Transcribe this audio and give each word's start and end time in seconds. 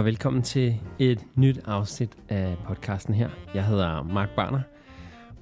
og 0.00 0.06
velkommen 0.06 0.42
til 0.42 0.80
et 0.98 1.26
nyt 1.34 1.60
afsnit 1.64 2.16
af 2.28 2.56
podcasten 2.66 3.14
her. 3.14 3.28
Jeg 3.54 3.66
hedder 3.66 4.02
Mark 4.02 4.30
Barner, 4.36 4.60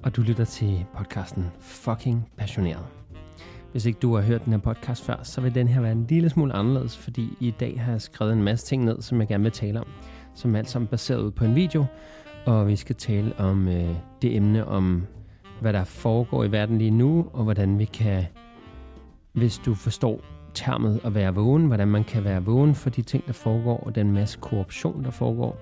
og 0.03 0.15
du 0.15 0.21
lytter 0.21 0.45
til 0.45 0.85
podcasten 0.97 1.45
Fucking 1.59 2.29
Passioneret. 2.37 2.85
Hvis 3.71 3.85
ikke 3.85 3.99
du 3.99 4.15
har 4.15 4.21
hørt 4.21 4.45
den 4.45 4.53
her 4.53 4.59
podcast 4.59 5.05
før, 5.05 5.23
så 5.23 5.41
vil 5.41 5.55
den 5.55 5.67
her 5.67 5.81
være 5.81 5.91
en 5.91 6.05
lille 6.09 6.29
smule 6.29 6.53
anderledes, 6.53 6.97
fordi 6.97 7.29
i 7.39 7.53
dag 7.59 7.81
har 7.81 7.91
jeg 7.91 8.01
skrevet 8.01 8.33
en 8.33 8.43
masse 8.43 8.65
ting 8.65 8.83
ned, 8.83 9.01
som 9.01 9.19
jeg 9.19 9.27
gerne 9.27 9.43
vil 9.43 9.51
tale 9.51 9.79
om, 9.79 9.87
som 10.35 10.55
er 10.55 10.59
alt 10.59 10.69
sammen 10.69 10.87
baseret 10.87 11.35
på 11.35 11.45
en 11.45 11.55
video, 11.55 11.85
og 12.45 12.67
vi 12.67 12.75
skal 12.75 12.95
tale 12.95 13.39
om 13.39 13.67
øh, 13.67 13.95
det 14.21 14.35
emne 14.35 14.65
om, 14.65 15.05
hvad 15.61 15.73
der 15.73 15.83
foregår 15.83 16.43
i 16.43 16.51
verden 16.51 16.77
lige 16.77 16.91
nu, 16.91 17.29
og 17.33 17.43
hvordan 17.43 17.79
vi 17.79 17.85
kan, 17.85 18.25
hvis 19.33 19.57
du 19.57 19.73
forstår 19.73 20.38
termet 20.53 20.99
at 21.03 21.15
være 21.15 21.35
vågen, 21.35 21.65
hvordan 21.65 21.87
man 21.87 22.03
kan 22.03 22.23
være 22.23 22.43
vågen 22.43 22.75
for 22.75 22.89
de 22.89 23.01
ting, 23.01 23.27
der 23.27 23.33
foregår, 23.33 23.77
og 23.77 23.95
den 23.95 24.11
masse 24.11 24.39
korruption, 24.41 25.03
der 25.03 25.11
foregår. 25.11 25.57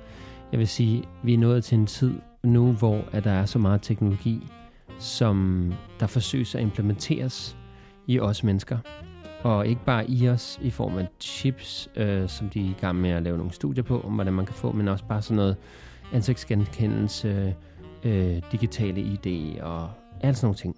Jeg 0.52 0.60
vil 0.60 0.68
sige, 0.68 1.04
vi 1.24 1.34
er 1.34 1.38
nået 1.38 1.64
til 1.64 1.78
en 1.78 1.86
tid 1.86 2.14
nu, 2.44 2.72
hvor 2.72 3.02
at 3.12 3.24
der 3.24 3.32
er 3.32 3.46
så 3.46 3.60
meget 3.60 3.82
teknologi, 3.82 4.48
som 5.00 5.74
der 6.00 6.08
forsøges 6.08 6.56
at 6.56 6.62
implementeres 6.62 7.58
i 8.08 8.20
os 8.20 8.44
mennesker. 8.44 8.78
Og 9.44 9.68
ikke 9.68 9.86
bare 9.86 10.10
i 10.10 10.30
os 10.30 10.60
i 10.62 10.70
form 10.70 10.98
af 10.98 11.08
chips, 11.20 11.90
øh, 11.96 12.30
som 12.30 12.50
de 12.50 12.60
er 12.60 12.66
i 12.66 12.76
gang 12.82 13.02
med 13.02 13.10
at 13.10 13.24
lave 13.24 13.38
nogle 13.38 13.54
studier 13.54 13.84
på, 13.84 14.02
om 14.02 14.14
hvordan 14.14 14.34
man 14.34 14.46
kan 14.46 14.56
få, 14.56 14.72
men 14.72 14.88
også 14.88 15.06
bare 15.06 15.22
sådan 15.22 15.36
noget 15.36 15.56
ansigtsgenkendelse, 16.14 17.56
øh, 18.04 18.42
digitale 18.52 19.02
ID 19.02 19.60
og 19.62 19.90
alt 20.22 20.38
sådan 20.38 20.46
nogle 20.46 20.58
ting. 20.58 20.76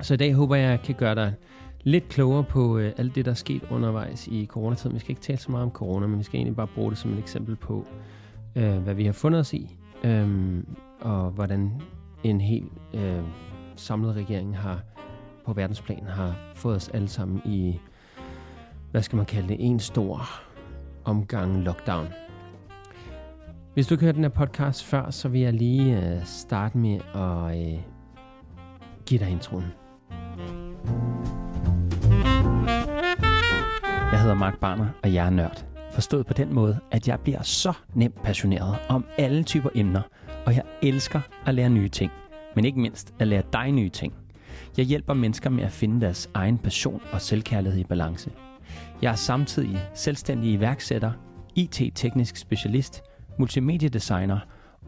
Så 0.00 0.14
i 0.14 0.16
dag 0.16 0.34
håber 0.34 0.56
jeg, 0.56 0.70
jeg 0.70 0.82
kan 0.82 0.94
gøre 0.94 1.14
dig 1.14 1.34
lidt 1.82 2.08
klogere 2.08 2.44
på 2.44 2.78
øh, 2.78 2.92
alt 2.96 3.14
det, 3.14 3.24
der 3.24 3.30
er 3.30 3.34
sket 3.34 3.62
undervejs 3.70 4.26
i 4.26 4.46
coronatiden. 4.46 4.94
Vi 4.94 5.00
skal 5.00 5.10
ikke 5.10 5.22
tale 5.22 5.38
så 5.38 5.50
meget 5.50 5.64
om 5.64 5.70
corona, 5.70 6.06
men 6.06 6.18
vi 6.18 6.24
skal 6.24 6.36
egentlig 6.36 6.56
bare 6.56 6.66
bruge 6.74 6.90
det 6.90 6.98
som 6.98 7.12
et 7.12 7.18
eksempel 7.18 7.56
på, 7.56 7.86
øh, 8.56 8.78
hvad 8.78 8.94
vi 8.94 9.04
har 9.04 9.12
fundet 9.12 9.40
os 9.40 9.52
i, 9.54 9.76
øh, 10.04 10.58
og 11.00 11.30
hvordan 11.30 11.82
en 12.24 12.40
helt 12.40 12.72
øh, 12.94 13.22
samlet 13.76 14.16
regering 14.16 14.58
har 14.58 14.82
på 15.46 15.52
verdensplan 15.52 16.06
har 16.06 16.34
fået 16.54 16.76
os 16.76 16.88
alle 16.88 17.08
sammen 17.08 17.42
i, 17.44 17.80
hvad 18.90 19.02
skal 19.02 19.16
man 19.16 19.26
kalde 19.26 19.48
det, 19.48 19.56
en 19.60 19.80
stor 19.80 20.22
omgang 21.04 21.62
lockdown. 21.62 22.06
Hvis 23.74 23.86
du 23.86 23.94
ikke 23.94 24.04
hørte 24.04 24.16
den 24.16 24.24
her 24.24 24.28
podcast 24.28 24.84
før, 24.84 25.10
så 25.10 25.28
vil 25.28 25.40
jeg 25.40 25.52
lige 25.52 26.14
øh, 26.14 26.24
starte 26.24 26.78
med 26.78 27.00
at 27.14 27.72
øh, 27.74 27.80
give 29.06 29.20
dig 29.20 29.30
introen. 29.30 29.64
Jeg 34.20 34.24
hedder 34.24 34.38
Mark 34.38 34.58
Barner, 34.58 34.86
og 35.02 35.14
jeg 35.14 35.26
er 35.26 35.30
nørd. 35.30 35.64
Forstået 35.92 36.26
på 36.26 36.32
den 36.32 36.54
måde, 36.54 36.78
at 36.90 37.08
jeg 37.08 37.20
bliver 37.20 37.42
så 37.42 37.72
nemt 37.94 38.22
passioneret 38.22 38.78
om 38.88 39.04
alle 39.18 39.42
typer 39.42 39.70
emner, 39.74 40.02
og 40.46 40.54
jeg 40.54 40.62
elsker 40.82 41.20
at 41.46 41.54
lære 41.54 41.70
nye 41.70 41.88
ting. 41.88 42.12
Men 42.56 42.64
ikke 42.64 42.80
mindst 42.80 43.14
at 43.18 43.28
lære 43.28 43.42
dig 43.52 43.72
nye 43.72 43.88
ting. 43.88 44.14
Jeg 44.76 44.84
hjælper 44.84 45.14
mennesker 45.14 45.50
med 45.50 45.64
at 45.64 45.72
finde 45.72 46.00
deres 46.00 46.30
egen 46.34 46.58
passion 46.58 47.02
og 47.12 47.20
selvkærlighed 47.20 47.80
i 47.80 47.84
balance. 47.84 48.30
Jeg 49.02 49.12
er 49.12 49.16
samtidig 49.16 49.78
selvstændig 49.94 50.52
iværksætter, 50.52 51.12
IT-teknisk 51.54 52.36
specialist, 52.36 53.02
multimediedesigner 53.38 54.38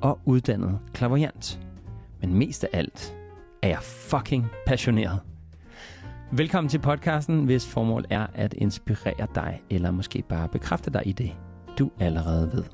og 0.01 0.19
uddannet 0.25 0.79
klaverjant. 0.95 1.61
Men 2.21 2.35
mest 2.35 2.65
af 2.65 2.69
alt 2.73 3.17
er 3.63 3.69
jeg 3.69 3.83
fucking 3.83 4.47
passioneret. 4.67 5.21
Velkommen 6.35 6.69
til 6.69 6.79
podcasten, 6.79 7.45
hvis 7.45 7.69
formål 7.69 8.05
er 8.11 8.27
at 8.35 8.55
inspirere 8.55 9.27
dig, 9.35 9.63
eller 9.71 9.91
måske 9.91 10.23
bare 10.29 10.49
bekræfte 10.49 10.91
dig 10.91 11.03
i 11.07 11.13
det, 11.13 11.33
du 11.79 11.91
allerede 12.01 12.51
ved. 12.53 12.65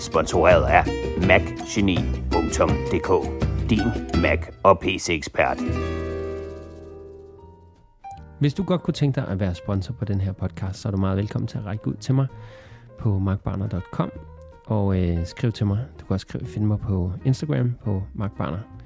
Sponsoreret 0.00 0.64
af 0.64 0.84
macgeni.dk 1.26 3.10
Din 3.70 4.20
Mac 4.22 4.38
og 4.62 4.78
PC-ekspert. 4.78 5.58
Hvis 8.40 8.54
du 8.54 8.62
godt 8.62 8.82
kunne 8.82 8.94
tænke 8.94 9.20
dig 9.20 9.28
at 9.28 9.40
være 9.40 9.54
sponsor 9.54 9.94
på 9.94 10.04
den 10.04 10.20
her 10.20 10.32
podcast, 10.32 10.80
så 10.80 10.88
er 10.88 10.92
du 10.92 10.98
meget 10.98 11.16
velkommen 11.16 11.48
til 11.48 11.58
at 11.58 11.64
række 11.64 11.88
ud 11.88 11.94
til 11.94 12.14
mig 12.14 12.26
på 12.98 13.18
markbarner.com 13.18 14.10
og 14.66 15.02
øh, 15.02 15.26
skriv 15.26 15.52
til 15.52 15.66
mig. 15.66 15.78
Du 16.00 16.06
kan 16.06 16.14
også 16.14 16.26
skrive, 16.28 16.46
finde 16.46 16.66
mig 16.66 16.78
på 16.78 17.12
Instagram 17.24 17.74
på 17.84 18.02
markbarner. 18.14 18.77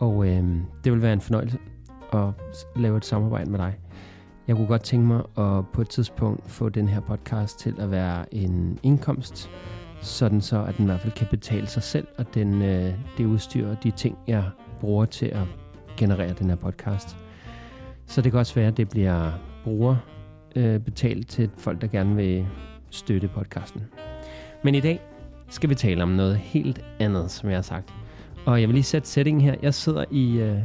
Og 0.00 0.26
øh, 0.28 0.44
det 0.84 0.92
vil 0.92 1.02
være 1.02 1.12
en 1.12 1.20
fornøjelse 1.20 1.58
at 2.12 2.28
lave 2.76 2.96
et 2.96 3.04
samarbejde 3.04 3.50
med 3.50 3.58
dig. 3.58 3.78
Jeg 4.48 4.56
kunne 4.56 4.66
godt 4.66 4.82
tænke 4.82 5.06
mig 5.06 5.22
at 5.38 5.68
på 5.72 5.80
et 5.80 5.88
tidspunkt 5.88 6.50
få 6.50 6.68
den 6.68 6.88
her 6.88 7.00
podcast 7.00 7.58
til 7.58 7.74
at 7.78 7.90
være 7.90 8.34
en 8.34 8.78
indkomst, 8.82 9.50
sådan 10.00 10.40
så 10.40 10.64
at 10.64 10.76
den 10.76 10.84
i 10.84 10.86
hvert 10.86 11.00
fald 11.00 11.12
kan 11.12 11.26
betale 11.30 11.66
sig 11.66 11.82
selv, 11.82 12.06
og 12.18 12.34
den, 12.34 12.62
øh, 12.62 12.94
det 13.18 13.26
udstyr 13.26 13.68
og 13.68 13.84
de 13.84 13.90
ting, 13.90 14.18
jeg 14.26 14.44
bruger 14.80 15.04
til 15.04 15.26
at 15.26 15.42
generere 15.96 16.32
den 16.32 16.48
her 16.48 16.56
podcast. 16.56 17.16
Så 18.06 18.22
det 18.22 18.32
kan 18.32 18.38
også 18.38 18.54
være, 18.54 18.68
at 18.68 18.76
det 18.76 18.88
bliver 18.88 19.30
bruger 19.64 19.96
øh, 20.56 20.80
betalt 20.80 21.28
til 21.28 21.50
folk, 21.58 21.80
der 21.80 21.86
gerne 21.86 22.16
vil 22.16 22.46
støtte 22.90 23.28
podcasten. 23.28 23.84
Men 24.64 24.74
i 24.74 24.80
dag 24.80 25.00
skal 25.48 25.70
vi 25.70 25.74
tale 25.74 26.02
om 26.02 26.08
noget 26.08 26.36
helt 26.36 26.84
andet, 27.00 27.30
som 27.30 27.48
jeg 27.48 27.56
har 27.56 27.62
sagt. 27.62 27.97
Og 28.48 28.60
jeg 28.60 28.68
vil 28.68 28.74
lige 28.74 28.84
sætte 28.84 29.08
settingen 29.08 29.40
her. 29.40 29.54
Jeg 29.62 29.74
sidder 29.74 30.04
i, 30.10 30.38
øh, 30.38 30.58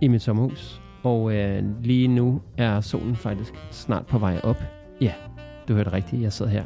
i 0.00 0.08
mit 0.08 0.22
sommerhus, 0.22 0.82
og 1.02 1.34
øh, 1.34 1.62
lige 1.82 2.08
nu 2.08 2.40
er 2.56 2.80
solen 2.80 3.16
faktisk 3.16 3.54
snart 3.70 4.06
på 4.06 4.18
vej 4.18 4.40
op. 4.44 4.62
Ja, 5.00 5.12
du 5.68 5.74
hørte 5.74 5.92
rigtigt. 5.92 6.22
Jeg 6.22 6.32
sidder 6.32 6.50
her 6.50 6.64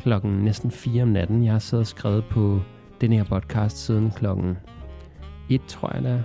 klokken 0.00 0.32
næsten 0.32 0.70
4 0.70 1.02
om 1.02 1.08
natten. 1.08 1.44
Jeg 1.44 1.52
har 1.52 1.58
siddet 1.58 1.82
og 1.82 1.86
skrevet 1.86 2.24
på 2.24 2.60
den 3.00 3.12
her 3.12 3.24
podcast 3.24 3.76
siden 3.76 4.10
klokken 4.10 4.56
1, 5.50 5.60
tror 5.68 5.94
jeg 5.94 6.02
det 6.02 6.10
er. 6.10 6.22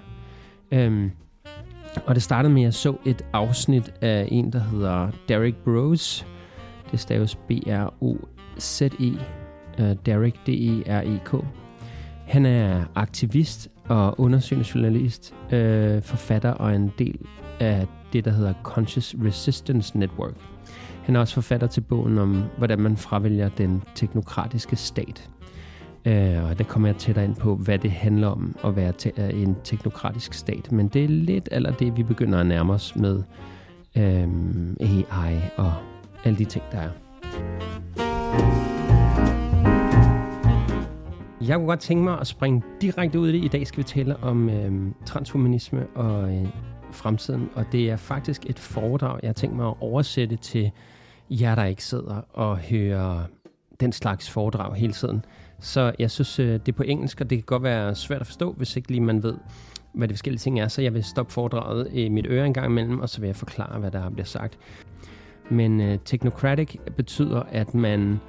Øhm, 0.71 1.11
og 2.05 2.15
det 2.15 2.23
startede 2.23 2.53
med, 2.53 2.61
at 2.61 2.65
jeg 2.65 2.73
så 2.73 2.95
et 3.05 3.25
afsnit 3.33 3.93
af 4.01 4.27
en, 4.31 4.53
der 4.53 4.59
hedder 4.59 5.11
Derek 5.29 5.55
Bros. 5.55 6.27
Det 6.91 6.99
staves 6.99 7.35
B-R-O-Z-E. 7.35 9.11
Uh, 9.79 9.89
øh, 9.89 9.95
Derek, 10.05 10.35
D-E-R-E-K. 10.47 11.60
Han 12.27 12.45
er 12.45 12.83
aktivist 12.95 13.69
og 13.89 14.19
undersøgende 14.19 14.69
journalist, 14.75 15.33
øh, 15.51 16.01
forfatter 16.01 16.51
og 16.51 16.75
en 16.75 16.91
del 16.99 17.19
af 17.59 17.87
det, 18.13 18.25
der 18.25 18.31
hedder 18.31 18.53
Conscious 18.63 19.15
Resistance 19.25 19.97
Network. 19.97 20.33
Han 21.03 21.15
er 21.15 21.19
også 21.19 21.33
forfatter 21.33 21.67
til 21.67 21.81
bogen 21.81 22.17
om, 22.17 22.43
hvordan 22.57 22.79
man 22.79 22.97
fravælger 22.97 23.49
den 23.49 23.83
teknokratiske 23.95 24.75
stat. 24.75 25.29
Øh, 26.05 26.43
og 26.43 26.57
der 26.57 26.63
kommer 26.63 26.87
jeg 26.87 26.95
tættere 26.95 27.25
ind 27.25 27.35
på, 27.35 27.55
hvad 27.55 27.79
det 27.79 27.91
handler 27.91 28.27
om 28.27 28.55
at 28.63 28.75
være 28.75 28.91
te- 28.91 29.11
øh, 29.17 29.41
en 29.41 29.55
teknokratisk 29.63 30.33
stat. 30.33 30.71
Men 30.71 30.87
det 30.87 31.03
er 31.03 31.07
lidt 31.07 31.49
eller 31.51 31.71
det, 31.71 31.97
vi 31.97 32.03
begynder 32.03 32.39
at 32.39 32.45
nærme 32.45 32.73
os 32.73 32.95
med 32.95 33.23
øh, 33.97 34.27
AI 34.79 35.35
og 35.57 35.73
alle 36.23 36.39
de 36.39 36.45
ting, 36.45 36.63
der 36.71 36.77
er. 36.77 36.89
Jeg 41.47 41.55
kunne 41.55 41.67
godt 41.67 41.79
tænke 41.79 42.03
mig 42.03 42.19
at 42.19 42.27
springe 42.27 42.63
direkte 42.81 43.19
ud 43.19 43.29
i 43.29 43.31
det. 43.31 43.45
I 43.45 43.47
dag 43.47 43.67
skal 43.67 43.77
vi 43.77 43.83
tale 43.83 44.17
om 44.17 44.49
øh, 44.49 44.91
transhumanisme 45.05 45.87
og 45.95 46.35
øh, 46.35 46.47
fremtiden, 46.91 47.49
og 47.55 47.65
det 47.71 47.89
er 47.89 47.95
faktisk 47.95 48.45
et 48.49 48.59
foredrag, 48.59 49.19
jeg 49.21 49.27
har 49.27 49.33
tænkt 49.33 49.55
mig 49.55 49.67
at 49.67 49.73
oversætte 49.79 50.35
til 50.35 50.71
jer, 51.29 51.55
der 51.55 51.65
ikke 51.65 51.83
sidder 51.83 52.21
og 52.33 52.57
hører 52.57 53.23
den 53.79 53.91
slags 53.91 54.29
foredrag 54.29 54.75
hele 54.75 54.93
tiden. 54.93 55.25
Så 55.59 55.91
jeg 55.99 56.11
synes, 56.11 56.39
øh, 56.39 56.53
det 56.53 56.67
er 56.67 56.71
på 56.73 56.83
engelsk, 56.83 57.21
og 57.21 57.29
det 57.29 57.37
kan 57.37 57.45
godt 57.45 57.63
være 57.63 57.95
svært 57.95 58.21
at 58.21 58.27
forstå, 58.27 58.53
hvis 58.53 58.75
ikke 58.75 58.91
lige 58.91 59.01
man 59.01 59.23
ved, 59.23 59.35
hvad 59.93 60.07
de 60.07 60.13
forskellige 60.13 60.39
ting 60.39 60.59
er. 60.59 60.67
Så 60.67 60.81
jeg 60.81 60.93
vil 60.93 61.03
stoppe 61.03 61.33
foredraget 61.33 61.87
i 61.93 62.09
mit 62.09 62.25
øre 62.29 62.45
en 62.45 62.53
gang 62.53 62.67
imellem, 62.67 62.99
og 62.99 63.09
så 63.09 63.19
vil 63.19 63.27
jeg 63.27 63.35
forklare, 63.35 63.79
hvad 63.79 63.91
der 63.91 64.09
bliver 64.09 64.25
sagt. 64.25 64.57
Men 65.49 65.81
øh, 65.81 65.99
technocratic 66.05 66.75
betyder, 66.97 67.43
at 67.51 67.73
man 67.73 68.19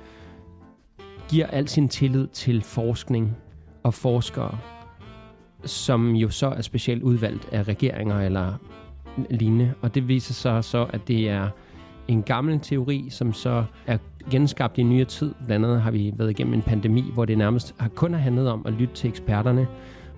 giver 1.32 1.46
al 1.46 1.69
sin 1.69 1.88
tillid 1.88 2.26
til 2.26 2.62
forskning 2.62 3.37
og 3.82 3.94
forskere, 3.94 4.58
som 5.64 6.14
jo 6.14 6.29
så 6.29 6.46
er 6.46 6.61
specielt 6.61 7.02
udvalgt 7.02 7.49
af 7.52 7.69
regeringer 7.69 8.20
eller 8.20 8.52
lignende. 9.31 9.75
Og 9.81 9.94
det 9.94 10.08
viser 10.08 10.34
sig 10.34 10.64
så, 10.64 10.87
at 10.90 11.08
det 11.08 11.29
er 11.29 11.49
en 12.08 12.23
gammel 12.23 12.61
teori, 12.61 13.06
som 13.11 13.32
så 13.32 13.64
er 13.87 13.99
genskabt 14.31 14.79
i 14.79 14.82
nyere 14.82 15.05
tid. 15.05 15.34
Blandt 15.46 15.67
andet 15.67 15.82
har 15.82 15.90
vi 15.90 16.12
været 16.17 16.31
igennem 16.31 16.55
en 16.55 16.62
pandemi, 16.62 17.05
hvor 17.14 17.25
det 17.25 17.38
nærmest 17.38 17.75
har 17.78 17.88
kun 17.88 18.14
handlet 18.14 18.49
om 18.49 18.62
at 18.67 18.73
lytte 18.73 18.94
til 18.94 19.08
eksperterne, 19.08 19.67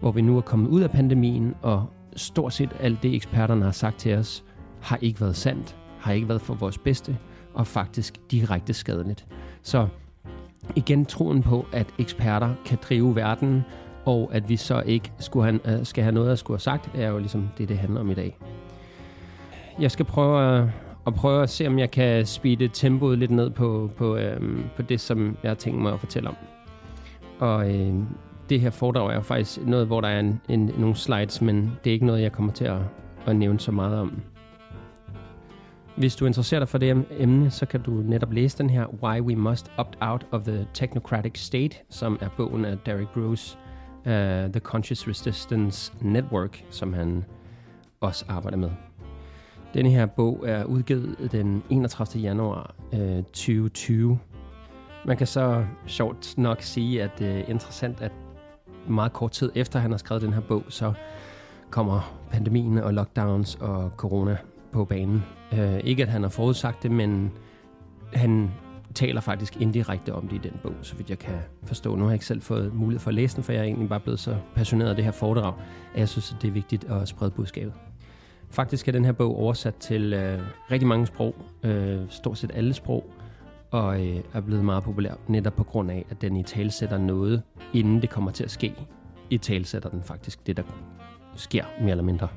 hvor 0.01 0.13
vi 0.13 0.23
nu 0.23 0.37
er 0.37 0.41
kommet 0.41 0.69
ud 0.69 0.81
af 0.81 0.91
pandemien, 0.91 1.55
og 1.63 1.87
stort 2.17 2.53
set 2.53 2.71
alt 2.81 3.03
det, 3.03 3.15
eksperterne 3.15 3.65
har 3.65 3.73
sagt 3.73 3.99
til 3.99 4.15
os, 4.15 4.45
har 4.81 4.99
ikke 5.03 5.21
været 5.21 5.37
sandt, 5.37 5.77
har 5.99 6.13
ikke 6.13 6.29
været 6.29 6.41
for 6.41 6.55
vores 6.55 6.79
bedste, 6.79 7.19
og 7.55 7.67
faktisk 7.67 8.19
direkte 8.31 8.75
skadeligt. 8.75 9.27
Så 9.63 9.89
igen 10.77 11.05
troen 11.07 11.43
på, 11.43 11.67
at 11.73 11.87
eksperter 11.99 12.55
kan 12.67 12.79
drive 12.89 13.17
verden, 13.17 13.65
og 14.05 14.31
at 14.33 14.49
vi 14.49 14.57
så 14.57 14.83
ikke 14.87 15.13
skulle 15.19 15.45
have, 15.45 15.79
øh, 15.79 15.87
skal 15.87 16.05
have 16.05 16.15
noget 16.15 16.33
at 16.33 16.39
skulle 16.39 16.55
have 16.55 16.61
sagt, 16.61 16.91
er 16.95 17.09
jo 17.09 17.19
ligesom 17.19 17.49
det, 17.59 17.69
det 17.69 17.79
handler 17.79 18.01
om 18.01 18.11
i 18.11 18.15
dag. 18.15 18.39
Jeg 19.81 19.91
skal 19.91 20.05
prøve 20.05 20.59
at, 20.59 20.69
at 21.07 21.15
prøve 21.15 21.43
at 21.43 21.51
se, 21.51 21.67
om 21.67 21.79
jeg 21.79 21.91
kan 21.91 22.27
speede 22.27 22.69
tempoet 22.69 23.19
lidt 23.19 23.31
ned 23.31 23.51
på, 23.51 23.91
på, 23.97 24.17
øhm, 24.17 24.65
på 24.77 24.83
det, 24.83 25.01
som 25.01 25.37
jeg 25.43 25.51
har 25.51 25.57
tænkt 25.57 25.83
mig 25.83 25.93
at 25.93 26.01
fortælle 26.01 26.29
om. 26.29 26.37
Og 27.39 27.75
øh, 27.75 27.95
det 28.49 28.61
her 28.61 28.71
foredrag 28.71 29.11
er 29.11 29.15
jo 29.15 29.21
faktisk 29.21 29.67
noget, 29.67 29.87
hvor 29.87 30.01
der 30.01 30.09
er 30.09 30.21
en, 30.21 30.41
en, 30.49 30.71
nogle 30.79 30.97
slides, 30.97 31.43
men 31.43 31.73
det 31.85 31.91
er 31.91 31.95
ikke 31.95 32.07
noget, 32.07 32.23
jeg 32.23 32.33
kommer 32.33 32.53
til 32.53 32.65
at, 32.65 32.79
at 33.27 33.37
nævne 33.37 33.61
så 33.61 33.73
meget 33.73 33.99
om. 33.99 34.23
Hvis 35.97 36.17
du 36.17 36.27
interesserer 36.27 36.61
dig 36.61 36.69
for 36.69 36.79
det 36.79 37.07
emne, 37.11 37.51
så 37.51 37.67
kan 37.67 37.83
du 37.83 37.91
netop 37.91 38.33
læse 38.33 38.59
den 38.59 38.71
her 38.71 38.87
Why 39.03 39.21
We 39.21 39.37
Must 39.37 39.73
Opt 39.77 39.99
Out 40.01 40.27
of 40.33 40.43
the 40.43 40.67
Technocratic 40.75 41.39
State, 41.39 41.77
som 41.91 42.19
er 42.21 42.29
bogen 42.37 42.65
af 42.65 42.79
Derek 42.87 43.09
Bruce, 43.15 43.59
uh, 43.99 44.13
The 44.53 44.61
Conscious 44.61 45.09
Resistance 45.09 45.93
Network, 46.01 46.65
som 46.71 46.93
han 46.93 47.25
også 48.01 48.25
arbejder 48.29 48.57
med. 48.57 48.71
Denne 49.75 49.91
her 49.91 50.07
bog 50.07 50.45
er 50.47 50.65
udgivet 50.65 51.33
den 51.33 51.63
31. 51.71 52.23
januar 52.23 52.75
uh, 52.93 53.25
2020. 53.25 54.19
Man 55.07 55.17
kan 55.17 55.27
så 55.27 55.67
sjovt 55.87 56.35
nok 56.39 56.63
sige, 56.63 57.03
at 57.03 57.11
det 57.19 57.29
er 57.29 57.45
interessant, 57.45 58.01
at 58.01 58.13
meget 58.89 59.13
kort 59.13 59.31
tid 59.31 59.53
efter 59.55 59.79
han 59.79 59.91
har 59.91 59.99
skrevet 59.99 60.23
den 60.23 60.33
her 60.33 60.41
bog, 60.41 60.63
så 60.69 60.93
kommer 61.71 62.15
pandemien 62.31 62.79
og 62.79 62.95
lockdowns 62.95 63.55
og 63.55 63.91
corona 63.97 64.37
på 64.75 64.85
banen. 64.85 65.23
Øh, 65.53 65.81
ikke 65.85 66.03
at 66.03 66.09
han 66.09 66.23
har 66.23 66.29
forudsagt 66.29 66.83
det, 66.83 66.91
men 66.91 67.33
han 68.13 68.51
taler 68.95 69.21
faktisk 69.21 69.57
indirekte 69.61 70.15
om 70.15 70.29
det 70.29 70.37
i 70.37 70.49
den 70.49 70.59
bog, 70.63 70.75
så 70.83 70.97
vidt 70.97 71.11
jeg 71.11 71.19
kan 71.19 71.35
forstå. 71.65 71.97
Nu 71.97 72.03
har 72.03 72.11
jeg 72.11 72.15
ikke 72.15 72.27
selv 72.27 72.43
fået 72.43 72.75
mulighed 72.75 73.01
for 73.01 73.09
at 73.09 73.15
læse 73.15 73.37
den, 73.37 73.45
for 73.45 73.53
jeg 73.53 73.61
er 73.61 73.65
egentlig 73.65 73.89
bare 73.89 74.01
blevet 74.01 74.21
så 74.21 74.37
passioneret 74.55 74.91
af 74.91 74.97
det 74.97 75.05
her 75.05 75.13
foredrag, 75.13 75.55
at 75.95 76.01
jeg 76.01 76.09
synes, 76.09 76.33
at 76.33 76.43
det 76.43 76.49
er 76.49 76.53
vigtigt 76.53 76.85
at 76.85 77.09
sprede 77.09 77.31
budskabet. 77.31 77.73
Faktisk 78.51 78.89
er 78.89 78.93
den 78.93 79.05
her 79.05 79.13
bog 79.13 79.37
oversat 79.37 79.75
til 79.75 80.13
øh, 80.13 80.41
rigtig 80.71 80.89
mange 80.89 81.07
sprog, 81.07 81.35
øh, 81.63 82.01
stort 82.09 82.39
set 82.39 82.51
alle 82.55 82.75
sprog, 82.75 83.05
og 83.71 84.07
øh, 84.07 84.21
er 84.33 84.41
blevet 84.41 84.65
meget 84.65 84.85
populær 84.85 85.15
netop 85.29 85.57
på 85.57 85.65
grund 85.65 85.91
af, 85.91 86.05
at 86.11 86.23
den 86.23 86.37
i 86.37 86.43
talsætter 86.43 86.99
noget, 86.99 87.43
inden 87.73 88.03
det 88.03 88.11
kommer 88.11 88.31
til 88.31 88.45
at 88.45 88.51
ske. 88.51 88.75
I 89.31 89.39
talsætter 89.39 89.89
den 89.89 90.03
faktisk 90.03 90.47
det, 90.47 90.57
der 90.57 90.63
sker 91.37 91.65
mere 91.81 91.91
eller 91.91 92.05
mindre. 92.05 92.29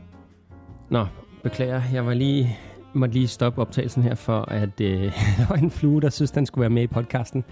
Nå, 0.90 1.06
beklager, 1.50 1.82
jeg 1.94 2.06
var 2.06 2.14
lige 2.14 2.58
måtte 2.94 3.16
lige 3.16 3.28
stoppe 3.28 3.62
optagelsen 3.62 4.04
her, 4.04 4.16
for 4.16 4.42
at 4.42 4.82
øh, 4.82 5.02
der 5.38 5.48
var 5.50 5.56
en 5.56 5.72
flue, 5.72 6.02
der 6.02 6.10
synes, 6.10 6.32
den 6.32 6.46
skulle 6.46 6.62
være 6.62 6.70
med 6.70 6.84
i 6.84 6.88
podcasten. 6.88 7.44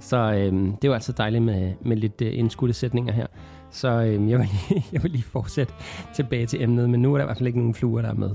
Så 0.00 0.16
øh, 0.16 0.52
det 0.82 0.90
var 0.90 0.94
altså 0.94 1.12
dejligt 1.12 1.42
med, 1.42 1.72
med 1.84 1.96
lidt 1.96 2.22
øh, 2.22 2.38
indskudte 2.38 2.74
sætninger 2.74 3.12
her. 3.12 3.26
Så 3.70 3.88
øh, 3.88 4.30
jeg, 4.30 4.38
vil 4.38 4.48
lige, 4.48 4.84
jeg 4.92 5.02
vil 5.02 5.10
lige 5.10 5.22
fortsætte 5.22 5.72
tilbage 6.14 6.46
til 6.46 6.62
emnet, 6.62 6.90
men 6.90 7.02
nu 7.02 7.14
er 7.14 7.18
der 7.18 7.24
i 7.24 7.26
hvert 7.26 7.36
fald 7.38 7.46
ikke 7.46 7.58
nogen 7.58 7.74
fluer, 7.74 8.02
der 8.02 8.08
er 8.08 8.14
med. 8.14 8.30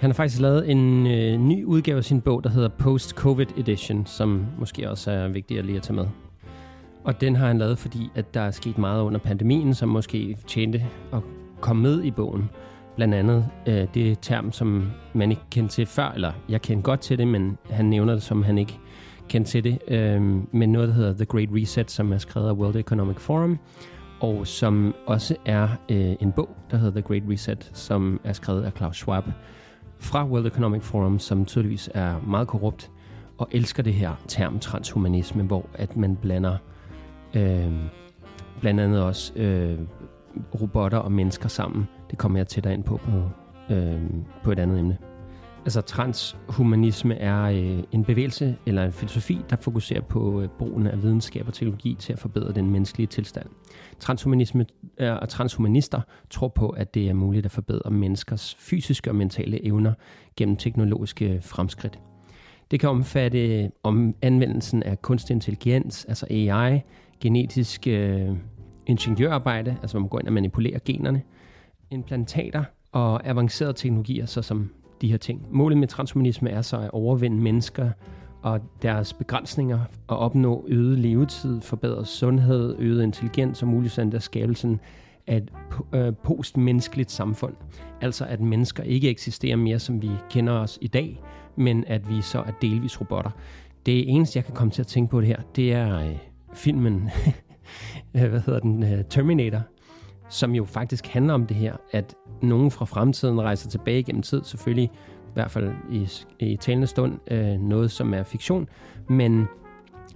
Han 0.00 0.10
har 0.10 0.14
faktisk 0.14 0.40
lavet 0.40 0.70
en 0.70 1.06
øh, 1.06 1.40
ny 1.40 1.64
udgave 1.64 1.98
af 1.98 2.04
sin 2.04 2.20
bog, 2.20 2.44
der 2.44 2.50
hedder 2.50 2.68
Post-Covid 2.68 3.58
Edition, 3.58 4.06
som 4.06 4.46
måske 4.58 4.90
også 4.90 5.10
er 5.10 5.28
vigtig 5.28 5.58
at 5.58 5.64
lige 5.64 5.76
at 5.76 5.82
tage 5.82 5.96
med. 5.96 6.06
Og 7.04 7.20
den 7.20 7.36
har 7.36 7.46
han 7.46 7.58
lavet, 7.58 7.78
fordi 7.78 8.10
at 8.14 8.34
der 8.34 8.40
er 8.40 8.50
sket 8.50 8.78
meget 8.78 9.02
under 9.02 9.20
pandemien, 9.20 9.74
som 9.74 9.88
måske 9.88 10.36
tjente 10.46 10.86
at 11.12 11.20
komme 11.60 11.82
med 11.82 12.02
i 12.02 12.10
bogen. 12.10 12.50
Blandt 12.96 13.14
andet 13.14 13.48
øh, 13.66 13.86
det 13.94 14.18
term, 14.22 14.52
som 14.52 14.90
man 15.14 15.30
ikke 15.30 15.42
kendte 15.50 15.74
til 15.74 15.86
før, 15.86 16.10
eller 16.10 16.32
jeg 16.48 16.62
kendte 16.62 16.82
godt 16.82 17.00
til 17.00 17.18
det, 17.18 17.28
men 17.28 17.58
han 17.70 17.84
nævner 17.84 18.12
det, 18.12 18.22
som 18.22 18.42
han 18.42 18.58
ikke 18.58 18.78
kendte 19.28 19.50
til 19.50 19.64
det. 19.64 19.78
Øh, 19.88 20.22
men 20.52 20.72
noget, 20.72 20.88
der 20.88 20.94
hedder 20.94 21.12
The 21.12 21.24
Great 21.24 21.48
Reset, 21.52 21.90
som 21.90 22.12
er 22.12 22.18
skrevet 22.18 22.48
af 22.48 22.52
World 22.52 22.76
Economic 22.76 23.18
Forum, 23.18 23.58
og 24.20 24.46
som 24.46 24.94
også 25.06 25.36
er 25.44 25.68
øh, 25.88 26.14
en 26.20 26.32
bog, 26.32 26.48
der 26.70 26.76
hedder 26.76 27.00
The 27.00 27.02
Great 27.02 27.22
Reset, 27.30 27.70
som 27.74 28.20
er 28.24 28.32
skrevet 28.32 28.62
af 28.62 28.74
Klaus 28.74 28.96
Schwab 28.96 29.24
fra 29.98 30.26
World 30.26 30.46
Economic 30.46 30.82
Forum, 30.82 31.18
som 31.18 31.44
tydeligvis 31.44 31.90
er 31.94 32.14
meget 32.26 32.48
korrupt 32.48 32.90
og 33.38 33.48
elsker 33.50 33.82
det 33.82 33.94
her 33.94 34.12
term 34.28 34.58
transhumanisme, 34.58 35.42
hvor 35.42 35.66
at 35.74 35.96
man 35.96 36.16
blander 36.16 36.56
øh, 37.34 37.72
blandt 38.60 38.80
andet 38.80 39.02
også 39.02 39.32
øh, 39.36 39.78
robotter 40.60 40.98
og 40.98 41.12
mennesker 41.12 41.48
sammen. 41.48 41.88
Det 42.12 42.18
kommer 42.18 42.38
jeg 42.38 42.46
tættere 42.46 42.74
ind 42.74 42.84
på 42.84 42.96
på, 42.96 43.30
øh, 43.74 44.00
på 44.42 44.52
et 44.52 44.58
andet 44.58 44.78
emne. 44.78 44.98
Altså 45.64 45.80
transhumanisme 45.80 47.14
er 47.14 47.42
øh, 47.42 47.82
en 47.92 48.04
bevægelse 48.04 48.56
eller 48.66 48.84
en 48.84 48.92
filosofi, 48.92 49.38
der 49.50 49.56
fokuserer 49.56 50.00
på 50.00 50.40
øh, 50.40 50.48
brugen 50.48 50.86
af 50.86 51.02
videnskab 51.02 51.46
og 51.46 51.54
teknologi 51.54 51.96
til 51.98 52.12
at 52.12 52.18
forbedre 52.18 52.52
den 52.52 52.70
menneskelige 52.70 53.06
tilstand. 53.06 53.46
Transhumanisme 54.00 54.66
øh, 54.98 55.16
og 55.16 55.28
transhumanister 55.28 56.00
tror 56.30 56.48
på, 56.48 56.68
at 56.68 56.94
det 56.94 57.08
er 57.08 57.12
muligt 57.14 57.46
at 57.46 57.52
forbedre 57.52 57.90
menneskers 57.90 58.56
fysiske 58.58 59.10
og 59.10 59.16
mentale 59.16 59.66
evner 59.66 59.92
gennem 60.36 60.56
teknologiske 60.56 61.40
fremskridt. 61.42 61.98
Det 62.70 62.80
kan 62.80 62.88
omfatte 62.88 63.70
om 63.82 64.14
anvendelsen 64.22 64.82
af 64.82 65.02
kunstig 65.02 65.34
intelligens, 65.34 66.04
altså 66.04 66.26
AI, 66.30 66.80
genetisk 67.20 67.86
øh, 67.86 68.30
ingeniørarbejde, 68.86 69.76
altså 69.82 69.94
hvor 69.94 70.00
man 70.00 70.08
går 70.08 70.18
ind 70.18 70.26
og 70.26 70.32
manipulerer 70.32 70.78
generne, 70.84 71.22
implantater 71.92 72.64
og 72.92 73.26
avancerede 73.28 73.72
teknologier, 73.72 74.26
såsom 74.26 74.70
de 75.00 75.10
her 75.10 75.16
ting. 75.16 75.46
Målet 75.50 75.78
med 75.78 75.88
transhumanisme 75.88 76.50
er 76.50 76.62
så 76.62 76.78
at 76.78 76.90
overvinde 76.90 77.36
mennesker 77.36 77.90
og 78.42 78.60
deres 78.82 79.12
begrænsninger 79.12 79.80
og 80.06 80.18
opnå 80.18 80.64
øget 80.68 80.98
levetid, 80.98 81.60
forbedret 81.60 82.08
sundhed, 82.08 82.76
øget 82.78 83.02
intelligens 83.02 83.62
og 83.62 83.68
muligvis 83.68 83.98
endda 83.98 84.18
skabelsen 84.18 84.80
af 85.26 85.36
et 85.36 85.52
øh, 85.92 86.12
postmenneskeligt 86.24 87.10
samfund. 87.10 87.54
Altså 88.00 88.24
at 88.24 88.40
mennesker 88.40 88.82
ikke 88.82 89.10
eksisterer 89.10 89.56
mere, 89.56 89.78
som 89.78 90.02
vi 90.02 90.10
kender 90.30 90.52
os 90.52 90.78
i 90.80 90.86
dag, 90.86 91.20
men 91.56 91.84
at 91.86 92.08
vi 92.10 92.22
så 92.22 92.38
er 92.38 92.50
delvis 92.62 93.00
robotter. 93.00 93.30
Det 93.86 94.10
eneste, 94.10 94.36
jeg 94.36 94.44
kan 94.44 94.54
komme 94.54 94.70
til 94.70 94.82
at 94.82 94.86
tænke 94.86 95.10
på 95.10 95.20
det 95.20 95.28
her, 95.28 95.40
det 95.56 95.72
er 95.72 95.98
øh, 95.98 96.16
filmen, 96.54 97.10
hvad 98.12 98.40
hedder 98.40 98.60
den, 98.60 98.82
øh, 98.82 99.04
Terminator, 99.04 99.62
som 100.32 100.54
jo 100.54 100.64
faktisk 100.64 101.06
handler 101.06 101.34
om 101.34 101.46
det 101.46 101.56
her, 101.56 101.76
at 101.90 102.14
nogen 102.42 102.70
fra 102.70 102.84
fremtiden 102.84 103.40
rejser 103.40 103.70
tilbage 103.70 104.02
gennem 104.02 104.22
tid, 104.22 104.44
selvfølgelig 104.44 104.90
i 105.28 105.32
hvert 105.34 105.50
fald 105.50 105.72
i, 105.90 106.08
i 106.38 106.56
talende 106.56 106.86
stund 106.86 107.18
øh, 107.30 107.60
noget, 107.60 107.90
som 107.90 108.14
er 108.14 108.22
fiktion, 108.22 108.68
men 109.08 109.46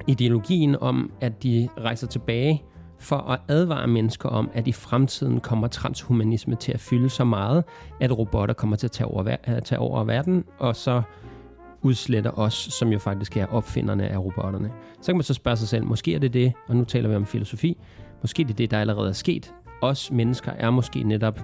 ideologien 0.06 0.76
om, 0.76 1.10
at 1.20 1.42
de 1.42 1.68
rejser 1.78 2.06
tilbage 2.06 2.62
for 2.98 3.16
at 3.16 3.40
advare 3.48 3.86
mennesker 3.86 4.28
om, 4.28 4.50
at 4.54 4.68
i 4.68 4.72
fremtiden 4.72 5.40
kommer 5.40 5.68
transhumanisme 5.68 6.54
til 6.54 6.72
at 6.72 6.80
fylde 6.80 7.08
så 7.08 7.24
meget, 7.24 7.64
at 8.00 8.18
robotter 8.18 8.54
kommer 8.54 8.76
til 8.76 8.86
at 8.86 8.90
tage 8.90 9.08
over, 9.08 9.36
at 9.44 9.56
øh, 9.56 9.62
tage 9.62 9.78
over 9.78 10.04
verden, 10.04 10.44
og 10.58 10.76
så 10.76 11.02
udsletter 11.82 12.38
os, 12.38 12.54
som 12.54 12.88
jo 12.88 12.98
faktisk 12.98 13.36
er 13.36 13.46
opfinderne 13.46 14.08
af 14.08 14.18
robotterne. 14.18 14.70
Så 15.00 15.06
kan 15.06 15.16
man 15.16 15.22
så 15.22 15.34
spørge 15.34 15.56
sig 15.56 15.68
selv, 15.68 15.84
måske 15.84 16.14
er 16.14 16.18
det 16.18 16.34
det, 16.34 16.52
og 16.68 16.76
nu 16.76 16.84
taler 16.84 17.08
vi 17.08 17.14
om 17.14 17.26
filosofi, 17.26 17.78
måske 18.22 18.44
det 18.44 18.50
er 18.50 18.54
det, 18.54 18.70
der 18.70 18.80
allerede 18.80 19.08
er 19.08 19.12
sket. 19.12 19.54
Os 19.82 20.10
mennesker 20.10 20.52
er 20.52 20.70
måske 20.70 21.02
netop 21.02 21.40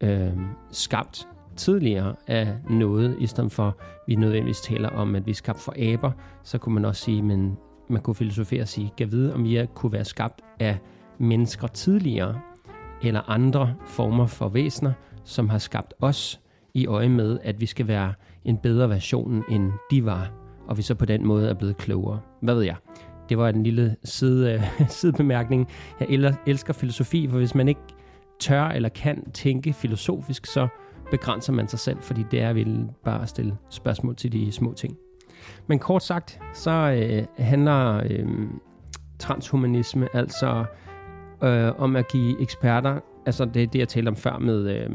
øh, 0.00 0.32
skabt 0.70 1.28
tidligere 1.56 2.14
af 2.26 2.54
noget, 2.70 3.16
i 3.20 3.26
stedet 3.26 3.52
for, 3.52 3.76
vi 4.06 4.14
nødvendigvis 4.14 4.60
taler 4.60 4.88
om, 4.88 5.14
at 5.14 5.26
vi 5.26 5.30
er 5.30 5.34
skabt 5.34 5.60
for 5.60 5.74
aber, 5.92 6.12
så 6.42 6.58
kunne 6.58 6.74
man 6.74 6.84
også 6.84 7.04
sige, 7.04 7.22
men 7.22 7.58
man 7.88 8.02
kunne 8.02 8.14
filosofere 8.14 8.62
og 8.62 8.68
sige, 8.68 8.92
kan 8.98 9.12
vide, 9.12 9.34
om 9.34 9.44
vi 9.44 9.66
kunne 9.74 9.92
være 9.92 10.04
skabt 10.04 10.40
af 10.60 10.78
mennesker 11.18 11.66
tidligere, 11.66 12.40
eller 13.02 13.30
andre 13.30 13.74
former 13.86 14.26
for 14.26 14.48
væsener, 14.48 14.92
som 15.24 15.48
har 15.48 15.58
skabt 15.58 15.94
os 16.00 16.40
i 16.74 16.86
øje 16.86 17.08
med, 17.08 17.38
at 17.42 17.60
vi 17.60 17.66
skal 17.66 17.88
være 17.88 18.12
en 18.44 18.58
bedre 18.58 18.88
version, 18.88 19.44
end 19.50 19.72
de 19.90 20.04
var, 20.04 20.30
og 20.66 20.76
vi 20.76 20.82
så 20.82 20.94
på 20.94 21.04
den 21.04 21.26
måde 21.26 21.48
er 21.48 21.54
blevet 21.54 21.76
klogere. 21.76 22.20
Hvad 22.42 22.54
ved 22.54 22.62
jeg? 22.62 22.76
Det 23.28 23.38
var 23.38 23.48
en 23.48 23.62
lille 23.62 23.96
side, 24.04 24.52
øh, 24.52 24.62
sidebemærkning. 24.88 25.68
Jeg 26.00 26.34
elsker 26.46 26.72
filosofi, 26.72 27.28
for 27.30 27.38
hvis 27.38 27.54
man 27.54 27.68
ikke 27.68 27.80
tør 28.40 28.64
eller 28.64 28.88
kan 28.88 29.30
tænke 29.30 29.72
filosofisk, 29.72 30.46
så 30.46 30.68
begrænser 31.10 31.52
man 31.52 31.68
sig 31.68 31.78
selv, 31.78 31.98
fordi 32.00 32.24
det 32.30 32.40
er 32.40 32.52
vel 32.52 32.88
bare 33.04 33.22
at 33.22 33.28
stille 33.28 33.56
spørgsmål 33.70 34.16
til 34.16 34.32
de 34.32 34.52
små 34.52 34.72
ting. 34.72 34.96
Men 35.66 35.78
kort 35.78 36.02
sagt, 36.02 36.40
så 36.54 36.70
øh, 36.70 37.44
handler 37.44 38.02
øh, 38.10 38.26
transhumanisme 39.18 40.08
altså 40.12 40.64
øh, 41.42 41.80
om 41.80 41.96
at 41.96 42.08
give 42.08 42.42
eksperter, 42.42 43.00
altså 43.26 43.44
det 43.44 43.62
er 43.62 43.66
det, 43.66 43.78
jeg 43.78 43.88
talte 43.88 44.08
om 44.08 44.16
før 44.16 44.38
med 44.38 44.70
øh, 44.70 44.90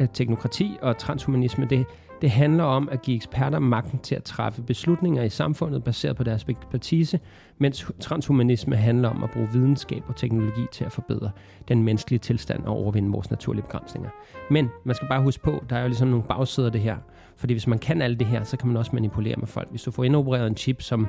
øh, 0.00 0.08
teknokrati 0.12 0.76
og 0.82 0.98
transhumanisme, 0.98 1.66
det 1.66 1.86
det 2.22 2.30
handler 2.30 2.64
om 2.64 2.88
at 2.92 3.02
give 3.02 3.16
eksperter 3.16 3.58
magten 3.58 3.98
til 3.98 4.14
at 4.14 4.24
træffe 4.24 4.62
beslutninger 4.62 5.22
i 5.22 5.28
samfundet 5.28 5.84
baseret 5.84 6.16
på 6.16 6.24
deres 6.24 6.44
ekspertise, 6.48 7.20
mens 7.58 7.90
transhumanisme 8.00 8.76
handler 8.76 9.08
om 9.08 9.24
at 9.24 9.30
bruge 9.30 9.48
videnskab 9.52 10.02
og 10.08 10.16
teknologi 10.16 10.66
til 10.72 10.84
at 10.84 10.92
forbedre 10.92 11.30
den 11.68 11.82
menneskelige 11.82 12.18
tilstand 12.18 12.64
og 12.64 12.76
overvinde 12.76 13.10
vores 13.10 13.30
naturlige 13.30 13.62
begrænsninger. 13.62 14.10
Men 14.50 14.68
man 14.84 14.94
skal 14.96 15.08
bare 15.08 15.22
huske 15.22 15.42
på, 15.42 15.64
der 15.70 15.76
er 15.76 15.80
jo 15.80 15.86
ligesom 15.86 16.08
nogle 16.08 16.24
bagsider 16.24 16.66
af 16.66 16.72
det 16.72 16.80
her. 16.80 16.96
Fordi 17.36 17.54
hvis 17.54 17.66
man 17.66 17.78
kan 17.78 18.02
alt 18.02 18.18
det 18.18 18.26
her, 18.26 18.44
så 18.44 18.56
kan 18.56 18.68
man 18.68 18.76
også 18.76 18.90
manipulere 18.92 19.36
med 19.36 19.46
folk. 19.46 19.70
Hvis 19.70 19.82
du 19.82 19.90
får 19.90 20.04
indopereret 20.04 20.46
en 20.46 20.56
chip, 20.56 20.82
som 20.82 21.08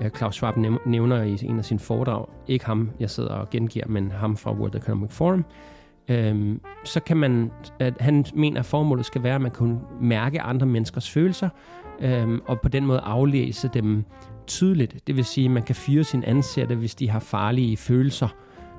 øh, 0.00 0.10
Klaus 0.10 0.34
Schwab 0.34 0.56
nævner 0.86 1.22
i 1.22 1.38
en 1.42 1.58
af 1.58 1.64
sine 1.64 1.80
foredrag, 1.80 2.26
ikke 2.48 2.66
ham, 2.66 2.90
jeg 3.00 3.10
sidder 3.10 3.34
og 3.34 3.50
gengiver, 3.50 3.86
men 3.88 4.10
ham 4.10 4.36
fra 4.36 4.52
World 4.52 4.74
Economic 4.74 5.12
Forum, 5.12 5.44
øhm, 6.08 6.60
så 6.84 7.00
kan 7.00 7.16
man, 7.16 7.50
at 7.78 7.94
han 8.00 8.24
mener, 8.34 8.60
at 8.60 8.66
formålet 8.66 9.06
skal 9.06 9.22
være, 9.22 9.34
at 9.34 9.40
man 9.40 9.50
kan 9.50 9.78
mærke 10.00 10.40
andre 10.40 10.66
menneskers 10.66 11.10
følelser, 11.10 11.48
øhm, 12.00 12.40
og 12.46 12.60
på 12.60 12.68
den 12.68 12.86
måde 12.86 12.98
aflæse 12.98 13.70
dem 13.74 14.04
tydeligt. 14.46 15.06
Det 15.06 15.16
vil 15.16 15.24
sige, 15.24 15.44
at 15.44 15.50
man 15.50 15.62
kan 15.62 15.74
fyre 15.74 16.04
sin 16.04 16.24
ansatte, 16.24 16.74
hvis 16.74 16.94
de 16.94 17.10
har 17.10 17.20
farlige 17.20 17.76
følelser 17.76 18.28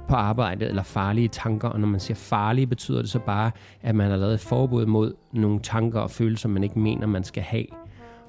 på 0.10 0.16
arbejdet, 0.16 0.70
eller 0.70 0.84
farlige 0.84 1.28
tanker. 1.28 1.68
Og 1.68 1.80
når 1.80 1.88
man 1.88 2.00
siger 2.00 2.16
farlige, 2.16 2.68
betyder 2.68 3.02
det 3.02 3.10
så 3.10 3.20
bare, 3.20 3.52
at 3.82 3.96
man 3.96 4.10
har 4.10 4.18
lavet 4.18 4.34
et 4.34 4.40
forbud 4.40 4.86
mod 4.86 5.14
nogle 5.34 5.60
tanker 5.60 6.00
og 6.00 6.12
følelser, 6.12 6.50
man 6.50 6.64
ikke 6.64 6.80
mener, 6.80 7.08
man 7.08 7.24
skal 7.24 7.44
have. 7.44 7.66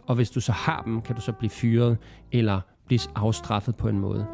Og 0.07 0.15
hvis 0.15 0.31
du 0.31 0.41
så 0.41 0.53
har 0.53 0.83
dem, 0.83 1.01
kan 1.01 1.17
du 1.17 1.21
så 1.21 1.33
blive 1.33 1.51
fyret, 1.51 1.97
eller 2.33 2.61
blive 2.87 3.01
afstraffet 3.15 3.77
på 3.77 3.89
en 3.89 3.99
måde. 3.99 4.27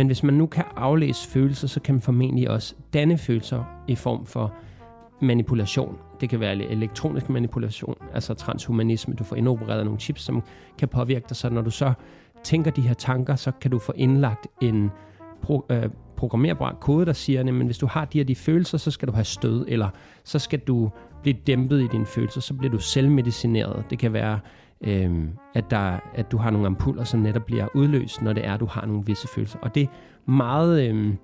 Men 0.00 0.06
hvis 0.06 0.22
man 0.22 0.34
nu 0.34 0.46
kan 0.46 0.64
aflæse 0.76 1.28
følelser, 1.28 1.68
så 1.68 1.80
kan 1.80 1.94
man 1.94 2.02
formentlig 2.02 2.50
også 2.50 2.74
danne 2.92 3.18
følelser 3.18 3.64
i 3.88 3.94
form 3.94 4.26
for 4.26 4.54
manipulation. 5.20 5.96
Det 6.20 6.28
kan 6.28 6.40
være 6.40 6.56
elektronisk 6.56 7.28
manipulation, 7.28 7.94
altså 8.14 8.34
transhumanisme. 8.34 9.14
Du 9.14 9.24
får 9.24 9.36
indopereret 9.36 9.84
nogle 9.84 10.00
chips, 10.00 10.22
som 10.22 10.42
kan 10.78 10.88
påvirke 10.88 11.24
dig, 11.28 11.36
så 11.36 11.50
når 11.50 11.62
du 11.62 11.70
så 11.70 11.92
tænker 12.44 12.70
de 12.70 12.80
her 12.80 12.94
tanker, 12.94 13.36
så 13.36 13.50
kan 13.60 13.70
du 13.70 13.78
få 13.78 13.92
indlagt 13.96 14.46
en 14.60 14.90
pro, 15.42 15.66
øh, 15.70 15.90
programmerbar 16.16 16.76
kode, 16.80 17.06
der 17.06 17.12
siger, 17.12 17.40
at 17.40 17.54
hvis 17.54 17.78
du 17.78 17.86
har 17.86 18.04
de 18.04 18.18
her 18.18 18.24
de 18.24 18.34
følelser, 18.34 18.78
så 18.78 18.90
skal 18.90 19.08
du 19.08 19.12
have 19.12 19.24
stød, 19.24 19.64
eller 19.68 19.88
så 20.24 20.38
skal 20.38 20.58
du 20.58 20.90
blive 21.22 21.36
dæmpet 21.46 21.82
i 21.82 21.86
dine 21.86 22.06
følelser, 22.06 22.40
så 22.40 22.54
bliver 22.54 22.72
du 22.72 22.78
selvmedicineret. 22.78 23.84
Det 23.90 23.98
kan 23.98 24.12
være 24.12 24.40
øh, 24.84 25.28
at, 25.54 25.70
der, 25.70 25.98
at 26.14 26.32
du 26.32 26.36
har 26.36 26.50
nogle 26.50 26.66
ampuller, 26.66 27.04
som 27.04 27.20
netop 27.20 27.44
bliver 27.44 27.66
udløst, 27.74 28.22
når 28.22 28.32
det 28.32 28.46
er, 28.46 28.54
at 28.54 28.60
du 28.60 28.66
har 28.66 28.86
nogle 28.86 29.04
visse 29.06 29.28
følelser. 29.34 29.58
Og 29.62 29.74
det 29.74 29.82
er 29.82 30.30
meget 30.30 30.88
øh, 30.88 31.14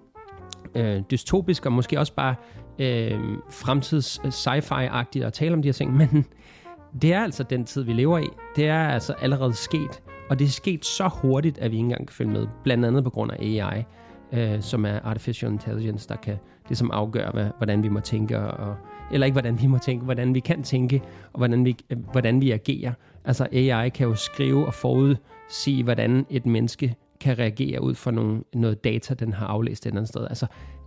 øh, 0.75 1.02
dystopisk, 1.10 1.66
og 1.66 1.72
måske 1.72 1.98
også 1.98 2.14
bare 2.14 2.34
øhm, 2.78 3.32
øh, 3.32 3.38
fremtids 3.50 4.20
sci-fi-agtigt 4.25 5.25
at 5.25 5.32
tale 5.32 5.54
om 5.54 5.62
de 5.62 5.68
her 5.68 5.72
ting, 5.72 5.96
men 6.00 6.26
det 7.02 7.12
er 7.12 7.22
altså 7.22 7.42
den 7.42 7.64
tid, 7.64 7.82
vi 7.82 7.92
lever 7.92 8.18
i. 8.18 8.28
Det 8.56 8.68
er 8.68 8.88
altså 8.88 9.12
allerede 9.12 9.54
sket, 9.54 10.02
og 10.30 10.38
det 10.38 10.44
er 10.44 10.48
sket 10.48 10.84
så 10.84 11.08
hurtigt, 11.08 11.58
at 11.58 11.70
vi 11.70 11.76
ikke 11.76 11.84
engang 11.84 12.06
kan 12.06 12.14
følge 12.14 12.30
med, 12.30 12.46
blandt 12.64 12.84
andet 12.84 13.04
på 13.04 13.10
grund 13.10 13.32
af 13.32 13.36
AI, 13.40 13.84
øh, 14.32 14.62
som 14.62 14.84
er 14.84 15.00
artificial 15.04 15.52
intelligence, 15.52 16.08
der 16.08 16.16
kan 16.16 16.36
det 16.68 16.78
som 16.78 16.90
afgør, 16.90 17.30
hvad, 17.30 17.50
hvordan 17.56 17.82
vi 17.82 17.88
må 17.88 18.00
tænke, 18.00 18.38
og, 18.38 18.76
eller 19.12 19.25
ikke 19.25 19.34
hvordan 19.34 19.62
vi 19.62 19.66
må 19.66 19.78
tænke, 19.78 20.04
hvordan 20.04 20.34
vi 20.34 20.40
kan 20.40 20.62
tænke, 20.62 21.02
og 21.32 21.38
hvordan 21.38 21.64
vi, 21.64 21.76
øh, 21.90 21.98
hvordan 22.12 22.40
vi 22.40 22.50
agerer. 22.50 22.92
Altså 23.25 23.46
AI 23.52 23.88
kan 23.88 24.06
jo 24.06 24.14
skrive 24.14 24.66
og 24.66 24.75
forudse, 24.75 25.82
hvordan 25.82 26.26
et 26.30 26.46
menneske 26.46 26.94
kan 27.20 27.38
reagere 27.38 27.82
ud 27.82 27.94
fra 27.94 28.10
nogle, 28.10 28.42
noget 28.54 28.84
data, 28.84 29.14
den 29.14 29.32
har 29.32 29.46
aflæst 29.46 29.82
et 29.82 29.86
eller 29.86 29.98
andet 29.98 30.08
sted. 30.08 30.26
Altså 30.28 30.46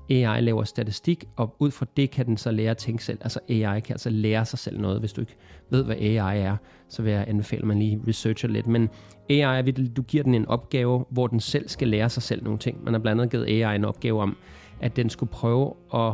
AI 0.09 0.41
laver 0.41 0.63
statistik, 0.63 1.25
og 1.35 1.55
ud 1.59 1.71
fra 1.71 1.85
det 1.97 2.11
kan 2.11 2.25
den 2.25 2.37
så 2.37 2.51
lære 2.51 2.71
at 2.71 2.77
tænke 2.77 3.03
selv. 3.03 3.17
Altså 3.21 3.39
AI 3.49 3.79
kan 3.79 3.93
altså 3.93 4.09
lære 4.09 4.45
sig 4.45 4.59
selv 4.59 4.79
noget. 4.79 4.99
Hvis 4.99 5.13
du 5.13 5.21
ikke 5.21 5.35
ved, 5.69 5.83
hvad 5.83 5.95
AI 5.95 6.41
er, 6.41 6.57
så 6.89 7.01
vil 7.01 7.11
jeg 7.11 7.25
anbefale, 7.27 7.61
at 7.61 7.67
man 7.67 7.79
lige 7.79 8.01
researcher 8.07 8.49
lidt. 8.49 8.67
Men 8.67 8.89
AI, 9.29 9.71
du 9.71 10.01
giver 10.01 10.23
den 10.23 10.35
en 10.35 10.45
opgave, 10.45 11.05
hvor 11.09 11.27
den 11.27 11.39
selv 11.39 11.69
skal 11.69 11.87
lære 11.87 12.09
sig 12.09 12.23
selv 12.23 12.43
nogle 12.43 12.59
ting. 12.59 12.83
Man 12.83 12.93
har 12.93 12.99
blandt 12.99 13.21
andet 13.21 13.31
givet 13.31 13.63
AI 13.63 13.75
en 13.75 13.85
opgave 13.85 14.21
om, 14.21 14.37
at 14.81 14.95
den 14.95 15.09
skulle 15.09 15.31
prøve 15.31 15.73
at 15.93 16.13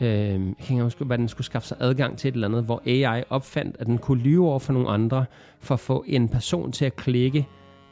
øh, 0.00 0.46
jeg 0.46 0.66
kan 0.66 0.80
huske, 0.80 1.04
hvordan 1.04 1.20
den 1.20 1.28
skulle 1.28 1.44
skaffe 1.44 1.68
sig 1.68 1.76
adgang 1.80 2.18
til 2.18 2.28
et 2.28 2.34
eller 2.34 2.48
andet, 2.48 2.64
hvor 2.64 2.82
AI 2.86 3.22
opfandt, 3.30 3.76
at 3.78 3.86
den 3.86 3.98
kunne 3.98 4.22
lyve 4.22 4.48
over 4.48 4.58
for 4.58 4.72
nogle 4.72 4.88
andre, 4.88 5.24
for 5.60 5.74
at 5.74 5.80
få 5.80 6.04
en 6.06 6.28
person 6.28 6.72
til 6.72 6.84
at 6.84 6.96
klikke 6.96 7.46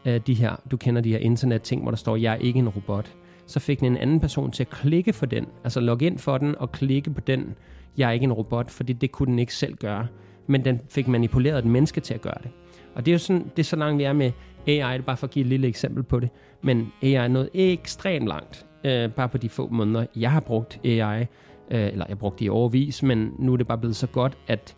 øh, 0.05 0.21
de 0.27 0.35
her, 0.35 0.57
du 0.71 0.77
kender 0.77 1.03
de 1.03 1.11
her 1.11 1.19
internet-ting, 1.19 1.83
hvor 1.83 1.91
der 1.91 1.99
står, 1.99 2.17
jeg 2.17 2.33
er 2.33 2.37
ikke 2.37 2.59
en 2.59 2.69
robot. 2.69 3.13
Så 3.47 3.61
fik 3.61 3.81
den 3.81 3.93
en 3.93 3.97
anden 3.97 4.21
person 4.21 4.51
til 4.51 4.63
at 4.63 4.71
klikke 4.71 5.13
for 5.13 5.27
den, 5.27 5.47
altså 5.65 5.81
logge 5.81 6.07
ind 6.07 6.19
for 6.19 6.39
den 6.39 6.59
og 6.59 6.73
klikke 6.73 7.11
på 7.11 7.21
den, 7.21 7.55
jeg 7.97 8.09
er 8.09 8.13
ikke 8.13 8.25
en 8.25 8.33
robot, 8.33 8.71
fordi 8.71 8.93
det 8.93 9.13
kunne 9.13 9.31
den 9.31 9.39
ikke 9.39 9.55
selv 9.55 9.75
gøre. 9.75 10.07
Men 10.47 10.65
den 10.65 10.81
fik 10.89 11.09
manipuleret 11.09 11.59
et 11.59 11.65
menneske 11.65 12.01
til 12.01 12.15
at 12.15 12.21
gøre 12.21 12.39
det. 12.43 12.51
Og 12.95 13.07
det 13.07 13.11
er 13.11 13.15
jo 13.15 13.19
sådan, 13.19 13.51
det 13.57 13.59
er 13.59 13.65
så 13.65 13.77
langt 13.77 13.99
vi 13.99 14.05
er 14.05 14.13
med 14.13 14.33
AI, 14.67 14.93
det 14.93 14.99
er 14.99 15.03
bare 15.03 15.17
for 15.17 15.27
at 15.27 15.31
give 15.31 15.43
et 15.43 15.49
lille 15.49 15.69
eksempel 15.69 16.03
på 16.03 16.21
det. 16.21 16.29
Men 16.63 16.93
AI 17.03 17.15
er 17.15 17.29
noget 17.29 17.51
ekstremt 17.55 18.29
langt, 18.29 18.67
øh, 18.85 19.11
bare 19.11 19.29
på 19.29 19.39
de 19.39 19.49
få 19.49 19.69
måneder, 19.69 20.07
jeg 20.17 20.31
har 20.31 20.41
brugt 20.41 20.81
AI 20.85 21.27
øh, 21.71 21.87
eller 21.87 22.05
jeg 22.09 22.19
brugte 22.19 22.39
det 22.39 22.47
i 22.47 22.49
overvis, 22.49 23.03
men 23.03 23.35
nu 23.39 23.53
er 23.53 23.57
det 23.57 23.67
bare 23.67 23.79
blevet 23.79 23.97
så 23.97 24.07
godt, 24.07 24.39
at 24.49 24.77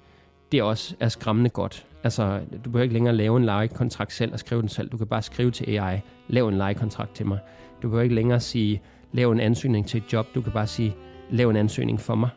det 0.53 0.63
også 0.63 0.95
er 1.01 1.09
skræmmende 1.09 1.51
godt. 1.51 1.87
Altså, 2.05 2.41
du 2.65 2.71
behøver 2.71 2.83
ikke 2.83 2.93
længere 2.93 3.15
lave 3.15 3.37
en 3.37 3.45
lejekontrakt 3.45 4.13
selv 4.13 4.33
og 4.33 4.39
skrive 4.39 4.61
den 4.61 4.69
selv. 4.69 4.89
Du 4.89 4.97
kan 4.97 5.07
bare 5.07 5.23
skrive 5.23 5.51
til 5.51 5.79
AI, 5.79 6.01
lav 6.29 6.49
en 6.49 6.55
lejekontrakt 6.55 7.15
til 7.15 7.27
mig. 7.27 7.39
Du 7.83 7.89
behøver 7.89 8.03
ikke 8.03 8.15
længere 8.15 8.41
sige, 8.41 8.83
lav 9.13 9.31
en 9.31 9.41
ansøgning 9.41 9.87
til 9.87 9.99
et 9.99 10.13
job. 10.13 10.27
Du 10.35 10.41
kan 10.41 10.53
bare 10.53 10.67
sige, 10.67 10.97
lav 11.31 11.51
en 11.51 11.57
ansøgning 11.57 12.01
for 12.01 12.15
mig. 12.15 12.31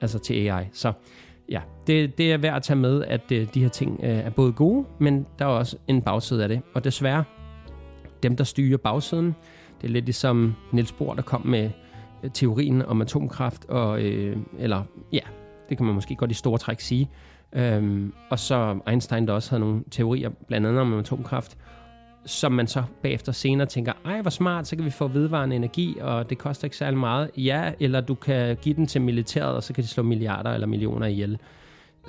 Altså 0.00 0.18
til 0.18 0.34
AI. 0.34 0.64
Så 0.72 0.92
ja, 1.48 1.60
det, 1.86 2.18
det 2.18 2.32
er 2.32 2.36
værd 2.36 2.56
at 2.56 2.62
tage 2.62 2.76
med, 2.76 3.04
at 3.04 3.32
øh, 3.32 3.54
de 3.54 3.62
her 3.62 3.68
ting 3.68 4.00
øh, 4.02 4.10
er 4.10 4.30
både 4.30 4.52
gode, 4.52 4.86
men 4.98 5.26
der 5.38 5.44
er 5.44 5.48
også 5.48 5.76
en 5.88 6.02
bagside 6.02 6.42
af 6.42 6.48
det. 6.48 6.60
Og 6.74 6.84
desværre, 6.84 7.24
dem 8.22 8.36
der 8.36 8.44
styrer 8.44 8.76
bagsiden, 8.76 9.34
det 9.80 9.88
er 9.88 9.92
lidt 9.92 10.04
ligesom 10.04 10.54
Niels 10.72 10.92
Bohr, 10.92 11.14
der 11.14 11.22
kom 11.22 11.46
med 11.46 11.70
teorien 12.34 12.82
om 12.82 13.00
atomkraft, 13.00 13.64
og, 13.64 14.02
øh, 14.02 14.36
eller 14.58 14.82
ja, 15.12 15.20
det 15.68 15.76
kan 15.76 15.86
man 15.86 15.94
måske 15.94 16.14
godt 16.14 16.30
i 16.30 16.34
store 16.34 16.58
træk 16.58 16.80
sige. 16.80 17.10
Øhm, 17.52 18.12
og 18.30 18.38
så 18.38 18.78
Einstein, 18.88 19.26
der 19.26 19.32
også 19.32 19.50
havde 19.50 19.60
nogle 19.60 19.82
teorier, 19.90 20.30
blandt 20.48 20.66
andet 20.66 20.80
om 20.80 20.98
atomkraft, 20.98 21.56
som 22.26 22.52
man 22.52 22.66
så 22.66 22.82
bagefter 23.02 23.32
senere 23.32 23.66
tænker, 23.66 23.92
ej 24.04 24.20
hvor 24.20 24.30
smart, 24.30 24.66
så 24.66 24.76
kan 24.76 24.84
vi 24.84 24.90
få 24.90 25.08
vedvarende 25.08 25.56
energi, 25.56 25.96
og 26.00 26.30
det 26.30 26.38
koster 26.38 26.64
ikke 26.64 26.76
særlig 26.76 26.98
meget. 26.98 27.30
Ja, 27.36 27.72
eller 27.80 28.00
du 28.00 28.14
kan 28.14 28.56
give 28.56 28.74
den 28.74 28.86
til 28.86 29.02
militæret, 29.02 29.54
og 29.54 29.62
så 29.62 29.72
kan 29.72 29.84
de 29.84 29.88
slå 29.88 30.02
milliarder 30.02 30.50
eller 30.50 30.66
millioner 30.66 31.06
ihjel. 31.06 31.38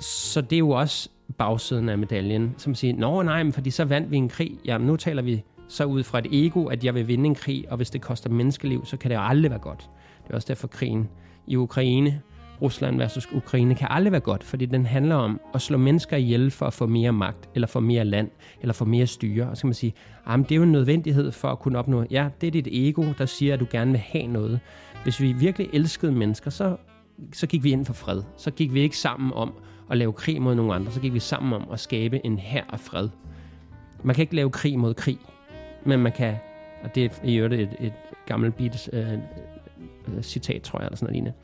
Så 0.00 0.40
det 0.40 0.52
er 0.52 0.58
jo 0.58 0.70
også 0.70 1.08
bagsiden 1.38 1.88
af 1.88 1.98
medaljen, 1.98 2.54
som 2.58 2.74
siger, 2.74 2.94
nå 2.94 3.22
nej, 3.22 3.42
men 3.42 3.52
fordi 3.52 3.70
så 3.70 3.84
vandt 3.84 4.10
vi 4.10 4.16
en 4.16 4.28
krig. 4.28 4.58
Jamen 4.64 4.86
nu 4.86 4.96
taler 4.96 5.22
vi 5.22 5.44
så 5.68 5.84
ud 5.84 6.02
fra 6.02 6.18
et 6.18 6.26
ego, 6.32 6.66
at 6.66 6.84
jeg 6.84 6.94
vil 6.94 7.08
vinde 7.08 7.26
en 7.26 7.34
krig, 7.34 7.64
og 7.70 7.76
hvis 7.76 7.90
det 7.90 8.00
koster 8.00 8.30
menneskeliv, 8.30 8.84
så 8.84 8.96
kan 8.96 9.10
det 9.10 9.18
aldrig 9.20 9.50
være 9.50 9.60
godt. 9.60 9.90
Det 10.30 10.34
er 10.34 10.36
også 10.36 10.48
derfor 10.48 10.68
krigen 10.68 11.08
i 11.46 11.56
Ukraine, 11.56 12.20
Rusland 12.62 12.98
versus 12.98 13.28
Ukraine, 13.32 13.74
kan 13.74 13.88
aldrig 13.90 14.12
være 14.12 14.20
godt, 14.20 14.44
fordi 14.44 14.66
den 14.66 14.86
handler 14.86 15.14
om 15.14 15.40
at 15.54 15.62
slå 15.62 15.78
mennesker 15.78 16.16
ihjel 16.16 16.50
for 16.50 16.66
at 16.66 16.72
få 16.72 16.86
mere 16.86 17.12
magt, 17.12 17.48
eller 17.54 17.66
få 17.66 17.80
mere 17.80 18.04
land, 18.04 18.30
eller 18.60 18.72
få 18.72 18.84
mere 18.84 19.06
styre. 19.06 19.50
Og 19.50 19.56
så 19.56 19.60
kan 19.60 19.68
man 19.68 19.74
sige, 19.74 19.94
at 20.26 20.38
det 20.38 20.52
er 20.52 20.56
jo 20.56 20.62
en 20.62 20.72
nødvendighed 20.72 21.32
for 21.32 21.48
at 21.48 21.58
kunne 21.58 21.78
opnå, 21.78 22.04
ja, 22.10 22.28
det 22.40 22.46
er 22.46 22.50
dit 22.50 22.68
ego, 22.70 23.04
der 23.18 23.26
siger, 23.26 23.54
at 23.54 23.60
du 23.60 23.66
gerne 23.70 23.90
vil 23.90 24.00
have 24.00 24.26
noget. 24.26 24.60
Hvis 25.02 25.20
vi 25.20 25.32
virkelig 25.32 25.68
elskede 25.72 26.12
mennesker, 26.12 26.50
så, 26.50 26.76
så 27.32 27.46
gik 27.46 27.64
vi 27.64 27.70
ind 27.70 27.86
for 27.86 27.92
fred. 27.92 28.22
Så 28.36 28.50
gik 28.50 28.74
vi 28.74 28.80
ikke 28.80 28.98
sammen 28.98 29.32
om 29.32 29.52
at 29.90 29.98
lave 29.98 30.12
krig 30.12 30.42
mod 30.42 30.54
nogen 30.54 30.72
andre, 30.72 30.92
så 30.92 31.00
gik 31.00 31.14
vi 31.14 31.20
sammen 31.20 31.52
om 31.52 31.68
at 31.72 31.80
skabe 31.80 32.26
en 32.26 32.38
her 32.38 32.64
af 32.72 32.80
fred. 32.80 33.08
Man 34.02 34.14
kan 34.14 34.22
ikke 34.22 34.36
lave 34.36 34.50
krig 34.50 34.78
mod 34.78 34.94
krig, 34.94 35.18
men 35.84 36.00
man 36.00 36.12
kan, 36.12 36.34
og 36.84 36.94
det 36.94 37.04
er 37.04 37.08
i 37.24 37.36
øvrigt 37.36 37.60
et, 37.60 37.86
et 37.86 37.92
gammelt 38.26 38.56
Beatles 38.56 38.90
øh, 38.92 39.18
øh, 40.08 40.22
citat, 40.22 40.62
tror 40.62 40.78
jeg, 40.78 40.86
eller 40.86 40.96
sådan 40.96 41.14
noget 41.14 41.34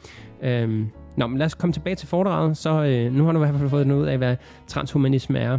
lignende. 0.43 0.83
Øhm, 0.83 0.91
nå, 1.17 1.27
men 1.27 1.39
lad 1.39 1.47
os 1.47 1.55
komme 1.55 1.73
tilbage 1.73 1.97
til 1.97 2.09
foredraget. 2.09 2.57
Så 2.57 2.85
øh, 2.85 3.13
nu 3.13 3.25
har 3.25 3.33
du 3.33 3.39
i 3.39 3.45
hvert 3.47 3.59
fald 3.59 3.71
fået 3.71 3.87
noget 3.87 4.07
af, 4.07 4.19
hvad 4.19 4.37
transhumanisme 4.67 5.39
er, 5.39 5.59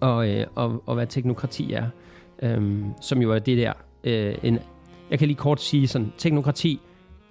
og, 0.00 0.28
øh, 0.30 0.46
og, 0.54 0.82
og 0.86 0.94
hvad 0.94 1.06
teknokrati 1.06 1.72
er, 1.72 1.86
øhm, 2.42 2.84
som 3.00 3.22
jo 3.22 3.32
er 3.32 3.38
det 3.38 3.58
der. 3.58 3.72
Øh, 4.04 4.34
en, 4.42 4.58
jeg 5.10 5.18
kan 5.18 5.28
lige 5.28 5.38
kort 5.38 5.60
sige 5.60 5.88
sådan, 5.88 6.12
teknokrati 6.18 6.80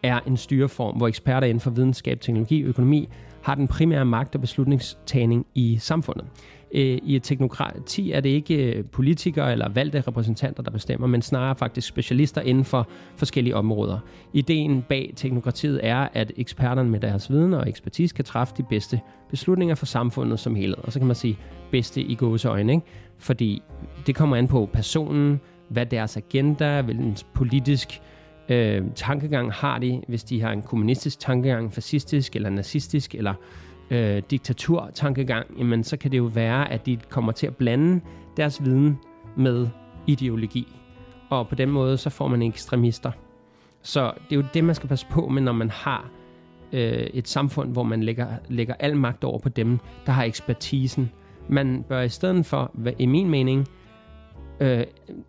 er 0.04 0.20
en 0.28 0.38
styreform, 0.38 0.98
hvor 0.98 1.08
eksperter 1.08 1.48
inden 1.48 1.62
for 1.62 1.70
videnskab, 1.72 2.22
teknologi 2.22 2.64
og 2.64 2.70
økonomi 2.70 3.10
har 3.42 3.56
den 3.56 3.68
primære 3.68 4.06
magt 4.06 4.36
og 4.36 4.42
beslutningstagning 4.42 5.46
i 5.56 5.78
samfundet. 5.78 6.26
Øh, 6.76 6.98
I 7.04 7.16
et 7.16 7.24
teknokrati 7.24 8.12
er 8.12 8.20
det 8.20 8.30
ikke 8.30 8.74
øh, 8.74 8.86
politikere 8.86 9.52
eller 9.52 9.70
valgte 9.70 10.02
repræsentanter, 10.02 10.64
der 10.64 10.72
bestemmer, 10.72 11.08
men 11.08 11.22
snarere 11.22 11.56
faktisk 11.56 11.88
specialister 11.88 12.42
inden 12.42 12.66
for 12.66 12.90
forskellige 13.16 13.56
områder. 13.56 14.00
Ideen 14.34 14.82
bag 14.82 15.14
teknokratiet 15.16 15.80
er, 15.84 16.08
at 16.14 16.32
eksperterne 16.38 16.90
med 16.90 17.00
deres 17.00 17.32
viden 17.32 17.54
og 17.54 17.70
ekspertise 17.70 18.16
kan 18.16 18.26
træffe 18.26 18.54
de 18.58 18.64
bedste 18.70 19.00
beslutninger 19.30 19.76
for 19.76 19.86
samfundet 19.86 20.40
som 20.40 20.56
helhed. 20.56 20.78
Og 20.84 20.92
så 20.92 21.00
kan 21.00 21.08
man 21.08 21.16
sige 21.16 21.38
bedste 21.72 22.02
i 22.02 22.16
gåseøjne, 22.16 22.74
ikke? 22.74 22.86
fordi 23.18 23.62
det 24.08 24.16
kommer 24.16 24.36
an 24.36 24.48
på 24.48 24.70
personen, 24.74 25.40
hvad 25.70 25.86
deres 25.86 26.18
agenda, 26.18 26.82
hvilken 26.82 27.18
politisk 27.34 28.02
øh, 28.50 28.82
tankegang 28.96 29.52
har 29.54 29.80
de, 29.80 30.02
hvis 30.08 30.24
de 30.24 30.42
har 30.42 30.52
en 30.52 30.62
kommunistisk 30.62 31.20
tankegang, 31.20 31.74
fascistisk 31.74 32.36
eller 32.36 32.50
nazistisk 32.50 33.16
eller 33.16 33.34
øh, 33.90 34.24
diktaturtankegang, 34.32 35.48
jamen 35.58 35.84
så 35.84 35.98
kan 35.98 36.12
det 36.12 36.18
jo 36.18 36.24
være, 36.34 36.72
at 36.72 36.86
de 36.86 36.98
kommer 37.10 37.32
til 37.32 37.48
at 37.48 37.56
blande 37.56 38.02
deres 38.38 38.66
viden 38.66 39.00
med 39.38 39.68
ideologi. 40.08 40.68
Og 41.30 41.48
på 41.48 41.56
den 41.56 41.70
måde, 41.70 41.98
så 41.98 42.10
får 42.10 42.28
man 42.28 42.42
ekstremister. 42.42 43.12
Så 43.82 44.14
det 44.30 44.36
er 44.36 44.36
jo 44.36 44.46
det, 44.54 44.64
man 44.64 44.76
skal 44.76 44.90
passe 44.90 45.06
på 45.10 45.28
med, 45.28 45.42
når 45.42 45.52
man 45.52 45.70
har 45.70 46.10
øh, 46.74 47.08
et 47.14 47.28
samfund, 47.28 47.72
hvor 47.72 47.84
man 47.84 48.04
lægger, 48.04 48.28
lægger 48.50 48.74
al 48.80 48.98
magt 48.98 49.24
over 49.24 49.40
på 49.40 49.50
dem, 49.50 49.80
der 50.06 50.12
har 50.12 50.24
ekspertisen. 50.24 51.12
Man 51.50 51.86
bør 51.90 52.02
i 52.02 52.10
stedet 52.10 52.46
for, 52.46 52.72
i 53.00 53.06
min 53.06 53.30
mening, 53.30 53.68
øh, 54.60 54.84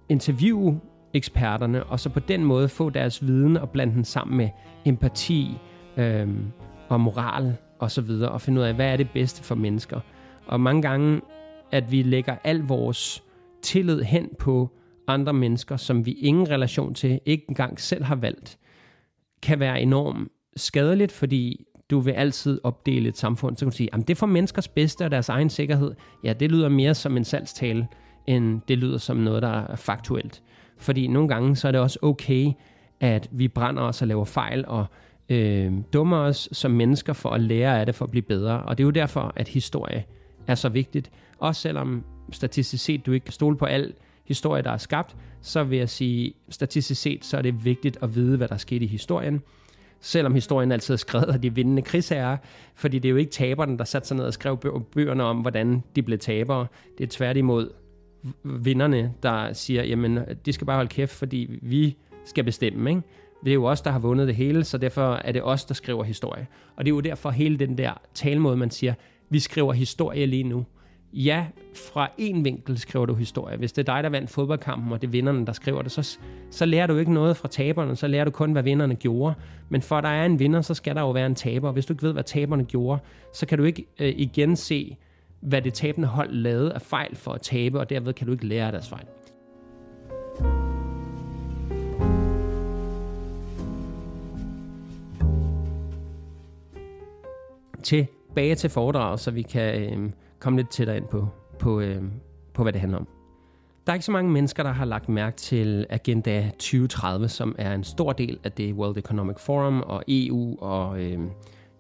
interviewe 0.09 0.81
eksperterne, 1.13 1.85
og 1.85 2.01
så 2.01 2.11
på 2.11 2.21
den 2.21 2.45
måde 2.45 2.69
få 2.69 2.91
deres 2.91 3.27
viden 3.27 3.57
og 3.57 3.71
blande 3.71 3.95
den 3.95 4.05
sammen 4.05 4.37
med 4.37 4.49
empati 4.85 5.59
øh, 5.97 6.29
og 6.89 7.01
moral 7.01 7.57
og 7.79 7.91
så 7.91 8.01
videre, 8.01 8.31
og 8.31 8.41
finde 8.41 8.61
ud 8.61 8.67
af, 8.67 8.75
hvad 8.75 8.93
er 8.93 8.97
det 8.97 9.11
bedste 9.11 9.43
for 9.43 9.55
mennesker. 9.55 10.01
Og 10.47 10.61
mange 10.61 10.83
gange, 10.83 11.21
at 11.73 11.93
vi 11.93 12.03
lægger 12.03 12.37
al 12.45 12.59
vores 12.59 13.23
tillid 13.63 14.03
hen 14.03 14.29
på 14.39 14.71
andre 15.07 15.33
mennesker, 15.33 15.77
som 15.77 16.07
vi 16.07 16.13
ingen 16.13 16.51
relation 16.51 16.95
til, 16.95 17.21
ikke 17.27 17.45
engang 17.49 17.81
selv 17.81 18.05
har 18.05 18.15
valgt, 18.15 18.59
kan 19.43 19.61
være 19.61 19.81
enormt 19.81 20.29
skadeligt, 20.57 21.13
fordi 21.13 21.65
du 21.91 22.01
vil 22.01 22.13
altid 22.13 22.61
opdele 22.65 23.09
et 23.09 23.17
samfund. 23.17 23.57
Så 23.57 23.65
kan 23.65 23.71
du 23.71 23.77
sige, 23.77 23.95
at 23.95 24.01
det 24.01 24.11
er 24.11 24.15
for 24.15 24.27
menneskers 24.27 24.69
bedste 24.69 25.05
og 25.05 25.11
deres 25.11 25.29
egen 25.29 25.51
sikkerhed. 25.51 25.95
Ja, 26.25 26.33
det 26.33 26.51
lyder 26.51 26.69
mere 26.69 26.95
som 26.95 27.17
en 27.17 27.25
salgstale, 27.25 27.89
end 28.27 28.61
det 28.69 28.79
lyder 28.79 28.99
som 28.99 29.17
noget, 29.17 29.43
der 29.43 29.49
er 29.49 29.77
faktuelt. 29.77 30.43
Fordi 30.79 31.07
nogle 31.07 31.29
gange, 31.29 31.57
så 31.57 31.69
er 31.69 31.73
det 31.73 31.81
også 31.81 31.99
okay, 32.03 32.53
at 33.01 33.29
vi 33.33 33.49
brænder 33.49 33.83
os 33.83 34.03
og 34.03 34.09
laver 34.09 34.25
fejl 34.25 34.65
og 34.67 34.87
øh, 35.29 35.73
dummer 35.93 36.17
os 36.17 36.49
som 36.53 36.71
mennesker 36.71 37.13
for 37.13 37.31
at 37.31 37.41
lære 37.41 37.81
af 37.81 37.87
det, 37.87 37.95
for 37.95 38.05
at 38.05 38.11
blive 38.11 38.23
bedre. 38.23 38.63
Og 38.63 38.79
det 38.79 38.85
er 38.85 38.87
jo 38.87 38.91
derfor, 38.91 39.33
at 39.37 39.49
historie 39.49 40.05
er 40.47 40.55
så 40.55 40.69
vigtigt. 40.69 41.11
Også 41.39 41.61
selvom 41.61 42.05
statistisk 42.33 42.85
set 42.85 43.07
du 43.07 43.13
ikke 43.13 43.25
kan 43.25 43.33
stole 43.33 43.57
på 43.57 43.65
al 43.65 43.93
historie, 44.25 44.63
der 44.63 44.71
er 44.71 44.77
skabt, 44.77 45.17
så 45.43 45.65
vil 45.65 45.79
jeg 45.79 45.89
sige, 45.89 46.35
statistisk 46.49 47.03
set, 47.03 47.25
så 47.25 47.37
er 47.37 47.43
det 47.43 47.65
vigtigt 47.65 47.99
at 48.03 48.15
vide, 48.15 48.37
hvad 48.37 48.49
der 48.49 48.55
er 48.55 48.59
sket 48.59 48.83
i 48.83 48.87
historien. 48.87 49.43
Selvom 50.01 50.35
historien 50.35 50.73
altid 50.73 50.95
er 50.95 50.99
skrevet 50.99 51.33
af 51.33 51.41
de 51.41 51.55
vindende 51.55 51.83
krigsherrer, 51.83 52.37
fordi 52.75 52.99
det 52.99 53.09
er 53.09 53.11
jo 53.11 53.17
ikke 53.17 53.31
taberne, 53.31 53.79
der 53.79 53.85
satte 53.85 54.09
sig 54.09 54.17
ned 54.17 54.25
og 54.25 54.33
skrev 54.33 54.59
bøgerne 54.93 55.25
om, 55.25 55.37
hvordan 55.37 55.83
de 55.97 56.03
blev 56.03 56.19
tabere. 56.19 56.67
Det 56.99 57.05
er 57.05 57.09
tværtimod 57.11 57.71
vinderne, 58.43 59.13
der 59.23 59.53
siger, 59.53 59.83
jamen, 59.85 60.19
de 60.47 60.53
skal 60.53 60.67
bare 60.67 60.77
holde 60.77 60.89
kæft, 60.89 61.13
fordi 61.13 61.59
vi 61.63 61.97
skal 62.25 62.45
bestemme, 62.45 62.91
ikke? 62.91 63.03
Det 63.47 63.53
er 63.53 63.55
jo 63.55 63.65
os, 63.65 63.81
der 63.81 63.91
har 63.91 63.99
vundet 63.99 64.29
det 64.29 64.37
hele, 64.37 64.65
så 64.65 64.79
derfor 64.79 65.15
er 65.15 65.33
det 65.33 65.43
os, 65.45 65.65
der 65.65 65.75
skriver 65.75 66.05
historie. 66.05 66.47
Og 66.77 66.85
det 66.85 66.91
er 66.91 66.95
jo 66.95 67.01
derfor 67.01 67.31
hele 67.31 67.59
den 67.59 67.79
der 67.79 67.93
talemåde, 68.15 68.57
man 68.57 68.71
siger, 68.71 68.95
vi 69.31 69.39
skriver 69.39 69.73
historie 69.73 70.27
lige 70.27 70.43
nu. 70.43 70.65
Ja, 71.13 71.47
fra 71.75 72.11
en 72.19 72.45
vinkel 72.45 72.79
skriver 72.79 73.07
du 73.07 73.15
historie. 73.15 73.57
Hvis 73.57 73.73
det 73.73 73.89
er 73.89 73.95
dig, 73.95 74.03
der 74.03 74.09
vandt 74.09 74.31
fodboldkampen, 74.31 74.93
og 74.93 75.01
det 75.01 75.07
er 75.07 75.11
vinderne, 75.11 75.47
der 75.47 75.53
skriver 75.53 75.83
det, 75.83 75.93
så, 75.93 76.19
så 76.51 76.67
lærer 76.67 76.87
du 76.87 76.97
ikke 76.97 77.13
noget 77.13 77.37
fra 77.37 77.49
taberne, 77.49 77.97
så 77.97 78.07
lærer 78.07 78.25
du 78.25 78.31
kun, 78.31 78.53
hvad 78.53 78.63
vinderne 78.63 78.95
gjorde. 78.95 79.35
Men 79.69 79.83
for 79.83 79.99
at 79.99 80.05
der 80.05 80.11
er 80.11 80.27
en 80.27 80.39
vinder, 80.39 80.61
så 80.61 80.75
skal 80.75 80.95
der 80.95 81.01
jo 81.01 81.11
være 81.11 81.27
en 81.27 81.35
taber. 81.35 81.73
Hvis 81.73 81.87
du 81.87 81.93
ikke 81.93 82.03
ved, 82.03 82.13
hvad 82.13 82.25
taberne 82.25 82.65
gjorde, 82.65 83.01
så 83.33 83.47
kan 83.47 83.59
du 83.59 83.65
ikke 83.65 83.87
øh, 83.99 84.15
igen 84.17 84.57
se, 84.57 84.97
hvad 85.41 85.63
det 85.63 85.75
tabende 85.75 86.09
hold 86.09 86.33
lavede 86.33 86.73
af 86.73 86.83
fejl 86.83 87.17
for 87.17 87.33
at 87.33 87.41
tabe, 87.41 87.81
og 87.81 87.91
derved 87.91 88.13
kan 88.13 88.27
du 88.27 88.33
ikke 88.33 88.47
lære 88.47 88.67
af 88.67 88.73
deres 88.73 88.89
fejl. 88.89 89.07
Tilbage 97.87 98.55
til 98.55 98.71
foredraget, 98.71 99.21
så 99.21 99.31
vi 99.31 99.43
kan 99.43 99.83
øh, 99.83 100.11
komme 100.41 100.59
lidt 100.59 100.71
tættere 100.71 100.97
ind 100.97 101.05
på, 101.05 101.29
på, 101.59 101.81
øh, 101.81 102.03
på, 102.55 102.63
hvad 102.63 102.73
det 102.73 102.81
handler 102.81 102.99
om. 102.99 103.09
Der 103.87 103.93
er 103.93 103.95
ikke 103.95 104.05
så 104.05 104.13
mange 104.13 104.31
mennesker, 104.31 104.63
der 104.63 104.73
har 104.73 104.85
lagt 104.85 105.09
mærke 105.09 105.37
til 105.37 105.87
Agenda 105.91 106.51
2030, 106.51 107.29
som 107.29 107.55
er 107.59 107.75
en 107.75 107.85
stor 107.85 108.13
del 108.13 108.39
af 108.45 108.53
det 108.53 108.73
World 108.73 108.97
Economic 108.97 109.37
Forum 109.39 109.81
og 109.81 110.05
EU 110.09 110.57
og 110.61 111.01
øh, 111.01 111.19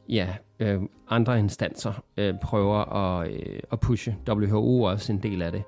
ja, 0.09 0.29
øh, 0.61 0.81
andre 1.09 1.39
instanser 1.39 2.03
øh, 2.17 2.35
prøver 2.43 2.95
at, 2.95 3.31
øh, 3.31 3.61
at 3.73 3.81
pushe. 3.81 4.17
WHO 4.29 4.85
er 4.85 4.91
også 4.91 5.13
en 5.13 5.23
del 5.23 5.43
af 5.43 5.53
det. 5.53 5.63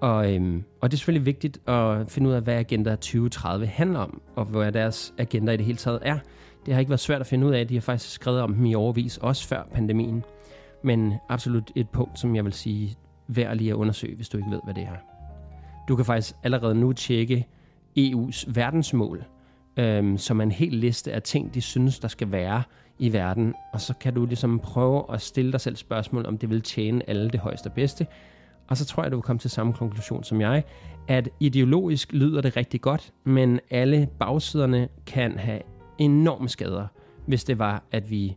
Og, 0.00 0.34
øhm, 0.34 0.64
og 0.80 0.90
det 0.90 0.96
er 0.96 0.98
selvfølgelig 0.98 1.26
vigtigt 1.26 1.68
at 1.68 2.10
finde 2.10 2.28
ud 2.28 2.34
af, 2.34 2.42
hvad 2.42 2.54
Agenda 2.54 2.90
2030 2.90 3.66
handler 3.66 4.00
om, 4.00 4.22
og 4.36 4.44
hvad 4.44 4.72
deres 4.72 5.14
agenda 5.18 5.52
i 5.52 5.56
det 5.56 5.66
hele 5.66 5.78
taget 5.78 5.98
er. 6.02 6.18
Det 6.66 6.74
har 6.74 6.80
ikke 6.80 6.90
været 6.90 7.00
svært 7.00 7.20
at 7.20 7.26
finde 7.26 7.46
ud 7.46 7.52
af. 7.52 7.68
De 7.68 7.74
har 7.74 7.80
faktisk 7.80 8.12
skrevet 8.12 8.40
om 8.40 8.54
dem 8.54 8.64
i 8.64 8.74
overvis, 8.74 9.16
også 9.16 9.48
før 9.48 9.62
pandemien. 9.74 10.24
Men 10.82 11.14
absolut 11.28 11.70
et 11.74 11.88
punkt, 11.88 12.18
som 12.18 12.36
jeg 12.36 12.44
vil 12.44 12.52
sige, 12.52 12.96
værd 13.28 13.56
lige 13.56 13.70
at 13.70 13.74
undersøge, 13.74 14.16
hvis 14.16 14.28
du 14.28 14.38
ikke 14.38 14.50
ved, 14.50 14.60
hvad 14.64 14.74
det 14.74 14.82
er. 14.82 14.96
Du 15.88 15.96
kan 15.96 16.04
faktisk 16.04 16.34
allerede 16.42 16.74
nu 16.74 16.92
tjekke 16.92 17.46
EU's 17.98 18.44
verdensmål, 18.54 19.24
øhm, 19.76 20.18
som 20.18 20.40
er 20.40 20.42
en 20.42 20.52
hel 20.52 20.72
liste 20.72 21.12
af 21.12 21.22
ting, 21.22 21.54
de 21.54 21.60
synes, 21.60 21.98
der 21.98 22.08
skal 22.08 22.32
være 22.32 22.62
i 22.98 23.12
verden. 23.12 23.54
Og 23.72 23.80
så 23.80 23.94
kan 23.94 24.14
du 24.14 24.26
ligesom 24.26 24.58
prøve 24.58 25.04
at 25.12 25.20
stille 25.20 25.52
dig 25.52 25.60
selv 25.60 25.76
spørgsmål, 25.76 26.26
om 26.26 26.38
det 26.38 26.50
vil 26.50 26.62
tjene 26.62 27.10
alle 27.10 27.30
det 27.30 27.40
højeste 27.40 27.66
og 27.66 27.72
bedste. 27.72 28.06
Og 28.68 28.76
så 28.76 28.84
tror 28.84 29.02
jeg, 29.02 29.12
du 29.12 29.16
vil 29.16 29.22
komme 29.22 29.38
til 29.38 29.50
samme 29.50 29.72
konklusion 29.72 30.24
som 30.24 30.40
jeg, 30.40 30.64
at 31.08 31.28
ideologisk 31.40 32.12
lyder 32.12 32.40
det 32.40 32.56
rigtig 32.56 32.80
godt, 32.80 33.12
men 33.24 33.60
alle 33.70 34.08
bagsiderne 34.18 34.88
kan 35.06 35.38
have 35.38 35.60
enorme 36.00 36.48
skader, 36.48 36.86
hvis 37.26 37.44
det 37.44 37.58
var, 37.58 37.82
at 37.92 38.10
vi 38.10 38.36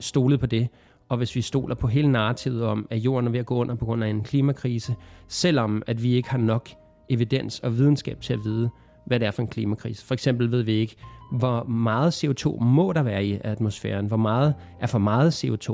stolede 0.00 0.38
på 0.38 0.46
det, 0.46 0.68
og 1.08 1.16
hvis 1.16 1.36
vi 1.36 1.40
stoler 1.40 1.74
på 1.74 1.86
hele 1.86 2.12
narrativet 2.12 2.64
om, 2.64 2.86
at 2.90 2.98
jorden 2.98 3.26
er 3.26 3.30
ved 3.30 3.40
at 3.40 3.46
gå 3.46 3.54
under 3.54 3.74
på 3.74 3.84
grund 3.84 4.04
af 4.04 4.08
en 4.08 4.22
klimakrise, 4.22 4.94
selvom 5.28 5.82
at 5.86 6.02
vi 6.02 6.14
ikke 6.14 6.30
har 6.30 6.38
nok 6.38 6.68
evidens 7.08 7.60
og 7.60 7.78
videnskab 7.78 8.20
til 8.20 8.32
at 8.32 8.44
vide, 8.44 8.70
hvad 9.06 9.20
det 9.20 9.26
er 9.26 9.30
for 9.30 9.42
en 9.42 9.48
klimakrise. 9.48 10.04
For 10.04 10.14
eksempel 10.14 10.50
ved 10.50 10.62
vi 10.62 10.72
ikke, 10.72 10.96
hvor 11.32 11.64
meget 11.64 12.24
CO2 12.24 12.64
må 12.64 12.92
der 12.92 13.02
være 13.02 13.24
i 13.24 13.38
atmosfæren, 13.44 14.06
hvor 14.06 14.16
meget 14.16 14.54
er 14.80 14.86
for 14.86 14.98
meget 14.98 15.44
CO2, 15.44 15.68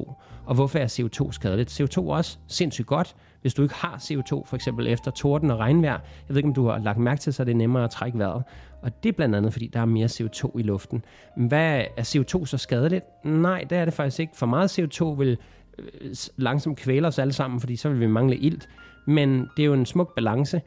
og 0.46 0.54
hvorfor 0.54 0.78
er 0.78 0.86
CO2 0.86 1.32
skadeligt. 1.32 1.80
CO2 1.80 2.00
er 2.00 2.12
også 2.12 2.38
sindssygt 2.46 2.86
godt, 2.86 3.16
hvis 3.40 3.54
du 3.54 3.62
ikke 3.62 3.74
har 3.74 3.96
CO2, 3.96 4.30
for 4.30 4.54
eksempel 4.54 4.86
efter 4.86 5.10
torden 5.10 5.50
og 5.50 5.58
regnvejr. 5.58 5.92
Jeg 5.92 6.00
ved 6.28 6.36
ikke, 6.36 6.48
om 6.48 6.54
du 6.54 6.66
har 6.66 6.78
lagt 6.78 6.98
mærke 6.98 7.20
til, 7.20 7.32
så 7.32 7.44
det 7.44 7.52
er 7.52 7.56
nemmere 7.56 7.84
at 7.84 7.90
trække 7.90 8.18
vejret. 8.18 8.42
Og 8.82 9.02
det 9.02 9.08
er 9.08 9.12
blandt 9.12 9.34
andet, 9.34 9.52
fordi 9.52 9.66
der 9.66 9.80
er 9.80 9.84
mere 9.84 10.06
CO2 10.06 10.58
i 10.58 10.62
luften. 10.62 11.04
Men 11.36 11.48
hvad 11.48 11.84
er 11.96 12.02
CO2 12.02 12.46
så 12.46 12.58
skadeligt? 12.58 13.04
Nej, 13.24 13.64
det 13.70 13.78
er 13.78 13.84
det 13.84 13.94
faktisk 13.94 14.20
ikke. 14.20 14.32
For 14.36 14.46
meget 14.46 14.78
CO2 14.78 15.04
vil 15.04 15.38
øh, 15.78 16.14
langsomt 16.36 16.78
kvæle 16.78 17.06
os 17.06 17.18
alle 17.18 17.32
sammen, 17.32 17.60
fordi 17.60 17.76
så 17.76 17.88
vil 17.88 18.00
vi 18.00 18.06
mangle 18.06 18.36
ilt. 18.36 18.68
Men 19.06 19.48
det 19.56 19.62
er 19.62 19.66
jo 19.66 19.74
en 19.74 19.86
smuk 19.86 20.14
balance, 20.14 20.60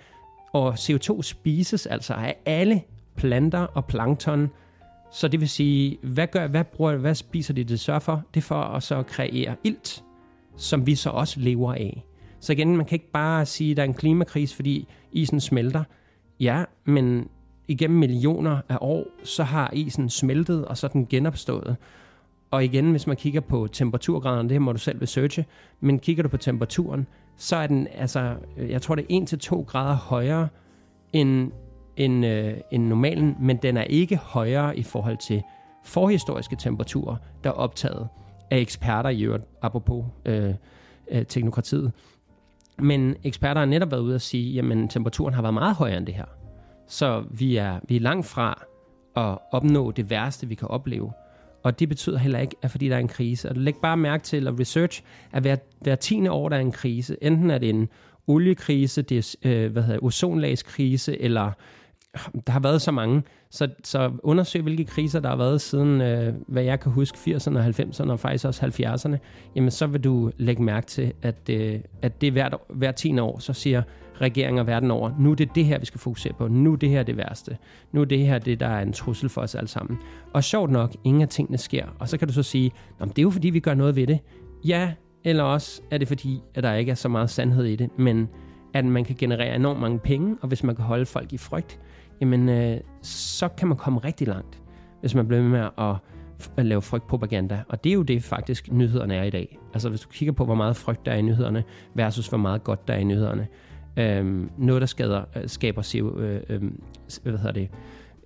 og 0.53 0.73
CO2 0.73 1.21
spises 1.21 1.85
altså 1.85 2.13
af 2.13 2.35
alle 2.45 2.81
planter 3.15 3.59
og 3.59 3.85
plankton, 3.85 4.49
så 5.11 5.27
det 5.27 5.39
vil 5.39 5.49
sige, 5.49 5.97
hvad, 6.03 6.27
gør, 6.27 6.47
hvad, 6.47 6.63
bruger, 6.63 6.95
hvad 6.95 7.15
spiser 7.15 7.53
de 7.53 7.63
det 7.63 7.79
så 7.79 7.99
for? 7.99 8.23
Det 8.33 8.39
er 8.39 8.45
for 8.45 8.55
at 8.55 8.83
så 8.83 9.03
kreere 9.03 9.55
ilt, 9.63 10.03
som 10.57 10.87
vi 10.87 10.95
så 10.95 11.09
også 11.09 11.39
lever 11.39 11.73
af. 11.73 12.05
Så 12.39 12.53
igen, 12.53 12.77
man 12.77 12.85
kan 12.85 12.95
ikke 12.95 13.11
bare 13.11 13.45
sige, 13.45 13.71
at 13.71 13.77
der 13.77 13.83
er 13.83 13.87
en 13.87 13.93
klimakrise, 13.93 14.55
fordi 14.55 14.87
isen 15.11 15.39
smelter. 15.39 15.83
Ja, 16.39 16.63
men 16.85 17.27
igennem 17.67 17.99
millioner 17.99 18.61
af 18.69 18.77
år, 18.81 19.05
så 19.23 19.43
har 19.43 19.69
isen 19.73 20.09
smeltet, 20.09 20.65
og 20.65 20.77
så 20.77 20.87
er 20.87 20.91
den 20.91 21.07
genopstået. 21.07 21.75
Og 22.51 22.65
igen, 22.65 22.91
hvis 22.91 23.07
man 23.07 23.17
kigger 23.17 23.41
på 23.41 23.67
temperaturgraderne, 23.71 24.49
det 24.49 24.51
her 24.51 24.59
må 24.59 24.71
du 24.71 24.77
selv 24.77 24.99
researche, 24.99 25.45
men 25.79 25.99
kigger 25.99 26.23
du 26.23 26.29
på 26.29 26.37
temperaturen, 26.37 27.07
så 27.37 27.55
er 27.55 27.67
den, 27.67 27.87
altså, 27.95 28.35
øh, 28.57 28.69
jeg 28.69 28.81
tror 28.81 28.95
det 28.95 29.05
er 29.09 29.37
1-2 29.55 29.63
grader 29.63 29.95
højere 29.95 30.47
end, 31.13 31.51
end, 31.97 32.25
øh, 32.25 32.57
end 32.71 32.87
normalen, 32.87 33.35
men 33.39 33.57
den 33.57 33.77
er 33.77 33.83
ikke 33.83 34.17
højere 34.17 34.77
i 34.77 34.83
forhold 34.83 35.17
til 35.17 35.43
forhistoriske 35.83 36.55
temperaturer, 36.55 37.15
der 37.43 37.49
er 37.49 37.53
optaget 37.53 38.07
af 38.51 38.57
eksperter 38.57 39.09
i 39.09 39.21
øvrigt, 39.21 39.43
apropos 39.61 40.05
øh, 40.25 40.53
øh, 41.11 41.25
teknokratiet. 41.25 41.91
Men 42.77 43.15
eksperter 43.23 43.61
har 43.61 43.65
netop 43.65 43.91
været 43.91 44.01
ude 44.01 44.15
at 44.15 44.21
sige, 44.21 44.53
jamen 44.53 44.87
temperaturen 44.87 45.33
har 45.33 45.41
været 45.41 45.53
meget 45.53 45.75
højere 45.75 45.97
end 45.97 46.05
det 46.05 46.15
her. 46.15 46.25
Så 46.87 47.23
vi 47.29 47.57
er, 47.57 47.79
vi 47.87 47.95
er 47.95 47.99
langt 47.99 48.25
fra 48.25 48.63
at 49.15 49.37
opnå 49.51 49.91
det 49.91 50.09
værste, 50.09 50.47
vi 50.47 50.55
kan 50.55 50.67
opleve. 50.67 51.11
Og 51.63 51.80
det 51.80 51.89
betyder 51.89 52.17
heller 52.17 52.39
ikke, 52.39 52.56
at 52.62 52.71
fordi 52.71 52.89
der 52.89 52.95
er 52.95 53.00
en 53.00 53.08
krise. 53.08 53.50
Og 53.50 53.56
læg 53.56 53.76
bare 53.76 53.97
mærke 53.97 54.24
til, 54.24 54.47
at 54.47 54.60
research, 54.60 55.04
at 55.32 55.41
hver, 55.41 55.56
hver 55.82 55.95
tiende 55.95 56.32
år, 56.32 56.50
der 56.50 56.56
er 56.56 56.62
en 56.62 56.71
krise, 56.71 57.17
enten 57.21 57.52
er 57.52 57.58
det 57.58 57.69
en 57.69 57.89
oliekrise, 58.28 59.02
det 59.02 59.17
er 59.17 59.36
øh, 59.52 59.71
hvad 59.71 59.84
hedder, 59.84 60.04
ozonlagskrise, 60.04 61.21
eller 61.21 61.45
øh, 61.45 61.54
der 62.47 62.52
har 62.52 62.60
været 62.60 62.82
så 62.82 62.91
mange, 62.91 63.24
så, 63.50 63.67
så 63.84 64.12
undersøg, 64.24 64.62
hvilke 64.62 64.86
kriser 64.86 65.19
der 65.19 65.30
har 65.30 65.36
været 65.36 65.62
siden, 65.62 66.02
øh, 66.02 66.34
hvad 66.47 66.63
jeg 66.63 66.80
kan 66.80 66.91
huske, 66.91 67.17
80'erne 67.17 67.58
og 67.58 67.65
90'erne 67.65 68.12
og 68.12 68.19
faktisk 68.19 68.45
også 68.45 68.65
70'erne, 68.65 69.17
jamen 69.56 69.71
så 69.71 69.88
vil 69.88 70.04
du 70.04 70.32
lægge 70.38 70.63
mærke 70.63 70.88
til, 70.88 71.13
at, 71.21 71.36
øh, 71.50 71.80
at 72.02 72.21
det 72.21 72.32
hvert, 72.32 72.58
hvert 72.69 72.95
10 72.95 73.19
år, 73.19 73.39
så 73.39 73.54
siger 73.54 73.84
regeringer 74.21 74.63
verden 74.63 74.91
over, 74.91 75.12
nu 75.19 75.31
er 75.31 75.36
det 75.36 75.55
det 75.55 75.65
her, 75.65 75.79
vi 75.79 75.86
skal 75.86 75.99
fokusere 75.99 76.34
på, 76.34 76.47
nu 76.47 76.73
er 76.73 76.75
det 76.75 76.89
her 76.89 77.03
det 77.03 77.17
værste, 77.17 77.57
nu 77.91 78.01
er 78.01 78.05
det 78.05 78.19
her 78.19 78.39
det, 78.39 78.60
der 78.60 78.67
er 78.67 78.81
en 78.81 78.93
trussel 78.93 79.29
for 79.29 79.41
os 79.41 79.55
alle 79.55 79.67
sammen. 79.67 79.99
Og 80.34 80.43
sjovt 80.43 80.71
nok, 80.71 80.95
ingen 81.03 81.21
af 81.21 81.27
tingene 81.27 81.57
sker. 81.57 81.86
Og 81.99 82.10
så 82.10 82.17
kan 82.17 82.27
du 82.27 82.34
så 82.34 82.43
sige, 82.43 82.71
det 82.99 83.19
er 83.19 83.21
jo 83.21 83.29
fordi, 83.29 83.49
vi 83.49 83.60
gør 83.60 83.73
noget 83.73 83.95
ved 83.95 84.07
det. 84.07 84.19
Ja, 84.65 84.93
eller 85.23 85.43
også 85.43 85.81
er 85.91 85.97
det 85.97 86.07
fordi, 86.07 86.41
at 86.55 86.63
der 86.63 86.73
ikke 86.73 86.91
er 86.91 86.95
så 86.95 87.10
meget 87.10 87.29
sandhed 87.29 87.65
i 87.65 87.75
det, 87.75 87.89
men 87.99 88.29
at 88.73 88.86
man 88.86 89.05
kan 89.05 89.15
generere 89.19 89.55
enormt 89.55 89.79
mange 89.79 89.99
penge, 89.99 90.38
og 90.41 90.47
hvis 90.47 90.63
man 90.63 90.75
kan 90.75 90.86
holde 90.86 91.05
folk 91.05 91.34
i 91.34 91.38
frygt, 91.38 91.79
jamen 92.21 92.49
øh, 92.49 92.77
så 93.01 93.47
kan 93.47 93.67
man 93.67 93.77
komme 93.77 93.99
rigtig 93.99 94.27
langt, 94.27 94.62
hvis 94.99 95.15
man 95.15 95.27
bliver 95.27 95.43
med 95.43 95.69
at, 95.77 95.95
at 96.57 96.65
lave 96.65 96.81
frygtpropaganda. 96.81 97.63
Og 97.69 97.84
det 97.84 97.89
er 97.89 97.93
jo 97.93 98.01
det 98.01 98.23
faktisk 98.23 98.71
nyhederne 98.71 99.15
er 99.15 99.23
i 99.23 99.29
dag. 99.29 99.60
Altså 99.73 99.89
hvis 99.89 100.01
du 100.01 100.10
kigger 100.10 100.34
på, 100.34 100.45
hvor 100.45 100.55
meget 100.55 100.75
frygt 100.75 101.05
der 101.05 101.12
er 101.12 101.15
i 101.15 101.21
nyhederne, 101.21 101.63
versus 101.93 102.27
hvor 102.27 102.38
meget 102.38 102.63
godt 102.63 102.88
der 102.88 102.93
er 102.93 102.97
i 102.97 103.03
nyhederne, 103.03 103.47
øh, 103.97 104.47
noget, 104.58 104.82
der 104.82 104.86
skader, 104.86 105.23
øh, 105.36 105.43
skaber 105.47 105.82
CO, 105.82 106.19
øh, 106.19 106.41
øh, 106.49 106.62
hvad 107.23 107.38
hedder 107.38 107.51
det, 107.51 107.69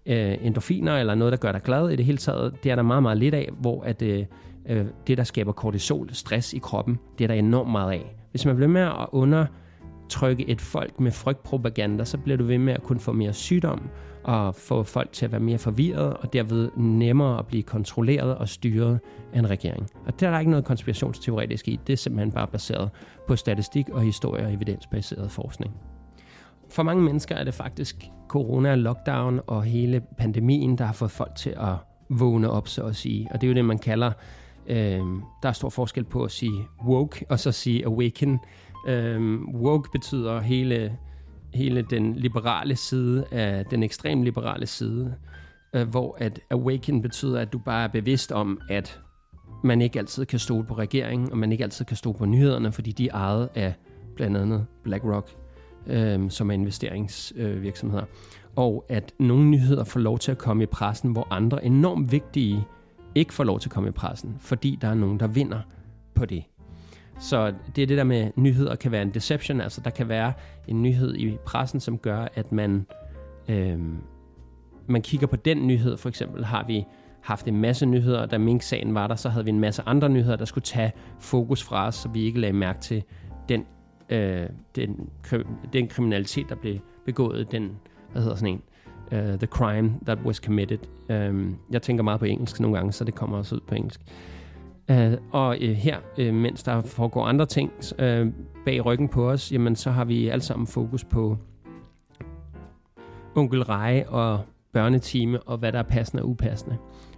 øh, 0.05 0.37
endorfiner, 0.41 0.97
eller 0.97 1.15
noget, 1.15 1.31
der 1.31 1.37
gør 1.37 1.51
dig 1.51 1.61
glad 1.61 1.89
i 1.89 1.95
det 1.95 2.05
hele 2.05 2.17
taget, 2.17 2.63
det 2.63 2.71
er 2.71 2.75
der 2.75 2.83
meget, 2.83 3.03
meget 3.03 3.17
lidt 3.17 3.35
af, 3.35 3.49
hvor 3.59 3.83
at, 3.83 4.01
øh, 4.01 4.25
øh, 4.69 4.85
det, 5.07 5.17
der 5.17 5.23
skaber 5.23 5.51
kortisol, 5.51 6.09
stress 6.13 6.53
i 6.53 6.57
kroppen, 6.57 6.99
det 7.17 7.23
er 7.23 7.27
der 7.27 7.35
enormt 7.35 7.71
meget 7.71 7.91
af. 7.91 8.15
Hvis 8.31 8.45
man 8.45 8.55
bliver 8.55 8.69
med 8.69 8.81
at 8.81 9.07
undertrykke 9.11 10.49
et 10.49 10.61
folk 10.61 10.99
med 10.99 11.11
frygtpropaganda, 11.11 12.05
så 12.05 12.17
bliver 12.17 12.37
du 12.37 12.43
ved 12.43 12.57
med 12.57 12.73
at 12.73 12.83
kunne 12.83 12.99
få 12.99 13.11
mere 13.11 13.33
sygdom, 13.33 13.89
og 14.25 14.55
få 14.55 14.83
folk 14.83 15.11
til 15.11 15.25
at 15.25 15.31
være 15.31 15.41
mere 15.41 15.57
forvirret, 15.57 16.13
og 16.13 16.33
derved 16.33 16.69
nemmere 16.77 17.39
at 17.39 17.47
blive 17.47 17.63
kontrolleret 17.63 18.35
og 18.37 18.49
styret 18.49 18.99
af 19.33 19.39
en 19.39 19.49
regering. 19.49 19.89
Og 20.05 20.19
der 20.19 20.27
er 20.27 20.31
der 20.31 20.39
ikke 20.39 20.51
noget 20.51 20.65
konspirationsteoretisk 20.65 21.67
i, 21.67 21.79
det 21.87 21.93
er 21.93 21.97
simpelthen 21.97 22.31
bare 22.31 22.47
baseret 22.47 22.89
på 23.27 23.35
statistik 23.35 23.89
og 23.89 24.01
historie 24.01 24.45
og 24.45 24.53
evidensbaseret 24.53 25.31
forskning. 25.31 25.73
For 26.69 26.83
mange 26.83 27.03
mennesker 27.03 27.35
er 27.35 27.43
det 27.43 27.53
faktisk 27.53 28.09
corona, 28.27 28.75
lockdown 28.75 29.39
og 29.47 29.63
hele 29.63 30.01
pandemien, 30.17 30.77
der 30.77 30.85
har 30.85 30.93
fået 30.93 31.11
folk 31.11 31.35
til 31.35 31.49
at 31.49 31.75
vågne 32.09 32.49
op, 32.49 32.67
så 32.67 32.83
at 32.83 32.95
sige. 32.95 33.27
Og 33.31 33.41
det 33.41 33.47
er 33.47 33.51
jo 33.51 33.55
det, 33.55 33.65
man 33.65 33.79
kalder, 33.79 34.11
øh, 34.67 34.99
der 35.43 35.49
er 35.49 35.51
stor 35.51 35.69
forskel 35.69 36.03
på 36.03 36.23
at 36.23 36.31
sige 36.31 36.67
woke 36.85 37.25
og 37.29 37.39
så 37.39 37.51
sige 37.51 37.85
awaken. 37.85 38.39
Øh, 38.87 39.41
woke 39.41 39.89
betyder 39.91 40.39
hele, 40.39 40.97
hele 41.55 41.81
den 41.81 42.15
liberale 42.15 42.75
side 42.75 43.25
af 43.31 43.65
den 43.65 43.83
ekstrem 43.83 44.21
liberale 44.21 44.65
side, 44.65 45.15
øh, 45.73 45.87
hvor 45.87 46.17
at 46.19 46.39
awaken 46.51 47.01
betyder, 47.01 47.39
at 47.39 47.53
du 47.53 47.57
bare 47.57 47.83
er 47.83 47.87
bevidst 47.87 48.31
om, 48.31 48.61
at 48.69 49.01
man 49.63 49.81
ikke 49.81 49.99
altid 49.99 50.25
kan 50.25 50.39
stole 50.39 50.65
på 50.65 50.73
regeringen, 50.73 51.31
og 51.31 51.37
man 51.37 51.51
ikke 51.51 51.63
altid 51.63 51.85
kan 51.85 51.97
stole 51.97 52.17
på 52.17 52.25
nyhederne, 52.25 52.71
fordi 52.71 52.91
de 52.91 53.07
er 53.07 53.13
ejet 53.13 53.49
af 53.55 53.73
blandt 54.15 54.37
andet 54.37 54.65
BlackRock, 54.83 55.29
øh, 55.87 56.31
som 56.31 56.49
er 56.49 56.53
investeringsvirksomheder. 56.53 58.03
Øh, 58.03 58.09
og 58.55 58.85
at 58.89 59.13
nogle 59.19 59.45
nyheder 59.45 59.83
får 59.83 59.99
lov 59.99 60.19
til 60.19 60.31
at 60.31 60.37
komme 60.37 60.63
i 60.63 60.65
pressen, 60.65 61.11
hvor 61.11 61.27
andre 61.31 61.65
enormt 61.65 62.11
vigtige 62.11 62.63
ikke 63.15 63.33
får 63.33 63.43
lov 63.43 63.59
til 63.59 63.69
at 63.69 63.73
komme 63.73 63.89
i 63.89 63.91
pressen, 63.91 64.35
fordi 64.39 64.77
der 64.81 64.87
er 64.87 64.93
nogen, 64.93 65.19
der 65.19 65.27
vinder 65.27 65.59
på 66.15 66.25
det. 66.25 66.43
Så 67.19 67.53
det 67.75 67.81
er 67.81 67.87
det 67.87 67.97
der 67.97 68.03
med, 68.03 68.31
nyheder 68.35 68.75
kan 68.75 68.91
være 68.91 69.01
en 69.01 69.09
deception, 69.09 69.61
altså 69.61 69.81
der 69.81 69.89
kan 69.89 70.09
være 70.09 70.33
en 70.67 70.81
nyhed 70.81 71.15
i 71.15 71.37
pressen, 71.45 71.79
som 71.79 71.97
gør, 71.97 72.27
at 72.35 72.51
man, 72.51 72.85
øh, 73.49 73.79
man 74.87 75.01
kigger 75.01 75.27
på 75.27 75.35
den 75.35 75.67
nyhed. 75.67 75.97
For 75.97 76.09
eksempel 76.09 76.45
har 76.45 76.65
vi 76.67 76.85
haft 77.21 77.47
en 77.47 77.61
masse 77.61 77.85
nyheder, 77.85 78.25
da 78.25 78.37
Mink-sagen 78.37 78.95
var 78.95 79.07
der, 79.07 79.15
så 79.15 79.29
havde 79.29 79.45
vi 79.45 79.51
en 79.51 79.59
masse 79.59 79.83
andre 79.85 80.09
nyheder, 80.09 80.35
der 80.35 80.45
skulle 80.45 80.63
tage 80.63 80.91
fokus 81.19 81.63
fra 81.63 81.87
os, 81.87 81.95
så 81.95 82.09
vi 82.09 82.23
ikke 82.23 82.39
lagde 82.39 82.53
mærke 82.53 82.81
til 82.81 83.03
den, 83.49 83.65
øh, 84.09 84.49
den, 84.75 85.09
den 85.73 85.87
kriminalitet, 85.87 86.49
der 86.49 86.55
blev 86.55 86.79
begået, 87.05 87.51
den, 87.51 87.71
hvad 88.11 88.21
hedder 88.21 88.35
sådan 88.35 88.53
en, 88.53 88.61
uh, 89.11 89.37
the 89.37 89.47
crime 89.47 89.93
that 90.05 90.17
was 90.25 90.35
committed. 90.35 90.79
Um, 91.09 91.57
jeg 91.71 91.81
tænker 91.81 92.03
meget 92.03 92.19
på 92.19 92.25
engelsk 92.25 92.59
nogle 92.59 92.77
gange, 92.77 92.91
så 92.91 93.03
det 93.03 93.15
kommer 93.15 93.37
også 93.37 93.55
ud 93.55 93.59
på 93.67 93.75
engelsk. 93.75 94.01
Uh, 94.05 94.34
Øh, 94.91 95.13
og 95.31 95.57
uh, 95.61 95.69
her, 95.69 95.97
uh, 96.19 96.33
mens 96.33 96.63
der 96.63 96.81
foregår 96.81 97.25
andre 97.25 97.45
ting 97.45 97.71
uh, 97.91 98.27
bag 98.65 98.85
ryggen 98.85 99.09
på 99.09 99.29
os, 99.29 99.51
jamen 99.51 99.75
så 99.75 99.91
har 99.91 100.05
vi 100.05 100.27
alle 100.27 100.43
sammen 100.43 100.67
fokus 100.67 101.03
på 101.03 101.37
onkel 103.35 103.63
Rej 103.63 104.05
og 104.07 104.39
børnetime 104.73 105.41
og 105.41 105.57
hvad 105.57 105.71
der 105.71 105.79
er 105.79 105.83
passende 105.83 106.23
og 106.23 106.29
upassende. 106.29 106.77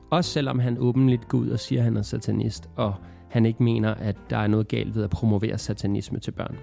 Også 0.10 0.32
selvom 0.32 0.60
han 0.60 0.78
åbenligt 0.80 1.28
går 1.28 1.38
ud 1.38 1.50
og 1.50 1.60
siger, 1.60 1.82
at 1.82 1.84
han 1.84 1.98
er 1.98 2.02
satanist, 2.02 2.70
og 2.76 2.94
han 3.30 3.46
ikke 3.46 3.64
mener, 3.64 3.94
at 3.94 4.16
der 4.30 4.38
er 4.38 4.48
noget 4.48 4.68
galt 4.68 4.96
ved 4.96 5.04
at 5.04 5.10
promovere 5.10 5.58
satanisme 5.58 6.20
til 6.20 6.32
børn. 6.32 6.58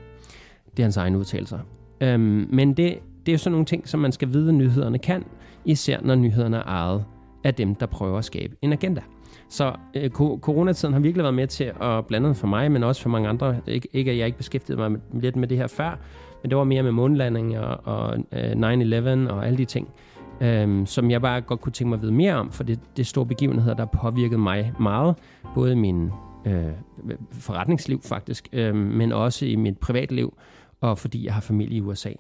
Det 0.71 0.79
er 0.79 0.83
hans 0.83 0.97
egen 0.97 1.17
udtalelser. 1.17 1.59
Øhm, 2.01 2.49
men 2.53 2.69
det, 2.69 2.99
det 3.27 3.33
er 3.33 3.33
jo 3.33 3.39
sådan 3.39 3.53
nogle 3.53 3.67
ting, 3.67 3.89
som 3.89 4.01
man 4.01 4.13
skal 4.13 4.33
vide, 4.33 4.49
at 4.49 4.55
nyhederne 4.55 4.99
kan, 4.99 5.25
især 5.65 6.01
når 6.01 6.15
nyhederne 6.15 6.57
er 6.57 6.63
ejet 6.63 7.05
af 7.45 7.55
dem, 7.55 7.75
der 7.75 7.87
prøver 7.87 8.19
at 8.19 8.25
skabe 8.25 8.57
en 8.63 8.73
agenda. 8.73 9.03
Så 9.49 9.73
øh, 9.95 10.11
coronatiden 10.11 10.93
har 10.95 11.01
virkelig 11.01 11.23
været 11.23 11.35
med 11.35 11.47
til 11.47 11.73
at 11.81 12.07
blande 12.07 12.35
for 12.35 12.47
mig, 12.47 12.73
men 12.73 12.83
også 12.83 13.03
for 13.03 13.09
mange 13.09 13.29
andre. 13.29 13.57
Ikke, 13.67 13.89
ikke 13.93 14.11
at 14.11 14.19
jeg 14.19 14.27
ikke 14.27 14.39
beskæftigede 14.39 14.81
mig 14.81 14.93
med, 14.93 15.01
lidt 15.13 15.37
med 15.37 15.49
det 15.49 15.57
her 15.57 15.67
før, 15.67 15.99
men 16.43 16.51
det 16.51 16.59
var 16.59 16.65
mere 16.65 16.83
med 16.83 16.93
månelanding 16.93 17.59
og, 17.59 17.81
og 17.85 18.19
øh, 18.33 18.53
9-11 18.53 19.33
og 19.33 19.47
alle 19.47 19.59
de 19.59 19.65
ting 19.65 19.89
øh, 20.41 20.87
som 20.87 21.11
jeg 21.11 21.23
bare 21.23 21.41
godt 21.41 21.61
kunne 21.61 21.73
tænke 21.73 21.89
mig 21.89 21.97
at 21.97 22.03
vide 22.03 22.13
mere 22.13 22.35
om, 22.35 22.51
for 22.53 22.65
det, 22.65 22.81
det 22.97 23.03
er 23.03 23.07
store 23.07 23.27
begivenheder, 23.27 23.75
der 23.75 23.83
har 23.83 24.11
påvirket 24.11 24.41
mig 24.41 24.73
meget, 24.81 25.15
både 25.55 25.73
i 25.73 25.75
min 25.75 26.11
øh, 26.47 26.73
forretningsliv 27.33 28.03
faktisk, 28.03 28.49
øh, 28.53 28.75
men 28.75 29.13
også 29.13 29.47
i 29.47 29.57
mit 29.57 29.79
privatliv, 29.79 30.37
og 30.81 30.99
fordi 30.99 31.25
jeg 31.27 31.35
har 31.35 31.41
familie 31.41 31.77
i 31.77 31.81
USA. 31.81 32.11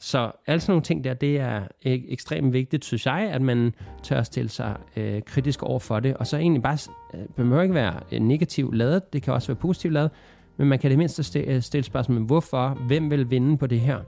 Så 0.00 0.32
alle 0.46 0.60
sådan 0.60 0.72
nogle 0.72 0.82
ting 0.82 1.04
der, 1.04 1.14
det 1.14 1.40
er 1.40 1.60
ek- 1.60 2.12
ekstremt 2.12 2.52
vigtigt, 2.52 2.84
synes 2.84 3.06
jeg, 3.06 3.30
at 3.32 3.42
man 3.42 3.74
tør 4.02 4.22
stille 4.22 4.48
sig 4.48 4.76
øh, 4.96 5.22
kritisk 5.22 5.62
over 5.62 5.78
for 5.78 6.00
det, 6.00 6.16
og 6.16 6.26
så 6.26 6.36
egentlig 6.36 6.62
bare, 6.62 6.78
øh, 7.14 7.50
det 7.50 7.62
ikke 7.62 7.74
være 7.74 8.00
øh, 8.12 8.20
negativt 8.20 8.76
lavet, 8.76 9.12
det 9.12 9.22
kan 9.22 9.32
også 9.32 9.48
være 9.48 9.56
positivt 9.56 9.92
lavet, 9.92 10.10
men 10.56 10.68
man 10.68 10.78
kan 10.78 10.90
det 10.90 10.98
mindste 10.98 11.20
øh, 11.20 11.24
stille, 11.24 11.62
stille 11.62 11.84
spørgsmål, 11.84 12.24
hvorfor, 12.24 12.68
hvem 12.68 13.10
vil 13.10 13.30
vinde 13.30 13.58
på 13.58 13.66
det 13.66 13.80
her, 13.80 13.98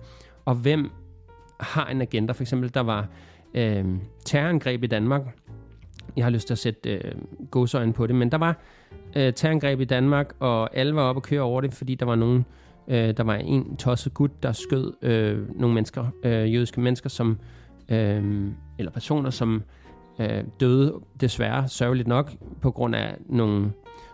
og 0.44 0.54
hvem 0.54 0.90
har 1.60 1.86
en 1.86 2.00
agenda. 2.00 2.32
For 2.32 2.42
eksempel, 2.42 2.74
der 2.74 2.80
var 2.80 3.08
øh, 3.54 3.84
terrorangreb 4.24 4.84
i 4.84 4.86
Danmark. 4.86 5.22
Jeg 6.16 6.24
har 6.24 6.30
lyst 6.30 6.46
til 6.46 6.54
at 6.54 6.58
sætte 6.58 6.90
øh, 6.90 7.14
godsøjne 7.50 7.92
på 7.92 8.06
det, 8.06 8.16
men 8.16 8.30
der 8.30 8.38
var 8.38 8.56
øh, 9.16 9.32
terrorangreb 9.32 9.80
i 9.80 9.84
Danmark, 9.84 10.34
og 10.38 10.76
alle 10.76 10.94
var 10.94 11.02
oppe 11.02 11.18
og 11.18 11.22
køre 11.22 11.40
over 11.40 11.60
det, 11.60 11.74
fordi 11.74 11.94
der 11.94 12.06
var 12.06 12.14
nogen, 12.14 12.38
øh, 12.38 12.44
Øh, 12.88 13.16
der 13.16 13.22
var 13.22 13.34
en 13.34 13.76
tosset 13.76 14.14
gut, 14.14 14.42
der 14.42 14.52
skød 14.52 14.92
øh, 15.02 15.60
nogle 15.60 15.74
mennesker, 15.74 16.06
øh, 16.24 16.54
jødiske 16.54 16.80
mennesker, 16.80 17.08
som, 17.08 17.38
øh, 17.88 18.48
eller 18.78 18.92
personer, 18.92 19.30
som 19.30 19.62
øh, 20.18 20.44
døde 20.60 20.94
desværre 21.20 21.68
sørgeligt 21.68 22.08
nok 22.08 22.30
på 22.60 22.70
grund 22.70 22.94
af 22.94 23.16
nogle, 23.26 23.72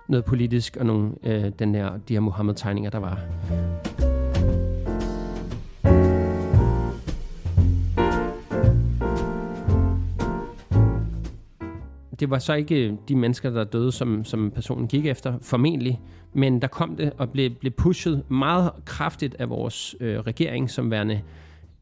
noget 0.08 0.24
politisk 0.24 0.76
og 0.76 0.86
nogle, 0.86 1.12
øh, 1.22 1.52
den 1.58 1.74
der, 1.74 1.96
de 2.08 2.14
her 2.14 2.20
Mohammed-tegninger, 2.20 2.90
der 2.90 2.98
var. 2.98 3.20
Det 12.20 12.30
var 12.30 12.38
så 12.38 12.54
ikke 12.54 12.88
øh, 12.88 12.92
de 13.08 13.16
mennesker, 13.16 13.50
der 13.50 13.64
døde, 13.64 13.92
som, 13.92 14.24
som 14.24 14.50
personen 14.50 14.88
gik 14.88 15.06
efter, 15.06 15.38
formentlig, 15.42 16.00
men 16.34 16.62
der 16.62 16.68
kom 16.68 16.96
det 16.96 17.12
og 17.18 17.30
blev, 17.30 17.50
blev 17.50 17.72
pushet 17.72 18.30
meget 18.30 18.70
kraftigt 18.84 19.36
af 19.38 19.50
vores 19.50 19.96
øh, 20.00 20.18
regering 20.18 20.70
som 20.70 20.90
værende 20.90 21.20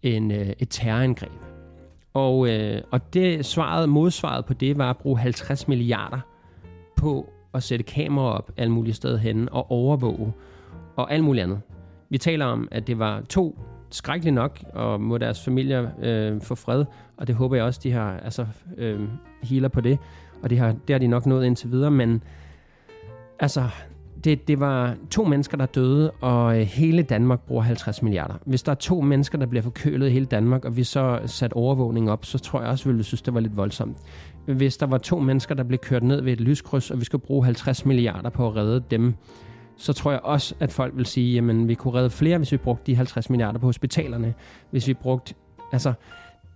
en, 0.03 0.31
øh, 0.31 0.53
et 0.59 0.69
terrorangreb. 0.71 1.33
Og, 2.15 2.49
øh, 2.49 2.83
og 2.91 3.15
det 3.15 3.47
svaret, 3.47 3.89
modsvaret 3.89 4.45
på 4.45 4.55
det 4.55 4.79
var 4.79 4.91
at 4.91 4.97
bruge 4.97 5.19
50 5.19 5.69
milliarder 5.69 6.21
på 6.97 7.33
at 7.55 7.63
sætte 7.63 7.83
kameraer 7.83 8.33
op 8.33 8.51
alle 8.57 8.73
mulige 8.73 8.95
steder 8.95 9.19
hen 9.19 9.49
og 9.53 9.71
overvåge 9.71 10.33
og 10.97 11.13
alt 11.13 11.25
muligt 11.25 11.43
andet. 11.43 11.61
Vi 12.09 12.19
taler 12.19 12.47
om, 12.47 12.69
at 12.71 12.87
det 12.87 12.99
var 12.99 13.21
to 13.21 13.59
skrækkeligt 13.91 14.35
nok, 14.35 14.65
og 14.73 15.01
må 15.01 15.19
deres 15.19 15.45
familier 15.45 15.89
øh, 16.03 16.41
få 16.41 16.55
fred, 16.55 16.85
og 17.17 17.27
det 17.27 17.35
håber 17.35 17.57
jeg 17.57 17.65
også, 17.65 17.81
de 17.83 17.93
har 17.93 18.19
altså, 18.19 18.47
øh, 18.77 19.01
healer 19.43 19.69
på 19.69 19.81
det 19.81 19.99
og 20.43 20.51
det 20.51 20.59
har, 20.59 20.75
det 20.89 20.95
har 20.95 20.99
de 20.99 21.07
nok 21.07 21.27
nået 21.27 21.47
indtil 21.47 21.71
videre, 21.71 21.91
men 21.91 22.23
altså, 23.39 23.69
det, 24.25 24.49
det 24.49 24.61
var 24.61 24.95
to 25.11 25.25
mennesker, 25.25 25.57
der 25.57 25.67
døde, 25.67 26.11
og 26.11 26.61
øh, 26.61 26.67
hele 26.67 27.03
Danmark 27.03 27.41
bruger 27.41 27.63
50 27.63 28.03
milliarder. 28.03 28.35
Hvis 28.45 28.63
der 28.63 28.73
er 28.73 28.77
to 28.77 29.01
mennesker, 29.01 29.39
der 29.39 29.47
bliver 29.47 29.63
forkølet 29.63 30.09
i 30.09 30.11
hele 30.11 30.27
Danmark, 30.27 30.65
og 30.65 30.77
vi 30.77 30.85
så 30.85 31.21
sat 31.27 31.53
overvågning 31.53 32.11
op, 32.11 32.25
så 32.25 32.39
tror 32.39 32.61
jeg 32.61 32.69
også, 32.69 32.85
vi 32.85 32.91
ville 32.91 33.05
synes, 33.05 33.23
det 33.23 33.35
var 33.35 33.41
lidt 33.41 33.57
voldsomt. 33.57 33.97
Hvis 34.47 34.77
der 34.77 34.87
var 34.87 34.99
to 34.99 35.19
mennesker, 35.19 35.55
der 35.55 35.63
blev 35.63 35.79
kørt 35.79 36.03
ned 36.03 36.21
ved 36.21 36.33
et 36.33 36.41
lyskryds, 36.41 36.91
og 36.91 37.01
vi 37.01 37.05
skulle 37.05 37.23
bruge 37.23 37.45
50 37.45 37.87
milliarder 37.87 38.31
på 38.31 38.47
at 38.49 38.57
redde 38.57 38.85
dem, 38.91 39.15
så 39.77 39.93
tror 39.93 40.11
jeg 40.11 40.21
også, 40.21 40.55
at 40.61 40.73
folk 40.73 40.97
vil 40.97 41.07
sige, 41.07 41.35
jamen 41.35 41.69
vi 41.69 41.75
kunne 41.75 41.95
redde 41.95 42.11
flere, 42.11 42.39
hvis 42.39 42.53
vi 42.53 42.57
brugte 42.57 42.87
de 42.87 42.97
50 42.97 43.31
milliarder 43.31 43.59
på 43.59 43.67
hospitalerne. 43.67 44.35
Hvis 44.71 44.89
vi 44.89 44.95
brugte, 44.95 45.35
altså, 45.73 45.93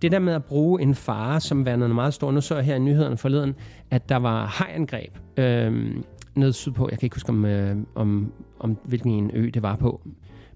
det 0.01 0.11
der 0.11 0.19
med 0.19 0.33
at 0.33 0.43
bruge 0.43 0.81
en 0.81 0.95
fare, 0.95 1.39
som 1.39 1.65
var 1.65 1.75
noget 1.75 1.95
meget 1.95 2.13
stort, 2.13 2.33
nu 2.33 2.41
så 2.41 2.55
jeg 2.55 2.63
her 2.63 2.75
i 2.75 2.79
nyhederne 2.79 3.17
forleden, 3.17 3.55
at 3.91 4.09
der 4.09 4.15
var 4.15 4.45
hajangreb 4.45 5.17
øh, 5.37 5.95
nede 6.35 6.53
sydpå. 6.53 6.87
Jeg 6.91 6.99
kan 6.99 7.05
ikke 7.05 7.15
huske, 7.15 7.29
om, 7.29 7.45
øh, 7.45 7.77
om, 7.95 8.31
om 8.59 8.77
hvilken 8.83 9.11
en 9.11 9.31
ø 9.33 9.49
det 9.53 9.63
var 9.63 9.75
på. 9.75 10.01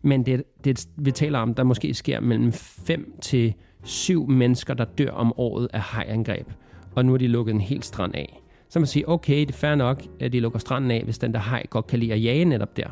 Men 0.02 0.26
det, 0.26 0.44
det, 0.64 0.88
vi 0.96 1.12
taler 1.12 1.40
om, 1.40 1.54
der 1.54 1.64
måske 1.64 1.94
sker 1.94 2.20
mellem 2.20 2.52
5 2.52 3.16
til 3.22 3.54
7 3.84 4.30
mennesker, 4.30 4.74
der 4.74 4.86
dør 4.86 5.12
om 5.12 5.34
året 5.38 5.68
af 5.74 5.82
hajangreb. 5.82 6.48
Og 6.96 7.06
nu 7.06 7.12
har 7.12 7.18
de 7.18 7.28
lukket 7.28 7.54
en 7.54 7.62
hel 7.62 7.84
strand 7.84 8.16
af. 8.16 8.40
Så 8.70 8.80
man 8.80 8.88
siger, 8.88 9.08
okay, 9.08 9.40
det 9.40 9.50
er 9.50 9.54
fair 9.54 9.76
nok, 9.76 10.04
at 10.20 10.34
de 10.34 10.40
lukker 10.40 10.60
stranden 10.60 10.92
af, 10.92 11.04
hvis 11.04 11.18
den 11.18 11.34
der 11.34 11.40
haj 11.40 11.66
godt 11.70 11.88
kan 11.88 12.00
lide 12.00 12.14
at 12.14 12.24
jage 12.24 12.46
netop 12.46 12.78
der. 12.78 12.88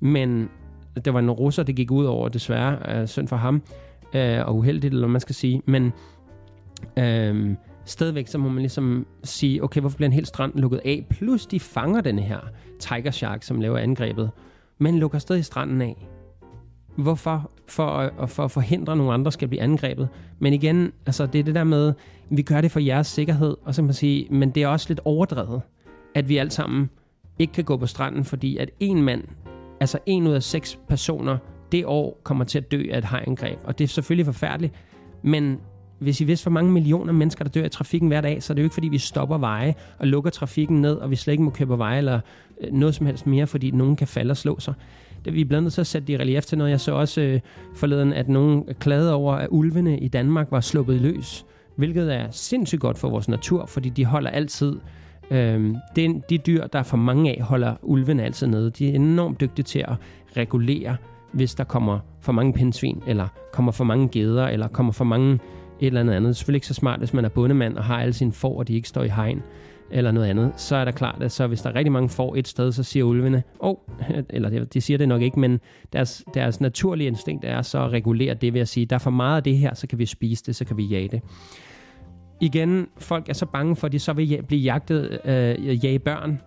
Men 0.00 0.50
der 1.04 1.10
var 1.10 1.18
en 1.18 1.30
russer, 1.30 1.62
det 1.62 1.76
gik 1.76 1.90
ud 1.90 2.04
over, 2.04 2.28
desværre, 2.28 3.00
øh, 3.00 3.08
synd 3.08 3.28
for 3.28 3.36
ham 3.36 3.62
øh, 4.14 4.46
og 4.46 4.56
uheldigt, 4.56 4.94
eller 4.94 5.06
hvad 5.06 5.12
man 5.12 5.20
skal 5.20 5.34
sige. 5.34 5.62
Men 5.66 5.92
øh, 6.98 7.56
stadigvæk 7.84 8.28
så 8.28 8.38
må 8.38 8.48
man 8.48 8.58
ligesom 8.58 9.06
sige, 9.24 9.64
okay, 9.64 9.80
hvorfor 9.80 9.96
bliver 9.96 10.08
en 10.08 10.12
hel 10.12 10.26
strand 10.26 10.52
lukket 10.54 10.80
af? 10.84 11.06
Plus 11.10 11.46
de 11.46 11.60
fanger 11.60 12.00
den 12.00 12.18
her 12.18 12.38
Tiger 12.78 13.10
Shark, 13.10 13.42
som 13.42 13.60
laver 13.60 13.78
angrebet, 13.78 14.30
men 14.78 14.98
lukker 14.98 15.18
stadig 15.18 15.44
stranden 15.44 15.80
af. 15.82 16.08
Hvorfor? 16.96 17.50
For 17.68 17.86
at, 17.86 18.30
for 18.30 18.44
at 18.44 18.50
forhindre, 18.50 18.92
at 18.92 18.98
nogle 18.98 19.12
andre 19.12 19.32
skal 19.32 19.48
blive 19.48 19.62
angrebet. 19.62 20.08
Men 20.38 20.52
igen, 20.52 20.92
altså 21.06 21.26
det 21.26 21.38
er 21.38 21.42
det 21.42 21.54
der 21.54 21.64
med, 21.64 21.92
vi 22.30 22.42
gør 22.42 22.60
det 22.60 22.70
for 22.70 22.80
jeres 22.80 23.06
sikkerhed, 23.06 23.56
og 23.64 23.74
så 23.74 23.82
kan 23.82 23.84
man 23.84 23.94
sige, 23.94 24.26
men 24.30 24.50
det 24.50 24.62
er 24.62 24.68
også 24.68 24.86
lidt 24.88 25.00
overdrevet, 25.04 25.62
at 26.14 26.28
vi 26.28 26.36
alle 26.36 26.50
sammen 26.50 26.90
ikke 27.38 27.52
kan 27.52 27.64
gå 27.64 27.76
på 27.76 27.86
stranden, 27.86 28.24
fordi 28.24 28.56
at 28.56 28.70
en 28.80 29.02
mand, 29.02 29.24
altså 29.80 29.98
en 30.06 30.26
ud 30.26 30.32
af 30.32 30.42
seks 30.42 30.78
personer, 30.88 31.38
det 31.74 31.86
år 31.86 32.20
kommer 32.22 32.44
til 32.44 32.58
at 32.58 32.72
dø 32.72 32.82
af 32.90 32.98
et 32.98 33.04
hajangreb. 33.04 33.58
Og 33.64 33.78
det 33.78 33.84
er 33.84 33.88
selvfølgelig 33.88 34.26
forfærdeligt, 34.26 34.74
men 35.22 35.58
hvis 35.98 36.20
I 36.20 36.24
vidste, 36.24 36.44
hvor 36.44 36.52
mange 36.52 36.72
millioner 36.72 37.12
mennesker, 37.12 37.44
der 37.44 37.50
dør 37.50 37.64
i 37.64 37.68
trafikken 37.68 38.08
hver 38.08 38.20
dag, 38.20 38.42
så 38.42 38.52
er 38.52 38.54
det 38.54 38.62
jo 38.62 38.64
ikke, 38.64 38.74
fordi 38.74 38.88
vi 38.88 38.98
stopper 38.98 39.38
veje 39.38 39.74
og 39.98 40.06
lukker 40.06 40.30
trafikken 40.30 40.80
ned, 40.80 40.94
og 40.94 41.10
vi 41.10 41.16
slet 41.16 41.32
ikke 41.32 41.42
må 41.42 41.50
køre 41.50 41.66
på 41.66 41.76
veje 41.76 41.98
eller 41.98 42.20
øh, 42.60 42.72
noget 42.72 42.94
som 42.94 43.06
helst 43.06 43.26
mere, 43.26 43.46
fordi 43.46 43.70
nogen 43.70 43.96
kan 43.96 44.06
falde 44.06 44.30
og 44.30 44.36
slå 44.36 44.60
sig. 44.60 44.74
Det, 45.24 45.34
vi 45.34 45.40
er 45.40 45.44
blandt 45.44 45.62
andet 45.62 45.72
så 45.72 45.80
at 45.80 45.86
sætte 45.86 46.06
det 46.06 46.12
i 46.12 46.16
relief 46.16 46.44
til 46.44 46.58
noget. 46.58 46.70
Jeg 46.70 46.80
så 46.80 46.92
også 46.92 47.20
øh, 47.20 47.40
forleden, 47.74 48.12
at 48.12 48.28
nogen 48.28 48.64
klagede 48.78 49.14
over, 49.14 49.34
at 49.34 49.48
ulvene 49.50 49.98
i 49.98 50.08
Danmark 50.08 50.46
var 50.50 50.60
sluppet 50.60 51.00
løs, 51.00 51.46
hvilket 51.76 52.14
er 52.14 52.26
sindssygt 52.30 52.80
godt 52.80 52.98
for 52.98 53.08
vores 53.08 53.28
natur, 53.28 53.66
fordi 53.66 53.88
de 53.88 54.04
holder 54.04 54.30
altid 54.30 54.76
Øh, 55.30 55.74
den, 55.96 56.22
de 56.30 56.38
dyr, 56.38 56.66
der 56.66 56.78
er 56.78 56.82
for 56.82 56.96
mange 56.96 57.30
af, 57.30 57.42
holder 57.42 57.74
ulvene 57.82 58.22
altid 58.22 58.46
nede. 58.46 58.70
De 58.70 58.90
er 58.90 58.94
enormt 58.94 59.40
dygtige 59.40 59.64
til 59.64 59.78
at 59.78 59.94
regulere, 60.36 60.96
hvis 61.34 61.54
der 61.54 61.64
kommer 61.64 61.98
for 62.20 62.32
mange 62.32 62.52
pindsvin, 62.52 63.02
eller 63.06 63.28
kommer 63.52 63.72
for 63.72 63.84
mange 63.84 64.08
geder, 64.08 64.46
eller 64.46 64.68
kommer 64.68 64.92
for 64.92 65.04
mange 65.04 65.34
et 65.80 65.86
eller 65.86 66.00
andet 66.00 66.14
andet. 66.14 66.28
Det 66.28 66.34
er 66.34 66.36
selvfølgelig 66.36 66.56
ikke 66.56 66.66
så 66.66 66.74
smart, 66.74 66.98
hvis 66.98 67.14
man 67.14 67.24
er 67.24 67.28
bondemand 67.28 67.76
og 67.76 67.84
har 67.84 68.00
alle 68.00 68.12
sine 68.12 68.32
får, 68.32 68.58
og 68.58 68.68
de 68.68 68.74
ikke 68.74 68.88
står 68.88 69.02
i 69.02 69.08
hegn 69.08 69.42
eller 69.90 70.10
noget 70.10 70.28
andet, 70.28 70.52
så 70.56 70.76
er 70.76 70.84
der 70.84 70.92
klart, 70.92 71.22
at 71.22 71.32
så 71.32 71.46
hvis 71.46 71.62
der 71.62 71.70
er 71.70 71.74
rigtig 71.74 71.92
mange 71.92 72.08
får 72.08 72.36
et 72.36 72.48
sted, 72.48 72.72
så 72.72 72.82
siger 72.82 73.04
ulvene, 73.04 73.42
åh, 73.60 73.68
oh, 73.70 73.76
eller 74.30 74.64
de 74.64 74.80
siger 74.80 74.98
det 74.98 75.08
nok 75.08 75.22
ikke, 75.22 75.40
men 75.40 75.60
deres, 75.92 76.24
deres 76.34 76.60
naturlige 76.60 77.06
instinkt 77.06 77.44
er 77.44 77.62
så 77.62 77.84
at 77.84 77.92
regulere 77.92 78.34
det 78.34 78.54
ved 78.54 78.60
at 78.60 78.68
sige, 78.68 78.86
der 78.86 78.96
er 78.96 79.00
for 79.00 79.10
meget 79.10 79.36
af 79.36 79.42
det 79.42 79.58
her, 79.58 79.74
så 79.74 79.86
kan 79.86 79.98
vi 79.98 80.06
spise 80.06 80.44
det, 80.46 80.56
så 80.56 80.64
kan 80.64 80.76
vi 80.76 80.84
jage 80.84 81.08
det. 81.08 81.22
Igen, 82.40 82.86
folk 82.98 83.28
er 83.28 83.32
så 83.32 83.46
bange 83.46 83.76
for, 83.76 83.86
at 83.86 83.92
de 83.92 83.98
så 83.98 84.12
vil 84.12 84.42
blive 84.48 84.60
jagtet, 84.60 85.18
øh, 85.24 85.84
jage 85.84 85.98
børn, 85.98 86.40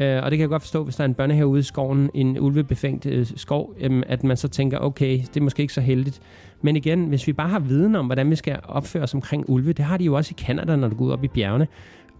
Øh, 0.00 0.22
og 0.22 0.30
det 0.30 0.38
kan 0.38 0.40
jeg 0.40 0.48
godt 0.48 0.62
forstå, 0.62 0.84
hvis 0.84 0.96
der 0.96 1.04
er 1.04 1.08
en 1.08 1.14
børnehave 1.14 1.46
ude 1.46 1.60
i 1.60 1.62
skoven, 1.62 2.10
en 2.14 2.38
ulvebefængt 2.38 3.06
øh, 3.06 3.26
skov, 3.36 3.74
øh, 3.80 4.02
at 4.06 4.24
man 4.24 4.36
så 4.36 4.48
tænker, 4.48 4.78
okay, 4.78 5.18
det 5.18 5.36
er 5.36 5.40
måske 5.40 5.62
ikke 5.62 5.74
så 5.74 5.80
heldigt. 5.80 6.20
Men 6.62 6.76
igen, 6.76 7.04
hvis 7.04 7.26
vi 7.26 7.32
bare 7.32 7.48
har 7.48 7.58
viden 7.58 7.96
om, 7.96 8.06
hvordan 8.06 8.30
vi 8.30 8.36
skal 8.36 8.58
opføre 8.64 9.02
os 9.02 9.14
omkring 9.14 9.44
ulve, 9.50 9.72
det 9.72 9.84
har 9.84 9.96
de 9.96 10.04
jo 10.04 10.14
også 10.14 10.34
i 10.38 10.42
Kanada, 10.44 10.76
når 10.76 10.88
du 10.88 10.96
går 10.96 11.04
ud 11.04 11.10
op 11.10 11.24
i 11.24 11.28
bjergene 11.28 11.66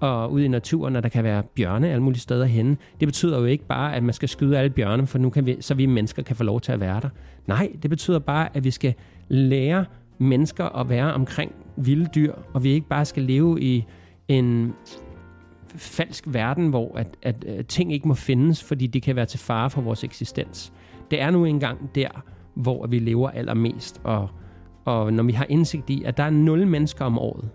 og 0.01 0.33
ud 0.33 0.41
i 0.41 0.49
naturen, 0.49 0.93
når 0.93 1.01
der 1.01 1.09
kan 1.09 1.25
være 1.25 1.43
bjørne 1.43 1.91
alle 1.91 2.03
mulige 2.03 2.21
steder 2.21 2.45
henne. 2.45 2.77
Det 3.01 3.09
betyder 3.09 3.39
jo 3.39 3.45
ikke 3.45 3.65
bare, 3.67 3.97
at 3.97 4.03
man 4.03 4.13
skal 4.13 4.29
skyde 4.29 4.59
alle 4.59 4.71
bjørne, 4.71 5.07
for 5.07 5.19
nu 5.19 5.31
kan 5.31 5.47
vi, 5.47 5.57
så 5.61 5.75
vi 5.75 5.87
mennesker 5.87 6.23
kan 6.23 6.37
få 6.37 6.45
lov 6.45 6.61
til 6.61 6.73
at 6.73 6.81
være 6.81 7.01
der. 7.01 7.09
Nej, 7.47 7.73
det 7.83 7.91
betyder 7.91 8.19
bare, 8.19 8.49
at 8.57 8.65
vi 8.65 8.71
skal 8.71 8.95
lære 9.29 9.85
mennesker 10.19 10.65
at 10.65 10.89
være 10.89 11.15
omkring 11.15 11.53
vilde 11.77 12.09
dyr, 12.15 12.33
og 12.53 12.65
vi 12.65 12.71
ikke 12.71 12.89
bare 12.89 13.05
skal 13.05 13.23
leve 13.23 13.61
i 13.61 13.85
en 14.29 14.75
falsk 15.77 16.25
verden, 16.27 16.69
hvor 16.69 16.99
at, 16.99 17.17
at, 17.23 17.45
at 17.45 17.67
ting 17.67 17.93
ikke 17.93 18.09
må 18.09 18.15
findes, 18.15 18.65
fordi 18.65 18.87
det 18.87 19.03
kan 19.03 19.17
være 19.17 19.27
til 19.27 19.39
fare 19.39 19.71
for 19.71 19.81
vores 19.81 20.05
eksistens. 20.05 20.73
Det 21.11 21.21
er 21.21 21.31
nu 21.31 21.45
engang 21.45 21.91
der, 21.95 22.25
hvor 22.55 22.87
vi 22.87 22.99
lever 22.99 23.31
allermest, 23.31 24.01
og, 24.05 24.29
og 24.85 25.13
når 25.13 25.23
vi 25.23 25.33
har 25.33 25.47
indsigt 25.49 25.91
i, 25.91 26.03
at 26.05 26.17
der 26.17 26.23
er 26.23 26.31
nul 26.31 26.67
mennesker 26.67 27.05
om 27.05 27.19
året, 27.19 27.49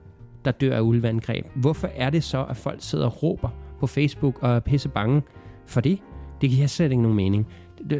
der 0.45 0.51
dør 0.51 0.75
af 0.75 0.82
ulveangreb, 0.82 1.45
hvorfor 1.55 1.89
er 1.95 2.10
det 2.10 2.23
så, 2.23 2.43
at 2.43 2.58
folk 2.58 2.77
sidder 2.82 3.05
og 3.05 3.23
råber 3.23 3.49
på 3.79 3.88
Facebook 3.88 4.43
og 4.43 4.55
er 4.55 4.60
pisse 4.60 4.89
bange 4.89 5.21
for 5.65 5.82
det? 5.82 5.99
Det 6.41 6.49
giver 6.49 6.67
slet 6.67 6.91
ikke 6.91 7.01
nogen 7.01 7.15
mening. 7.15 7.47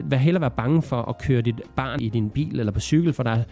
Vær 0.03 0.17
heller 0.17 0.39
være 0.39 0.51
bange 0.51 0.82
for 0.82 1.01
at 1.01 1.17
køre 1.17 1.41
dit 1.41 1.62
barn 1.75 2.01
i 2.01 2.10
din 2.10 2.29
bil 2.29 2.60
eller 2.60 2.71
på 2.71 2.79
cykel, 2.79 3.13
for 3.13 3.23
der 3.23 3.32
er 3.32 3.43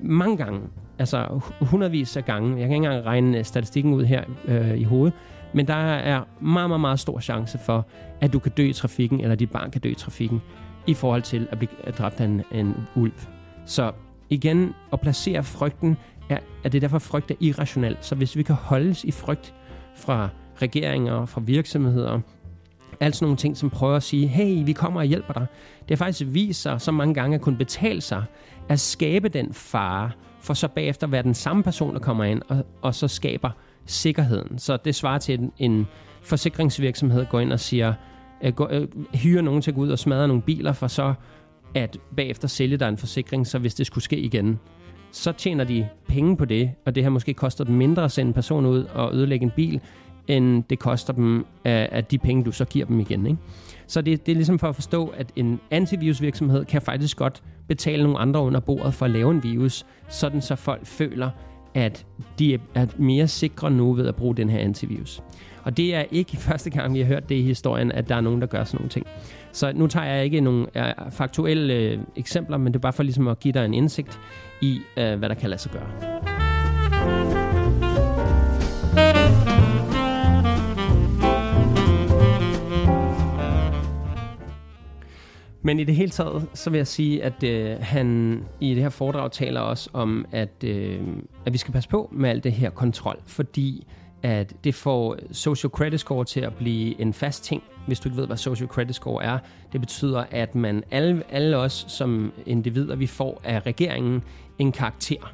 mange 0.00 0.36
gange, 0.36 0.60
altså 0.98 1.40
hundredvis 1.60 2.16
af 2.16 2.24
gange, 2.24 2.48
jeg 2.48 2.56
kan 2.56 2.62
ikke 2.62 2.74
engang 2.74 3.06
regne 3.06 3.38
øh, 3.38 3.44
statistikken 3.44 3.94
ud 3.94 4.04
her 4.04 4.24
øh, 4.44 4.78
i 4.78 4.84
hovedet, 4.84 5.14
men 5.54 5.66
der 5.66 5.74
er 5.74 6.24
meget, 6.40 6.70
meget, 6.70 6.80
meget 6.80 7.00
stor 7.00 7.20
chance 7.20 7.58
for, 7.58 7.86
at 8.20 8.32
du 8.32 8.38
kan 8.38 8.52
dø 8.56 8.62
i 8.62 8.72
trafikken, 8.72 9.20
eller 9.20 9.34
dit 9.34 9.50
barn 9.50 9.70
kan 9.70 9.80
dø 9.80 9.88
i 9.88 9.94
trafikken, 9.94 10.42
i 10.86 10.94
forhold 10.94 11.22
til 11.22 11.48
at 11.50 11.58
blive 11.58 11.70
dræbt 11.98 12.20
af 12.20 12.24
en, 12.24 12.42
en 12.52 12.74
ulv. 12.94 13.12
Så 13.66 13.92
igen, 14.30 14.74
at 14.92 15.00
placere 15.00 15.44
frygten, 15.44 15.96
er, 16.28 16.38
er 16.64 16.68
det 16.68 16.82
derfor 16.82 16.98
frygt 16.98 17.30
er 17.30 17.34
irrationelt. 17.40 18.04
Så 18.04 18.14
hvis 18.14 18.36
vi 18.36 18.42
kan 18.42 18.54
holdes 18.54 19.04
i 19.04 19.10
frygt 19.10 19.54
fra 19.96 20.28
regeringer, 20.62 21.26
fra 21.26 21.40
virksomheder, 21.40 22.20
alt 23.00 23.16
sådan 23.16 23.24
nogle 23.24 23.36
ting, 23.36 23.56
som 23.56 23.70
prøver 23.70 23.96
at 23.96 24.02
sige, 24.02 24.26
hey, 24.26 24.64
vi 24.64 24.72
kommer 24.72 25.00
og 25.00 25.06
hjælper 25.06 25.32
dig. 25.32 25.46
Det 25.88 25.98
har 25.98 26.04
faktisk 26.04 26.30
vist 26.34 26.62
sig 26.62 26.80
så 26.80 26.92
mange 26.92 27.14
gange 27.14 27.34
at 27.34 27.40
kunne 27.40 27.56
betale 27.56 28.00
sig 28.00 28.24
at 28.68 28.80
skabe 28.80 29.28
den 29.28 29.52
fare, 29.52 30.10
for 30.40 30.54
så 30.54 30.68
bagefter 30.68 31.06
være 31.06 31.22
den 31.22 31.34
samme 31.34 31.62
person, 31.62 31.94
der 31.94 32.00
kommer 32.00 32.24
ind 32.24 32.42
og, 32.48 32.66
og 32.82 32.94
så 32.94 33.08
skaber 33.08 33.50
sikkerheden. 33.86 34.58
Så 34.58 34.76
det 34.76 34.94
svarer 34.94 35.18
til, 35.18 35.32
at 35.32 35.40
en, 35.58 35.86
forsikringsvirksomhed 36.22 37.26
går 37.26 37.40
ind 37.40 37.52
og 37.52 37.60
siger, 37.60 37.94
øh, 38.42 38.52
går, 38.52 38.68
øh, 38.70 38.88
hyrer 39.14 39.42
nogen 39.42 39.62
til 39.62 39.70
at 39.70 39.74
gå 39.74 39.80
ud 39.80 39.90
og 39.90 39.98
smadre 39.98 40.28
nogle 40.28 40.42
biler, 40.42 40.72
for 40.72 40.86
så 40.86 41.14
at 41.74 41.98
bagefter 42.16 42.48
sælge 42.48 42.76
dig 42.76 42.88
en 42.88 42.98
forsikring, 42.98 43.46
så 43.46 43.58
hvis 43.58 43.74
det 43.74 43.86
skulle 43.86 44.04
ske 44.04 44.18
igen, 44.18 44.58
så 45.12 45.32
tjener 45.32 45.64
de 45.64 45.88
penge 46.08 46.36
på 46.36 46.44
det, 46.44 46.70
og 46.86 46.94
det 46.94 47.02
her 47.02 47.10
måske 47.10 47.34
koster 47.34 47.64
dem 47.64 47.74
mindre 47.74 48.04
at 48.04 48.12
sende 48.12 48.28
en 48.28 48.34
person 48.34 48.66
ud 48.66 48.84
og 48.84 49.14
ødelægge 49.14 49.44
en 49.44 49.52
bil, 49.56 49.80
end 50.28 50.64
det 50.70 50.78
koster 50.78 51.12
dem 51.12 51.38
øh, 51.38 51.44
af, 51.64 51.88
af 51.92 52.04
de 52.04 52.18
penge, 52.18 52.44
du 52.44 52.52
så 52.52 52.64
giver 52.64 52.86
dem 52.86 53.00
igen. 53.00 53.26
Ikke? 53.26 53.38
Så 53.86 54.02
det, 54.02 54.26
det 54.26 54.32
er 54.32 54.36
ligesom 54.36 54.58
for 54.58 54.68
at 54.68 54.74
forstå, 54.74 55.06
at 55.06 55.32
en 55.36 55.60
antivirusvirksomhed 55.70 56.64
kan 56.64 56.82
faktisk 56.82 57.16
godt 57.16 57.42
betale 57.68 58.02
nogle 58.02 58.18
andre 58.18 58.40
under 58.40 58.60
bordet 58.60 58.94
for 58.94 59.04
at 59.04 59.10
lave 59.10 59.30
en 59.30 59.42
virus, 59.42 59.86
sådan 60.08 60.40
så 60.40 60.56
folk 60.56 60.86
føler, 60.86 61.30
at 61.74 62.06
de 62.38 62.54
er 62.74 62.86
mere 62.96 63.28
sikre 63.28 63.70
nu 63.70 63.92
ved 63.92 64.08
at 64.08 64.14
bruge 64.14 64.36
den 64.36 64.50
her 64.50 64.58
antivirus. 64.58 65.22
Og 65.64 65.76
det 65.76 65.94
er 65.94 66.04
ikke 66.10 66.36
første 66.48 66.70
gang, 66.70 66.94
vi 66.94 67.00
har 67.00 67.06
hørt 67.06 67.28
det 67.28 67.34
i 67.34 67.42
historien, 67.42 67.92
at 67.92 68.08
der 68.08 68.16
er 68.16 68.20
nogen, 68.20 68.40
der 68.40 68.46
gør 68.46 68.64
sådan 68.64 68.78
nogle 68.78 68.90
ting. 68.90 69.06
Så 69.52 69.72
nu 69.74 69.86
tager 69.86 70.06
jeg 70.06 70.24
ikke 70.24 70.40
nogle 70.40 70.66
faktuelle 71.10 71.74
øh, 71.74 71.98
eksempler, 72.16 72.56
men 72.56 72.66
det 72.72 72.78
er 72.78 72.80
bare 72.80 72.92
for 72.92 73.02
ligesom 73.02 73.28
at 73.28 73.40
give 73.40 73.52
dig 73.52 73.64
en 73.64 73.74
indsigt 73.74 74.20
i, 74.60 74.80
øh, 74.96 75.18
hvad 75.18 75.28
der 75.28 75.34
kan 75.34 75.50
lade 75.50 75.60
sig 75.60 75.72
gøre. 75.72 76.31
Men 85.62 85.78
i 85.78 85.84
det 85.84 85.96
hele 85.96 86.10
taget, 86.10 86.48
så 86.54 86.70
vil 86.70 86.78
jeg 86.78 86.86
sige, 86.86 87.24
at 87.24 87.42
øh, 87.42 87.76
han 87.80 88.38
i 88.60 88.74
det 88.74 88.82
her 88.82 88.90
foredrag 88.90 89.32
taler 89.32 89.60
også 89.60 89.90
om, 89.92 90.26
at, 90.32 90.64
øh, 90.64 91.00
at 91.46 91.52
vi 91.52 91.58
skal 91.58 91.72
passe 91.72 91.88
på 91.88 92.08
med 92.12 92.30
alt 92.30 92.44
det 92.44 92.52
her 92.52 92.70
kontrol, 92.70 93.18
fordi 93.26 93.86
at 94.22 94.54
det 94.64 94.74
får 94.74 95.16
social 95.32 95.70
credit 95.70 96.00
score 96.00 96.24
til 96.24 96.40
at 96.40 96.54
blive 96.54 97.00
en 97.00 97.12
fast 97.12 97.44
ting. 97.44 97.62
Hvis 97.86 98.00
du 98.00 98.08
ikke 98.08 98.16
ved, 98.16 98.26
hvad 98.26 98.36
social 98.36 98.68
credit 98.68 98.94
score 98.94 99.24
er, 99.24 99.38
det 99.72 99.80
betyder, 99.80 100.24
at 100.30 100.54
man 100.54 100.84
alle, 100.90 101.22
alle 101.30 101.56
os 101.56 101.84
som 101.88 102.32
individer, 102.46 102.96
vi 102.96 103.06
får 103.06 103.40
af 103.44 103.66
regeringen 103.66 104.22
en 104.58 104.72
karakter. 104.72 105.32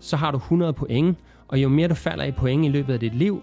Så 0.00 0.16
har 0.16 0.30
du 0.30 0.36
100 0.36 0.72
point, 0.72 1.18
og 1.48 1.62
jo 1.62 1.68
mere 1.68 1.88
du 1.88 1.94
falder 1.94 2.24
i 2.24 2.32
point 2.32 2.64
i 2.64 2.68
løbet 2.68 2.92
af 2.92 3.00
dit 3.00 3.14
liv, 3.14 3.42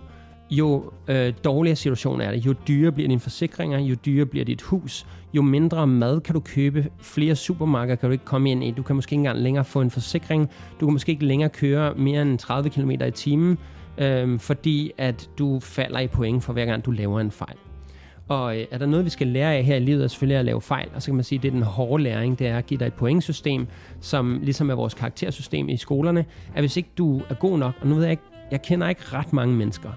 jo 0.51 0.91
øh, 1.07 1.33
dårligere 1.43 1.75
situation 1.75 2.21
er 2.21 2.31
det. 2.31 2.45
Jo 2.45 2.53
dyrere 2.67 2.91
bliver 2.91 3.07
dine 3.07 3.19
forsikringer, 3.19 3.79
jo 3.79 3.95
dyrere 4.05 4.25
bliver 4.25 4.45
dit 4.45 4.61
hus, 4.61 5.07
jo 5.33 5.41
mindre 5.41 5.87
mad 5.87 6.21
kan 6.21 6.33
du 6.33 6.39
købe, 6.39 6.89
flere 7.01 7.35
supermarkeder 7.35 7.95
kan 7.95 8.09
du 8.09 8.11
ikke 8.11 8.25
komme 8.25 8.51
ind 8.51 8.63
i. 8.63 8.71
Du 8.71 8.83
kan 8.83 8.95
måske 8.95 9.13
ikke 9.13 9.19
engang 9.19 9.39
længere 9.39 9.65
få 9.65 9.81
en 9.81 9.91
forsikring. 9.91 10.49
Du 10.79 10.85
kan 10.85 10.93
måske 10.93 11.11
ikke 11.11 11.25
længere 11.25 11.49
køre 11.49 11.93
mere 11.95 12.21
end 12.21 12.39
30 12.39 12.69
km 12.69 12.91
i 12.91 13.11
timen, 13.11 13.57
øh, 13.97 14.39
fordi 14.39 14.91
at 14.97 15.29
du 15.37 15.59
falder 15.59 15.99
i 15.99 16.07
point 16.07 16.43
for 16.43 16.53
hver 16.53 16.65
gang 16.65 16.85
du 16.85 16.91
laver 16.91 17.19
en 17.19 17.31
fejl. 17.31 17.57
Og 18.27 18.57
øh, 18.59 18.65
er 18.71 18.77
der 18.77 18.85
noget, 18.85 19.05
vi 19.05 19.09
skal 19.09 19.27
lære 19.27 19.55
af 19.55 19.63
her 19.63 19.75
i 19.75 19.79
livet, 19.79 20.03
er 20.03 20.07
selvfølgelig 20.07 20.37
at 20.37 20.45
lave 20.45 20.61
fejl. 20.61 20.89
Og 20.95 21.01
så 21.01 21.05
kan 21.05 21.15
man 21.15 21.23
sige, 21.23 21.39
at 21.39 21.43
det 21.43 21.49
er 21.49 21.53
den 21.53 21.63
hårde 21.63 22.03
læring, 22.03 22.39
det 22.39 22.47
er 22.47 22.57
at 22.57 22.65
give 22.65 22.77
dig 22.77 22.85
et 22.85 22.93
pointsystem, 22.93 23.67
som 23.99 24.39
ligesom 24.43 24.69
er 24.69 24.75
vores 24.75 24.93
karaktersystem 24.93 25.69
i 25.69 25.77
skolerne, 25.77 26.25
at 26.55 26.61
hvis 26.61 26.77
ikke 26.77 26.89
du 26.97 27.21
er 27.29 27.33
god 27.33 27.57
nok, 27.57 27.73
og 27.81 27.87
nu 27.87 27.95
ved 27.95 28.03
jeg 28.03 28.11
ikke, 28.11 28.23
jeg 28.51 28.61
kender 28.61 28.89
ikke 28.89 29.01
ret 29.13 29.33
mange 29.33 29.55
mennesker, 29.55 29.89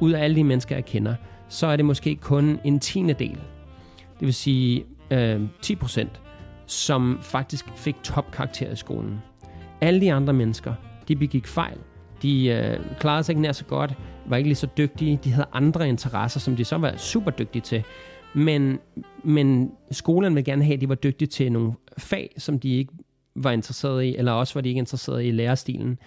ud 0.00 0.12
af 0.12 0.24
alle 0.24 0.36
de 0.36 0.44
mennesker, 0.44 0.76
jeg 0.76 0.84
kender, 0.84 1.14
så 1.48 1.66
er 1.66 1.76
det 1.76 1.84
måske 1.84 2.16
kun 2.16 2.60
en 2.64 2.80
tiende 2.80 3.14
del, 3.14 3.38
det 4.20 4.26
vil 4.26 4.34
sige 4.34 4.84
øh, 5.10 5.40
10% 5.66 6.08
som 6.66 7.18
faktisk 7.22 7.64
fik 7.76 7.96
topkarakter 8.02 8.72
i 8.72 8.76
skolen. 8.76 9.18
Alle 9.80 10.00
de 10.00 10.12
andre 10.12 10.32
mennesker, 10.32 10.74
de 11.08 11.16
begik 11.16 11.46
fejl. 11.46 11.78
De 12.22 12.46
øh, 12.46 12.80
klarede 13.00 13.24
sig 13.24 13.32
ikke 13.32 13.42
nær 13.42 13.52
så 13.52 13.64
godt, 13.64 13.94
var 14.26 14.36
ikke 14.36 14.48
lige 14.48 14.56
så 14.56 14.68
dygtige. 14.78 15.20
De 15.24 15.32
havde 15.32 15.46
andre 15.52 15.88
interesser, 15.88 16.40
som 16.40 16.56
de 16.56 16.64
så 16.64 16.78
var 16.78 16.96
super 16.96 17.30
dygtige 17.30 17.62
til. 17.62 17.82
Men, 18.34 18.78
men 19.24 19.70
skolen 19.90 20.34
vil 20.34 20.44
gerne 20.44 20.64
have, 20.64 20.74
at 20.74 20.80
de 20.80 20.88
var 20.88 20.94
dygtige 20.94 21.28
til 21.28 21.52
nogle 21.52 21.72
fag, 21.98 22.34
som 22.38 22.60
de 22.60 22.76
ikke 22.76 22.92
var 23.34 23.50
interesseret 23.50 24.04
i, 24.04 24.16
eller 24.16 24.32
også 24.32 24.54
var 24.54 24.60
de 24.60 24.68
ikke 24.68 24.78
interesseret 24.78 25.24
i 25.24 25.30
lærerstilen. 25.30 25.98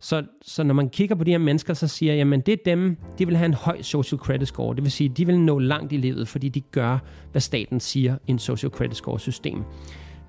Så, 0.00 0.22
så 0.42 0.62
når 0.62 0.74
man 0.74 0.88
kigger 0.88 1.14
på 1.14 1.24
de 1.24 1.30
her 1.30 1.38
mennesker, 1.38 1.74
så 1.74 1.88
siger 1.88 2.14
jeg, 2.14 2.32
at 2.32 2.46
det 2.46 2.52
er 2.52 2.64
dem, 2.64 2.96
de 3.18 3.26
vil 3.26 3.36
have 3.36 3.46
en 3.46 3.54
høj 3.54 3.82
social 3.82 4.18
credit 4.18 4.48
score. 4.48 4.74
Det 4.74 4.84
vil 4.84 4.92
sige, 4.92 5.08
de 5.08 5.26
vil 5.26 5.40
nå 5.40 5.58
langt 5.58 5.92
i 5.92 5.96
livet, 5.96 6.28
fordi 6.28 6.48
de 6.48 6.60
gør, 6.60 6.98
hvad 7.32 7.40
staten 7.40 7.80
siger 7.80 8.16
i 8.26 8.30
en 8.30 8.38
social 8.38 8.72
credit 8.72 8.96
score 8.96 9.20
system. 9.20 9.62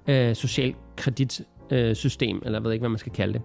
Øh, 0.08 0.36
social 0.36 0.74
kredit 0.96 1.42
øh, 1.72 1.96
system, 1.96 2.42
eller 2.46 2.60
jeg 2.60 2.64
ved 2.64 2.72
ikke, 2.72 2.82
hvad 2.82 2.90
man 2.90 3.00
skal 3.00 3.12
kalde 3.12 3.34
det. 3.34 3.42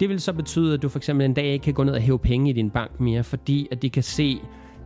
Det 0.00 0.08
vil 0.08 0.20
så 0.20 0.32
betyde, 0.32 0.74
at 0.74 0.82
du 0.82 0.88
for 0.88 0.98
eksempel 0.98 1.24
en 1.24 1.34
dag 1.34 1.46
ikke 1.46 1.62
kan 1.62 1.74
gå 1.74 1.84
ned 1.84 1.94
og 1.94 2.00
hæve 2.00 2.18
penge 2.18 2.50
i 2.50 2.52
din 2.52 2.70
bank 2.70 3.00
mere, 3.00 3.24
fordi 3.24 3.68
at 3.70 3.82
de 3.82 3.90
kan 3.90 4.02
se, 4.02 4.40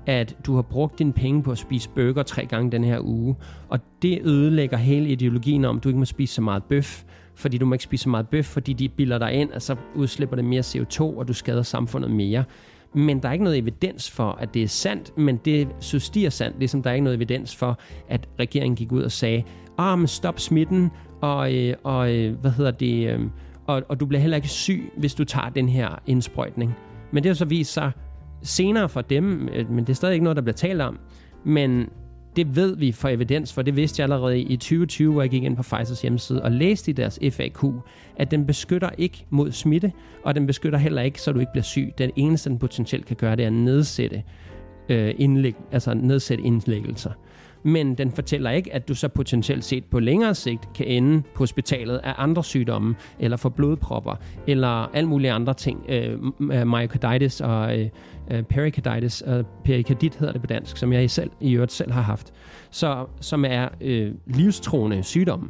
at 0.06 0.36
du 0.46 0.54
har 0.54 0.62
brugt 0.62 0.98
dine 0.98 1.12
penge 1.12 1.42
på 1.42 1.50
at 1.50 1.58
spise 1.58 1.88
burger 1.88 2.22
tre 2.22 2.46
gange 2.46 2.72
den 2.72 2.84
her 2.84 3.00
uge, 3.00 3.36
og 3.68 3.78
det 4.02 4.20
ødelægger 4.24 4.76
hele 4.76 5.08
ideologien 5.08 5.64
om, 5.64 5.76
at 5.76 5.84
du 5.84 5.88
ikke 5.88 5.98
må 5.98 6.04
spise 6.04 6.34
så 6.34 6.42
meget 6.42 6.64
bøf, 6.64 7.04
fordi 7.36 7.58
du 7.58 7.66
må 7.66 7.74
ikke 7.74 7.84
spise 7.84 8.02
så 8.02 8.08
meget 8.08 8.28
bøf, 8.28 8.44
fordi 8.44 8.72
de 8.72 8.88
bilder 8.88 9.18
dig 9.18 9.32
ind, 9.32 9.50
og 9.50 9.62
så 9.62 9.76
udslipper 9.94 10.36
det 10.36 10.44
mere 10.44 10.60
CO2, 10.60 11.00
og 11.00 11.28
du 11.28 11.32
skader 11.32 11.62
samfundet 11.62 12.10
mere. 12.10 12.44
Men 12.94 13.22
der 13.22 13.28
er 13.28 13.32
ikke 13.32 13.44
noget 13.44 13.58
evidens 13.58 14.10
for, 14.10 14.30
at 14.30 14.54
det 14.54 14.62
er 14.62 14.68
sandt, 14.68 15.18
men 15.18 15.36
det 15.44 15.68
synes 15.80 16.10
de 16.10 16.26
er 16.26 16.30
sandt, 16.30 16.58
ligesom 16.58 16.82
der 16.82 16.90
er 16.90 16.94
ikke 16.94 17.04
noget 17.04 17.16
evidens 17.16 17.56
for, 17.56 17.78
at 18.08 18.28
regeringen 18.38 18.76
gik 18.76 18.92
ud 18.92 19.02
og 19.02 19.12
sagde, 19.12 19.42
ah, 19.78 19.98
men 19.98 20.06
stop 20.06 20.40
smitten, 20.40 20.90
og, 21.20 21.54
øh, 21.54 21.74
og 21.82 22.14
øh, 22.14 22.34
hvad 22.40 22.50
hedder 22.50 22.70
det, 22.70 23.08
øh, 23.08 23.20
og, 23.66 23.82
og 23.88 24.00
du 24.00 24.06
bliver 24.06 24.20
heller 24.20 24.36
ikke 24.36 24.48
syg, 24.48 24.92
hvis 24.96 25.14
du 25.14 25.24
tager 25.24 25.48
den 25.48 25.68
her 25.68 25.88
indsprøjtning. 26.06 26.74
Men 27.12 27.22
det 27.22 27.30
har 27.30 27.34
så 27.34 27.44
vist 27.44 27.72
sig 27.72 27.92
senere 28.42 28.88
for 28.88 29.00
dem, 29.00 29.48
øh, 29.48 29.70
men 29.70 29.84
det 29.84 29.90
er 29.90 29.94
stadig 29.94 30.12
ikke 30.12 30.24
noget, 30.24 30.36
der 30.36 30.42
bliver 30.42 30.56
talt 30.56 30.80
om. 30.80 30.98
Men 31.44 31.88
det 32.36 32.56
ved 32.56 32.76
vi 32.76 32.92
for 32.92 33.08
evidens, 33.08 33.52
for 33.52 33.62
det 33.62 33.76
vidste 33.76 34.00
jeg 34.00 34.04
allerede 34.04 34.40
i 34.40 34.56
2020, 34.56 35.12
hvor 35.12 35.22
jeg 35.22 35.30
gik 35.30 35.42
ind 35.42 35.56
på 35.56 35.62
Pfizers 35.62 36.02
hjemmeside 36.02 36.42
og 36.42 36.52
læste 36.52 36.90
i 36.90 36.94
deres 36.94 37.18
FAQ, 37.30 37.64
at 38.16 38.30
den 38.30 38.46
beskytter 38.46 38.90
ikke 38.98 39.26
mod 39.30 39.52
smitte, 39.52 39.92
og 40.24 40.34
den 40.34 40.46
beskytter 40.46 40.78
heller 40.78 41.02
ikke, 41.02 41.20
så 41.20 41.32
du 41.32 41.40
ikke 41.40 41.52
bliver 41.52 41.64
syg. 41.64 41.92
Den 41.98 42.10
eneste, 42.16 42.50
den 42.50 42.58
potentielt 42.58 43.06
kan 43.06 43.16
gøre, 43.16 43.36
det 43.36 43.42
er 43.42 43.46
at 43.46 43.52
nedsætte, 43.52 44.22
øh, 44.88 45.14
indlæg, 45.18 45.54
altså 45.72 45.94
nedsætte 45.94 46.44
indlæggelser 46.44 47.10
men 47.66 47.94
den 47.94 48.10
fortæller 48.10 48.50
ikke, 48.50 48.74
at 48.74 48.88
du 48.88 48.94
så 48.94 49.08
potentielt 49.08 49.64
set 49.64 49.84
på 49.84 50.00
længere 50.00 50.34
sigt 50.34 50.72
kan 50.74 50.86
ende 50.86 51.22
på 51.34 51.38
hospitalet 51.38 51.96
af 51.96 52.14
andre 52.18 52.44
sygdomme, 52.44 52.94
eller 53.18 53.36
få 53.36 53.48
blodpropper, 53.48 54.14
eller 54.46 54.68
alt 54.68 55.08
mulige 55.08 55.32
andre 55.32 55.54
ting, 55.54 55.84
øh, 55.88 56.18
øh, 56.40 56.66
myocarditis 56.66 57.40
og 57.40 57.78
øh, 57.78 57.88
øh 58.30 58.42
pericarditis, 58.42 59.20
og 59.20 59.46
perikardit 59.64 60.14
hedder 60.14 60.32
det 60.32 60.42
på 60.42 60.46
dansk, 60.46 60.76
som 60.76 60.92
jeg 60.92 61.10
selv, 61.10 61.30
i 61.40 61.52
øvrigt 61.52 61.72
selv 61.72 61.92
har 61.92 62.02
haft, 62.02 62.32
så, 62.70 63.06
som 63.20 63.44
er 63.44 63.68
øh, 63.80 64.12
livstruende 64.26 65.02
sygdomme, 65.02 65.48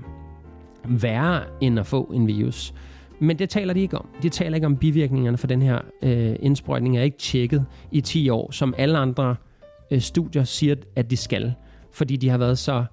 værre 0.84 1.42
end 1.60 1.78
at 1.78 1.86
få 1.86 2.04
en 2.14 2.26
virus. 2.26 2.74
Men 3.20 3.38
det 3.38 3.48
taler 3.48 3.74
de 3.74 3.80
ikke 3.80 3.98
om. 3.98 4.08
De 4.22 4.28
taler 4.28 4.54
ikke 4.54 4.66
om 4.66 4.76
bivirkningerne 4.76 5.38
for 5.38 5.46
den 5.46 5.62
her 5.62 5.78
øh, 6.02 6.36
indsprøjtning. 6.40 6.98
Er 6.98 7.02
ikke 7.02 7.18
tjekket 7.18 7.64
i 7.92 8.00
10 8.00 8.28
år, 8.28 8.50
som 8.50 8.74
alle 8.78 8.98
andre 8.98 9.36
øh, 9.90 10.00
studier 10.00 10.44
siger, 10.44 10.74
at 10.96 11.10
de 11.10 11.16
skal 11.16 11.54
fordi 11.96 12.16
de 12.16 12.28
har 12.28 12.38
været 12.38 12.58
så 12.58 12.84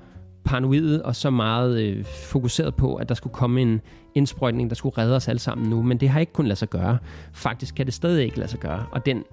paranoide 0.43 1.05
og 1.05 1.15
så 1.15 1.29
meget 1.29 1.81
øh, 1.81 2.05
fokuseret 2.05 2.75
på, 2.75 2.95
at 2.95 3.09
der 3.09 3.15
skulle 3.15 3.33
komme 3.33 3.61
en 3.61 3.81
indsprøjtning, 4.15 4.69
der 4.69 4.75
skulle 4.75 4.97
redde 4.97 5.15
os 5.15 5.27
alle 5.27 5.39
sammen 5.39 5.69
nu. 5.69 5.81
Men 5.81 5.97
det 5.97 6.09
har 6.09 6.19
ikke 6.19 6.33
kun 6.33 6.45
lade 6.45 6.59
sig 6.59 6.69
gøre. 6.69 6.97
Faktisk 7.33 7.75
kan 7.75 7.85
det 7.85 7.93
stadig 7.93 8.23
ikke 8.23 8.37
lade 8.37 8.49
sig 8.49 8.59
gøre. 8.59 8.85
Og 8.91 9.05
den 9.05 9.23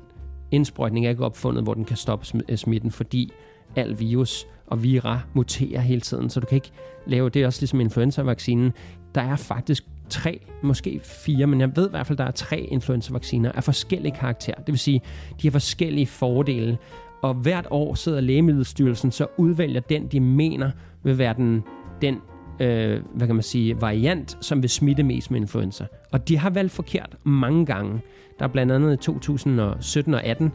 indsprøjtning 0.50 1.06
er 1.06 1.10
ikke 1.10 1.24
opfundet, 1.24 1.62
hvor 1.62 1.74
den 1.74 1.84
kan 1.84 1.96
stoppe 1.96 2.42
øh, 2.48 2.56
smitten, 2.56 2.90
fordi 2.90 3.32
al 3.76 4.00
virus 4.00 4.46
og 4.66 4.82
vira 4.82 5.20
muterer 5.34 5.80
hele 5.80 6.00
tiden. 6.00 6.30
Så 6.30 6.40
du 6.40 6.46
kan 6.46 6.56
ikke 6.56 6.72
lave, 7.06 7.28
det 7.28 7.42
er 7.42 7.46
også 7.46 7.60
ligesom 7.60 7.80
influenza-vaccinen. 7.80 8.72
Der 9.14 9.20
er 9.20 9.36
faktisk 9.36 9.84
tre, 10.08 10.40
måske 10.62 11.00
fire, 11.04 11.46
men 11.46 11.60
jeg 11.60 11.76
ved 11.76 11.86
i 11.86 11.90
hvert 11.90 12.06
fald, 12.06 12.18
der 12.18 12.24
er 12.24 12.30
tre 12.30 12.60
influenza-vacciner 12.60 13.52
af 13.52 13.64
forskellige 13.64 14.14
karakter. 14.14 14.54
Det 14.54 14.66
vil 14.66 14.78
sige, 14.78 15.02
de 15.42 15.48
har 15.48 15.52
forskellige 15.52 16.06
fordele 16.06 16.78
og 17.22 17.34
hvert 17.34 17.66
år 17.70 17.94
sidder 17.94 18.20
Lægemiddelstyrelsen 18.20 19.10
så 19.10 19.26
udvælger 19.36 19.80
den, 19.80 20.06
de 20.06 20.20
mener 20.20 20.70
vil 21.02 21.18
være 21.18 21.34
den, 21.34 21.62
den 22.02 22.18
øh, 22.60 23.00
hvad 23.14 23.26
kan 23.26 23.36
man 23.36 23.42
sige, 23.42 23.80
variant, 23.80 24.38
som 24.40 24.62
vil 24.62 24.70
smitte 24.70 25.02
mest 25.02 25.30
med 25.30 25.40
influenza. 25.40 25.86
Og 26.12 26.28
de 26.28 26.38
har 26.38 26.50
valgt 26.50 26.72
forkert 26.72 27.16
mange 27.24 27.66
gange. 27.66 28.00
Der 28.38 28.44
er 28.44 28.48
blandt 28.48 28.72
andet 28.72 28.92
i 28.92 28.96
2017 28.96 30.14
og 30.14 30.24
18, 30.24 30.52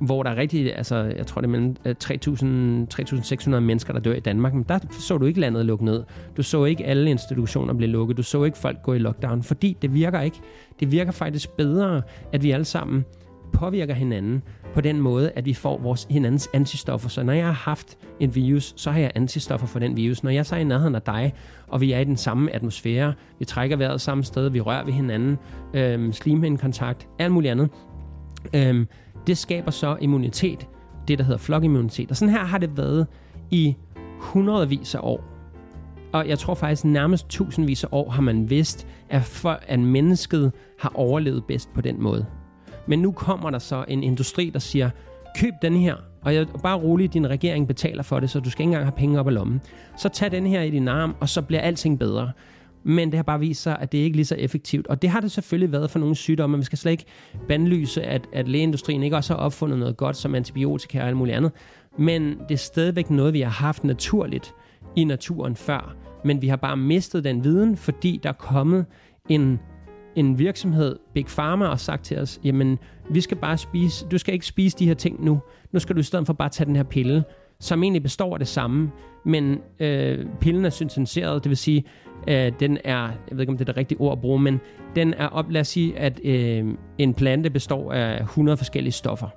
hvor 0.00 0.22
der 0.22 0.30
er 0.30 0.36
rigtig, 0.36 0.76
altså 0.76 0.96
jeg 0.96 1.26
tror 1.26 1.40
det 1.40 1.48
er 1.48 1.50
mellem 1.50 1.76
øh, 1.84 1.94
3.600 2.04 3.60
mennesker, 3.60 3.92
der 3.92 4.00
dør 4.00 4.14
i 4.14 4.20
Danmark, 4.20 4.54
men 4.54 4.64
der 4.68 4.78
så 5.00 5.18
du 5.18 5.26
ikke 5.26 5.40
landet 5.40 5.66
lukke 5.66 5.84
ned. 5.84 6.04
Du 6.36 6.42
så 6.42 6.64
ikke 6.64 6.84
alle 6.84 7.10
institutioner 7.10 7.74
blive 7.74 7.90
lukket. 7.90 8.16
Du 8.16 8.22
så 8.22 8.44
ikke 8.44 8.58
folk 8.58 8.82
gå 8.82 8.94
i 8.94 8.98
lockdown, 8.98 9.42
fordi 9.42 9.76
det 9.82 9.94
virker 9.94 10.20
ikke. 10.20 10.40
Det 10.80 10.92
virker 10.92 11.12
faktisk 11.12 11.50
bedre, 11.50 12.02
at 12.32 12.42
vi 12.42 12.50
alle 12.50 12.64
sammen 12.64 13.04
påvirker 13.52 13.94
hinanden 13.94 14.42
på 14.74 14.80
den 14.80 15.00
måde, 15.00 15.30
at 15.30 15.44
vi 15.44 15.54
får 15.54 15.78
vores 15.78 16.06
hinandens 16.10 16.48
antistoffer. 16.52 17.08
Så 17.08 17.22
når 17.22 17.32
jeg 17.32 17.46
har 17.46 17.52
haft 17.52 17.98
en 18.20 18.34
virus, 18.34 18.74
så 18.76 18.90
har 18.90 19.00
jeg 19.00 19.10
antistoffer 19.14 19.66
for 19.66 19.78
den 19.78 19.96
virus. 19.96 20.22
Når 20.22 20.30
jeg 20.30 20.46
så 20.46 20.56
er 20.56 20.60
i 20.60 20.64
nærheden 20.64 20.94
af 20.94 21.02
dig, 21.02 21.32
og 21.68 21.80
vi 21.80 21.92
er 21.92 21.98
i 21.98 22.04
den 22.04 22.16
samme 22.16 22.54
atmosfære, 22.54 23.14
vi 23.38 23.44
trækker 23.44 23.76
vejret 23.76 24.00
samme 24.00 24.24
sted, 24.24 24.50
vi 24.50 24.60
rører 24.60 24.84
ved 24.84 24.92
hinanden, 24.92 25.38
øhm, 25.74 26.12
slimhindekontakt, 26.12 27.08
alt 27.18 27.32
muligt 27.32 27.50
andet, 27.50 27.70
øhm, 28.54 28.88
det 29.26 29.38
skaber 29.38 29.70
så 29.70 29.96
immunitet, 30.00 30.68
det 31.08 31.18
der 31.18 31.24
hedder 31.24 31.38
flokimmunitet. 31.38 32.10
Og 32.10 32.16
sådan 32.16 32.34
her 32.34 32.44
har 32.44 32.58
det 32.58 32.76
været 32.76 33.06
i 33.50 33.76
hundredvis 34.18 34.94
af 34.94 35.00
år. 35.02 35.24
Og 36.12 36.28
jeg 36.28 36.38
tror 36.38 36.54
faktisk 36.54 36.84
nærmest 36.84 37.28
tusindvis 37.28 37.84
af 37.84 37.88
år 37.92 38.10
har 38.10 38.22
man 38.22 38.50
vidst, 38.50 38.86
at, 39.08 39.22
for, 39.22 39.58
at 39.66 39.78
mennesket 39.80 40.52
har 40.78 40.92
overlevet 40.94 41.44
bedst 41.44 41.74
på 41.74 41.80
den 41.80 42.02
måde. 42.02 42.26
Men 42.86 42.98
nu 42.98 43.12
kommer 43.12 43.50
der 43.50 43.58
så 43.58 43.84
en 43.88 44.02
industri, 44.02 44.50
der 44.50 44.58
siger, 44.58 44.90
køb 45.36 45.54
den 45.62 45.76
her, 45.76 45.94
og 46.22 46.34
jeg, 46.34 46.46
bare 46.62 46.76
roligt, 46.76 47.14
din 47.14 47.28
regering 47.28 47.68
betaler 47.68 48.02
for 48.02 48.20
det, 48.20 48.30
så 48.30 48.40
du 48.40 48.50
skal 48.50 48.62
ikke 48.62 48.68
engang 48.68 48.84
have 48.84 48.96
penge 48.96 49.20
op 49.20 49.28
af 49.28 49.34
lommen. 49.34 49.60
Så 49.96 50.08
tag 50.08 50.30
den 50.30 50.46
her 50.46 50.62
i 50.62 50.70
din 50.70 50.88
arm, 50.88 51.14
og 51.20 51.28
så 51.28 51.42
bliver 51.42 51.60
alting 51.60 51.98
bedre. 51.98 52.32
Men 52.82 53.08
det 53.08 53.14
har 53.14 53.22
bare 53.22 53.40
vist 53.40 53.62
sig, 53.62 53.78
at 53.80 53.92
det 53.92 53.98
ikke 53.98 54.14
er 54.14 54.16
lige 54.16 54.24
så 54.24 54.34
effektivt. 54.34 54.86
Og 54.86 55.02
det 55.02 55.10
har 55.10 55.20
det 55.20 55.30
selvfølgelig 55.30 55.72
været 55.72 55.90
for 55.90 55.98
nogle 55.98 56.14
sygdomme. 56.14 56.56
Vi 56.56 56.64
skal 56.64 56.78
slet 56.78 56.92
ikke 56.92 57.04
bandlyse, 57.48 58.02
at, 58.02 58.26
at 58.32 58.48
lægeindustrien 58.48 59.02
ikke 59.02 59.16
også 59.16 59.34
har 59.34 59.40
opfundet 59.40 59.78
noget 59.78 59.96
godt 59.96 60.16
som 60.16 60.34
antibiotika 60.34 61.00
og 61.00 61.06
alt 61.06 61.16
muligt 61.16 61.36
andet. 61.36 61.52
Men 61.98 62.38
det 62.48 62.54
er 62.54 62.58
stadigvæk 62.58 63.10
noget, 63.10 63.32
vi 63.32 63.40
har 63.40 63.50
haft 63.50 63.84
naturligt 63.84 64.54
i 64.96 65.04
naturen 65.04 65.56
før. 65.56 65.96
Men 66.24 66.42
vi 66.42 66.48
har 66.48 66.56
bare 66.56 66.76
mistet 66.76 67.24
den 67.24 67.44
viden, 67.44 67.76
fordi 67.76 68.20
der 68.22 68.28
er 68.28 68.32
kommet 68.32 68.86
en 69.28 69.60
en 70.16 70.38
virksomhed, 70.38 70.96
Big 71.14 71.26
Pharma, 71.26 71.66
og 71.66 71.80
sagt 71.80 72.04
til 72.04 72.18
os, 72.18 72.40
jamen, 72.44 72.78
vi 73.10 73.20
skal 73.20 73.36
bare 73.36 73.58
spise, 73.58 74.06
du 74.10 74.18
skal 74.18 74.34
ikke 74.34 74.46
spise 74.46 74.78
de 74.78 74.86
her 74.86 74.94
ting 74.94 75.24
nu. 75.24 75.40
Nu 75.72 75.78
skal 75.78 75.94
du 75.96 76.00
i 76.00 76.02
stedet 76.02 76.26
for 76.26 76.32
bare 76.32 76.48
tage 76.48 76.66
den 76.66 76.76
her 76.76 76.82
pille, 76.82 77.24
som 77.60 77.82
egentlig 77.82 78.02
består 78.02 78.32
af 78.32 78.38
det 78.38 78.48
samme, 78.48 78.90
men 79.24 79.58
øh, 79.80 80.26
pillen 80.40 80.64
er 80.64 80.70
syntetiseret, 80.70 81.44
det 81.44 81.50
vil 81.50 81.56
sige, 81.56 81.84
øh, 82.28 82.52
den 82.60 82.78
er, 82.84 83.02
jeg 83.02 83.12
ved 83.30 83.40
ikke 83.40 83.50
om 83.50 83.56
det 83.58 83.68
er 83.68 83.72
det 83.72 83.76
rigtige 83.76 84.00
ord 84.00 84.12
at 84.12 84.20
bruge, 84.20 84.40
men 84.40 84.60
den 84.96 85.14
er 85.14 85.26
op, 85.26 85.50
lad 85.50 85.60
os 85.60 85.68
sige, 85.68 85.98
at 85.98 86.20
øh, 86.24 86.64
en 86.98 87.14
plante 87.14 87.50
består 87.50 87.92
af 87.92 88.20
100 88.20 88.56
forskellige 88.56 88.92
stoffer 88.92 89.28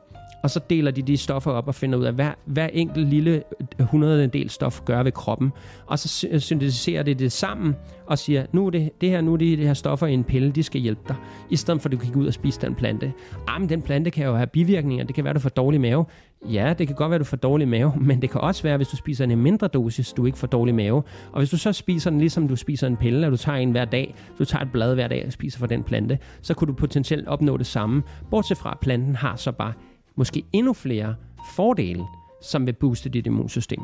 og 0.44 0.50
så 0.50 0.60
deler 0.70 0.92
de 0.92 1.02
de 1.02 1.18
stoffer 1.18 1.52
op 1.52 1.68
og 1.68 1.76
finder 1.76 2.00
ud 2.00 2.04
af, 2.04 2.14
hvad 2.14 2.30
hver 2.46 2.68
enkelt 2.68 3.08
lille 3.08 3.44
100 3.80 4.50
stof 4.50 4.82
gør 4.86 5.04
ved 5.04 5.12
kroppen. 5.12 5.52
Og 5.88 6.00
så 6.00 6.28
syntetiserer 6.40 7.04
det 7.04 7.20
det 7.20 7.32
sammen 7.32 7.76
og 8.08 8.18
siger, 8.18 8.46
nu 8.52 8.66
er 8.66 8.70
det, 8.70 9.02
det 9.02 9.10
her, 9.10 9.22
nu 9.22 9.34
er 9.34 9.38
det, 9.38 9.58
det 9.58 9.68
her 9.68 9.74
stoffer 9.74 10.08
i 10.08 10.14
en 10.14 10.24
pille, 10.24 10.52
de 10.52 10.64
skal 10.64 10.82
hjælpe 10.82 11.02
dig. 11.08 11.16
I 11.50 11.56
stedet 11.56 11.82
for, 11.82 11.88
at 11.88 11.92
du 11.92 11.98
kan 11.98 12.12
gå 12.12 12.20
ud 12.20 12.28
og 12.28 12.34
spise 12.34 12.62
den 12.62 12.76
plante. 12.76 13.14
Ah, 13.48 13.62
men 13.62 13.70
den 13.70 13.82
plante 13.82 14.12
kan 14.12 14.26
jo 14.26 14.36
have 14.36 14.48
bivirkninger. 14.48 15.06
Det 15.06 15.16
kan 15.16 15.24
være, 15.24 15.32
at 15.32 15.36
du 15.36 15.42
får 15.42 15.50
dårlig 15.50 15.82
mave. 15.82 16.06
Ja, 16.52 16.74
det 16.78 16.88
kan 16.88 16.96
godt 16.96 17.10
være, 17.10 17.16
at 17.16 17.20
du 17.20 17.26
får 17.26 17.38
dårlig 17.38 17.68
mave, 17.68 17.94
men 18.08 18.22
det 18.22 18.30
kan 18.30 18.42
også 18.42 18.64
være, 18.64 18.78
hvis 18.78 18.88
du 18.88 18.96
spiser 18.96 19.24
en 19.24 19.38
mindre 19.42 19.68
dosis, 19.68 20.14
du 20.14 20.26
ikke 20.26 20.38
får 20.38 20.48
dårlig 20.48 20.76
mave. 20.76 21.04
Og 21.32 21.38
hvis 21.38 21.50
du 21.50 21.58
så 21.58 21.74
spiser 21.74 22.10
den, 22.10 22.20
ligesom 22.20 22.48
du 22.48 22.56
spiser 22.56 22.88
en 22.88 22.98
pille, 22.98 23.28
og 23.28 23.32
du 23.32 23.38
tager 23.38 23.58
en 23.58 23.72
hver 23.72 23.86
dag, 23.86 24.16
du 24.40 24.46
tager 24.46 24.64
et 24.66 24.72
blad 24.72 24.94
hver 24.96 25.08
dag 25.08 25.24
og 25.26 25.34
spiser 25.34 25.60
fra 25.60 25.68
den 25.68 25.84
plante, 25.84 26.20
så 26.42 26.54
kunne 26.54 26.68
du 26.68 26.74
potentielt 26.74 27.28
opnå 27.28 27.58
det 27.58 27.66
samme. 27.66 28.04
Bortset 28.32 28.58
fra, 28.58 28.72
at 28.72 28.80
planten 28.80 29.16
har 29.16 29.36
så 29.36 29.52
bare 29.52 29.74
måske 30.20 30.44
endnu 30.54 30.74
flere 30.74 31.16
fordele, 31.56 32.04
som 32.42 32.66
vil 32.66 32.74
booste 32.74 33.10
dit 33.10 33.28
immunsystem. 33.28 33.84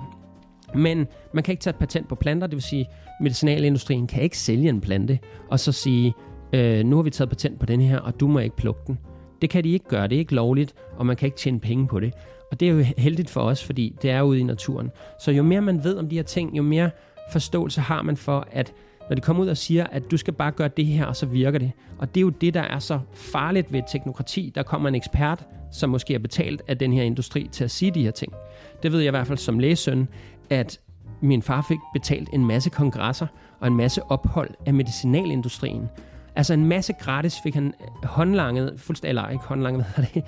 Men 0.76 1.08
man 1.34 1.44
kan 1.44 1.52
ikke 1.52 1.62
tage 1.62 1.72
et 1.72 1.80
patent 1.80 2.08
på 2.08 2.16
planter, 2.16 2.48
det 2.48 2.56
vil 2.56 2.64
sige, 2.64 2.86
medicinalindustrien 3.22 4.08
kan 4.08 4.24
ikke 4.24 4.38
sælge 4.38 4.70
en 4.70 4.82
plante, 4.82 5.20
og 5.50 5.60
så 5.60 5.72
sige, 5.72 6.14
øh, 6.54 6.86
nu 6.86 6.96
har 6.96 7.04
vi 7.04 7.10
taget 7.10 7.30
patent 7.30 7.60
på 7.60 7.66
den 7.66 7.82
her, 7.82 8.00
og 8.00 8.20
du 8.20 8.28
må 8.28 8.40
ikke 8.40 8.56
plukke 8.56 8.82
den. 8.88 8.98
Det 9.42 9.50
kan 9.50 9.64
de 9.64 9.70
ikke 9.70 9.88
gøre, 9.88 10.08
det 10.08 10.16
er 10.16 10.20
ikke 10.20 10.36
lovligt, 10.36 10.74
og 10.98 11.06
man 11.06 11.16
kan 11.16 11.26
ikke 11.26 11.38
tjene 11.38 11.60
penge 11.60 11.88
på 11.88 12.00
det. 12.00 12.14
Og 12.52 12.60
det 12.60 12.70
er 12.70 12.74
jo 12.74 12.84
heldigt 12.98 13.30
for 13.30 13.42
os, 13.42 13.64
fordi 13.64 13.96
det 14.02 14.12
er 14.12 14.22
ude 14.22 14.40
i 14.40 14.44
naturen. 14.44 14.92
Så 15.20 15.32
jo 15.32 15.44
mere 15.44 15.62
man 15.62 15.84
ved 15.84 15.98
om 15.98 16.10
de 16.10 16.16
her 16.16 16.24
ting, 16.24 16.58
jo 16.58 16.64
mere 16.64 16.90
forståelse 17.32 17.82
har 17.82 18.02
man 18.02 18.18
for, 18.18 18.48
at 18.52 18.74
når 19.10 19.16
de 19.16 19.22
kommer 19.22 19.44
ud 19.44 19.48
og 19.48 19.58
siger, 19.58 19.88
at 19.88 20.12
du 20.12 20.18
skal 20.18 20.34
bare 20.34 20.52
gøre 20.52 20.70
det 20.78 20.86
her, 20.86 21.06
og 21.06 21.16
så 21.16 21.26
virker 21.26 21.60
det. 21.60 21.72
Og 21.98 22.16
det 22.16 22.22
er 22.22 22.22
jo 22.22 22.30
det, 22.30 22.54
der 22.54 22.62
er 22.62 22.80
så 22.80 23.00
farligt 23.14 23.74
ved 23.74 23.82
teknokrati. 23.92 24.52
Der 24.56 24.64
kommer 24.64 24.90
en 24.90 24.96
ekspert, 24.96 25.46
som 25.76 25.90
måske 25.90 26.14
er 26.14 26.20
betalt 26.20 26.62
af 26.68 26.78
den 26.78 26.94
her 26.94 27.04
industri 27.04 27.50
til 27.52 27.64
at 27.64 27.72
sige 27.72 27.92
de 27.92 28.04
her 28.04 28.12
ting. 28.12 28.34
Det 28.84 28.92
ved 28.92 29.00
jeg 29.00 29.08
i 29.08 29.10
hvert 29.10 29.28
fald 29.28 29.38
som 29.38 29.60
lægesøn, 29.60 30.08
at 30.50 30.80
min 31.22 31.42
far 31.42 31.66
fik 31.68 31.78
betalt 31.94 32.30
en 32.34 32.46
masse 32.46 32.70
kongresser 32.70 33.28
og 33.60 33.68
en 33.68 33.78
masse 33.78 34.04
ophold 34.04 34.50
af 34.66 34.74
medicinalindustrien. 34.74 35.90
Altså 36.36 36.54
en 36.54 36.66
masse 36.66 36.94
gratis 36.94 37.36
fik 37.44 37.54
han 37.54 37.74
håndlanget, 38.04 38.74
fuldstændig, 38.78 39.10
eller 39.10 39.30
ikke 39.30 39.44
håndlanget, 39.44 39.86
hvad 39.96 40.06
det, 40.14 40.24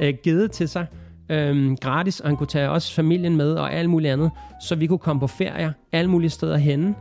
øh, 0.00 0.14
givet 0.22 0.50
til 0.50 0.68
sig, 0.68 0.86
øhm, 1.28 1.76
gratis, 1.76 2.20
og 2.20 2.28
han 2.28 2.36
kunne 2.36 2.46
tage 2.46 2.70
også 2.70 2.94
familien 2.94 3.36
med 3.36 3.54
og 3.54 3.72
alt 3.72 3.90
muligt 3.90 4.12
andet, 4.12 4.30
så 4.60 4.74
vi 4.74 4.86
kunne 4.86 4.98
komme 4.98 5.20
på 5.20 5.26
ferier 5.26 5.72
alle 5.92 6.10
mulige 6.10 6.30
steder 6.30 6.56
henne 6.56 6.94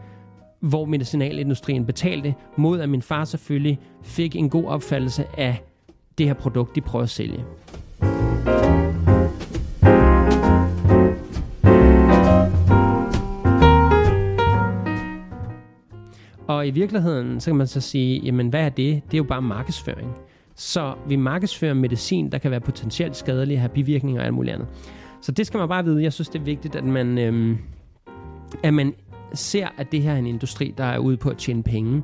hvor 0.61 0.85
medicinalindustrien 0.85 1.85
betalte, 1.85 2.35
mod 2.55 2.79
at 2.79 2.89
min 2.89 3.01
far 3.01 3.25
selvfølgelig 3.25 3.79
fik 4.03 4.35
en 4.35 4.49
god 4.49 4.65
opfattelse 4.65 5.25
af 5.37 5.63
det 6.17 6.25
her 6.25 6.33
produkt, 6.33 6.75
de 6.75 6.81
prøver 6.81 7.03
at 7.03 7.09
sælge. 7.09 7.45
Og 16.61 16.67
i 16.67 16.71
virkeligheden, 16.71 17.39
så 17.39 17.49
kan 17.49 17.55
man 17.55 17.67
så 17.67 17.81
sige, 17.81 18.21
jamen 18.23 18.47
hvad 18.47 18.65
er 18.65 18.69
det? 18.69 19.01
Det 19.05 19.13
er 19.13 19.17
jo 19.17 19.23
bare 19.23 19.41
markedsføring. 19.41 20.11
Så 20.55 20.93
vi 21.07 21.15
markedsfører 21.15 21.73
medicin, 21.73 22.31
der 22.31 22.37
kan 22.37 22.51
være 22.51 22.59
potentielt 22.59 23.15
skadelig, 23.15 23.59
have 23.59 23.69
bivirkninger 23.69 24.21
og 24.21 24.25
alt 24.25 24.33
muligt 24.33 24.53
andet. 24.53 24.67
Så 25.21 25.31
det 25.31 25.47
skal 25.47 25.57
man 25.57 25.69
bare 25.69 25.83
vide. 25.83 26.03
Jeg 26.03 26.13
synes, 26.13 26.29
det 26.29 26.39
er 26.39 26.43
vigtigt, 26.43 26.75
at 26.75 26.83
man, 26.83 27.17
øhm, 27.17 27.57
at 28.63 28.73
man 28.73 28.93
ser, 29.33 29.67
at 29.77 29.91
det 29.91 30.01
her 30.01 30.13
er 30.13 30.17
en 30.17 30.27
industri, 30.27 30.73
der 30.77 30.83
er 30.83 30.97
ude 30.97 31.17
på 31.17 31.29
at 31.29 31.37
tjene 31.37 31.63
penge. 31.63 32.03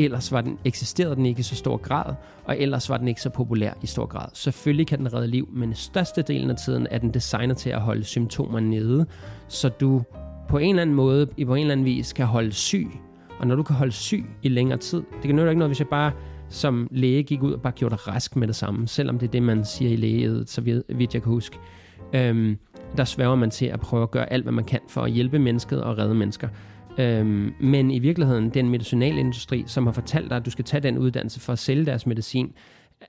Ellers 0.00 0.32
var 0.32 0.40
den, 0.40 0.58
eksisterede 0.64 1.16
den 1.16 1.26
ikke 1.26 1.40
i 1.40 1.42
så 1.42 1.54
stor 1.54 1.76
grad, 1.76 2.14
og 2.44 2.58
ellers 2.58 2.90
var 2.90 2.96
den 2.96 3.08
ikke 3.08 3.22
så 3.22 3.30
populær 3.30 3.72
i 3.82 3.86
stor 3.86 4.06
grad. 4.06 4.28
Selvfølgelig 4.32 4.86
kan 4.86 4.98
den 4.98 5.14
redde 5.14 5.26
liv, 5.26 5.48
men 5.52 5.74
størstedelen 5.74 6.50
af 6.50 6.56
tiden 6.56 6.86
er 6.90 6.98
den 6.98 7.14
designet 7.14 7.56
til 7.56 7.70
at 7.70 7.80
holde 7.80 8.04
symptomer 8.04 8.60
nede, 8.60 9.06
så 9.48 9.68
du 9.68 10.02
på 10.48 10.58
en 10.58 10.70
eller 10.70 10.82
anden 10.82 10.96
måde, 10.96 11.28
i 11.36 11.44
på 11.44 11.54
en 11.54 11.60
eller 11.60 11.72
anden 11.72 11.86
vis, 11.86 12.12
kan 12.12 12.26
holde 12.26 12.52
syg. 12.52 12.88
Og 13.38 13.46
når 13.46 13.54
du 13.56 13.62
kan 13.62 13.76
holde 13.76 13.92
syg 13.92 14.24
i 14.42 14.48
længere 14.48 14.78
tid, 14.78 14.98
det 14.98 15.22
kan 15.22 15.36
nytte 15.36 15.50
ikke 15.50 15.58
noget, 15.58 15.70
hvis 15.70 15.80
jeg 15.80 15.88
bare 15.88 16.12
som 16.48 16.88
læge 16.90 17.22
gik 17.22 17.42
ud 17.42 17.52
og 17.52 17.62
bare 17.62 17.72
gjorde 17.72 17.96
dig 17.96 18.08
rask 18.08 18.36
med 18.36 18.48
det 18.48 18.56
samme, 18.56 18.88
selvom 18.88 19.18
det 19.18 19.26
er 19.26 19.30
det, 19.30 19.42
man 19.42 19.64
siger 19.64 19.90
i 19.90 19.96
lægeet, 19.96 20.50
så 20.50 20.60
vidt 20.88 21.14
jeg 21.14 21.22
kan 21.22 21.32
huske. 21.32 21.58
Øhm, 22.12 22.58
der 22.96 23.04
sværger 23.04 23.34
man 23.34 23.50
til 23.50 23.66
at 23.66 23.80
prøve 23.80 24.02
at 24.02 24.10
gøre 24.10 24.32
alt, 24.32 24.44
hvad 24.44 24.52
man 24.52 24.64
kan 24.64 24.80
for 24.88 25.02
at 25.02 25.10
hjælpe 25.10 25.38
mennesket 25.38 25.82
og 25.82 25.98
redde 25.98 26.14
mennesker. 26.14 26.48
Øhm, 26.98 27.54
men 27.60 27.90
i 27.90 27.98
virkeligheden, 27.98 28.50
den 28.50 28.68
medicinalindustri, 28.68 29.64
som 29.66 29.86
har 29.86 29.92
fortalt 29.92 30.30
dig, 30.30 30.36
at 30.36 30.46
du 30.46 30.50
skal 30.50 30.64
tage 30.64 30.80
den 30.80 30.98
uddannelse 30.98 31.40
for 31.40 31.52
at 31.52 31.58
sælge 31.58 31.86
deres 31.86 32.06
medicin, 32.06 32.52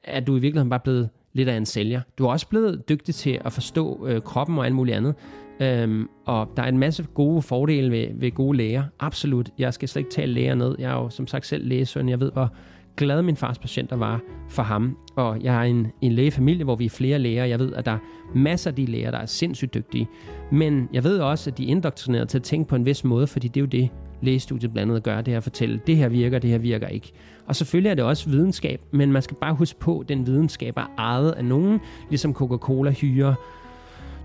er 0.03 0.19
du 0.19 0.38
i 0.38 0.39
virkeligheden 0.39 0.69
bare 0.69 0.79
blevet 0.79 1.09
lidt 1.34 1.49
af 1.49 1.57
en 1.57 1.65
sælger. 1.65 2.01
Du 2.17 2.25
er 2.25 2.32
også 2.32 2.47
blevet 2.47 2.89
dygtig 2.89 3.15
til 3.15 3.39
at 3.45 3.53
forstå 3.53 4.07
øh, 4.07 4.21
kroppen 4.21 4.57
og 4.57 4.65
alt 4.65 4.75
muligt 4.75 4.97
andet. 4.97 5.15
Øhm, 5.59 6.09
og 6.25 6.49
der 6.57 6.63
er 6.63 6.67
en 6.67 6.77
masse 6.77 7.03
gode 7.13 7.41
fordele 7.41 7.91
ved, 7.91 8.07
ved 8.13 8.32
gode 8.32 8.57
læger. 8.57 8.84
Absolut. 8.99 9.49
Jeg 9.57 9.73
skal 9.73 9.89
slet 9.89 9.99
ikke 9.99 10.11
tale 10.11 10.34
læger 10.34 10.55
ned. 10.55 10.75
Jeg 10.79 10.91
er 10.91 10.95
jo 10.95 11.09
som 11.09 11.27
sagt 11.27 11.45
selv 11.45 11.67
lægesøn. 11.67 12.09
Jeg 12.09 12.19
ved, 12.19 12.32
hvor 12.32 12.53
glad 12.97 13.21
min 13.21 13.35
fars 13.35 13.59
patienter 13.59 13.95
var 13.95 14.21
for 14.49 14.63
ham. 14.63 14.97
Og 15.15 15.41
jeg 15.41 15.53
har 15.53 15.63
en, 15.63 15.87
en 16.01 16.11
lægefamilie, 16.11 16.63
hvor 16.63 16.75
vi 16.75 16.85
er 16.85 16.89
flere 16.89 17.19
læger. 17.19 17.45
Jeg 17.45 17.59
ved, 17.59 17.73
at 17.73 17.85
der 17.85 17.91
er 17.91 17.97
masser 18.35 18.71
af 18.71 18.75
de 18.75 18.85
læger, 18.85 19.11
der 19.11 19.17
er 19.17 19.25
sindssygt 19.25 19.73
dygtige. 19.73 20.07
Men 20.51 20.89
jeg 20.93 21.03
ved 21.03 21.19
også, 21.19 21.49
at 21.49 21.57
de 21.57 21.63
er 21.63 21.67
indoktrineret 21.67 22.29
til 22.29 22.37
at 22.37 22.43
tænke 22.43 22.69
på 22.69 22.75
en 22.75 22.85
vis 22.85 23.03
måde, 23.03 23.27
fordi 23.27 23.47
det 23.47 23.57
er 23.57 23.61
jo 23.61 23.67
det, 23.67 23.89
lægestudiet 24.21 24.73
blandt 24.73 24.91
andet 24.91 25.03
gør, 25.03 25.21
det 25.21 25.33
er 25.33 25.37
at 25.37 25.43
fortælle, 25.43 25.79
det 25.87 25.97
her 25.97 26.09
virker, 26.09 26.39
det 26.39 26.49
her 26.49 26.57
virker 26.57 26.87
ikke. 26.87 27.11
Og 27.45 27.55
selvfølgelig 27.55 27.89
er 27.89 27.95
det 27.95 28.03
også 28.03 28.29
videnskab, 28.29 28.81
men 28.91 29.11
man 29.11 29.21
skal 29.21 29.37
bare 29.41 29.53
huske 29.53 29.79
på, 29.79 29.99
at 29.99 30.09
den 30.09 30.27
videnskab 30.27 30.77
er 30.77 30.91
ejet 30.97 31.31
af 31.31 31.45
nogen, 31.45 31.79
ligesom 32.09 32.33
Coca-Cola 32.33 32.91
hyrer 32.91 33.33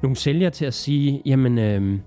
nogle 0.02 0.16
sælgere 0.16 0.50
til 0.50 0.64
at 0.64 0.74
sige, 0.74 1.22
jamen, 1.26 1.58
øh, 1.58 1.98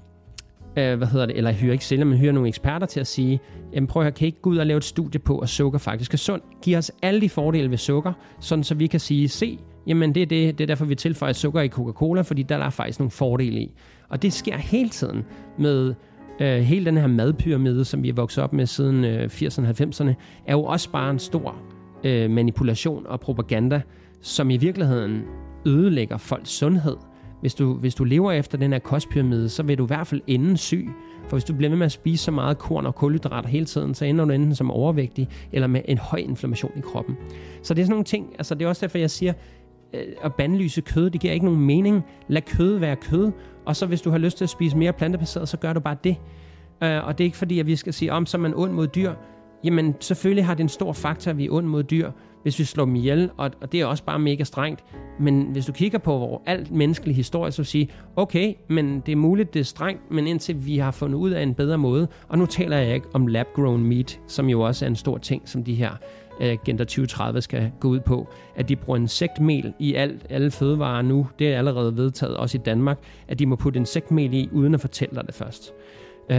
øh, 0.77 0.97
hvad 0.97 1.07
hedder 1.07 1.25
det, 1.25 1.37
eller 1.37 1.51
hyrer 1.51 1.71
ikke 1.71 1.85
sælger, 1.85 2.05
men 2.05 2.17
hyrer 2.17 2.31
nogle 2.31 2.47
eksperter 2.47 2.87
til 2.87 2.99
at 2.99 3.07
sige, 3.07 3.39
jamen 3.73 3.87
prøv 3.87 4.01
at 4.01 4.05
høre, 4.05 4.11
kan 4.11 4.25
I 4.25 4.27
ikke 4.27 4.41
gå 4.41 4.49
ud 4.49 4.57
og 4.57 4.65
lave 4.65 4.77
et 4.77 4.83
studie 4.83 5.19
på, 5.19 5.39
at 5.39 5.49
sukker 5.49 5.79
faktisk 5.79 6.13
er 6.13 6.17
sundt? 6.17 6.43
Giv 6.61 6.77
os 6.77 6.91
alle 7.01 7.21
de 7.21 7.29
fordele 7.29 7.69
ved 7.69 7.77
sukker, 7.77 8.13
sådan 8.39 8.63
så 8.63 8.75
vi 8.75 8.87
kan 8.87 8.99
sige, 8.99 9.29
se, 9.29 9.59
jamen 9.87 10.15
det 10.15 10.23
er, 10.23 10.25
det, 10.25 10.57
det 10.57 10.63
er 10.63 10.67
derfor, 10.67 10.85
vi 10.85 10.95
tilføjer 10.95 11.33
sukker 11.33 11.61
i 11.61 11.67
Coca-Cola, 11.67 12.21
fordi 12.21 12.43
der 12.43 12.57
er 12.57 12.69
faktisk 12.69 12.99
nogle 12.99 13.11
fordele 13.11 13.59
i. 13.59 13.73
Og 14.09 14.21
det 14.21 14.33
sker 14.33 14.57
hele 14.57 14.89
tiden 14.89 15.25
med 15.57 15.93
øh, 16.39 16.59
hele 16.59 16.85
den 16.85 16.97
her 16.97 17.07
madpyramide, 17.07 17.85
som 17.85 18.03
vi 18.03 18.09
er 18.09 18.13
vokset 18.13 18.43
op 18.43 18.53
med 18.53 18.65
siden 18.65 19.05
øh, 19.05 19.25
80'erne 19.25 19.67
og 19.67 19.75
90'erne, 19.79 20.13
er 20.47 20.53
jo 20.53 20.63
også 20.63 20.91
bare 20.91 21.09
en 21.09 21.19
stor 21.19 21.55
øh, 22.03 22.31
manipulation 22.31 23.07
og 23.07 23.19
propaganda, 23.19 23.81
som 24.21 24.49
i 24.49 24.57
virkeligheden 24.57 25.21
ødelægger 25.65 26.17
folks 26.17 26.49
sundhed 26.49 26.95
hvis 27.41 27.55
du, 27.55 27.73
hvis 27.73 27.95
du 27.95 28.03
lever 28.03 28.31
efter 28.31 28.57
den 28.57 28.71
her 28.71 28.79
kostpyramide, 28.79 29.49
så 29.49 29.63
vil 29.63 29.77
du 29.77 29.83
i 29.83 29.87
hvert 29.87 30.07
fald 30.07 30.21
ende 30.27 30.57
syg. 30.57 30.89
For 31.27 31.35
hvis 31.35 31.43
du 31.43 31.53
bliver 31.53 31.69
ved 31.69 31.77
med 31.77 31.85
at 31.85 31.91
spise 31.91 32.23
så 32.23 32.31
meget 32.31 32.57
korn 32.57 32.85
og 32.85 32.95
kulhydrater 32.95 33.49
hele 33.49 33.65
tiden, 33.65 33.93
så 33.93 34.05
ender 34.05 34.25
du 34.25 34.31
enten 34.31 34.55
som 34.55 34.71
overvægtig 34.71 35.27
eller 35.51 35.67
med 35.67 35.81
en 35.85 35.97
høj 35.97 36.19
inflammation 36.19 36.71
i 36.75 36.81
kroppen. 36.81 37.17
Så 37.63 37.73
det 37.73 37.81
er 37.81 37.85
sådan 37.85 37.91
nogle 37.91 38.03
ting, 38.03 38.33
altså 38.37 38.55
det 38.55 38.65
er 38.65 38.69
også 38.69 38.81
derfor, 38.81 38.97
jeg 38.97 39.11
siger, 39.11 39.33
øh, 39.93 40.01
at 40.23 40.33
bandlyse 40.33 40.81
kød, 40.81 41.09
det 41.09 41.21
giver 41.21 41.33
ikke 41.33 41.45
nogen 41.45 41.61
mening. 41.61 42.05
Lad 42.27 42.41
kød 42.41 42.77
være 42.77 42.95
kød, 42.95 43.31
og 43.65 43.75
så 43.75 43.85
hvis 43.85 44.01
du 44.01 44.09
har 44.09 44.17
lyst 44.17 44.37
til 44.37 44.45
at 44.45 44.49
spise 44.49 44.77
mere 44.77 44.93
plantebaseret, 44.93 45.49
så 45.49 45.57
gør 45.57 45.73
du 45.73 45.79
bare 45.79 45.95
det. 46.03 46.15
Øh, 46.83 47.07
og 47.07 47.17
det 47.17 47.23
er 47.23 47.25
ikke 47.25 47.37
fordi, 47.37 47.59
at 47.59 47.67
vi 47.67 47.75
skal 47.75 47.93
sige, 47.93 48.13
om 48.13 48.25
så 48.25 48.37
er 48.37 48.41
man 48.41 48.53
ond 48.55 48.71
mod 48.71 48.87
dyr. 48.87 49.13
Jamen 49.63 49.95
selvfølgelig 49.99 50.45
har 50.45 50.53
det 50.53 50.63
en 50.63 50.69
stor 50.69 50.93
faktor, 50.93 51.31
at 51.31 51.37
vi 51.37 51.45
er 51.45 51.51
ond 51.51 51.65
mod 51.65 51.83
dyr, 51.83 52.11
hvis 52.43 52.59
vi 52.59 52.63
slår 52.63 52.85
dem 52.85 52.95
ihjel, 52.95 53.29
og, 53.37 53.51
og 53.61 53.71
det 53.71 53.81
er 53.81 53.85
også 53.85 54.03
bare 54.03 54.19
mega 54.19 54.43
strengt. 54.43 54.83
Men 55.19 55.41
hvis 55.41 55.65
du 55.65 55.71
kigger 55.71 55.97
på 55.97 56.17
hvor 56.17 56.41
alt 56.45 56.71
menneskelig 56.71 57.15
historie, 57.15 57.51
så 57.51 57.63
siger 57.63 57.85
sige, 57.85 57.95
okay, 58.15 58.53
men 58.67 58.99
det 59.05 59.11
er 59.11 59.15
muligt, 59.15 59.53
det 59.53 59.59
er 59.59 59.63
strengt, 59.63 60.11
men 60.11 60.27
indtil 60.27 60.65
vi 60.65 60.77
har 60.77 60.91
fundet 60.91 61.17
ud 61.17 61.31
af 61.31 61.43
en 61.43 61.53
bedre 61.53 61.77
måde, 61.77 62.07
og 62.27 62.37
nu 62.37 62.45
taler 62.45 62.77
jeg 62.77 62.95
ikke 62.95 63.07
om 63.13 63.27
lab-grown 63.27 63.83
meat, 63.83 64.19
som 64.27 64.49
jo 64.49 64.61
også 64.61 64.85
er 64.85 64.89
en 64.89 64.95
stor 64.95 65.17
ting, 65.17 65.49
som 65.49 65.63
de 65.63 65.75
her 65.75 65.91
øh, 66.41 66.47
Agenda 66.47 66.83
2030 66.83 67.41
skal 67.41 67.71
gå 67.79 67.87
ud 67.87 67.99
på, 67.99 68.27
at 68.55 68.69
de 68.69 68.75
bruger 68.75 68.99
insektmel 68.99 69.73
i 69.79 69.93
alt, 69.93 70.25
alle 70.29 70.51
fødevarer 70.51 71.01
nu. 71.01 71.27
Det 71.39 71.53
er 71.53 71.57
allerede 71.57 71.97
vedtaget, 71.97 72.37
også 72.37 72.57
i 72.57 72.61
Danmark, 72.65 72.99
at 73.27 73.39
de 73.39 73.45
må 73.45 73.55
putte 73.55 73.79
insektmel 73.79 74.33
i, 74.33 74.49
uden 74.51 74.73
at 74.73 74.81
fortælle 74.81 75.15
dig 75.15 75.23
det 75.27 75.35
først. 75.35 75.73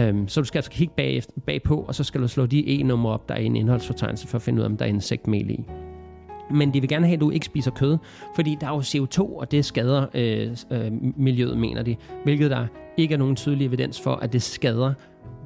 Um, 0.09 0.27
så 0.27 0.41
du 0.41 0.45
skal 0.45 0.57
altså 0.57 0.71
kigge 0.71 0.93
bag, 0.97 1.23
bagpå, 1.45 1.85
og 1.87 1.95
så 1.95 2.03
skal 2.03 2.21
du 2.21 2.27
slå 2.27 2.45
de 2.45 2.79
e-numre 2.79 3.13
op, 3.13 3.29
der 3.29 3.35
er 3.35 3.39
i 3.39 3.45
en 3.45 3.55
indholdsfortegnelse, 3.55 4.27
for 4.27 4.35
at 4.35 4.41
finde 4.41 4.59
ud 4.59 4.63
af, 4.63 4.69
om 4.69 4.77
der 4.77 4.85
er 4.85 4.89
insektmel 4.89 5.49
i 5.49 5.65
men 6.53 6.73
de 6.73 6.79
vil 6.79 6.89
gerne 6.89 7.05
have, 7.05 7.13
at 7.13 7.21
du 7.21 7.29
ikke 7.29 7.45
spiser 7.45 7.71
kød, 7.71 7.97
fordi 8.35 8.57
der 8.61 8.67
er 8.67 8.71
jo 8.71 8.79
CO2, 8.79 9.39
og 9.39 9.51
det 9.51 9.65
skader 9.65 10.05
øh, 10.13 10.57
øh, 10.71 10.91
miljøet, 11.17 11.57
mener 11.57 11.83
de, 11.83 11.95
hvilket 12.23 12.51
der 12.51 12.67
ikke 12.97 13.13
er 13.13 13.17
nogen 13.17 13.35
tydelig 13.35 13.65
evidens 13.65 14.01
for, 14.01 14.15
at 14.15 14.33
det 14.33 14.41
skader 14.41 14.93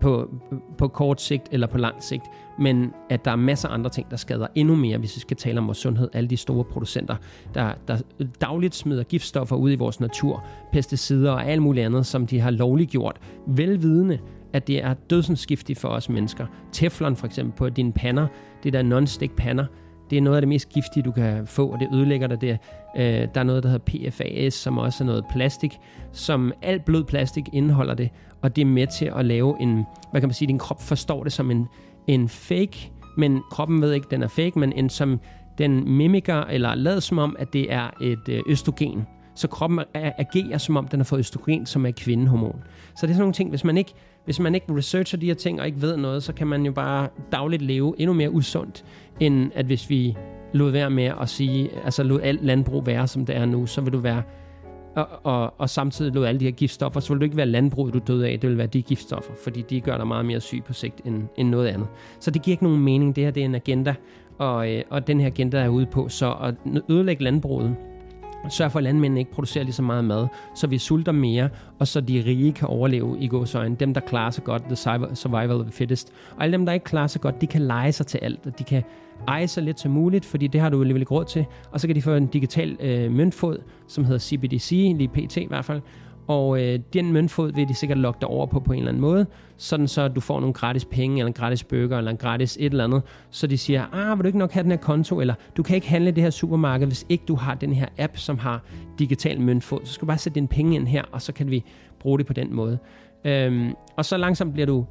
på, 0.01 0.30
på 0.78 0.88
kort 0.88 1.22
sigt 1.22 1.43
eller 1.51 1.68
på 1.68 1.78
lang 1.78 2.03
sigt, 2.03 2.24
men 2.60 2.93
at 3.10 3.26
der 3.26 3.32
er 3.32 3.36
masser 3.36 3.70
af 3.70 3.74
andre 3.74 3.89
ting, 3.89 4.12
der 4.12 4.18
skader 4.18 4.47
endnu 4.56 4.76
mere, 4.76 4.97
hvis 4.97 5.16
vi 5.16 5.20
skal 5.20 5.38
tale 5.38 5.60
om 5.60 5.68
vores 5.68 5.78
sundhed. 5.78 6.10
Alle 6.14 6.30
de 6.30 6.38
store 6.38 6.64
producenter, 6.64 7.16
der, 7.53 7.74
der 7.88 7.97
dagligt 8.41 8.76
smider 8.76 9.03
giftstoffer 9.03 9.56
ud 9.56 9.72
i 9.72 9.76
vores 9.76 9.99
natur, 9.99 10.43
pesticider 10.72 11.32
og 11.32 11.45
alt 11.45 11.62
muligt 11.62 11.86
andet, 11.86 12.06
som 12.06 12.28
de 12.28 12.39
har 12.39 12.51
lovliggjort, 12.51 13.18
velvidende, 13.47 14.20
at 14.53 14.68
det 14.68 14.84
er 14.84 14.93
dødsensgiftigt 14.93 15.80
for 15.80 15.88
os 15.88 16.10
mennesker. 16.10 16.45
Teflon 16.72 17.16
for 17.16 17.26
eksempel 17.26 17.53
på 17.58 17.70
dine 17.70 17.93
pander, 17.93 18.28
det 18.64 18.74
der 18.74 18.82
non-stick 18.82 19.36
pander, 19.36 19.66
det 20.10 20.18
er 20.18 20.22
noget 20.22 20.38
af 20.38 20.41
det 20.41 20.47
mest 20.47 20.70
giftige, 20.70 21.03
du 21.03 21.12
kan 21.12 21.47
få, 21.47 21.68
og 21.68 21.80
det 21.80 21.88
ødelægger 21.93 22.28
dig 22.28 22.41
der. 22.41 22.58
Øh, 22.97 23.28
der 23.34 23.39
er 23.39 23.43
noget, 23.43 23.64
der 23.64 23.70
hedder 23.70 24.10
PFAS, 24.12 24.53
som 24.53 24.78
også 24.78 25.03
er 25.03 25.06
noget 25.06 25.26
plastik, 25.32 25.78
som 26.12 26.53
alt 26.62 26.86
blød 26.86 27.03
plastik 27.03 27.43
indeholder 27.53 27.93
det, 27.93 28.10
og 28.41 28.56
det 28.56 28.62
er 28.62 28.66
med 28.66 28.88
til 28.88 29.12
at 29.16 29.26
lave 29.26 29.62
en, 29.62 29.84
hvad 30.12 30.22
kan 30.22 30.28
man 30.28 30.34
sige, 30.34 30.47
din 30.47 30.60
krop 30.60 30.82
forstår 30.82 31.24
det 31.24 31.34
som 31.34 31.51
en, 31.51 31.68
en 32.08 32.30
fake, 32.30 32.91
men 33.18 33.41
kroppen 33.51 33.82
ved 33.82 33.93
ikke, 33.93 34.08
den 34.12 34.24
er 34.24 34.28
fake, 34.28 34.60
men 34.60 34.74
en 34.74 34.89
som 34.89 35.20
den 35.58 35.91
mimiker, 35.91 36.41
eller 36.41 36.76
lader 36.76 36.99
som 36.99 37.18
om, 37.18 37.36
at 37.39 37.53
det 37.53 37.74
er 37.74 37.89
et 38.01 38.30
øh, 38.30 38.41
østrogen. 38.47 39.08
Så 39.36 39.47
kroppen 39.47 39.80
agerer 39.93 40.58
som 40.58 40.78
om, 40.78 40.88
den 40.88 40.99
har 40.99 41.03
fået 41.03 41.20
østrogen, 41.20 41.66
som 41.66 41.86
er 41.86 41.91
kvindehormon. 41.91 42.64
Så 42.95 43.01
det 43.01 43.03
er 43.03 43.08
sådan 43.08 43.20
nogle 43.20 43.34
ting, 43.34 43.49
hvis 43.49 43.64
man 43.64 43.78
ikke 43.78 43.93
hvis 44.26 44.39
man 44.39 44.55
ikke 44.55 44.65
researcher 44.69 45.19
de 45.19 45.26
her 45.26 45.34
ting 45.34 45.59
og 45.59 45.65
ikke 45.65 45.82
ved 45.82 45.97
noget, 45.97 46.23
så 46.23 46.34
kan 46.34 46.47
man 46.47 46.65
jo 46.65 46.71
bare 46.71 47.07
dagligt 47.32 47.61
leve 47.61 47.95
endnu 47.97 48.13
mere 48.13 48.32
usundt, 48.32 48.86
end 49.19 49.51
at 49.55 49.65
hvis 49.65 49.89
vi 49.89 50.17
lod 50.53 50.71
være 50.71 50.89
med 50.89 51.11
at 51.21 51.30
sige, 51.30 51.69
altså 51.86 52.03
lod 52.03 52.21
alt 52.21 52.45
landbrug 52.45 52.86
være, 52.86 53.07
som 53.07 53.26
det 53.26 53.36
er 53.36 53.45
nu, 53.45 53.65
så 53.65 53.82
vil 53.82 53.93
du 53.93 53.97
være, 53.97 54.23
og, 54.95 55.07
og, 55.23 55.53
og 55.57 55.69
samtidig 55.69 56.13
lod 56.13 56.26
alle 56.26 56.39
de 56.39 56.45
her 56.45 56.51
giftstoffer, 56.51 56.99
så 56.99 57.13
vil 57.13 57.19
du 57.19 57.23
ikke 57.23 57.38
være 57.38 57.45
landbruget, 57.45 57.93
du 57.93 57.99
døde 58.07 58.28
af, 58.28 58.39
det 58.39 58.49
vil 58.49 58.57
være 58.57 58.67
de 58.67 58.82
giftstoffer, 58.82 59.34
fordi 59.43 59.61
de 59.61 59.82
gør 59.82 59.97
dig 59.97 60.07
meget 60.07 60.26
mere 60.26 60.39
syg 60.39 60.63
på 60.63 60.73
sigt 60.73 61.01
end, 61.05 61.23
end 61.38 61.49
noget 61.49 61.67
andet. 61.67 61.88
Så 62.19 62.32
det 62.32 62.41
giver 62.41 62.53
ikke 62.53 62.63
nogen 62.63 62.84
mening, 62.84 63.15
det 63.15 63.23
her 63.23 63.32
det 63.32 63.41
er 63.41 63.45
en 63.45 63.55
agenda, 63.55 63.95
og, 64.38 64.73
øh, 64.73 64.84
og 64.89 65.07
den 65.07 65.19
her 65.19 65.28
agenda 65.28 65.57
er 65.57 65.69
ude 65.69 65.86
på, 65.86 66.09
så 66.09 66.32
at 66.32 66.55
ødelægge 66.89 67.23
landbruget, 67.23 67.76
sørge 68.50 68.70
for, 68.70 68.80
at 68.80 68.84
landmændene 68.84 69.20
ikke 69.20 69.32
producerer 69.32 69.64
lige 69.64 69.74
så 69.74 69.82
meget 69.82 70.06
mad, 70.06 70.28
så 70.56 70.68
vi 70.68 70.78
sulter 70.78 71.12
mere, 71.12 71.50
og 71.80 71.88
så 71.88 72.02
de 72.02 72.24
rige 72.26 72.52
kan 72.52 72.68
overleve 72.68 73.18
i 73.20 73.28
gåsøjne. 73.28 73.76
Dem, 73.76 73.93
der 73.93 74.02
klarer 74.02 74.32
sig 74.32 74.43
godt, 74.43 74.64
the 74.64 74.76
survival 75.16 75.52
of 75.52 75.66
the 75.66 75.72
fittest. 75.72 76.14
Og 76.38 76.43
alle 76.43 76.54
dem, 76.54 76.66
der 76.66 76.74
ikke 76.74 76.84
klarer 76.84 77.08
sig 77.08 77.22
godt, 77.22 77.41
de 77.41 77.48
kan 77.48 77.62
lege 77.62 77.91
sig 77.91 78.08
til 78.08 78.18
alt, 78.18 78.39
og 78.46 78.60
de 78.60 78.64
kan 78.64 78.84
eje 79.28 79.48
så 79.48 79.62
lidt 79.62 79.80
som 79.80 79.91
muligt, 79.91 80.26
fordi 80.26 80.48
det 80.48 80.62
har 80.62 80.70
du 80.70 80.82
alligevel 80.82 81.02
ikke 81.02 81.14
råd 81.14 81.26
til. 81.26 81.46
Og 81.72 81.80
så 81.80 81.88
kan 81.88 81.96
de 81.96 82.02
få 82.02 82.14
en 82.14 82.28
digital 82.28 82.78
øh, 82.80 83.12
møntfod, 83.12 83.58
som 83.88 84.06
hedder 84.06 84.20
CBDC, 84.20 84.72
lige 84.72 85.08
PT 85.08 85.38
i 85.38 85.48
hvert 85.48 85.66
fald, 85.66 85.82
og 86.28 86.64
øh, 86.64 86.80
den 86.93 87.14
møntfod 87.14 87.52
vil 87.52 87.68
de 87.68 87.74
sikkert 87.74 87.98
lokke 87.98 88.18
dig 88.22 88.30
over 88.30 88.46
på 88.46 88.60
på 88.60 88.74
en 88.74 88.80
eller 88.80 88.89
anden 88.89 89.02
måde, 89.02 89.26
sådan 89.58 89.88
så 89.88 90.08
du 90.08 90.22
får 90.22 90.39
nogle 90.39 90.53
gratis 90.53 90.86
penge, 90.86 91.18
eller 91.18 91.28
en 91.28 91.34
gratis 91.34 91.64
burger, 91.64 91.97
eller 91.97 92.12
en 92.12 92.18
gratis 92.18 92.58
et 92.60 92.66
eller 92.66 92.84
andet. 92.84 93.01
Så 93.30 93.47
de 93.47 93.58
siger, 93.58 93.86
ah, 93.93 94.18
vil 94.18 94.24
du 94.24 94.28
ikke 94.28 94.39
nok 94.39 94.51
have 94.51 94.64
den 94.64 94.72
her 94.72 94.78
konto, 94.78 95.22
eller 95.22 95.34
du 95.58 95.64
kan 95.64 95.76
ikke 95.76 95.89
handle 95.89 96.12
det 96.12 96.24
her 96.24 96.30
supermarked, 96.30 96.88
hvis 96.88 97.06
ikke 97.10 97.24
du 97.28 97.36
har 97.36 97.56
den 97.56 97.74
her 97.74 97.88
app, 97.97 98.18
som 98.18 98.38
har 98.38 98.64
digital 98.99 99.41
møntfod. 99.41 99.80
Så 99.84 99.93
skal 99.93 100.01
du 100.01 100.08
bare 100.08 100.18
sætte 100.18 100.36
dine 100.36 100.47
penge 100.47 100.76
ind 100.76 100.88
her, 100.88 101.03
og 101.12 101.22
så 101.22 101.34
kan 101.34 101.51
vi 101.51 101.64
bruge 101.99 102.18
det 102.18 102.26
på 102.26 102.34
den 102.34 102.53
måde. 102.53 102.78
Øhm, 103.26 103.74
og 103.95 104.06
så 104.06 104.18
langsomt 104.18 104.53
bliver 104.53 104.66
du 104.66 104.86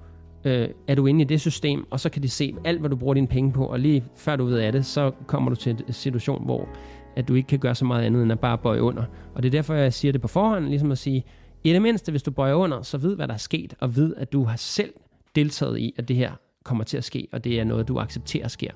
øh, 0.45 0.69
er 0.89 0.95
du 0.95 1.07
inde 1.07 1.21
i 1.21 1.25
det 1.25 1.41
system, 1.41 1.87
og 1.91 2.01
så 2.01 2.11
kan 2.11 2.23
de 2.23 2.29
se 2.29 2.55
alt, 2.65 2.81
hvad 2.81 2.91
du 2.91 2.97
bruger 2.97 3.15
dine 3.15 3.27
penge 3.27 3.53
på, 3.53 3.67
og 3.67 3.81
lige 3.81 4.05
før 4.17 4.37
du 4.37 4.45
ved 4.45 4.59
af 4.59 4.73
det, 4.73 4.87
så 4.87 5.11
kommer 5.27 5.51
du 5.51 5.57
til 5.57 5.71
en 5.71 5.93
situation, 5.93 6.45
hvor 6.45 6.69
at 7.17 7.29
du 7.29 7.35
ikke 7.35 7.47
kan 7.47 7.59
gøre 7.59 7.75
så 7.75 7.85
meget 7.85 8.05
andet 8.05 8.23
end 8.23 8.33
at 8.33 8.41
bare 8.41 8.59
bøje 8.59 8.83
under. 8.83 9.03
Og 9.35 9.43
det 9.43 9.49
er 9.49 9.51
derfor, 9.51 9.75
jeg 9.75 9.93
siger 9.93 10.13
det 10.13 10.21
på 10.21 10.29
forhånd, 10.29 10.65
ligesom 10.65 10.93
at 10.93 10.99
sige, 10.99 11.25
i 11.65 11.73
det 11.73 11.83
mindste, 11.83 12.11
hvis 12.11 12.23
du 12.23 12.31
bøjer 12.31 12.55
under, 12.55 12.83
så 12.83 12.99
ved, 12.99 13.17
hvad 13.17 13.29
der 13.29 13.35
er 13.35 13.39
sket, 13.39 13.75
og 13.81 13.97
ved, 13.97 14.15
at 14.17 14.33
du 14.33 14.45
har 14.45 14.57
selv 14.57 14.93
deltaget 15.35 15.79
i, 15.79 15.95
at 15.97 16.09
det 16.09 16.17
her 16.17 16.33
kommer 16.65 16.85
til 16.85 16.97
at 16.97 17.05
ske, 17.05 17.29
og 17.33 17.45
det 17.45 17.61
er 17.61 17.65
noget, 17.65 17.89
du 17.89 17.99
accepterer 17.99 18.49
sker. 18.49 18.71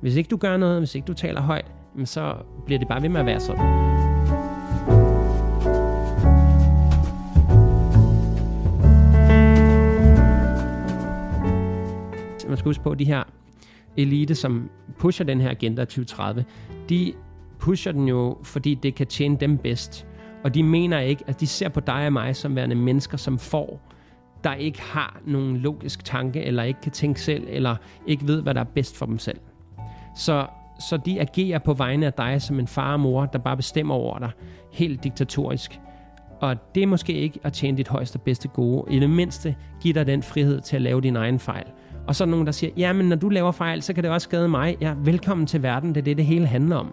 Hvis 0.00 0.16
ikke 0.16 0.28
du 0.28 0.36
gør 0.36 0.56
noget, 0.56 0.80
hvis 0.80 0.94
ikke 0.94 1.06
du 1.06 1.12
taler 1.14 1.40
højt, 1.40 1.72
så 2.04 2.36
bliver 2.66 2.78
det 2.78 2.88
bare 2.88 3.02
ved 3.02 3.08
med 3.08 3.20
at 3.20 3.26
være 3.26 3.40
sådan. 3.40 3.94
man 12.48 12.58
skal 12.58 12.68
huske 12.68 12.82
på, 12.82 12.90
at 12.90 12.98
de 12.98 13.04
her 13.04 13.22
elite, 13.96 14.34
som 14.34 14.70
pusher 14.98 15.26
den 15.26 15.40
her 15.40 15.50
agenda 15.50 15.84
2030, 15.84 16.44
de 16.88 17.12
pusher 17.58 17.92
den 17.92 18.08
jo, 18.08 18.38
fordi 18.42 18.74
det 18.74 18.94
kan 18.94 19.06
tjene 19.06 19.36
dem 19.36 19.58
bedst. 19.58 20.06
Og 20.44 20.54
de 20.54 20.62
mener 20.62 20.98
ikke, 20.98 21.24
at 21.26 21.40
de 21.40 21.46
ser 21.46 21.68
på 21.68 21.80
dig 21.80 22.06
og 22.06 22.12
mig 22.12 22.36
som 22.36 22.56
værende 22.56 22.74
mennesker, 22.74 23.16
som 23.16 23.38
får, 23.38 23.80
der 24.44 24.54
ikke 24.54 24.82
har 24.82 25.20
nogen 25.26 25.56
logisk 25.56 26.04
tanke, 26.04 26.42
eller 26.42 26.62
ikke 26.62 26.80
kan 26.80 26.92
tænke 26.92 27.20
selv, 27.20 27.46
eller 27.48 27.76
ikke 28.06 28.26
ved, 28.26 28.42
hvad 28.42 28.54
der 28.54 28.60
er 28.60 28.64
bedst 28.64 28.96
for 28.96 29.06
dem 29.06 29.18
selv. 29.18 29.38
Så, 30.16 30.46
så 30.80 30.96
de 30.96 31.20
agerer 31.20 31.58
på 31.58 31.72
vegne 31.72 32.06
af 32.06 32.12
dig 32.12 32.42
som 32.42 32.58
en 32.58 32.66
far 32.66 32.92
og 32.92 33.00
mor, 33.00 33.26
der 33.26 33.38
bare 33.38 33.56
bestemmer 33.56 33.94
over 33.94 34.18
dig, 34.18 34.30
helt 34.72 35.04
diktatorisk. 35.04 35.80
Og 36.40 36.74
det 36.74 36.82
er 36.82 36.86
måske 36.86 37.12
ikke 37.12 37.40
at 37.42 37.52
tjene 37.52 37.76
dit 37.76 37.88
højeste 37.88 38.18
bedste 38.18 38.48
gode. 38.48 38.94
I 38.94 39.00
det 39.00 39.10
mindste 39.10 39.56
giver 39.80 39.94
dig 39.94 40.06
den 40.06 40.22
frihed 40.22 40.60
til 40.60 40.76
at 40.76 40.82
lave 40.82 41.00
din 41.00 41.16
egen 41.16 41.38
fejl. 41.38 41.66
Og 42.06 42.14
så 42.14 42.24
er 42.24 42.26
der 42.26 42.30
nogen, 42.30 42.46
der 42.46 42.52
siger, 42.52 42.70
ja, 42.76 42.92
men 42.92 43.08
når 43.08 43.16
du 43.16 43.28
laver 43.28 43.52
fejl, 43.52 43.82
så 43.82 43.92
kan 43.92 44.04
det 44.04 44.10
også 44.10 44.24
skade 44.24 44.48
mig. 44.48 44.76
Ja, 44.80 44.94
velkommen 44.98 45.46
til 45.46 45.62
verden, 45.62 45.88
det 45.88 45.96
er 45.96 46.04
det, 46.04 46.16
det 46.16 46.26
hele 46.26 46.46
handler 46.46 46.76
om. 46.76 46.90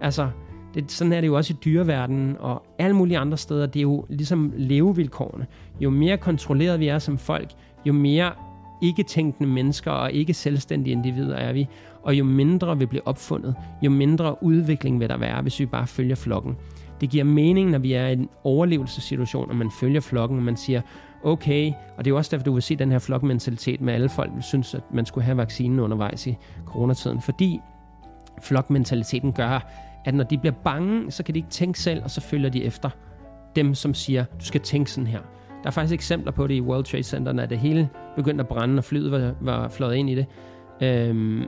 Altså, 0.00 0.28
det, 0.76 0.92
sådan 0.92 1.12
er 1.12 1.20
det 1.20 1.28
jo 1.28 1.36
også 1.36 1.52
i 1.52 1.56
dyreverdenen 1.64 2.36
og 2.38 2.62
alle 2.78 2.96
mulige 2.96 3.18
andre 3.18 3.36
steder. 3.36 3.66
Det 3.66 3.80
er 3.80 3.82
jo 3.82 4.04
ligesom 4.08 4.52
levevilkårene. 4.56 5.46
Jo 5.80 5.90
mere 5.90 6.16
kontrolleret 6.16 6.80
vi 6.80 6.88
er 6.88 6.98
som 6.98 7.18
folk, 7.18 7.50
jo 7.86 7.92
mere 7.92 8.32
ikke-tænkende 8.82 9.50
mennesker 9.50 9.90
og 9.90 10.12
ikke 10.12 10.34
selvstændige 10.34 10.92
individer 10.92 11.36
er 11.36 11.52
vi, 11.52 11.68
og 12.02 12.14
jo 12.14 12.24
mindre 12.24 12.78
vi 12.78 12.86
bliver 12.86 13.02
opfundet, 13.04 13.54
jo 13.82 13.90
mindre 13.90 14.42
udvikling 14.42 15.00
vil 15.00 15.08
der 15.08 15.16
være, 15.16 15.42
hvis 15.42 15.60
vi 15.60 15.66
bare 15.66 15.86
følger 15.86 16.16
flokken. 16.16 16.56
Det 17.00 17.10
giver 17.10 17.24
mening, 17.24 17.70
når 17.70 17.78
vi 17.78 17.92
er 17.92 18.06
i 18.06 18.12
en 18.12 18.28
overlevelsessituation, 18.44 19.50
og 19.50 19.56
man 19.56 19.70
følger 19.80 20.00
flokken, 20.00 20.38
og 20.38 20.44
man 20.44 20.56
siger, 20.56 20.80
okay, 21.24 21.72
og 21.96 22.04
det 22.04 22.10
er 22.10 22.12
jo 22.12 22.16
også 22.16 22.30
derfor, 22.30 22.44
du 22.44 22.52
vil 22.52 22.62
se 22.62 22.76
den 22.76 22.90
her 22.90 22.98
flokmentalitet 22.98 23.80
med 23.80 23.94
alle 23.94 24.08
folk, 24.08 24.34
der 24.34 24.40
synes, 24.40 24.74
at 24.74 24.82
man 24.92 25.06
skulle 25.06 25.24
have 25.24 25.36
vaccinen 25.36 25.80
undervejs 25.80 26.26
i 26.26 26.36
coronatiden, 26.66 27.20
fordi 27.20 27.60
flokmentaliteten 28.42 29.32
gør, 29.32 29.70
at 30.06 30.14
når 30.14 30.24
de 30.24 30.38
bliver 30.38 30.54
bange, 30.64 31.10
så 31.10 31.22
kan 31.22 31.34
de 31.34 31.38
ikke 31.38 31.50
tænke 31.50 31.78
selv, 31.78 32.02
og 32.04 32.10
så 32.10 32.20
følger 32.20 32.50
de 32.50 32.64
efter 32.64 32.90
dem, 33.56 33.74
som 33.74 33.94
siger, 33.94 34.24
du 34.24 34.44
skal 34.44 34.60
tænke 34.60 34.90
sådan 34.90 35.06
her. 35.06 35.20
Der 35.62 35.66
er 35.66 35.70
faktisk 35.70 35.94
eksempler 35.94 36.32
på 36.32 36.46
det 36.46 36.54
i 36.54 36.60
World 36.60 36.84
Trade 36.84 37.02
Center, 37.02 37.42
at 37.42 37.50
det 37.50 37.58
hele 37.58 37.88
begyndte 38.16 38.42
at 38.42 38.48
brænde, 38.48 38.78
og 38.78 38.84
flyet 38.84 39.10
var, 39.10 39.34
var 39.40 39.68
fløjet 39.68 39.96
ind 39.96 40.10
i 40.10 40.14
det. 40.14 40.26
Øhm, 40.82 41.44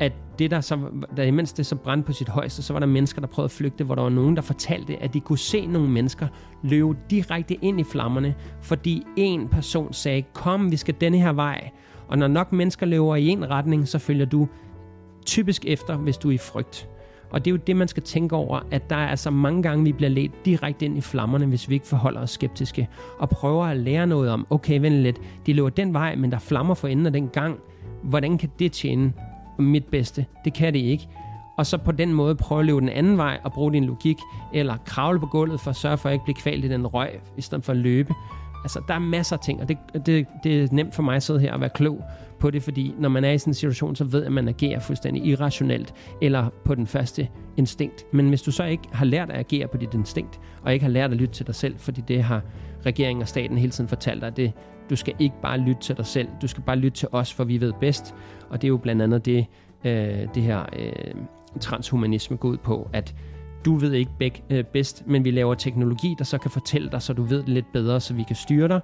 at 0.00 0.12
det 0.38 0.50
der 0.50 0.60
så, 0.60 0.78
da 1.16 1.24
imens 1.24 1.52
det 1.52 1.66
så 1.66 1.76
brændte 1.76 2.06
på 2.06 2.12
sit 2.12 2.28
højeste, 2.28 2.62
så 2.62 2.72
var 2.72 2.80
der 2.80 2.86
mennesker, 2.86 3.20
der 3.20 3.28
prøvede 3.28 3.46
at 3.46 3.50
flygte, 3.50 3.84
hvor 3.84 3.94
der 3.94 4.02
var 4.02 4.08
nogen, 4.08 4.36
der 4.36 4.42
fortalte, 4.42 5.02
at 5.02 5.14
de 5.14 5.20
kunne 5.20 5.38
se 5.38 5.66
nogle 5.66 5.90
mennesker 5.90 6.28
løbe 6.62 6.96
direkte 7.10 7.54
ind 7.54 7.80
i 7.80 7.84
flammerne, 7.84 8.34
fordi 8.60 9.02
en 9.16 9.48
person 9.48 9.92
sagde, 9.92 10.22
kom, 10.22 10.70
vi 10.70 10.76
skal 10.76 10.94
denne 11.00 11.18
her 11.18 11.32
vej. 11.32 11.70
Og 12.08 12.18
når 12.18 12.28
nok 12.28 12.52
mennesker 12.52 12.86
løber 12.86 13.16
i 13.16 13.28
en 13.28 13.50
retning, 13.50 13.88
så 13.88 13.98
følger 13.98 14.26
du 14.26 14.48
typisk 15.26 15.64
efter, 15.64 15.96
hvis 15.96 16.16
du 16.16 16.28
er 16.28 16.32
i 16.32 16.38
frygt. 16.38 16.88
Og 17.32 17.44
det 17.44 17.50
er 17.50 17.52
jo 17.52 17.60
det, 17.66 17.76
man 17.76 17.88
skal 17.88 18.02
tænke 18.02 18.36
over, 18.36 18.60
at 18.70 18.90
der 18.90 18.96
er 18.96 19.08
altså 19.08 19.30
mange 19.30 19.62
gange, 19.62 19.84
vi 19.84 19.92
bliver 19.92 20.10
ledt 20.10 20.44
direkte 20.44 20.84
ind 20.84 20.98
i 20.98 21.00
flammerne, 21.00 21.46
hvis 21.46 21.68
vi 21.68 21.74
ikke 21.74 21.86
forholder 21.86 22.20
os 22.20 22.30
skeptiske, 22.30 22.88
og 23.18 23.28
prøver 23.28 23.64
at 23.64 23.76
lære 23.76 24.06
noget 24.06 24.30
om, 24.30 24.46
okay, 24.50 24.80
vent 24.80 24.94
lidt, 24.94 25.20
de 25.46 25.52
løber 25.52 25.68
den 25.68 25.92
vej, 25.92 26.14
men 26.14 26.32
der 26.32 26.38
flammer 26.38 26.74
for 26.74 26.88
enden 26.88 27.06
af 27.06 27.12
den 27.12 27.28
gang. 27.28 27.58
Hvordan 28.02 28.38
kan 28.38 28.50
det 28.58 28.72
tjene 28.72 29.12
mit 29.58 29.84
bedste. 29.84 30.26
Det 30.44 30.54
kan 30.54 30.72
det 30.72 30.78
ikke. 30.78 31.08
Og 31.56 31.66
så 31.66 31.78
på 31.78 31.92
den 31.92 32.14
måde 32.14 32.34
prøve 32.34 32.58
at 32.58 32.66
løbe 32.66 32.80
den 32.80 32.88
anden 32.88 33.16
vej 33.16 33.40
og 33.44 33.52
bruge 33.52 33.72
din 33.72 33.84
logik, 33.84 34.16
eller 34.54 34.76
kravle 34.86 35.20
på 35.20 35.26
gulvet 35.26 35.60
for 35.60 35.70
at 35.70 35.76
sørge 35.76 35.98
for 35.98 36.08
at 36.08 36.12
ikke 36.12 36.24
blive 36.24 36.34
kvalt 36.34 36.64
i 36.64 36.68
den 36.68 36.86
røg, 36.86 37.10
i 37.36 37.40
stedet 37.40 37.64
for 37.64 37.72
at 37.72 37.78
løbe. 37.78 38.14
Altså, 38.64 38.80
der 38.88 38.94
er 38.94 38.98
masser 38.98 39.36
af 39.36 39.40
ting, 39.40 39.60
og 39.60 39.68
det, 39.68 39.78
det, 40.06 40.26
det 40.44 40.62
er 40.62 40.68
nemt 40.72 40.94
for 40.94 41.02
mig 41.02 41.16
at 41.16 41.22
sidde 41.22 41.40
her 41.40 41.52
og 41.52 41.60
være 41.60 41.70
klog 41.70 42.04
på 42.42 42.50
det, 42.50 42.62
fordi 42.62 42.94
når 42.98 43.08
man 43.08 43.24
er 43.24 43.30
i 43.30 43.38
sådan 43.38 43.50
en 43.50 43.54
situation, 43.54 43.96
så 43.96 44.04
ved 44.04 44.24
at 44.24 44.32
man 44.32 44.48
agerer 44.48 44.80
fuldstændig 44.80 45.24
irrationelt, 45.24 45.94
eller 46.22 46.48
på 46.64 46.74
den 46.74 46.86
første 46.86 47.28
instinkt. 47.56 48.06
Men 48.12 48.28
hvis 48.28 48.42
du 48.42 48.50
så 48.50 48.64
ikke 48.64 48.82
har 48.92 49.04
lært 49.04 49.30
at 49.30 49.38
agere 49.38 49.68
på 49.68 49.76
dit 49.76 49.94
instinkt, 49.94 50.40
og 50.62 50.72
ikke 50.72 50.84
har 50.84 50.90
lært 50.90 51.10
at 51.10 51.16
lytte 51.16 51.34
til 51.34 51.46
dig 51.46 51.54
selv, 51.54 51.78
fordi 51.78 52.00
det 52.08 52.22
har 52.22 52.42
regeringen 52.86 53.22
og 53.22 53.28
staten 53.28 53.58
hele 53.58 53.70
tiden 53.70 53.88
fortalt 53.88 54.22
dig, 54.22 54.36
det, 54.36 54.52
du 54.90 54.96
skal 54.96 55.14
ikke 55.18 55.34
bare 55.42 55.58
lytte 55.58 55.80
til 55.80 55.96
dig 55.96 56.06
selv, 56.06 56.28
du 56.42 56.46
skal 56.46 56.62
bare 56.62 56.76
lytte 56.76 56.98
til 56.98 57.08
os, 57.12 57.32
for 57.32 57.44
vi 57.44 57.60
ved 57.60 57.72
bedst. 57.80 58.14
Og 58.50 58.62
det 58.62 58.66
er 58.66 58.68
jo 58.68 58.76
blandt 58.76 59.02
andet 59.02 59.26
det, 59.26 59.46
øh, 59.84 60.28
det 60.34 60.42
her 60.42 60.62
øh, 60.78 61.14
transhumanisme 61.60 62.36
går 62.36 62.48
ud 62.48 62.56
på, 62.58 62.88
at 62.92 63.14
du 63.64 63.74
ved 63.74 63.92
ikke 63.92 64.10
beg, 64.18 64.42
øh, 64.50 64.64
bedst, 64.64 65.06
men 65.06 65.24
vi 65.24 65.30
laver 65.30 65.54
teknologi, 65.54 66.14
der 66.18 66.24
så 66.24 66.38
kan 66.38 66.50
fortælle 66.50 66.90
dig, 66.90 67.02
så 67.02 67.12
du 67.12 67.22
ved 67.22 67.38
det 67.38 67.48
lidt 67.48 67.72
bedre, 67.72 68.00
så 68.00 68.14
vi 68.14 68.22
kan 68.22 68.36
styre 68.36 68.68
dig, 68.68 68.80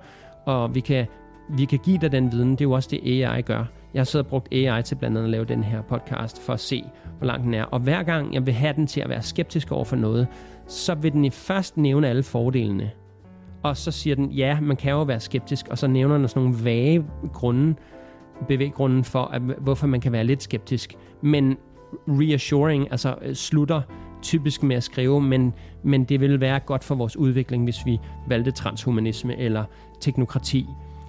og 0.47 0.75
vi 0.75 0.81
kan, 0.81 1.07
vi 1.49 1.65
kan 1.65 1.79
give 1.79 1.99
dig 1.99 2.13
den 2.13 2.33
viden. 2.33 2.51
Det 2.51 2.61
er 2.61 2.65
jo 2.65 2.73
også 2.73 2.89
det, 2.91 3.25
AI 3.25 3.43
gør. 3.43 3.65
Jeg 3.95 4.01
har 4.01 4.19
og 4.19 4.27
brugt 4.27 4.53
AI 4.53 4.83
til 4.83 4.95
blandt 4.95 5.17
andet 5.17 5.25
at 5.25 5.31
lave 5.31 5.45
den 5.45 5.65
her 5.65 5.83
podcast, 5.83 6.43
for 6.43 6.53
at 6.53 6.61
se, 6.61 6.85
hvor 7.19 7.27
lang 7.27 7.45
den 7.45 7.55
er. 7.55 7.65
Og 7.65 7.81
hver 7.81 8.03
gang 8.03 8.35
jeg 8.35 8.47
vil 8.47 8.55
have 8.55 8.73
den 8.73 8.87
til 8.87 9.01
at 9.01 9.09
være 9.09 9.23
skeptisk 9.23 9.73
over 9.73 9.85
for 9.85 9.97
noget, 9.97 10.27
så 10.67 10.95
vil 10.95 11.13
den 11.13 11.25
i 11.25 11.31
først 11.31 11.77
nævne 11.77 12.09
alle 12.09 12.23
fordelene. 12.23 12.91
Og 13.63 13.77
så 13.77 13.91
siger 13.91 14.17
den, 14.17 14.31
ja, 14.31 14.61
man 14.61 14.77
kan 14.77 14.93
jo 14.93 15.03
være 15.03 15.21
skeptisk, 15.21 15.69
og 15.69 15.79
så 15.79 15.87
nævner 15.87 16.19
den 16.19 16.29
sådan 16.29 16.43
nogle 16.43 16.65
vage 16.65 17.05
grunde, 17.33 17.75
bevæggrunden 18.49 19.05
for, 19.05 19.25
at, 19.25 19.43
hvorfor 19.43 19.87
man 19.87 20.01
kan 20.01 20.13
være 20.13 20.25
lidt 20.25 20.43
skeptisk. 20.43 20.95
Men 21.23 21.57
reassuring, 22.09 22.89
altså 22.91 23.15
øh, 23.23 23.35
slutter 23.35 23.83
typisk 24.23 24.63
med 24.63 24.77
at 24.77 24.83
skrive, 24.83 25.21
men, 25.21 25.53
men 25.83 26.05
det 26.05 26.21
vil 26.21 26.41
være 26.41 26.61
godt 26.61 26.85
for 26.85 26.95
vores 26.95 27.17
udvikling, 27.17 27.65
hvis 27.65 27.87
vi 27.87 27.99
valgte 28.29 28.51
transhumanisme 28.51 29.39
eller 29.39 29.65
teknokrati. 30.01 30.67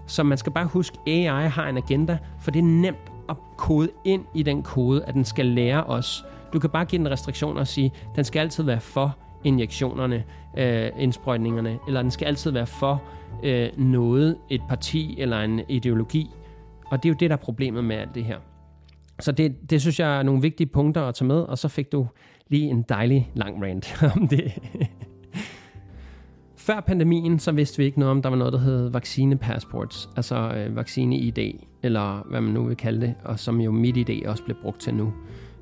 Så 0.10 0.24
man 0.24 0.38
skal 0.38 0.52
bare 0.52 0.66
huske, 0.66 0.98
at 1.08 1.14
AI 1.14 1.48
har 1.48 1.70
en 1.70 1.78
agenda, 1.78 2.18
for 2.40 2.52
det 2.52 2.60
er 2.60 2.64
nemt 2.64 3.12
at 3.30 3.36
kode 3.58 3.90
ind 4.06 4.26
i 4.36 4.44
den 4.44 4.64
kode, 4.64 5.04
at 5.06 5.14
den 5.14 5.26
skal 5.26 5.46
lære 5.46 5.84
os. 5.84 6.26
Du 6.54 6.60
kan 6.60 6.70
bare 6.70 6.86
give 6.86 7.00
den 7.00 7.12
restriktioner 7.12 7.60
og 7.60 7.68
sige, 7.68 7.86
at 7.86 8.16
den 8.16 8.24
skal 8.24 8.40
altid 8.40 8.64
være 8.64 8.80
for 8.80 9.18
injektionerne, 9.44 10.24
øh, 10.58 10.90
indsprøjtningerne, 10.98 11.80
eller 11.88 12.02
den 12.02 12.12
skal 12.12 12.26
altid 12.26 12.52
være 12.52 12.68
for 12.68 13.04
øh, 13.44 13.70
noget, 13.78 14.38
et 14.50 14.62
parti 14.70 15.16
eller 15.20 15.40
en 15.40 15.62
ideologi. 15.70 16.30
Og 16.86 17.04
det 17.04 17.10
er 17.10 17.14
jo 17.14 17.18
det, 17.20 17.30
der 17.30 17.36
er 17.36 17.42
problemet 17.42 17.84
med 17.84 17.96
alt 17.96 18.16
det 18.16 18.26
her. 18.26 18.38
Så 19.20 19.32
det, 19.32 19.70
det 19.70 19.82
synes 19.82 20.00
jeg 20.00 20.20
er 20.20 20.24
nogle 20.24 20.42
vigtige 20.42 20.68
punkter 20.68 21.02
at 21.02 21.16
tage 21.16 21.28
med, 21.28 21.42
og 21.42 21.58
så 21.58 21.68
fik 21.68 21.92
du 21.92 22.08
lige 22.48 22.70
en 22.70 22.86
dejlig 22.90 23.32
lang 23.34 23.64
rant 23.64 24.04
om 24.16 24.28
det. 24.28 24.54
Før 26.70 26.80
pandemien, 26.80 27.40
så 27.40 27.52
vidste 27.52 27.78
vi 27.78 27.84
ikke 27.84 28.00
noget 28.00 28.12
om, 28.12 28.22
der 28.22 28.30
var 28.30 28.38
noget, 28.38 28.54
der 28.54 28.60
hed 28.60 28.90
vaccinepassports, 28.90 30.10
altså 30.16 30.36
øh, 30.36 30.76
vaccine-ID, 30.76 31.54
eller 31.84 32.28
hvad 32.30 32.42
man 32.42 32.54
nu 32.54 32.64
vil 32.64 32.78
kalde 32.78 33.02
det, 33.02 33.16
og 33.24 33.40
som 33.40 33.62
jo 33.62 33.72
mit 33.72 33.98
ID 33.98 34.26
også 34.26 34.44
blev 34.44 34.58
brugt 34.62 34.82
til 34.82 34.94
nu. 34.94 35.14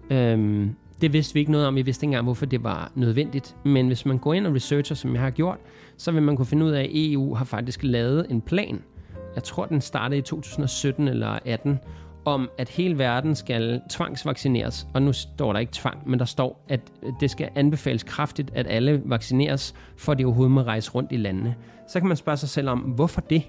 Øhm, 0.09 0.75
det 1.01 1.13
vidste 1.13 1.33
vi 1.33 1.39
ikke 1.39 1.51
noget 1.51 1.67
om. 1.67 1.75
Vi 1.75 1.81
vidste 1.81 2.03
ikke 2.03 2.09
engang, 2.09 2.23
hvorfor 2.23 2.45
det 2.45 2.63
var 2.63 2.91
nødvendigt. 2.95 3.55
Men 3.65 3.87
hvis 3.87 4.05
man 4.05 4.17
går 4.17 4.33
ind 4.33 4.47
og 4.47 4.55
researcher, 4.55 4.95
som 4.95 5.13
jeg 5.13 5.21
har 5.21 5.29
gjort, 5.29 5.57
så 5.97 6.11
vil 6.11 6.23
man 6.23 6.35
kunne 6.35 6.45
finde 6.45 6.65
ud 6.65 6.71
af, 6.71 6.83
at 6.83 6.89
EU 6.91 7.33
har 7.33 7.45
faktisk 7.45 7.79
lavet 7.83 8.25
en 8.29 8.41
plan. 8.41 8.81
Jeg 9.35 9.43
tror, 9.43 9.65
den 9.65 9.81
startede 9.81 10.17
i 10.17 10.21
2017 10.21 11.07
eller 11.07 11.39
18 11.45 11.79
om, 12.27 12.49
at 12.57 12.69
hele 12.69 12.97
verden 12.97 13.35
skal 13.35 13.81
tvangsvaccineres. 13.89 14.87
Og 14.93 15.01
nu 15.01 15.13
står 15.13 15.53
der 15.53 15.59
ikke 15.59 15.73
tvang, 15.73 16.09
men 16.09 16.19
der 16.19 16.25
står, 16.25 16.65
at 16.69 16.79
det 17.19 17.31
skal 17.31 17.49
anbefales 17.55 18.03
kraftigt, 18.03 18.51
at 18.55 18.67
alle 18.69 19.01
vaccineres, 19.05 19.75
for 19.97 20.11
at 20.11 20.17
de 20.17 20.25
overhovedet 20.25 20.51
må 20.51 20.61
rejse 20.61 20.91
rundt 20.91 21.11
i 21.11 21.17
landene. 21.17 21.55
Så 21.87 21.99
kan 21.99 22.07
man 22.07 22.17
spørge 22.17 22.37
sig 22.37 22.49
selv 22.49 22.69
om, 22.69 22.79
hvorfor 22.79 23.21
det, 23.21 23.43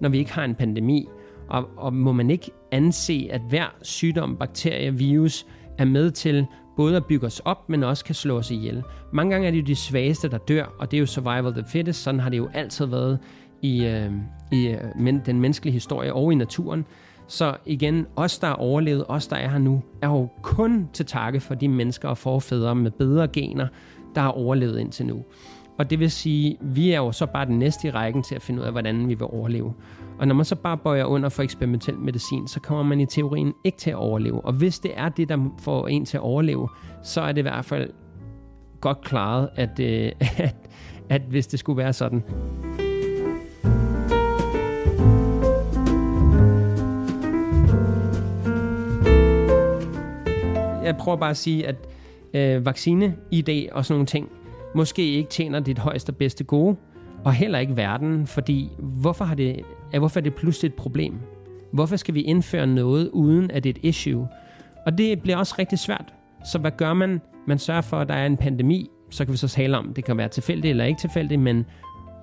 når 0.00 0.08
vi 0.08 0.18
ikke 0.18 0.32
har 0.32 0.44
en 0.44 0.54
pandemi? 0.54 1.08
Og, 1.48 1.68
og 1.76 1.92
må 1.94 2.12
man 2.12 2.30
ikke 2.30 2.50
anse, 2.72 3.28
at 3.30 3.40
hver 3.48 3.74
sygdom, 3.82 4.36
bakterie, 4.36 4.94
virus 4.94 5.46
er 5.78 5.84
med 5.84 6.10
til 6.10 6.46
både 6.76 6.96
at 6.96 7.06
bygge 7.06 7.26
os 7.26 7.40
op, 7.44 7.68
men 7.68 7.82
også 7.82 8.04
kan 8.04 8.14
slå 8.14 8.38
os 8.38 8.50
ihjel. 8.50 8.82
Mange 9.12 9.32
gange 9.32 9.46
er 9.46 9.50
det 9.50 9.58
jo 9.58 9.64
de 9.64 9.76
svageste, 9.76 10.30
der 10.30 10.38
dør, 10.38 10.74
og 10.78 10.90
det 10.90 10.96
er 10.96 11.00
jo 11.00 11.06
survival 11.06 11.46
of 11.46 11.52
the 11.52 11.64
fittest. 11.68 12.02
Sådan 12.02 12.20
har 12.20 12.30
det 12.30 12.36
jo 12.36 12.48
altid 12.54 12.86
været 12.86 13.18
i, 13.62 13.84
øh, 13.86 14.12
i 14.52 14.66
øh, 14.66 14.80
men, 14.96 15.22
den 15.26 15.40
menneskelige 15.40 15.72
historie 15.72 16.14
og 16.14 16.32
i 16.32 16.34
naturen. 16.34 16.84
Så 17.28 17.56
igen, 17.66 18.06
os 18.16 18.38
der 18.38 18.48
er 18.48 18.52
overlevet, 18.52 19.04
os 19.08 19.26
der 19.26 19.36
er 19.36 19.48
her 19.48 19.58
nu, 19.58 19.82
er 20.02 20.08
jo 20.08 20.28
kun 20.42 20.88
til 20.92 21.06
takke 21.06 21.40
for 21.40 21.54
de 21.54 21.68
mennesker 21.68 22.08
og 22.08 22.18
forfædre 22.18 22.74
med 22.74 22.90
bedre 22.90 23.28
gener, 23.28 23.66
der 24.14 24.20
har 24.20 24.30
overlevet 24.30 24.78
indtil 24.78 25.06
nu. 25.06 25.24
Og 25.78 25.90
det 25.90 25.98
vil 25.98 26.10
sige, 26.10 26.56
vi 26.60 26.90
er 26.90 26.98
jo 26.98 27.12
så 27.12 27.26
bare 27.26 27.46
den 27.46 27.58
næste 27.58 27.88
i 27.88 27.90
rækken 27.90 28.22
til 28.22 28.34
at 28.34 28.42
finde 28.42 28.60
ud 28.60 28.66
af, 28.66 28.72
hvordan 28.72 29.08
vi 29.08 29.14
vil 29.14 29.26
overleve. 29.30 29.74
Og 30.18 30.28
når 30.28 30.34
man 30.34 30.44
så 30.44 30.56
bare 30.56 30.78
bøjer 30.78 31.04
under 31.04 31.28
for 31.28 31.42
eksperimentel 31.42 31.98
medicin, 31.98 32.48
så 32.48 32.60
kommer 32.60 32.84
man 32.84 33.00
i 33.00 33.06
teorien 33.06 33.52
ikke 33.64 33.78
til 33.78 33.90
at 33.90 33.96
overleve. 33.96 34.44
Og 34.44 34.52
hvis 34.52 34.78
det 34.78 34.90
er 34.94 35.08
det, 35.08 35.28
der 35.28 35.54
får 35.58 35.88
en 35.88 36.04
til 36.04 36.16
at 36.16 36.22
overleve, 36.22 36.68
så 37.02 37.20
er 37.20 37.32
det 37.32 37.38
i 37.38 37.42
hvert 37.42 37.64
fald 37.64 37.90
godt 38.80 39.00
klaret, 39.00 39.48
at, 39.54 39.80
øh, 39.80 40.12
at, 40.44 40.56
at 41.08 41.22
hvis 41.22 41.46
det 41.46 41.58
skulle 41.58 41.76
være 41.76 41.92
sådan. 41.92 42.22
Jeg 50.88 50.96
prøver 50.96 51.16
bare 51.16 51.30
at 51.30 51.36
sige, 51.36 51.66
at 51.66 51.76
øh, 52.34 52.66
vaccine-ID 52.66 53.68
og 53.72 53.84
sådan 53.84 53.94
nogle 53.94 54.06
ting, 54.06 54.28
måske 54.74 55.02
ikke 55.12 55.30
tjener 55.30 55.60
dit 55.60 55.78
højeste 55.78 56.10
og 56.10 56.16
bedste 56.16 56.44
gode, 56.44 56.76
og 57.24 57.32
heller 57.32 57.58
ikke 57.58 57.76
verden, 57.76 58.26
fordi 58.26 58.70
hvorfor, 58.78 59.24
har 59.24 59.34
det, 59.34 59.60
hvorfor 59.98 60.20
er 60.20 60.24
det 60.24 60.34
pludselig 60.34 60.68
et 60.68 60.74
problem? 60.74 61.14
Hvorfor 61.72 61.96
skal 61.96 62.14
vi 62.14 62.20
indføre 62.20 62.66
noget, 62.66 63.08
uden 63.08 63.50
at 63.50 63.64
det 63.64 63.70
er 63.70 63.80
et 63.80 63.84
issue? 63.84 64.28
Og 64.86 64.98
det 64.98 65.22
bliver 65.22 65.36
også 65.36 65.54
rigtig 65.58 65.78
svært. 65.78 66.14
Så 66.44 66.58
hvad 66.58 66.70
gør 66.70 66.94
man? 66.94 67.20
Man 67.46 67.58
sørger 67.58 67.80
for, 67.80 67.96
at 67.96 68.08
der 68.08 68.14
er 68.14 68.26
en 68.26 68.36
pandemi, 68.36 68.90
så 69.10 69.24
kan 69.24 69.32
vi 69.32 69.36
så 69.38 69.48
tale 69.48 69.78
om, 69.78 69.94
det 69.94 70.04
kan 70.04 70.16
være 70.16 70.28
tilfældigt 70.28 70.70
eller 70.70 70.84
ikke 70.84 71.00
tilfældigt, 71.00 71.40
men 71.40 71.66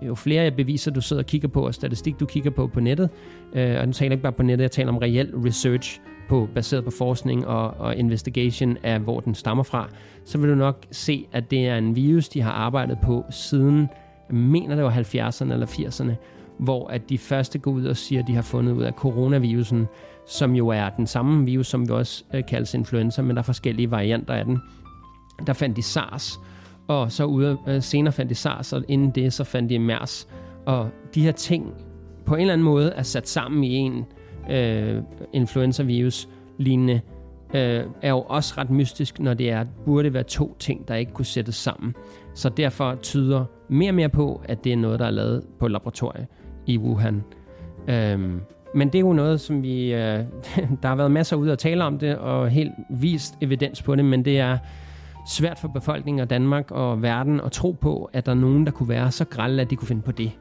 jo 0.01 0.15
flere 0.15 0.51
beviser, 0.51 0.91
du 0.91 1.01
sidder 1.01 1.23
og 1.23 1.27
kigger 1.27 1.47
på, 1.47 1.65
og 1.65 1.73
statistik, 1.73 2.19
du 2.19 2.25
kigger 2.25 2.51
på 2.51 2.67
på 2.67 2.79
nettet, 2.79 3.09
øh, 3.53 3.79
og 3.79 3.85
nu 3.85 3.93
taler 3.93 4.09
jeg 4.09 4.13
ikke 4.13 4.23
bare 4.23 4.31
på 4.31 4.43
nettet, 4.43 4.63
jeg 4.63 4.71
taler 4.71 4.91
om 4.91 4.97
reel 4.97 5.31
research, 5.35 6.01
på, 6.29 6.49
baseret 6.55 6.83
på 6.83 6.91
forskning 6.91 7.47
og, 7.47 7.67
og 7.67 7.95
investigation 7.95 8.77
af, 8.83 8.99
hvor 8.99 9.19
den 9.19 9.35
stammer 9.35 9.63
fra, 9.63 9.89
så 10.25 10.37
vil 10.37 10.49
du 10.49 10.55
nok 10.55 10.85
se, 10.91 11.27
at 11.31 11.51
det 11.51 11.67
er 11.67 11.77
en 11.77 11.95
virus, 11.95 12.29
de 12.29 12.41
har 12.41 12.51
arbejdet 12.51 12.97
på 13.03 13.25
siden, 13.29 13.89
jeg 14.29 14.37
mener 14.37 14.75
det 14.75 14.83
var 14.83 14.91
70'erne 14.91 15.53
eller 15.53 15.65
80'erne, 15.65 16.11
hvor 16.57 16.87
at 16.87 17.09
de 17.09 17.17
første 17.17 17.59
går 17.59 17.71
ud 17.71 17.85
og 17.85 17.97
siger, 17.97 18.21
at 18.21 18.27
de 18.27 18.35
har 18.35 18.41
fundet 18.41 18.73
ud 18.73 18.83
af 18.83 18.93
coronavirusen, 18.93 19.87
som 20.27 20.55
jo 20.55 20.67
er 20.67 20.89
den 20.89 21.07
samme 21.07 21.45
virus, 21.45 21.67
som 21.67 21.87
vi 21.87 21.93
også 21.93 22.23
øh, 22.33 22.43
kaldes 22.47 22.73
influenza, 22.73 23.21
men 23.21 23.35
der 23.35 23.41
er 23.41 23.45
forskellige 23.45 23.91
varianter 23.91 24.33
af 24.33 24.45
den. 24.45 24.59
Der 25.47 25.53
fandt 25.53 25.77
de 25.77 25.81
SARS, 25.81 26.39
og 26.87 27.11
så 27.11 27.25
ude, 27.25 27.57
øh, 27.67 27.81
senere 27.81 28.11
fandt 28.11 28.29
de 28.29 28.35
SARS, 28.35 28.73
og 28.73 28.83
inden 28.87 29.09
det 29.09 29.33
så 29.33 29.43
fandt 29.43 29.69
de 29.69 29.79
MERS. 29.79 30.27
Og 30.65 30.89
de 31.15 31.21
her 31.21 31.31
ting 31.31 31.73
på 32.25 32.35
en 32.35 32.41
eller 32.41 32.53
anden 32.53 32.65
måde 32.65 32.91
er 32.91 33.03
sat 33.03 33.29
sammen 33.29 33.63
i 33.63 33.73
en 33.75 34.05
øh, 34.51 35.01
influenza-virus 35.33 36.29
lignende, 36.57 37.01
øh, 37.53 37.83
er 38.01 38.09
jo 38.09 38.21
også 38.21 38.53
ret 38.57 38.69
mystisk, 38.69 39.19
når 39.19 39.33
det 39.33 39.49
er, 39.49 39.65
burde 39.85 40.13
være 40.13 40.23
to 40.23 40.55
ting, 40.59 40.87
der 40.87 40.95
ikke 40.95 41.11
kunne 41.11 41.25
sættes 41.25 41.55
sammen. 41.55 41.95
Så 42.33 42.49
derfor 42.49 42.95
tyder 42.95 43.45
mere 43.69 43.89
og 43.89 43.95
mere 43.95 44.09
på, 44.09 44.41
at 44.45 44.63
det 44.63 44.73
er 44.73 44.77
noget, 44.77 44.99
der 44.99 45.05
er 45.05 45.11
lavet 45.11 45.43
på 45.59 45.67
laboratorie 45.67 46.27
i 46.65 46.77
Wuhan. 46.77 47.23
Øhm, 47.87 48.41
men 48.75 48.87
det 48.87 48.95
er 48.95 48.99
jo 48.99 49.13
noget, 49.13 49.41
som 49.41 49.63
vi... 49.63 49.93
Øh, 49.93 50.19
der 50.81 50.87
har 50.87 50.95
været 50.95 51.11
masser 51.11 51.35
ud 51.35 51.49
at 51.49 51.59
tale 51.59 51.83
om 51.83 51.99
det, 51.99 52.17
og 52.17 52.49
helt 52.49 52.71
vist 52.89 53.37
evidens 53.41 53.81
på 53.81 53.95
det, 53.95 54.05
men 54.05 54.25
det 54.25 54.39
er 54.39 54.57
svært 55.27 55.59
for 55.59 55.67
befolkningen 55.67 56.21
og 56.21 56.29
Danmark 56.29 56.71
og 56.71 57.01
verden 57.01 57.41
at 57.41 57.51
tro 57.51 57.71
på, 57.71 58.09
at 58.13 58.25
der 58.25 58.31
er 58.31 58.35
nogen, 58.35 58.65
der 58.65 58.71
kunne 58.71 58.89
være 58.89 59.11
så 59.11 59.25
grælde, 59.25 59.61
at 59.61 59.69
de 59.69 59.75
kunne 59.75 59.87
finde 59.87 60.01
på 60.01 60.11
det. 60.11 60.31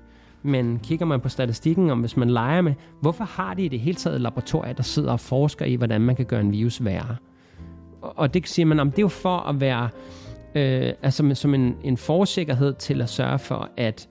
Men 0.46 0.78
kigger 0.78 1.06
man 1.06 1.20
på 1.20 1.28
statistikken 1.28 1.90
om, 1.90 2.00
hvis 2.00 2.16
man 2.16 2.30
leger 2.30 2.60
med, 2.60 2.74
hvorfor 3.00 3.24
har 3.24 3.54
de 3.54 3.64
i 3.64 3.68
det 3.68 3.80
hele 3.80 3.96
taget 3.96 4.20
laboratorier, 4.20 4.72
der 4.72 4.82
sidder 4.82 5.12
og 5.12 5.20
forsker 5.20 5.64
i, 5.64 5.74
hvordan 5.74 6.00
man 6.00 6.16
kan 6.16 6.24
gøre 6.24 6.40
en 6.40 6.52
virus 6.52 6.84
værre? 6.84 7.16
Og 8.00 8.34
det 8.34 8.48
siger 8.48 8.66
man, 8.66 8.80
om 8.80 8.90
det 8.90 8.98
er 8.98 9.02
jo 9.02 9.08
for 9.08 9.38
at 9.38 9.60
være 9.60 9.88
øh, 10.54 10.92
altså 11.02 11.34
som 11.34 11.54
en, 11.54 11.76
en 11.84 11.96
forsikkerhed 11.96 12.74
til 12.74 13.02
at 13.02 13.08
sørge 13.08 13.38
for, 13.38 13.68
at 13.76 14.08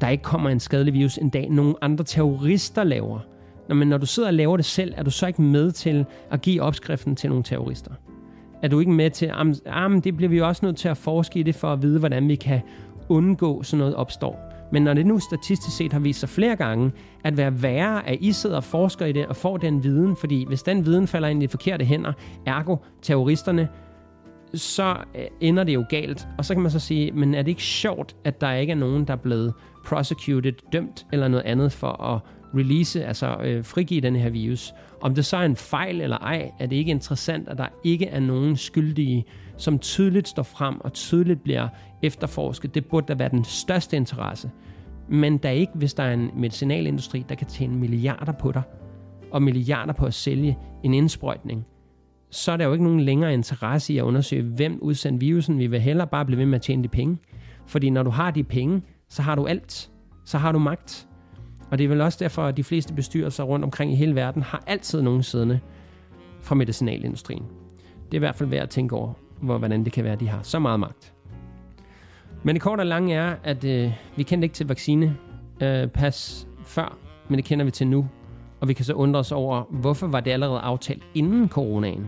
der 0.00 0.08
ikke 0.08 0.22
kommer 0.22 0.50
en 0.50 0.60
skadelig 0.60 0.94
virus 0.94 1.18
en 1.18 1.28
dag, 1.28 1.50
nogle 1.50 1.74
andre 1.80 2.04
terrorister 2.04 2.84
laver. 2.84 3.18
Nå, 3.68 3.74
men 3.74 3.88
når 3.88 3.98
du 3.98 4.06
sidder 4.06 4.28
og 4.28 4.34
laver 4.34 4.56
det 4.56 4.64
selv, 4.64 4.94
er 4.96 5.02
du 5.02 5.10
så 5.10 5.26
ikke 5.26 5.42
med 5.42 5.70
til 5.70 6.06
at 6.30 6.42
give 6.42 6.62
opskriften 6.62 7.16
til 7.16 7.28
nogle 7.28 7.44
terrorister? 7.44 7.90
Er 8.62 8.68
du 8.68 8.80
ikke 8.80 8.92
med 8.92 9.10
til, 9.10 9.32
at 9.66 10.04
det 10.04 10.16
bliver 10.16 10.30
vi 10.30 10.40
også 10.40 10.66
nødt 10.66 10.76
til 10.76 10.88
at 10.88 10.96
forske 10.96 11.38
i 11.38 11.42
det, 11.42 11.54
for 11.54 11.72
at 11.72 11.82
vide, 11.82 11.98
hvordan 11.98 12.28
vi 12.28 12.34
kan 12.34 12.60
undgå, 13.08 13.62
sådan 13.62 13.78
noget 13.78 13.94
opstår? 13.94 14.51
Men 14.72 14.82
når 14.82 14.94
det 14.94 15.06
nu 15.06 15.18
statistisk 15.18 15.76
set 15.76 15.92
har 15.92 16.00
vist 16.00 16.20
sig 16.20 16.28
flere 16.28 16.56
gange, 16.56 16.92
at 17.24 17.36
være 17.36 17.62
værre, 17.62 18.08
at 18.08 18.18
I 18.20 18.32
sidder 18.32 18.56
og 18.56 18.64
forsker 18.64 19.06
i 19.06 19.12
det 19.12 19.26
og 19.26 19.36
får 19.36 19.56
den 19.56 19.84
viden, 19.84 20.16
fordi 20.16 20.44
hvis 20.48 20.62
den 20.62 20.86
viden 20.86 21.06
falder 21.06 21.28
ind 21.28 21.42
i 21.42 21.46
de 21.46 21.50
forkerte 21.50 21.84
hænder, 21.84 22.12
ergo 22.46 22.76
terroristerne, 23.02 23.68
så 24.54 24.96
øh, 25.14 25.24
ender 25.40 25.64
det 25.64 25.74
jo 25.74 25.84
galt. 25.88 26.28
Og 26.38 26.44
så 26.44 26.54
kan 26.54 26.62
man 26.62 26.70
så 26.70 26.78
sige, 26.78 27.12
men 27.12 27.34
er 27.34 27.42
det 27.42 27.48
ikke 27.48 27.62
sjovt, 27.62 28.16
at 28.24 28.40
der 28.40 28.52
ikke 28.52 28.70
er 28.70 28.76
nogen, 28.76 29.04
der 29.04 29.12
er 29.12 29.16
blevet 29.16 29.54
prosecuted, 29.84 30.52
dømt 30.72 31.06
eller 31.12 31.28
noget 31.28 31.44
andet 31.44 31.72
for 31.72 32.02
at 32.02 32.20
release, 32.54 33.04
altså 33.04 33.36
øh, 33.44 33.64
frigive 33.64 34.00
den 34.00 34.16
her 34.16 34.30
virus. 34.30 34.72
Om 35.00 35.14
det 35.14 35.24
så 35.24 35.36
er 35.36 35.44
en 35.44 35.56
fejl 35.56 36.00
eller 36.00 36.18
ej, 36.18 36.50
er 36.60 36.66
det 36.66 36.76
ikke 36.76 36.90
interessant, 36.90 37.48
at 37.48 37.58
der 37.58 37.66
ikke 37.84 38.06
er 38.06 38.20
nogen 38.20 38.56
skyldige, 38.56 39.24
som 39.56 39.78
tydeligt 39.78 40.28
står 40.28 40.42
frem 40.42 40.80
og 40.80 40.92
tydeligt 40.92 41.42
bliver 41.42 41.68
efterforsket. 42.02 42.74
Det 42.74 42.86
burde 42.86 43.06
da 43.06 43.14
være 43.14 43.28
den 43.28 43.44
største 43.44 43.96
interesse. 43.96 44.50
Men 45.08 45.38
der 45.38 45.48
er 45.48 45.52
ikke, 45.52 45.72
hvis 45.74 45.94
der 45.94 46.02
er 46.02 46.14
en 46.14 46.30
medicinalindustri, 46.36 47.24
der 47.28 47.34
kan 47.34 47.46
tjene 47.46 47.76
milliarder 47.76 48.32
på 48.32 48.52
dig, 48.52 48.62
og 49.30 49.42
milliarder 49.42 49.92
på 49.92 50.06
at 50.06 50.14
sælge 50.14 50.58
en 50.82 50.94
indsprøjtning, 50.94 51.66
så 52.30 52.52
er 52.52 52.56
der 52.56 52.64
jo 52.64 52.72
ikke 52.72 52.84
nogen 52.84 53.00
længere 53.00 53.34
interesse 53.34 53.92
i 53.92 53.98
at 53.98 54.02
undersøge, 54.02 54.42
hvem 54.42 54.78
udsendte 54.82 55.20
virusen. 55.20 55.58
Vi 55.58 55.66
vil 55.66 55.80
hellere 55.80 56.06
bare 56.06 56.24
blive 56.24 56.38
ved 56.38 56.46
med 56.46 56.54
at 56.54 56.62
tjene 56.62 56.82
de 56.82 56.88
penge. 56.88 57.18
Fordi 57.66 57.90
når 57.90 58.02
du 58.02 58.10
har 58.10 58.30
de 58.30 58.44
penge, 58.44 58.82
så 59.08 59.22
har 59.22 59.34
du 59.34 59.46
alt. 59.46 59.90
Så 60.24 60.38
har 60.38 60.52
du 60.52 60.58
magt. 60.58 61.08
Og 61.70 61.78
det 61.78 61.84
er 61.84 61.88
vel 61.88 62.00
også 62.00 62.18
derfor, 62.20 62.42
at 62.42 62.56
de 62.56 62.64
fleste 62.64 62.94
bestyrelser 62.94 63.44
rundt 63.44 63.64
omkring 63.64 63.92
i 63.92 63.94
hele 63.94 64.14
verden 64.14 64.42
har 64.42 64.62
altid 64.66 65.02
nogen 65.02 65.22
siddende 65.22 65.60
fra 66.40 66.54
medicinalindustrien. 66.54 67.42
Det 68.04 68.14
er 68.14 68.18
i 68.18 68.18
hvert 68.18 68.34
fald 68.34 68.48
værd 68.48 68.62
at 68.62 68.70
tænke 68.70 68.96
over, 68.96 69.12
hvor, 69.42 69.58
hvordan 69.58 69.84
det 69.84 69.92
kan 69.92 70.04
være, 70.04 70.12
at 70.12 70.20
de 70.20 70.28
har 70.28 70.42
så 70.42 70.58
meget 70.58 70.80
magt. 70.80 71.12
Men 72.42 72.54
det 72.54 72.62
korte 72.62 72.80
og 72.80 72.86
lange 72.86 73.14
er, 73.14 73.34
at 73.44 73.64
øh, 73.64 73.92
vi 74.16 74.22
kendte 74.22 74.44
ikke 74.44 74.54
til 74.54 74.66
vaccine 74.66 75.16
øh, 75.62 75.88
pas 75.88 76.48
før, 76.64 76.98
men 77.28 77.36
det 77.36 77.44
kender 77.44 77.64
vi 77.64 77.70
til 77.70 77.86
nu. 77.86 78.08
Og 78.60 78.68
vi 78.68 78.72
kan 78.72 78.84
så 78.84 78.92
undre 78.92 79.20
os 79.20 79.32
over, 79.32 79.62
hvorfor 79.70 80.06
var 80.06 80.20
det 80.20 80.30
allerede 80.30 80.60
aftalt 80.60 81.02
inden 81.14 81.48
coronaen? 81.48 82.06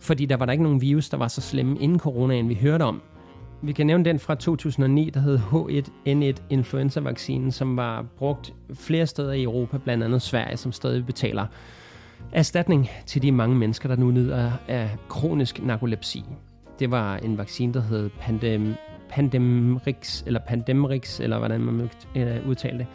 Fordi 0.00 0.26
der 0.26 0.36
var 0.36 0.44
der 0.44 0.52
ikke 0.52 0.64
nogen 0.64 0.80
virus, 0.80 1.08
der 1.08 1.16
var 1.16 1.28
så 1.28 1.40
slemme 1.40 1.78
inden 1.78 1.98
coronaen, 1.98 2.48
vi 2.48 2.54
hørte 2.54 2.82
om. 2.82 3.02
Vi 3.62 3.72
kan 3.72 3.86
nævne 3.86 4.04
den 4.04 4.18
fra 4.18 4.34
2009, 4.34 5.10
der 5.10 5.20
hed 5.20 5.38
H1N1 5.38 6.42
influenza-vaccinen, 6.50 7.52
som 7.52 7.76
var 7.76 8.02
brugt 8.16 8.54
flere 8.74 9.06
steder 9.06 9.32
i 9.32 9.42
Europa, 9.42 9.78
blandt 9.78 10.04
andet 10.04 10.22
Sverige, 10.22 10.56
som 10.56 10.72
stadig 10.72 11.06
betaler 11.06 11.46
erstatning 12.32 12.88
til 13.06 13.22
de 13.22 13.32
mange 13.32 13.56
mennesker, 13.56 13.88
der 13.88 13.96
nu 13.96 14.10
lider 14.10 14.52
af 14.68 14.90
kronisk 15.08 15.62
narkolepsi. 15.62 16.24
Det 16.78 16.90
var 16.90 17.16
en 17.16 17.38
vaccine, 17.38 17.74
der 17.74 17.80
hed 17.80 18.10
Pandem, 18.20 18.74
Pandemrix, 19.08 20.22
eller 20.26 20.40
Pandemrix, 20.40 21.20
eller 21.20 21.38
hvordan 21.38 21.60
man 21.60 21.78
vil 21.78 21.90
øh, 22.16 22.78
det. 22.78 22.86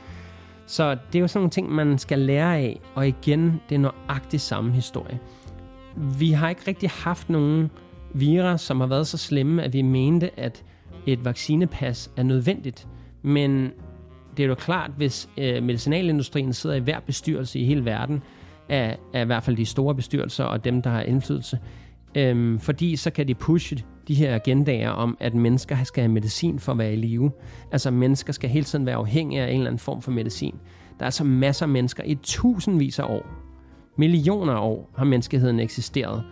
Så 0.65 0.91
det 0.91 1.15
er 1.15 1.19
jo 1.19 1.27
sådan 1.27 1.39
nogle 1.39 1.49
ting, 1.49 1.71
man 1.71 1.97
skal 1.97 2.19
lære 2.19 2.57
af, 2.57 2.79
og 2.95 3.07
igen, 3.07 3.61
det 3.69 3.75
er 3.75 3.79
nøjagtigt 3.79 4.41
samme 4.41 4.71
historie. 4.71 5.19
Vi 5.95 6.31
har 6.31 6.49
ikke 6.49 6.61
rigtig 6.67 6.89
haft 6.89 7.29
nogen 7.29 7.71
vira, 8.13 8.57
som 8.57 8.79
har 8.79 8.87
været 8.87 9.07
så 9.07 9.17
slemme, 9.17 9.63
at 9.63 9.73
vi 9.73 9.81
mente, 9.81 10.39
at 10.39 10.63
et 11.05 11.25
vaccinepas 11.25 12.11
er 12.17 12.23
nødvendigt. 12.23 12.87
Men 13.21 13.71
det 14.37 14.43
er 14.43 14.47
jo 14.47 14.55
klart, 14.55 14.91
hvis 14.97 15.29
øh, 15.37 15.63
medicinalindustrien 15.63 16.53
sidder 16.53 16.75
i 16.75 16.79
hver 16.79 16.99
bestyrelse 16.99 17.59
i 17.59 17.65
hele 17.65 17.85
verden, 17.85 18.23
af, 18.69 18.97
af 19.13 19.21
i 19.21 19.25
hvert 19.25 19.43
fald 19.43 19.57
de 19.57 19.65
store 19.65 19.95
bestyrelser 19.95 20.43
og 20.43 20.63
dem, 20.63 20.81
der 20.81 20.89
har 20.89 21.01
indflydelse, 21.01 21.59
øhm, 22.15 22.59
fordi 22.59 22.95
så 22.95 23.09
kan 23.09 23.27
de 23.27 23.35
pushe 23.35 23.83
de 24.07 24.15
her 24.15 24.35
agendaer 24.35 24.89
om, 24.89 25.17
at 25.19 25.33
mennesker 25.33 25.83
skal 25.83 26.01
have 26.01 26.11
medicin 26.11 26.59
for 26.59 26.71
at 26.71 26.77
være 26.77 26.93
i 26.93 26.95
live. 26.95 27.31
Altså 27.71 27.91
mennesker 27.91 28.33
skal 28.33 28.49
hele 28.49 28.63
tiden 28.63 28.85
være 28.85 28.95
afhængige 28.95 29.41
af 29.41 29.47
en 29.47 29.53
eller 29.53 29.67
anden 29.67 29.79
form 29.79 30.01
for 30.01 30.11
medicin. 30.11 30.55
Der 30.99 31.05
er 31.05 31.09
så 31.09 31.23
masser 31.23 31.65
af 31.65 31.69
mennesker 31.69 32.03
i 32.03 32.15
tusindvis 32.15 32.99
af 32.99 33.03
år, 33.03 33.25
millioner 33.97 34.53
af 34.53 34.61
år 34.61 34.89
har 34.97 35.05
menneskeheden 35.05 35.59
eksisteret, 35.59 36.23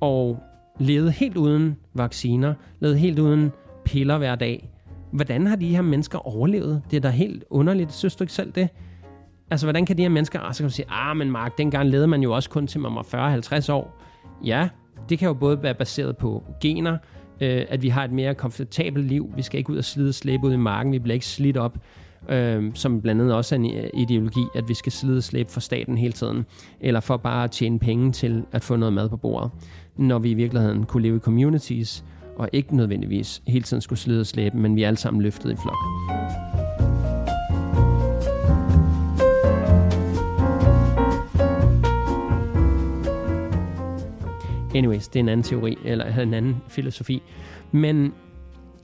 og 0.00 0.38
levet 0.78 1.12
helt 1.12 1.36
uden 1.36 1.76
vacciner, 1.94 2.54
levet 2.80 2.98
helt 2.98 3.18
uden 3.18 3.52
piller 3.84 4.18
hver 4.18 4.34
dag. 4.34 4.70
Hvordan 5.12 5.46
har 5.46 5.56
de 5.56 5.68
her 5.68 5.82
mennesker 5.82 6.18
overlevet? 6.18 6.82
Det 6.90 6.96
er 6.96 7.00
da 7.00 7.08
helt 7.08 7.44
underligt. 7.50 7.92
Synes 7.92 8.16
du 8.16 8.24
ikke 8.24 8.32
selv 8.32 8.52
det? 8.52 8.68
Altså, 9.50 9.66
hvordan 9.66 9.86
kan 9.86 9.96
de 9.96 10.02
her 10.02 10.08
mennesker... 10.08 10.40
Ah, 10.40 10.54
så 10.54 10.58
kan 10.58 10.64
man 10.64 10.70
sige, 10.70 10.86
ah, 10.90 11.16
men 11.16 11.30
Mark, 11.30 11.58
dengang 11.58 11.88
levede 11.88 12.06
man 12.06 12.22
jo 12.22 12.32
også 12.32 12.50
kun 12.50 12.66
til 12.66 12.80
man 12.80 12.94
var 12.94 13.36
40-50 13.68 13.72
år. 13.72 14.02
Ja, 14.44 14.68
det 15.08 15.18
kan 15.18 15.28
jo 15.28 15.34
både 15.34 15.62
være 15.62 15.74
baseret 15.74 16.16
på 16.16 16.44
gener, 16.60 16.98
øh, 17.40 17.64
at 17.68 17.82
vi 17.82 17.88
har 17.88 18.04
et 18.04 18.12
mere 18.12 18.34
komfortabelt 18.34 19.06
liv. 19.06 19.32
Vi 19.36 19.42
skal 19.42 19.58
ikke 19.58 19.70
ud 19.70 19.78
og 19.78 19.84
slide 19.84 20.08
og 20.08 20.14
slæbe 20.14 20.46
ud 20.46 20.52
i 20.52 20.56
marken. 20.56 20.92
Vi 20.92 20.98
bliver 20.98 21.14
ikke 21.14 21.26
slidt 21.26 21.56
op 21.56 21.78
øh, 22.28 22.70
som 22.74 23.00
blandt 23.00 23.20
andet 23.22 23.36
også 23.36 23.54
er 23.54 23.58
en 23.58 23.90
ideologi, 23.94 24.44
at 24.54 24.68
vi 24.68 24.74
skal 24.74 24.92
slide 24.92 25.16
og 25.16 25.22
slæbe 25.22 25.50
for 25.50 25.60
staten 25.60 25.98
hele 25.98 26.12
tiden, 26.12 26.46
eller 26.80 27.00
for 27.00 27.16
bare 27.16 27.44
at 27.44 27.50
tjene 27.50 27.78
penge 27.78 28.12
til 28.12 28.44
at 28.52 28.64
få 28.64 28.76
noget 28.76 28.92
mad 28.92 29.08
på 29.08 29.16
bordet, 29.16 29.50
når 29.96 30.18
vi 30.18 30.30
i 30.30 30.34
virkeligheden 30.34 30.84
kunne 30.84 31.02
leve 31.02 31.16
i 31.16 31.20
communities 31.20 32.04
og 32.36 32.48
ikke 32.52 32.76
nødvendigvis 32.76 33.42
hele 33.46 33.62
tiden 33.62 33.80
skulle 33.80 33.98
slide 33.98 34.20
og 34.20 34.26
slæbe, 34.26 34.56
men 34.56 34.76
vi 34.76 34.82
er 34.82 34.86
alle 34.86 34.98
sammen 34.98 35.22
løftet 35.22 35.52
i 35.52 35.56
flok. 35.56 36.47
Anyways, 44.74 45.08
det 45.08 45.16
er 45.16 45.22
en 45.22 45.28
anden 45.28 45.44
teori, 45.44 45.76
eller 45.84 46.20
en 46.20 46.34
anden 46.34 46.56
filosofi. 46.68 47.22
Men 47.72 48.12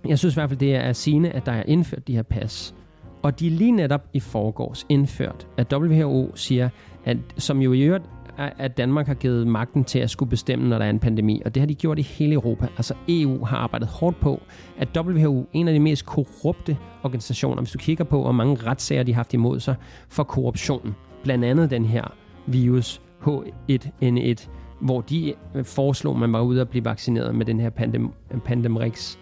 jeg 0.09 0.19
synes 0.19 0.35
i 0.35 0.37
hvert 0.37 0.51
fald, 0.51 0.61
det 0.61 0.75
er 0.75 0.93
sigende, 0.93 1.31
at 1.31 1.47
der 1.47 1.53
er 1.53 1.63
indført 1.67 2.09
de 2.09 2.15
her 2.15 2.23
pas. 2.23 2.75
Og 3.23 3.41
de 3.41 3.47
er 3.47 3.51
lige 3.51 3.73
netop 3.73 4.09
i 4.13 4.21
forgårs 4.21 4.87
indført, 4.89 5.47
at 5.57 5.73
WHO 5.73 6.33
siger, 6.35 6.69
at, 7.05 7.17
som 7.37 7.63
jo 7.63 7.73
i 7.73 7.83
øvrigt 7.83 8.05
at 8.39 8.77
Danmark 8.77 9.07
har 9.07 9.15
givet 9.15 9.47
magten 9.47 9.85
til 9.85 9.99
at 9.99 10.11
skulle 10.11 10.31
bestemme, 10.31 10.69
når 10.69 10.79
der 10.79 10.85
er 10.85 10.91
en 10.91 10.99
pandemi, 10.99 11.43
og 11.45 11.55
det 11.55 11.61
har 11.61 11.67
de 11.67 11.75
gjort 11.75 11.99
i 11.99 12.03
hele 12.03 12.35
Europa. 12.35 12.67
Altså 12.77 12.95
EU 13.09 13.45
har 13.45 13.57
arbejdet 13.57 13.89
hårdt 13.89 14.21
på, 14.21 14.43
at 14.79 14.99
WHO, 14.99 15.47
en 15.53 15.69
af 15.69 15.75
de 15.75 15.81
mest 15.81 16.07
korrupte 16.07 16.77
organisationer, 17.03 17.63
hvis 17.63 17.73
du 17.73 17.79
kigger 17.79 18.05
på, 18.05 18.23
hvor 18.23 18.33
mange 18.33 18.57
retssager 18.67 19.03
de 19.03 19.13
har 19.13 19.19
haft 19.19 19.35
imod 19.35 19.61
sig 19.61 19.75
for 20.09 20.23
korruption, 20.23 20.95
blandt 21.23 21.45
andet 21.45 21.71
den 21.71 21.85
her 21.85 22.15
virus 22.47 23.01
H1N1, 23.23 24.49
hvor 24.85 25.01
de 25.01 25.35
øh, 25.55 25.65
foreslog, 25.65 26.15
at 26.15 26.21
man 26.21 26.33
var 26.33 26.41
ude 26.41 26.61
at 26.61 26.69
blive 26.69 26.85
vaccineret 26.85 27.35
med 27.35 27.47
den 27.47 27.61
her 27.61 27.71
pandem, 27.71 28.09
Pandemrix 28.45 29.17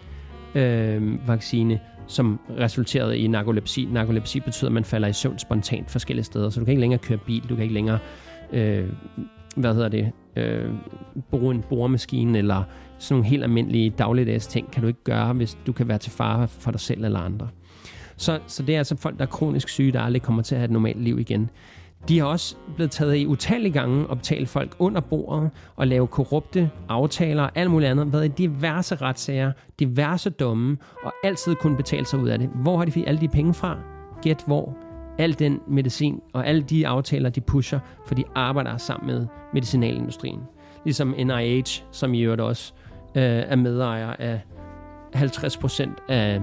øh, 0.55 1.27
vaccine, 1.27 1.79
som 2.07 2.39
resulterede 2.59 3.17
i 3.17 3.27
narkolepsi. 3.27 3.87
Narkolepsi 3.91 4.39
betyder, 4.39 4.69
at 4.69 4.73
man 4.73 4.83
falder 4.83 5.07
i 5.07 5.13
søvn 5.13 5.39
spontant 5.39 5.91
forskellige 5.91 6.25
steder, 6.25 6.49
så 6.49 6.59
du 6.59 6.65
kan 6.65 6.71
ikke 6.71 6.81
længere 6.81 6.99
køre 6.99 7.17
bil, 7.17 7.43
du 7.49 7.55
kan 7.55 7.63
ikke 7.63 7.73
længere 7.73 7.99
øh, 8.53 8.89
hvad 9.55 9.73
hedder 9.73 9.89
det, 9.89 10.11
øh, 10.35 10.69
bruge 11.31 11.55
en 11.55 11.63
boremaskine 11.69 12.37
eller 12.37 12.63
sådan 12.97 13.13
nogle 13.13 13.29
helt 13.29 13.43
almindelige 13.43 13.89
dagligdags 13.89 14.47
ting, 14.47 14.71
kan 14.71 14.81
du 14.81 14.87
ikke 14.87 15.03
gøre, 15.03 15.33
hvis 15.33 15.57
du 15.67 15.71
kan 15.71 15.87
være 15.87 15.97
til 15.97 16.11
fare 16.11 16.47
for 16.47 16.71
dig 16.71 16.79
selv 16.79 17.05
eller 17.05 17.19
andre. 17.19 17.47
Så, 18.17 18.39
så 18.47 18.63
det 18.63 18.75
er 18.75 18.77
altså 18.77 18.97
folk, 18.97 19.17
der 19.17 19.21
er 19.21 19.29
kronisk 19.29 19.69
syge, 19.69 19.91
der 19.91 20.01
aldrig 20.01 20.21
kommer 20.21 20.41
til 20.41 20.55
at 20.55 20.59
have 20.59 20.65
et 20.65 20.71
normalt 20.71 21.01
liv 21.01 21.19
igen. 21.19 21.49
De 22.07 22.19
har 22.19 22.25
også 22.25 22.55
blevet 22.75 22.91
taget 22.91 23.15
i 23.15 23.25
utallige 23.25 23.73
gange 23.73 24.07
og 24.07 24.17
betalt 24.17 24.49
folk 24.49 24.75
under 24.79 25.01
bordet 25.01 25.49
og 25.75 25.87
lave 25.87 26.07
korrupte 26.07 26.69
aftaler 26.89 27.43
og 27.43 27.51
alt 27.55 27.71
muligt 27.71 27.91
andet. 27.91 28.13
Været 28.13 28.25
i 28.25 28.27
diverse 28.27 28.95
retssager, 28.95 29.51
diverse 29.79 30.29
domme 30.29 30.77
og 31.03 31.13
altid 31.23 31.55
kun 31.55 31.75
betalt 31.75 32.07
sig 32.07 32.19
ud 32.19 32.29
af 32.29 32.39
det. 32.39 32.49
Hvor 32.55 32.77
har 32.77 32.85
de 32.85 32.91
fået 32.91 33.07
alle 33.07 33.21
de 33.21 33.27
penge 33.27 33.53
fra? 33.53 33.77
Gæt 34.21 34.43
hvor. 34.47 34.77
Al 35.17 35.39
den 35.39 35.59
medicin 35.67 36.19
og 36.33 36.47
alle 36.47 36.61
de 36.61 36.87
aftaler, 36.87 37.29
de 37.29 37.41
pusher, 37.41 37.79
for 38.07 38.15
de 38.15 38.23
arbejder 38.35 38.77
sammen 38.77 39.15
med 39.15 39.27
medicinalindustrien. 39.53 40.39
Ligesom 40.83 41.15
NIH, 41.17 41.65
som 41.91 42.13
i 42.13 42.21
øvrigt 42.21 42.41
også 42.41 42.73
øh, 43.15 43.23
er 43.23 43.55
medejer 43.55 44.15
af 44.19 44.41
50 45.13 45.57
procent 45.57 45.99
af, 46.09 46.41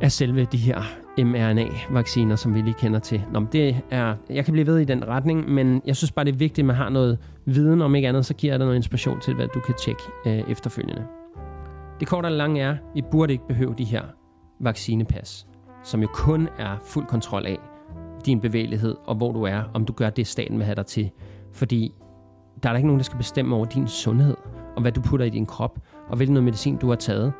af 0.00 0.12
selve 0.12 0.44
de 0.44 0.58
her 0.58 0.82
mRNA-vacciner, 1.24 2.36
som 2.36 2.54
vi 2.54 2.60
lige 2.60 2.74
kender 2.74 2.98
til. 2.98 3.22
Nå, 3.32 3.46
det 3.52 3.76
er, 3.90 4.14
jeg 4.30 4.44
kan 4.44 4.52
blive 4.52 4.66
ved 4.66 4.78
i 4.78 4.84
den 4.84 5.08
retning, 5.08 5.50
men 5.50 5.82
jeg 5.86 5.96
synes 5.96 6.12
bare, 6.12 6.24
det 6.24 6.32
er 6.32 6.36
vigtigt, 6.36 6.58
at 6.58 6.64
man 6.64 6.76
har 6.76 6.88
noget 6.88 7.18
viden 7.44 7.82
om 7.82 7.94
ikke 7.94 8.08
andet, 8.08 8.26
så 8.26 8.34
giver 8.34 8.52
det 8.52 8.60
noget 8.60 8.76
inspiration 8.76 9.20
til, 9.20 9.34
hvad 9.34 9.48
du 9.54 9.60
kan 9.60 9.74
tjekke 9.74 10.02
øh, 10.26 10.50
efterfølgende. 10.50 11.04
Det 12.00 12.08
korte 12.08 12.26
og 12.26 12.32
lange 12.32 12.60
er, 12.60 12.76
vi 12.94 13.02
burde 13.10 13.32
ikke 13.32 13.46
behøve 13.48 13.74
de 13.78 13.84
her 13.84 14.02
vaccinepas, 14.60 15.46
som 15.84 16.02
jo 16.02 16.08
kun 16.14 16.48
er 16.58 16.76
fuld 16.84 17.06
kontrol 17.06 17.46
af 17.46 17.58
din 18.26 18.40
bevægelighed 18.40 18.96
og 19.04 19.14
hvor 19.14 19.32
du 19.32 19.42
er, 19.42 19.62
om 19.74 19.84
du 19.84 19.92
gør 19.92 20.10
det, 20.10 20.26
staten 20.26 20.58
vil 20.58 20.64
have 20.64 20.74
dig 20.74 20.86
til. 20.86 21.10
Fordi 21.52 21.92
der 22.62 22.68
er 22.68 22.72
der 22.72 22.76
ikke 22.76 22.86
nogen, 22.86 22.98
der 22.98 23.04
skal 23.04 23.18
bestemme 23.18 23.56
over 23.56 23.64
din 23.64 23.88
sundhed, 23.88 24.36
og 24.76 24.82
hvad 24.82 24.92
du 24.92 25.00
putter 25.00 25.26
i 25.26 25.30
din 25.30 25.46
krop, 25.46 25.78
og 26.08 26.16
hvilken 26.16 26.34
noget 26.34 26.44
medicin 26.44 26.76
du 26.76 26.88
har 26.88 26.96
taget. 26.96 27.32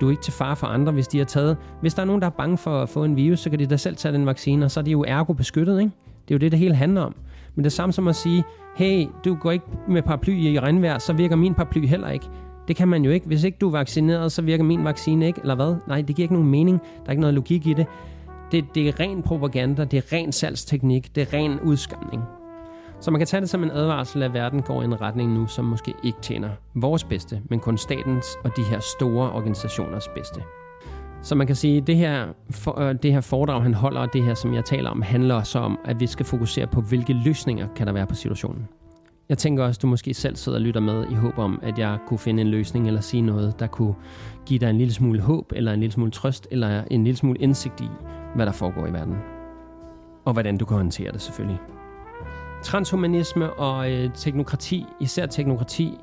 Du 0.00 0.06
er 0.06 0.10
ikke 0.10 0.22
til 0.22 0.32
far 0.32 0.54
for 0.54 0.66
andre, 0.66 0.92
hvis 0.92 1.08
de 1.08 1.18
har 1.18 1.24
taget... 1.24 1.56
Hvis 1.80 1.94
der 1.94 2.02
er 2.02 2.06
nogen, 2.06 2.20
der 2.20 2.26
er 2.26 2.30
bange 2.30 2.58
for 2.58 2.82
at 2.82 2.88
få 2.88 3.04
en 3.04 3.16
virus, 3.16 3.40
så 3.40 3.50
kan 3.50 3.58
de 3.58 3.66
da 3.66 3.76
selv 3.76 3.96
tage 3.96 4.14
den 4.14 4.26
vaccine, 4.26 4.64
og 4.64 4.70
så 4.70 4.80
er 4.80 4.84
de 4.84 4.90
jo 4.90 5.04
ergo 5.08 5.32
beskyttet, 5.32 5.80
ikke? 5.80 5.92
Det 6.28 6.34
er 6.34 6.34
jo 6.34 6.38
det, 6.38 6.52
det 6.52 6.58
hele 6.58 6.74
handler 6.74 7.00
om. 7.00 7.14
Men 7.54 7.64
det 7.64 7.70
er 7.70 7.74
samme 7.74 7.92
som 7.92 8.08
at 8.08 8.16
sige, 8.16 8.44
hey, 8.76 9.06
du 9.24 9.34
går 9.34 9.50
ikke 9.50 9.66
med 9.88 10.02
paraply 10.02 10.32
i 10.32 10.60
regnvejr, 10.60 10.98
så 10.98 11.12
virker 11.12 11.36
min 11.36 11.54
paraply 11.54 11.86
heller 11.86 12.10
ikke. 12.10 12.26
Det 12.68 12.76
kan 12.76 12.88
man 12.88 13.04
jo 13.04 13.10
ikke. 13.10 13.26
Hvis 13.26 13.44
ikke 13.44 13.58
du 13.60 13.66
er 13.66 13.72
vaccineret, 13.72 14.32
så 14.32 14.42
virker 14.42 14.64
min 14.64 14.84
vaccine 14.84 15.26
ikke, 15.26 15.40
eller 15.40 15.54
hvad? 15.54 15.76
Nej, 15.88 16.02
det 16.02 16.16
giver 16.16 16.24
ikke 16.24 16.34
nogen 16.34 16.50
mening. 16.50 16.80
Der 16.80 17.06
er 17.06 17.10
ikke 17.10 17.20
noget 17.20 17.34
logik 17.34 17.66
i 17.66 17.72
det. 17.72 17.86
Det, 18.52 18.64
det 18.74 18.88
er 18.88 19.00
ren 19.00 19.22
propaganda, 19.22 19.84
det 19.84 19.96
er 19.96 20.12
ren 20.12 20.32
salgsteknik, 20.32 21.14
det 21.14 21.22
er 21.22 21.38
ren 21.38 21.60
udskamning. 21.60 22.22
Så 23.04 23.10
man 23.10 23.20
kan 23.20 23.26
tage 23.26 23.40
det 23.40 23.50
som 23.50 23.62
en 23.62 23.70
advarsel, 23.70 24.22
at 24.22 24.34
verden 24.34 24.62
går 24.62 24.82
i 24.82 24.84
en 24.84 25.00
retning 25.00 25.32
nu, 25.32 25.46
som 25.46 25.64
måske 25.64 25.94
ikke 26.02 26.18
tjener 26.20 26.50
vores 26.74 27.04
bedste, 27.04 27.42
men 27.50 27.60
kun 27.60 27.78
statens 27.78 28.26
og 28.44 28.56
de 28.56 28.62
her 28.62 28.80
store 28.80 29.32
organisationers 29.32 30.08
bedste. 30.08 30.42
Så 31.22 31.34
man 31.34 31.46
kan 31.46 31.56
sige, 31.56 31.78
at 31.78 31.86
det 31.86 31.96
her, 31.96 32.26
for, 32.50 32.80
øh, 32.80 32.94
det 33.02 33.12
her 33.12 33.20
foredrag, 33.20 33.62
han 33.62 33.74
holder, 33.74 34.00
og 34.00 34.12
det 34.12 34.24
her, 34.24 34.34
som 34.34 34.54
jeg 34.54 34.64
taler 34.64 34.90
om, 34.90 35.02
handler 35.02 35.42
så 35.42 35.58
om, 35.58 35.78
at 35.84 36.00
vi 36.00 36.06
skal 36.06 36.26
fokusere 36.26 36.66
på, 36.66 36.80
hvilke 36.80 37.12
løsninger 37.12 37.68
kan 37.76 37.86
der 37.86 37.92
være 37.92 38.06
på 38.06 38.14
situationen. 38.14 38.68
Jeg 39.28 39.38
tænker 39.38 39.64
også, 39.64 39.78
at 39.78 39.82
du 39.82 39.86
måske 39.86 40.14
selv 40.14 40.36
sidder 40.36 40.58
og 40.58 40.62
lytter 40.62 40.80
med 40.80 41.06
i 41.10 41.14
håb 41.14 41.38
om, 41.38 41.58
at 41.62 41.78
jeg 41.78 41.98
kunne 42.08 42.18
finde 42.18 42.40
en 42.40 42.48
løsning 42.48 42.86
eller 42.86 43.00
sige 43.00 43.22
noget, 43.22 43.60
der 43.60 43.66
kunne 43.66 43.94
give 44.46 44.58
dig 44.58 44.70
en 44.70 44.78
lille 44.78 44.94
smule 44.94 45.20
håb, 45.20 45.52
eller 45.56 45.72
en 45.72 45.80
lille 45.80 45.92
smule 45.92 46.10
trøst, 46.10 46.48
eller 46.50 46.84
en 46.90 47.04
lille 47.04 47.16
smule 47.16 47.38
indsigt 47.38 47.80
i, 47.80 47.88
hvad 48.34 48.46
der 48.46 48.52
foregår 48.52 48.86
i 48.86 48.92
verden. 48.92 49.16
Og 50.24 50.32
hvordan 50.32 50.56
du 50.56 50.64
kan 50.64 50.76
håndtere 50.76 51.12
det 51.12 51.20
selvfølgelig. 51.20 51.58
Transhumanisme 52.64 53.52
og 53.52 53.92
øh, 53.92 54.10
teknokrati, 54.14 54.86
især 55.00 55.26
teknokrati, 55.26 55.98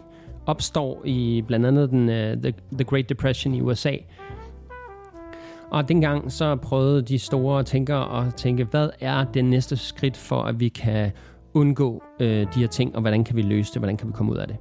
opstår 0.46 1.02
i 1.06 1.44
blandt 1.48 1.66
andet 1.66 1.90
den, 1.90 2.10
øh, 2.10 2.38
the, 2.38 2.54
the 2.72 2.84
Great 2.84 3.10
Depression 3.10 3.54
i 3.54 3.62
USA. 3.62 3.92
Og 5.72 5.90
dengang 5.90 6.32
så 6.32 6.56
prøvede 6.56 7.02
de 7.02 7.20
store 7.20 7.64
tænkere 7.64 8.28
at 8.28 8.36
tænke, 8.36 8.64
hvad 8.64 8.90
er 9.00 9.24
det 9.24 9.46
næste 9.46 9.78
skridt 9.78 10.18
for, 10.18 10.44
at 10.44 10.60
vi 10.60 10.68
kan 10.68 11.12
undgå 11.54 12.04
øh, 12.20 12.28
de 12.28 12.60
her 12.60 12.68
ting, 12.68 12.96
og 12.96 13.02
hvordan 13.02 13.24
kan 13.24 13.36
vi 13.36 13.42
løse 13.42 13.74
det, 13.74 13.82
hvordan 13.82 13.98
kan 13.98 14.08
vi 14.08 14.14
komme 14.14 14.32
ud 14.32 14.38
af 14.38 14.48
det. 14.48 14.58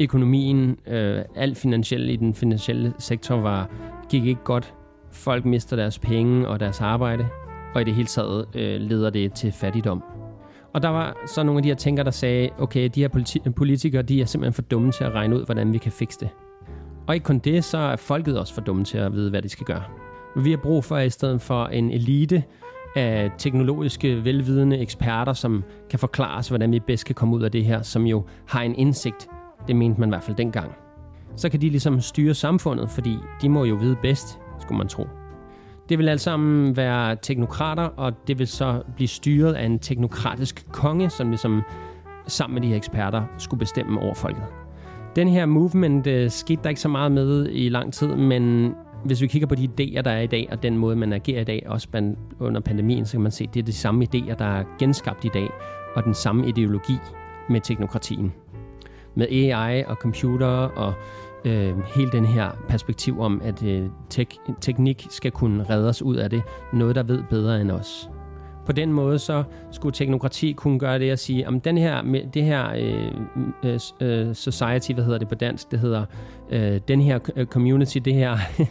Økonomien, 0.00 0.76
øh, 0.86 1.24
alt 1.36 1.58
finansielt 1.58 2.10
i 2.10 2.16
den 2.16 2.34
finansielle 2.34 2.94
sektor 2.98 3.40
var, 3.40 3.70
gik 4.08 4.26
ikke 4.26 4.44
godt. 4.44 4.74
Folk 5.12 5.44
mister 5.44 5.76
deres 5.76 5.98
penge 5.98 6.48
og 6.48 6.60
deres 6.60 6.80
arbejde, 6.80 7.26
og 7.74 7.80
i 7.80 7.84
det 7.84 7.94
hele 7.94 8.08
taget 8.08 8.46
øh, 8.54 8.80
leder 8.80 9.10
det 9.10 9.32
til 9.32 9.52
fattigdom. 9.52 10.02
Og 10.76 10.82
der 10.82 10.88
var 10.88 11.16
så 11.26 11.42
nogle 11.42 11.58
af 11.58 11.62
de 11.62 11.68
her 11.68 11.76
tænkere, 11.76 12.04
der 12.04 12.10
sagde, 12.10 12.50
okay, 12.58 12.90
de 12.94 13.00
her 13.00 13.08
politi- 13.08 13.50
politikere, 13.50 14.02
de 14.02 14.20
er 14.20 14.24
simpelthen 14.24 14.52
for 14.52 14.62
dumme 14.62 14.92
til 14.92 15.04
at 15.04 15.12
regne 15.12 15.36
ud, 15.36 15.44
hvordan 15.44 15.72
vi 15.72 15.78
kan 15.78 15.92
fikse 15.92 16.20
det. 16.20 16.28
Og 17.06 17.14
ikke 17.14 17.24
kun 17.24 17.38
det, 17.38 17.64
så 17.64 17.78
er 17.78 17.96
folket 17.96 18.38
også 18.38 18.54
for 18.54 18.60
dumme 18.60 18.84
til 18.84 18.98
at 18.98 19.12
vide, 19.12 19.30
hvad 19.30 19.42
de 19.42 19.48
skal 19.48 19.66
gøre. 19.66 19.82
Vi 20.36 20.50
har 20.50 20.56
brug 20.56 20.84
for, 20.84 20.98
i 20.98 21.10
stedet 21.10 21.40
for 21.40 21.66
en 21.66 21.90
elite 21.90 22.44
af 22.96 23.30
teknologiske, 23.38 24.24
velvidende 24.24 24.78
eksperter, 24.78 25.32
som 25.32 25.64
kan 25.90 25.98
forklare 25.98 26.38
os, 26.38 26.48
hvordan 26.48 26.72
vi 26.72 26.80
bedst 26.80 27.06
kan 27.06 27.14
komme 27.14 27.36
ud 27.36 27.42
af 27.42 27.52
det 27.52 27.64
her, 27.64 27.82
som 27.82 28.06
jo 28.06 28.24
har 28.48 28.62
en 28.62 28.74
indsigt. 28.74 29.28
Det 29.68 29.76
mente 29.76 30.00
man 30.00 30.08
i 30.08 30.10
hvert 30.10 30.24
fald 30.24 30.36
dengang. 30.36 30.72
Så 31.36 31.48
kan 31.48 31.60
de 31.60 31.68
ligesom 31.68 32.00
styre 32.00 32.34
samfundet, 32.34 32.90
fordi 32.90 33.16
de 33.42 33.48
må 33.48 33.64
jo 33.64 33.74
vide 33.74 33.96
bedst, 34.02 34.38
skulle 34.60 34.78
man 34.78 34.88
tro. 34.88 35.06
Det 35.88 35.98
vil 35.98 36.08
alt 36.08 36.20
sammen 36.20 36.76
være 36.76 37.16
teknokrater, 37.22 37.82
og 37.82 38.12
det 38.26 38.38
vil 38.38 38.46
så 38.46 38.82
blive 38.96 39.08
styret 39.08 39.52
af 39.52 39.64
en 39.64 39.78
teknokratisk 39.78 40.66
konge, 40.72 41.10
som 41.10 41.28
ligesom 41.28 41.62
sammen 42.26 42.54
med 42.54 42.62
de 42.62 42.68
her 42.68 42.76
eksperter 42.76 43.22
skulle 43.38 43.58
bestemme 43.58 44.00
over 44.00 44.14
folket. 44.14 44.44
Den 45.16 45.28
her 45.28 45.46
movement 45.46 46.06
øh, 46.06 46.30
skete 46.30 46.62
der 46.62 46.68
ikke 46.68 46.80
så 46.80 46.88
meget 46.88 47.12
med 47.12 47.48
i 47.52 47.68
lang 47.68 47.92
tid, 47.92 48.08
men 48.08 48.74
hvis 49.04 49.22
vi 49.22 49.26
kigger 49.26 49.48
på 49.48 49.54
de 49.54 49.64
idéer, 49.64 50.02
der 50.02 50.10
er 50.10 50.20
i 50.20 50.26
dag, 50.26 50.48
og 50.52 50.62
den 50.62 50.78
måde, 50.78 50.96
man 50.96 51.12
agerer 51.12 51.40
i 51.40 51.44
dag, 51.44 51.62
også 51.66 51.88
under 52.40 52.60
pandemien, 52.60 53.04
så 53.04 53.12
kan 53.12 53.20
man 53.20 53.32
se, 53.32 53.44
at 53.44 53.54
det 53.54 53.60
er 53.60 53.64
de 53.64 53.72
samme 53.72 54.06
idéer, 54.14 54.34
der 54.34 54.44
er 54.44 54.64
genskabt 54.78 55.24
i 55.24 55.30
dag, 55.34 55.50
og 55.94 56.04
den 56.04 56.14
samme 56.14 56.48
ideologi 56.48 56.98
med 57.48 57.60
teknokratien. 57.60 58.32
Med 59.14 59.26
AI 59.26 59.84
og 59.84 59.96
computer 59.96 60.46
og 60.46 60.94
øh, 61.46 61.74
hele 61.94 62.12
den 62.12 62.26
her 62.26 62.50
perspektiv 62.68 63.20
om, 63.20 63.40
at 63.44 63.62
øh, 63.62 63.88
tek- 64.10 64.52
teknik 64.60 65.06
skal 65.10 65.30
kunne 65.30 65.64
redde 65.70 65.88
os 65.88 66.02
ud 66.02 66.16
af 66.16 66.30
det. 66.30 66.42
Noget, 66.72 66.94
der 66.96 67.02
ved 67.02 67.22
bedre 67.30 67.60
end 67.60 67.70
os. 67.70 68.10
På 68.66 68.72
den 68.72 68.92
måde 68.92 69.18
så 69.18 69.44
skulle 69.70 69.92
teknokrati 69.92 70.52
kunne 70.52 70.78
gøre 70.78 70.98
det 70.98 71.10
at 71.10 71.18
sige, 71.18 71.48
om 71.48 71.60
den 71.60 71.78
her, 71.78 72.02
det 72.34 72.44
her 72.44 72.70
øh, 72.76 73.12
øh, 73.64 73.80
øh, 74.00 74.34
society, 74.34 74.92
hvad 74.92 75.04
hedder 75.04 75.18
det 75.18 75.28
på 75.28 75.34
dansk, 75.34 75.70
det 75.70 75.78
hedder 75.78 76.04
øh, 76.50 76.80
den 76.88 77.00
her 77.00 77.18
øh, 77.36 77.46
community, 77.46 77.98
det 77.98 78.14
her, 78.14 78.38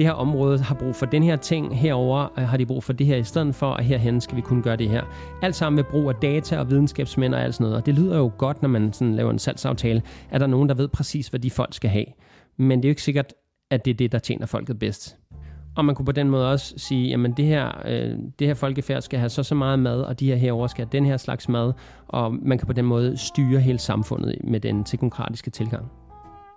det 0.00 0.06
her 0.06 0.12
område 0.12 0.58
har 0.58 0.74
brug 0.74 0.96
for 0.96 1.06
den 1.06 1.22
her 1.22 1.36
ting, 1.36 1.78
herover 1.78 2.38
øh, 2.38 2.48
har 2.48 2.56
de 2.56 2.66
brug 2.66 2.84
for 2.84 2.92
det 2.92 3.06
her 3.06 3.16
i 3.16 3.24
stedet 3.24 3.54
for, 3.54 3.66
og 3.66 3.82
herhen 3.82 4.20
skal 4.20 4.36
vi 4.36 4.40
kunne 4.40 4.62
gøre 4.62 4.76
det 4.76 4.88
her. 4.88 5.04
Alt 5.42 5.54
sammen 5.56 5.76
med 5.76 5.84
brug 5.84 6.08
af 6.08 6.14
data 6.14 6.58
og 6.58 6.70
videnskabsmænd 6.70 7.34
og 7.34 7.42
alt 7.42 7.54
sådan 7.54 7.64
noget. 7.64 7.76
Og 7.76 7.86
det 7.86 7.94
lyder 7.94 8.16
jo 8.16 8.32
godt, 8.38 8.62
når 8.62 8.68
man 8.68 8.92
sådan 8.92 9.14
laver 9.14 9.30
en 9.30 9.38
salgsaftale, 9.38 10.02
at 10.30 10.40
der 10.40 10.46
er 10.46 10.50
nogen, 10.50 10.68
der 10.68 10.74
ved 10.74 10.88
præcis, 10.88 11.28
hvad 11.28 11.40
de 11.40 11.50
folk 11.50 11.74
skal 11.74 11.90
have. 11.90 12.04
Men 12.56 12.78
det 12.78 12.84
er 12.84 12.88
jo 12.88 12.92
ikke 12.92 13.02
sikkert, 13.02 13.34
at 13.70 13.84
det 13.84 13.90
er 13.90 13.94
det, 13.94 14.12
der 14.12 14.18
tjener 14.18 14.46
folket 14.46 14.78
bedst. 14.78 15.16
Og 15.76 15.84
man 15.84 15.94
kunne 15.94 16.06
på 16.06 16.12
den 16.12 16.30
måde 16.30 16.50
også 16.50 16.74
sige, 16.76 17.08
jamen 17.08 17.32
det 17.32 17.44
her, 17.44 17.82
øh, 17.84 18.18
det 18.38 18.46
her 18.46 18.54
folkefærd 18.54 19.02
skal 19.02 19.18
have 19.18 19.28
så 19.28 19.42
så 19.42 19.54
meget 19.54 19.78
mad, 19.78 20.02
og 20.02 20.20
de 20.20 20.26
her 20.26 20.36
herover 20.36 20.66
skal 20.66 20.84
have 20.84 20.92
den 20.92 21.06
her 21.06 21.16
slags 21.16 21.48
mad, 21.48 21.72
og 22.08 22.34
man 22.42 22.58
kan 22.58 22.66
på 22.66 22.72
den 22.72 22.84
måde 22.84 23.16
styre 23.16 23.60
hele 23.60 23.78
samfundet 23.78 24.36
med 24.44 24.60
den 24.60 24.84
teknokratiske 24.84 25.50
tilgang 25.50 25.99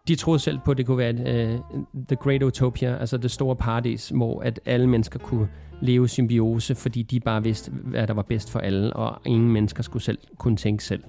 de 0.07 0.15
troede 0.15 0.39
selv 0.39 0.59
på, 0.65 0.71
at 0.71 0.77
det 0.77 0.85
kunne 0.85 0.97
være 0.97 1.09
et, 1.09 1.59
uh, 1.73 1.79
the 2.07 2.15
great 2.15 2.43
utopia, 2.43 2.97
altså 2.97 3.17
det 3.17 3.31
store 3.31 3.55
paradis, 3.55 4.09
hvor 4.09 4.41
at 4.41 4.59
alle 4.65 4.87
mennesker 4.87 5.19
kunne 5.19 5.47
leve 5.81 6.07
symbiose, 6.07 6.75
fordi 6.75 7.01
de 7.01 7.19
bare 7.19 7.43
vidste, 7.43 7.71
hvad 7.71 8.07
der 8.07 8.13
var 8.13 8.21
bedst 8.21 8.51
for 8.51 8.59
alle, 8.59 8.93
og 8.93 9.21
ingen 9.25 9.51
mennesker 9.51 9.83
skulle 9.83 10.03
selv 10.03 10.17
kunne 10.37 10.57
tænke 10.57 10.83
selv. 10.83 11.03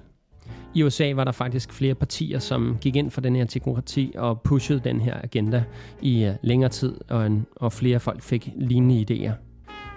I 0.73 0.83
USA 0.83 1.13
var 1.15 1.23
der 1.23 1.31
faktisk 1.31 1.73
flere 1.73 1.95
partier, 1.95 2.39
som 2.39 2.77
gik 2.81 2.95
ind 2.95 3.11
for 3.11 3.21
den 3.21 3.35
her 3.35 3.45
teknokrati 3.45 4.13
og 4.17 4.41
pushede 4.41 4.79
den 4.83 5.01
her 5.01 5.21
agenda 5.23 5.63
i 6.01 6.27
uh, 6.27 6.35
længere 6.41 6.69
tid, 6.69 6.95
og, 7.09 7.25
en, 7.25 7.45
og 7.55 7.73
flere 7.73 7.99
folk 7.99 8.21
fik 8.21 8.49
lignende 8.55 9.05
idéer. 9.11 9.45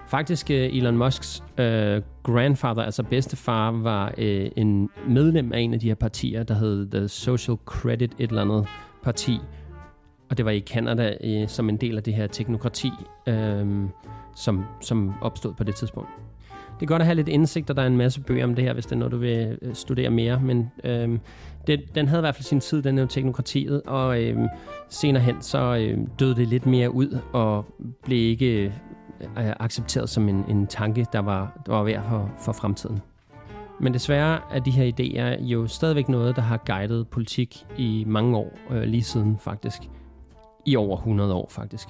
Faktisk 0.09 0.51
øh, 0.51 0.77
Elon 0.77 0.97
Musks 0.97 1.43
øh, 1.59 2.03
grandfather, 2.23 2.83
altså 2.83 3.03
bedstefar, 3.03 3.71
var 3.71 4.15
øh, 4.19 4.51
en 4.57 4.91
medlem 5.09 5.53
af 5.53 5.61
en 5.61 5.75
af 5.75 5.81
de 5.81 5.87
her 5.87 5.95
partier, 5.95 6.43
der 6.43 6.55
hed 6.55 6.91
The 6.91 7.09
Social 7.09 7.57
Credit 7.67 8.15
et 8.19 8.29
eller 8.29 8.43
andet 8.43 8.67
parti. 9.03 9.41
Og 10.31 10.37
det 10.37 10.45
var 10.45 10.51
i 10.51 10.61
Canada 10.61 11.17
som 11.47 11.69
en 11.69 11.77
del 11.77 11.97
af 11.97 12.03
det 12.03 12.15
her 12.15 12.27
teknokrati, 12.27 12.91
øh, 13.27 13.67
som, 14.37 14.65
som 14.81 15.15
opstod 15.21 15.55
på 15.55 15.65
det 15.65 15.75
tidspunkt. 15.75 16.09
Det 16.81 16.87
er 16.87 16.89
godt 16.89 17.03
at 17.03 17.07
have 17.07 17.15
lidt 17.15 17.29
indsigt, 17.29 17.71
og 17.71 17.77
der 17.77 17.83
er 17.83 17.87
en 17.87 17.97
masse 17.97 18.21
bøger 18.21 18.45
om 18.45 18.55
det 18.55 18.65
her, 18.65 18.73
hvis 18.73 18.87
det 18.87 18.93
er 18.93 18.97
noget, 18.97 19.13
du 19.13 19.19
vil 19.19 19.59
øh, 19.63 19.75
studere 19.75 20.11
mere. 20.11 20.41
Men 20.41 20.71
øh, 20.85 21.19
det, 21.67 21.95
den 21.95 22.09
havde 22.09 22.21
i 22.21 22.23
hvert 22.23 22.35
fald 22.35 22.45
sin 22.45 22.61
tid, 22.61 22.83
den 22.83 22.99
her 22.99 23.07
teknokratiet, 23.07 23.83
og 23.83 24.23
øh, 24.23 24.39
senere 24.89 25.23
hen 25.23 25.43
så 25.43 25.77
øh, 25.77 25.99
døde 26.19 26.37
det 26.37 26.49
lidt 26.49 26.67
mere 26.67 26.95
ud, 26.95 27.19
og 27.33 27.65
blev 28.05 28.19
ikke 28.19 28.65
øh, 28.65 28.73
accepteret 29.37 30.09
som 30.09 30.29
en, 30.29 30.45
en 30.49 30.67
tanke, 30.67 31.07
der 31.13 31.19
var, 31.19 31.63
der 31.67 31.73
var 31.73 31.83
værd 31.83 32.03
for, 32.09 32.31
for 32.39 32.53
fremtiden. 32.53 33.01
Men 33.81 33.95
desværre 33.95 34.41
er 34.51 34.59
de 34.59 34.71
her 34.71 34.93
idéer 34.93 35.43
jo 35.45 35.67
stadigvæk 35.67 36.09
noget, 36.09 36.37
der 36.37 36.43
har 36.43 36.57
guidet 36.67 37.09
politik 37.09 37.67
i 37.77 38.05
mange 38.07 38.37
år, 38.37 38.59
øh, 38.71 38.83
lige 38.83 39.03
siden 39.03 39.39
faktisk. 39.39 39.83
I 40.67 40.77
over 40.77 40.97
100 40.97 41.35
år 41.35 41.49
faktisk. 41.51 41.89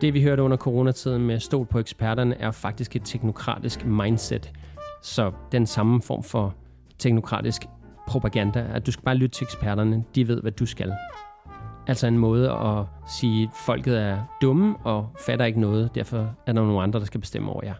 Det 0.00 0.14
vi 0.14 0.22
hørte 0.22 0.42
under 0.42 0.56
coronatiden 0.56 1.26
med 1.26 1.38
stol 1.38 1.66
på 1.66 1.78
eksperterne 1.78 2.34
er 2.40 2.50
faktisk 2.50 2.96
et 2.96 3.02
teknokratisk 3.04 3.86
mindset. 3.86 4.52
Så 5.02 5.32
den 5.52 5.66
samme 5.66 6.02
form 6.02 6.22
for 6.22 6.54
teknokratisk 6.98 7.66
propaganda, 8.08 8.66
at 8.74 8.86
du 8.86 8.92
skal 8.92 9.04
bare 9.04 9.14
lytte 9.14 9.38
til 9.38 9.44
eksperterne, 9.44 10.04
de 10.14 10.28
ved, 10.28 10.40
hvad 10.42 10.52
du 10.52 10.66
skal. 10.66 10.92
Altså 11.86 12.06
en 12.06 12.18
måde 12.18 12.50
at 12.50 12.84
sige, 13.08 13.42
at 13.42 13.48
folket 13.66 14.00
er 14.00 14.18
dumme 14.42 14.76
og 14.76 15.08
fatter 15.26 15.44
ikke 15.44 15.60
noget, 15.60 15.94
derfor 15.94 16.18
er 16.46 16.52
der 16.52 16.52
nogle 16.52 16.82
andre, 16.82 16.98
der 16.98 17.06
skal 17.06 17.20
bestemme 17.20 17.52
over 17.52 17.64
jer. 17.64 17.74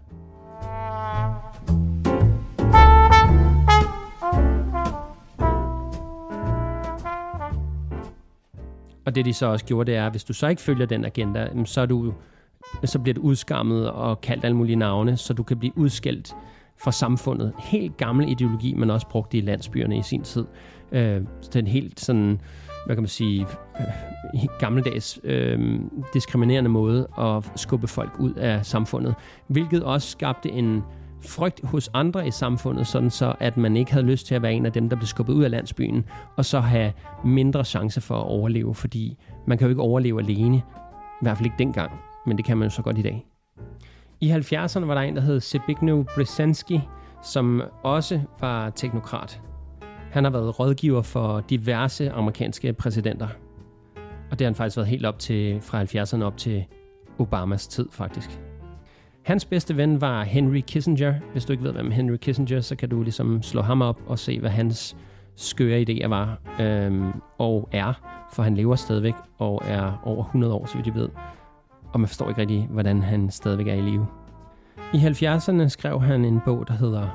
Og 9.11 9.15
det 9.15 9.25
de 9.25 9.33
så 9.33 9.47
også 9.47 9.65
gjorde, 9.65 9.91
det 9.91 9.99
er, 9.99 10.07
at 10.07 10.13
hvis 10.13 10.25
du 10.25 10.33
så 10.33 10.49
ikke 10.49 10.63
følger 10.63 10.87
den 10.87 11.05
agenda, 11.05 11.49
så, 11.65 11.81
er 11.81 11.87
du, 11.87 12.15
så 12.85 12.99
bliver 12.99 13.15
du 13.15 13.21
udskammet 13.21 13.91
og 13.91 14.21
kaldt 14.21 14.45
alle 14.45 14.57
mulige 14.57 14.77
navne, 14.77 15.17
så 15.17 15.35
du 15.35 15.43
kan 15.43 15.59
blive 15.59 15.79
udskældt 15.79 16.35
fra 16.79 16.93
samfundet. 16.93 17.53
Helt 17.59 17.97
gammel 17.97 18.29
ideologi, 18.29 18.75
man 18.75 18.91
også 18.91 19.07
brugte 19.07 19.39
i 19.39 19.41
landsbyerne 19.41 19.99
i 19.99 20.03
sin 20.03 20.23
tid. 20.23 20.45
Øh, 20.93 21.23
så 21.41 21.63
helt 21.67 22.01
sådan, 22.01 22.41
hvad 22.87 22.97
kan 22.97 23.03
man 23.03 23.09
sige, 23.09 23.47
øh, 23.81 24.49
gammeldags 24.59 25.21
øh, 25.25 25.81
diskriminerende 26.15 26.71
måde 26.71 27.09
at 27.19 27.51
skubbe 27.57 27.87
folk 27.87 28.13
ud 28.19 28.33
af 28.35 28.67
samfundet. 28.67 29.15
Hvilket 29.47 29.83
også 29.85 30.09
skabte 30.09 30.51
en 30.51 30.83
frygt 31.23 31.61
hos 31.65 31.91
andre 31.95 32.27
i 32.27 32.31
samfundet, 32.31 32.87
sådan 32.87 33.11
så 33.11 33.35
at 33.41 33.57
man 33.57 33.77
ikke 33.77 33.93
havde 33.93 34.07
lyst 34.07 34.27
til 34.27 34.35
at 34.35 34.43
være 34.43 34.53
en 34.53 34.67
af 34.67 34.73
dem, 34.73 34.89
der 34.89 34.97
blev 34.97 35.07
skubbet 35.07 35.35
ud 35.35 35.45
af 35.45 35.51
landsbyen, 35.51 36.05
og 36.37 36.45
så 36.45 36.61
have 36.61 36.93
mindre 37.25 37.65
chance 37.65 38.01
for 38.01 38.15
at 38.15 38.27
overleve, 38.27 38.75
fordi 38.75 39.19
man 39.47 39.59
kan 39.59 39.67
jo 39.67 39.69
ikke 39.69 39.83
overleve 39.83 40.21
alene, 40.21 40.57
i 40.57 41.23
hvert 41.23 41.37
fald 41.37 41.47
ikke 41.47 41.59
dengang, 41.59 41.93
men 42.27 42.37
det 42.37 42.45
kan 42.45 42.57
man 42.57 42.69
jo 42.69 42.75
så 42.75 42.83
godt 42.83 42.99
i 42.99 43.03
dag. 43.03 43.27
I 44.21 44.31
70'erne 44.31 44.85
var 44.85 44.95
der 44.95 45.01
en, 45.01 45.17
der 45.17 45.23
hed 45.23 45.41
Zbigniew 45.41 46.05
Brzezinski, 46.15 46.81
som 47.23 47.63
også 47.83 48.21
var 48.41 48.71
teknokrat. 48.71 49.41
Han 50.11 50.25
har 50.25 50.31
været 50.31 50.61
rådgiver 50.61 51.03
for 51.03 51.41
diverse 51.41 52.11
amerikanske 52.11 52.73
præsidenter. 52.73 53.29
Og 54.31 54.39
det 54.39 54.41
har 54.41 54.51
han 54.51 54.55
faktisk 54.55 54.77
været 54.77 54.89
helt 54.89 55.07
op 55.07 55.19
til, 55.19 55.61
fra 55.61 55.85
70'erne 55.85 56.23
op 56.23 56.37
til 56.37 56.65
Obamas 57.19 57.67
tid 57.67 57.87
faktisk. 57.91 58.41
Hans 59.23 59.45
bedste 59.45 59.77
ven 59.77 60.01
var 60.01 60.23
Henry 60.23 60.61
Kissinger. 60.67 61.15
Hvis 61.33 61.45
du 61.45 61.53
ikke 61.53 61.65
ved, 61.65 61.73
hvem 61.73 61.91
Henry 61.91 62.17
Kissinger, 62.17 62.61
så 62.61 62.77
kan 62.77 62.89
du 62.89 63.03
ligesom 63.03 63.43
slå 63.43 63.63
ham 63.63 63.83
op 63.83 64.01
og 64.07 64.19
se, 64.19 64.41
hvad 64.41 64.51
hans 64.51 64.97
skøre 65.37 65.85
idéer 65.89 66.09
var 66.09 66.39
øhm, 66.61 67.13
og 67.39 67.69
er, 67.73 67.93
for 68.33 68.43
han 68.43 68.55
lever 68.55 68.77
stadigvæk 68.77 69.15
og 69.39 69.63
er 69.65 70.03
over 70.05 70.25
100 70.25 70.55
år, 70.55 70.67
så 70.67 70.77
vidt 70.77 70.87
jeg 70.87 70.95
ved. 70.95 71.09
Og 71.93 72.01
man 72.01 72.09
forstår 72.09 72.29
ikke 72.29 72.41
rigtig, 72.41 72.67
hvordan 72.71 73.03
han 73.03 73.31
stadigvæk 73.31 73.67
er 73.67 73.75
i 73.75 73.81
live. 73.81 74.07
I 74.95 74.97
70'erne 74.97 75.69
skrev 75.69 76.01
han 76.01 76.25
en 76.25 76.41
bog, 76.45 76.69
der 76.69 76.75
hedder 76.75 77.09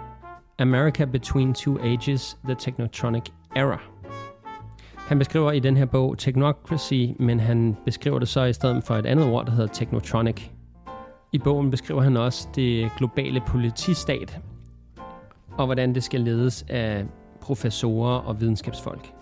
America 0.59 1.05
Between 1.05 1.53
Two 1.53 1.77
Ages, 1.83 2.37
The 2.45 2.55
Technotronic 2.59 3.23
Era. 3.55 3.79
Han 4.97 5.19
beskriver 5.19 5.51
i 5.51 5.59
den 5.59 5.77
her 5.77 5.85
bog 5.85 6.17
technocracy, 6.17 7.05
men 7.19 7.39
han 7.39 7.77
beskriver 7.85 8.19
det 8.19 8.27
så 8.27 8.43
i 8.43 8.53
stedet 8.53 8.83
for 8.83 8.95
et 8.95 9.05
andet 9.05 9.25
ord, 9.25 9.45
der 9.45 9.51
hedder 9.51 9.73
technotronic. 9.73 10.54
I 11.35 11.37
bogen 11.37 11.71
beskriver 11.71 12.01
han 12.01 12.17
også 12.17 12.47
det 12.55 12.91
globale 12.97 13.41
politistat, 13.47 14.39
og 15.57 15.65
hvordan 15.65 15.95
det 15.95 16.03
skal 16.03 16.21
ledes 16.21 16.65
af 16.69 17.05
professorer 17.41 18.17
og 18.17 18.41
videnskabsfolk. 18.41 19.13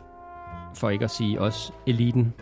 For 0.76 0.90
ikke 0.90 1.06
at 1.06 1.12
sige 1.12 1.42
også 1.42 1.74
eliten. 1.88 2.34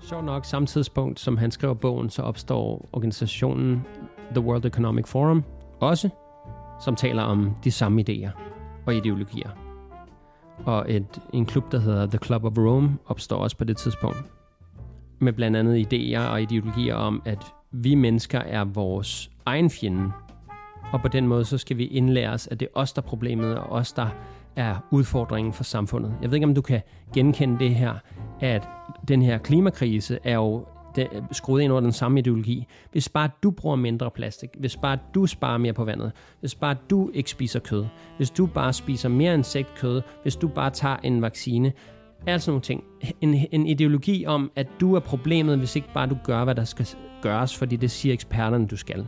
Sjovt 0.00 0.24
nok, 0.24 0.44
samme 0.44 0.66
tidspunkt 0.66 1.20
som 1.20 1.36
han 1.36 1.50
skriver 1.50 1.74
bogen, 1.74 2.10
så 2.10 2.22
opstår 2.22 2.88
organisationen 2.92 3.84
The 4.30 4.40
World 4.40 4.64
Economic 4.64 5.06
Forum 5.06 5.44
også, 5.80 6.08
som 6.80 6.96
taler 6.96 7.22
om 7.22 7.56
de 7.64 7.70
samme 7.70 8.04
idéer 8.08 8.30
og 8.86 8.94
ideologier. 8.94 9.50
Og 10.64 10.84
et, 10.88 11.20
en 11.32 11.46
klub, 11.46 11.72
der 11.72 11.78
hedder 11.78 12.06
The 12.06 12.18
Club 12.18 12.44
of 12.44 12.52
Rome, 12.58 12.98
opstår 13.06 13.36
også 13.36 13.56
på 13.56 13.64
det 13.64 13.76
tidspunkt. 13.76 14.24
Med 15.18 15.32
blandt 15.32 15.56
andet 15.56 15.92
idéer 15.92 16.20
og 16.20 16.42
ideologier 16.42 16.94
om, 16.94 17.22
at 17.24 17.52
vi 17.70 17.94
mennesker 17.94 18.38
er 18.38 18.64
vores 18.64 19.30
egen 19.46 19.70
fjende. 19.70 20.12
Og 20.92 21.00
på 21.00 21.08
den 21.08 21.26
måde, 21.26 21.44
så 21.44 21.58
skal 21.58 21.78
vi 21.78 21.86
indlære 21.86 22.30
os, 22.30 22.46
at 22.46 22.60
det 22.60 22.68
er 22.74 22.80
os, 22.80 22.92
der 22.92 23.02
er 23.02 23.06
problemet, 23.06 23.58
og 23.58 23.68
os, 23.68 23.92
der 23.92 24.08
er 24.56 24.76
udfordringen 24.90 25.52
for 25.52 25.64
samfundet. 25.64 26.14
Jeg 26.22 26.30
ved 26.30 26.34
ikke, 26.34 26.46
om 26.46 26.54
du 26.54 26.62
kan 26.62 26.82
genkende 27.14 27.58
det 27.58 27.74
her, 27.74 27.94
at 28.40 28.68
den 29.08 29.22
her 29.22 29.38
klimakrise 29.38 30.18
er 30.24 30.34
jo 30.34 30.66
skruet 31.32 31.62
ind 31.62 31.72
over 31.72 31.80
den 31.80 31.92
samme 31.92 32.18
ideologi. 32.18 32.66
Hvis 32.92 33.08
bare 33.08 33.30
du 33.42 33.50
bruger 33.50 33.76
mindre 33.76 34.10
plastik, 34.10 34.50
hvis 34.58 34.76
bare 34.76 34.98
du 35.14 35.26
sparer 35.26 35.58
mere 35.58 35.72
på 35.72 35.84
vandet, 35.84 36.12
hvis 36.40 36.54
bare 36.54 36.76
du 36.90 37.10
ikke 37.14 37.30
spiser 37.30 37.60
kød, 37.60 37.84
hvis 38.16 38.30
du 38.30 38.46
bare 38.46 38.72
spiser 38.72 39.08
mere 39.08 39.34
insektkød, 39.34 40.02
hvis 40.22 40.36
du 40.36 40.48
bare 40.48 40.70
tager 40.70 40.96
en 40.96 41.22
vaccine, 41.22 41.72
er 42.26 42.38
sådan 42.38 42.50
nogle 42.50 42.62
ting. 42.62 42.84
En, 43.20 43.46
en 43.52 43.66
ideologi 43.66 44.26
om, 44.26 44.50
at 44.56 44.66
du 44.80 44.94
er 44.94 45.00
problemet, 45.00 45.58
hvis 45.58 45.76
ikke 45.76 45.88
bare 45.94 46.06
du 46.08 46.18
gør, 46.24 46.44
hvad 46.44 46.54
der 46.54 46.64
skal 46.64 46.86
gøres, 47.22 47.56
fordi 47.56 47.76
det 47.76 47.90
siger 47.90 48.12
eksperterne, 48.12 48.66
du 48.66 48.76
skal. 48.76 49.06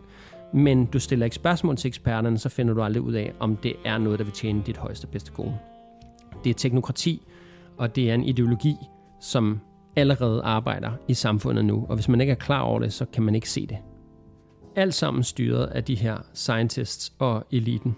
Men 0.54 0.86
du 0.86 0.98
stiller 0.98 1.24
ikke 1.24 1.36
spørgsmål 1.36 1.76
til 1.76 1.88
eksperterne, 1.88 2.38
så 2.38 2.48
finder 2.48 2.74
du 2.74 2.82
aldrig 2.82 3.02
ud 3.02 3.12
af, 3.12 3.32
om 3.40 3.56
det 3.56 3.74
er 3.84 3.98
noget, 3.98 4.18
der 4.18 4.24
vil 4.24 4.34
tjene 4.34 4.62
dit 4.66 4.76
højeste 4.76 5.06
bedste 5.06 5.32
gode. 5.32 5.58
Det 6.44 6.50
er 6.50 6.54
teknokrati, 6.54 7.22
og 7.76 7.96
det 7.96 8.10
er 8.10 8.14
en 8.14 8.24
ideologi, 8.24 8.76
som 9.20 9.60
allerede 9.96 10.42
arbejder 10.42 10.90
i 11.08 11.14
samfundet 11.14 11.64
nu, 11.64 11.86
og 11.88 11.94
hvis 11.94 12.08
man 12.08 12.20
ikke 12.20 12.30
er 12.30 12.34
klar 12.34 12.60
over 12.60 12.80
det, 12.80 12.92
så 12.92 13.04
kan 13.04 13.22
man 13.22 13.34
ikke 13.34 13.50
se 13.50 13.66
det. 13.66 13.78
Alt 14.76 14.94
sammen 14.94 15.22
styret 15.22 15.66
af 15.66 15.84
de 15.84 15.94
her 15.94 16.16
scientists 16.34 17.12
og 17.18 17.46
eliten. 17.52 17.96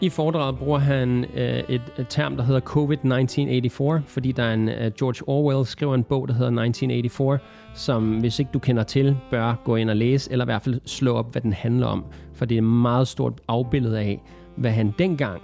I 0.00 0.08
foredraget 0.08 0.58
bruger 0.58 0.78
han 0.78 1.24
øh, 1.34 1.58
et, 1.68 1.82
et 1.98 2.06
term, 2.08 2.36
der 2.36 2.44
hedder 2.44 2.60
COVID-1984, 2.60 4.02
fordi 4.06 4.32
der 4.32 4.42
er 4.42 4.54
en, 4.54 4.68
øh, 4.68 4.92
George 4.98 5.28
Orwell 5.28 5.66
skriver 5.66 5.94
en 5.94 6.04
bog, 6.04 6.28
der 6.28 6.34
hedder 6.34 6.62
1984, 6.62 7.40
som 7.74 8.18
hvis 8.18 8.38
ikke 8.38 8.50
du 8.54 8.58
kender 8.58 8.82
til, 8.82 9.16
bør 9.30 9.54
gå 9.64 9.76
ind 9.76 9.90
og 9.90 9.96
læse, 9.96 10.32
eller 10.32 10.44
i 10.44 10.46
hvert 10.46 10.62
fald 10.62 10.80
slå 10.84 11.14
op, 11.14 11.32
hvad 11.32 11.42
den 11.42 11.52
handler 11.52 11.86
om. 11.86 12.04
For 12.34 12.44
det 12.44 12.54
er 12.54 12.58
et 12.58 12.64
meget 12.64 13.08
stort 13.08 13.40
afbillede 13.48 13.98
af, 13.98 14.22
hvad 14.56 14.70
han 14.70 14.94
dengang 14.98 15.42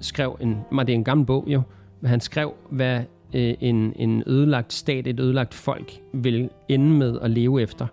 skrev, 0.00 0.38
en, 0.40 0.56
det 0.78 0.90
er 0.90 0.94
en 0.94 1.04
gammel 1.04 1.26
bog 1.26 1.44
jo, 1.46 1.62
hvad 2.00 2.10
han 2.10 2.20
skrev, 2.20 2.52
hvad 2.70 3.00
øh, 3.34 3.54
en, 3.60 3.92
en 3.96 4.22
ødelagt 4.26 4.72
stat, 4.72 5.06
et 5.06 5.20
ødelagt 5.20 5.54
folk 5.54 5.92
vil 6.12 6.50
ende 6.68 6.90
med 6.90 7.18
at 7.22 7.30
leve 7.30 7.62
efter. 7.62 7.86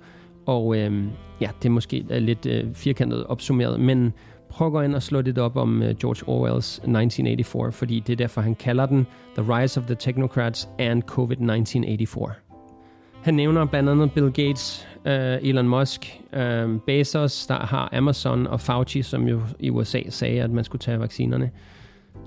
Og 0.45 0.77
øh, 0.77 1.03
ja, 1.41 1.49
det 1.61 1.65
er 1.65 1.73
måske 1.73 2.05
øh, 2.09 2.21
lidt 2.21 2.45
øh, 2.45 2.73
firkantet 2.73 3.25
opsummeret, 3.25 3.79
men 3.79 4.13
prøv 4.57 4.67
at 4.67 4.73
gå 4.73 4.81
ind 4.81 4.95
og 4.95 5.03
slå 5.03 5.21
lidt 5.21 5.37
op 5.37 5.55
om 5.55 5.81
uh, 5.81 5.89
George 5.89 6.27
Orwells 6.27 6.73
1984, 6.73 7.75
fordi 7.75 7.99
det 7.99 8.13
er 8.13 8.17
derfor, 8.17 8.41
han 8.41 8.55
kalder 8.55 8.85
den 8.85 9.07
The 9.37 9.55
Rise 9.55 9.79
of 9.79 9.85
the 9.85 9.95
Technocrats 9.95 10.69
and 10.79 11.03
COVID-1984. 11.11 12.31
Han 13.21 13.33
nævner 13.33 13.65
blandt 13.65 13.89
andet 13.89 14.11
Bill 14.11 14.31
Gates, 14.31 14.87
uh, 15.05 15.11
Elon 15.49 15.67
Musk, 15.67 16.21
uh, 16.33 16.79
Bezos, 16.85 17.47
der 17.47 17.55
har 17.55 17.89
Amazon, 17.93 18.47
og 18.47 18.61
Fauci, 18.61 19.01
som 19.01 19.27
jo 19.27 19.41
i 19.59 19.69
USA 19.69 20.01
sagde, 20.09 20.41
at 20.41 20.51
man 20.51 20.63
skulle 20.63 20.79
tage 20.79 20.99
vaccinerne. 20.99 21.51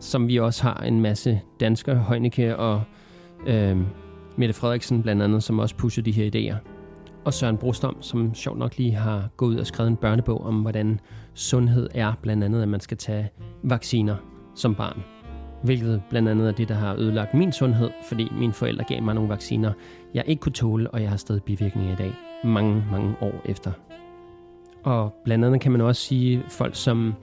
Som 0.00 0.28
vi 0.28 0.36
også 0.36 0.62
har 0.62 0.82
en 0.82 1.00
masse 1.00 1.40
danskere, 1.60 2.04
Heunicke 2.08 2.56
og 2.56 2.82
uh, 3.46 3.78
Mette 4.36 4.54
Frederiksen 4.54 5.02
blandt 5.02 5.22
andet, 5.22 5.42
som 5.42 5.58
også 5.58 5.76
pusher 5.76 6.02
de 6.02 6.12
her 6.12 6.30
idéer. 6.30 6.69
Og 7.24 7.34
Søren 7.34 7.56
Brostom, 7.56 8.02
som 8.02 8.34
sjovt 8.34 8.58
nok 8.58 8.76
lige 8.76 8.94
har 8.94 9.28
gået 9.36 9.50
ud 9.50 9.56
og 9.56 9.66
skrevet 9.66 9.90
en 9.90 9.96
børnebog 9.96 10.46
om, 10.46 10.60
hvordan 10.60 11.00
sundhed 11.34 11.88
er, 11.94 12.12
blandt 12.22 12.44
andet, 12.44 12.62
at 12.62 12.68
man 12.68 12.80
skal 12.80 12.96
tage 12.96 13.30
vacciner 13.62 14.16
som 14.54 14.74
barn. 14.74 15.02
Hvilket 15.62 16.02
blandt 16.10 16.28
andet 16.28 16.48
er 16.48 16.52
det, 16.52 16.68
der 16.68 16.74
har 16.74 16.94
ødelagt 16.94 17.34
min 17.34 17.52
sundhed, 17.52 17.90
fordi 18.08 18.28
mine 18.38 18.52
forældre 18.52 18.84
gav 18.84 19.02
mig 19.02 19.14
nogle 19.14 19.30
vacciner, 19.30 19.72
jeg 20.14 20.24
ikke 20.26 20.40
kunne 20.40 20.52
tåle, 20.52 20.90
og 20.90 21.02
jeg 21.02 21.10
har 21.10 21.16
stadig 21.16 21.42
bivirkninger 21.42 21.92
i 21.92 21.96
dag, 21.96 22.12
mange, 22.44 22.84
mange 22.90 23.14
år 23.20 23.42
efter. 23.44 23.72
Og 24.84 25.12
blandt 25.24 25.44
andet 25.44 25.60
kan 25.60 25.72
man 25.72 25.80
også 25.80 26.02
sige 26.02 26.42
folk 26.48 26.74
som 26.74 27.14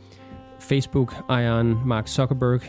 Facebook-ejeren 0.60 1.78
Mark 1.86 2.08
Zuckerberg, 2.08 2.62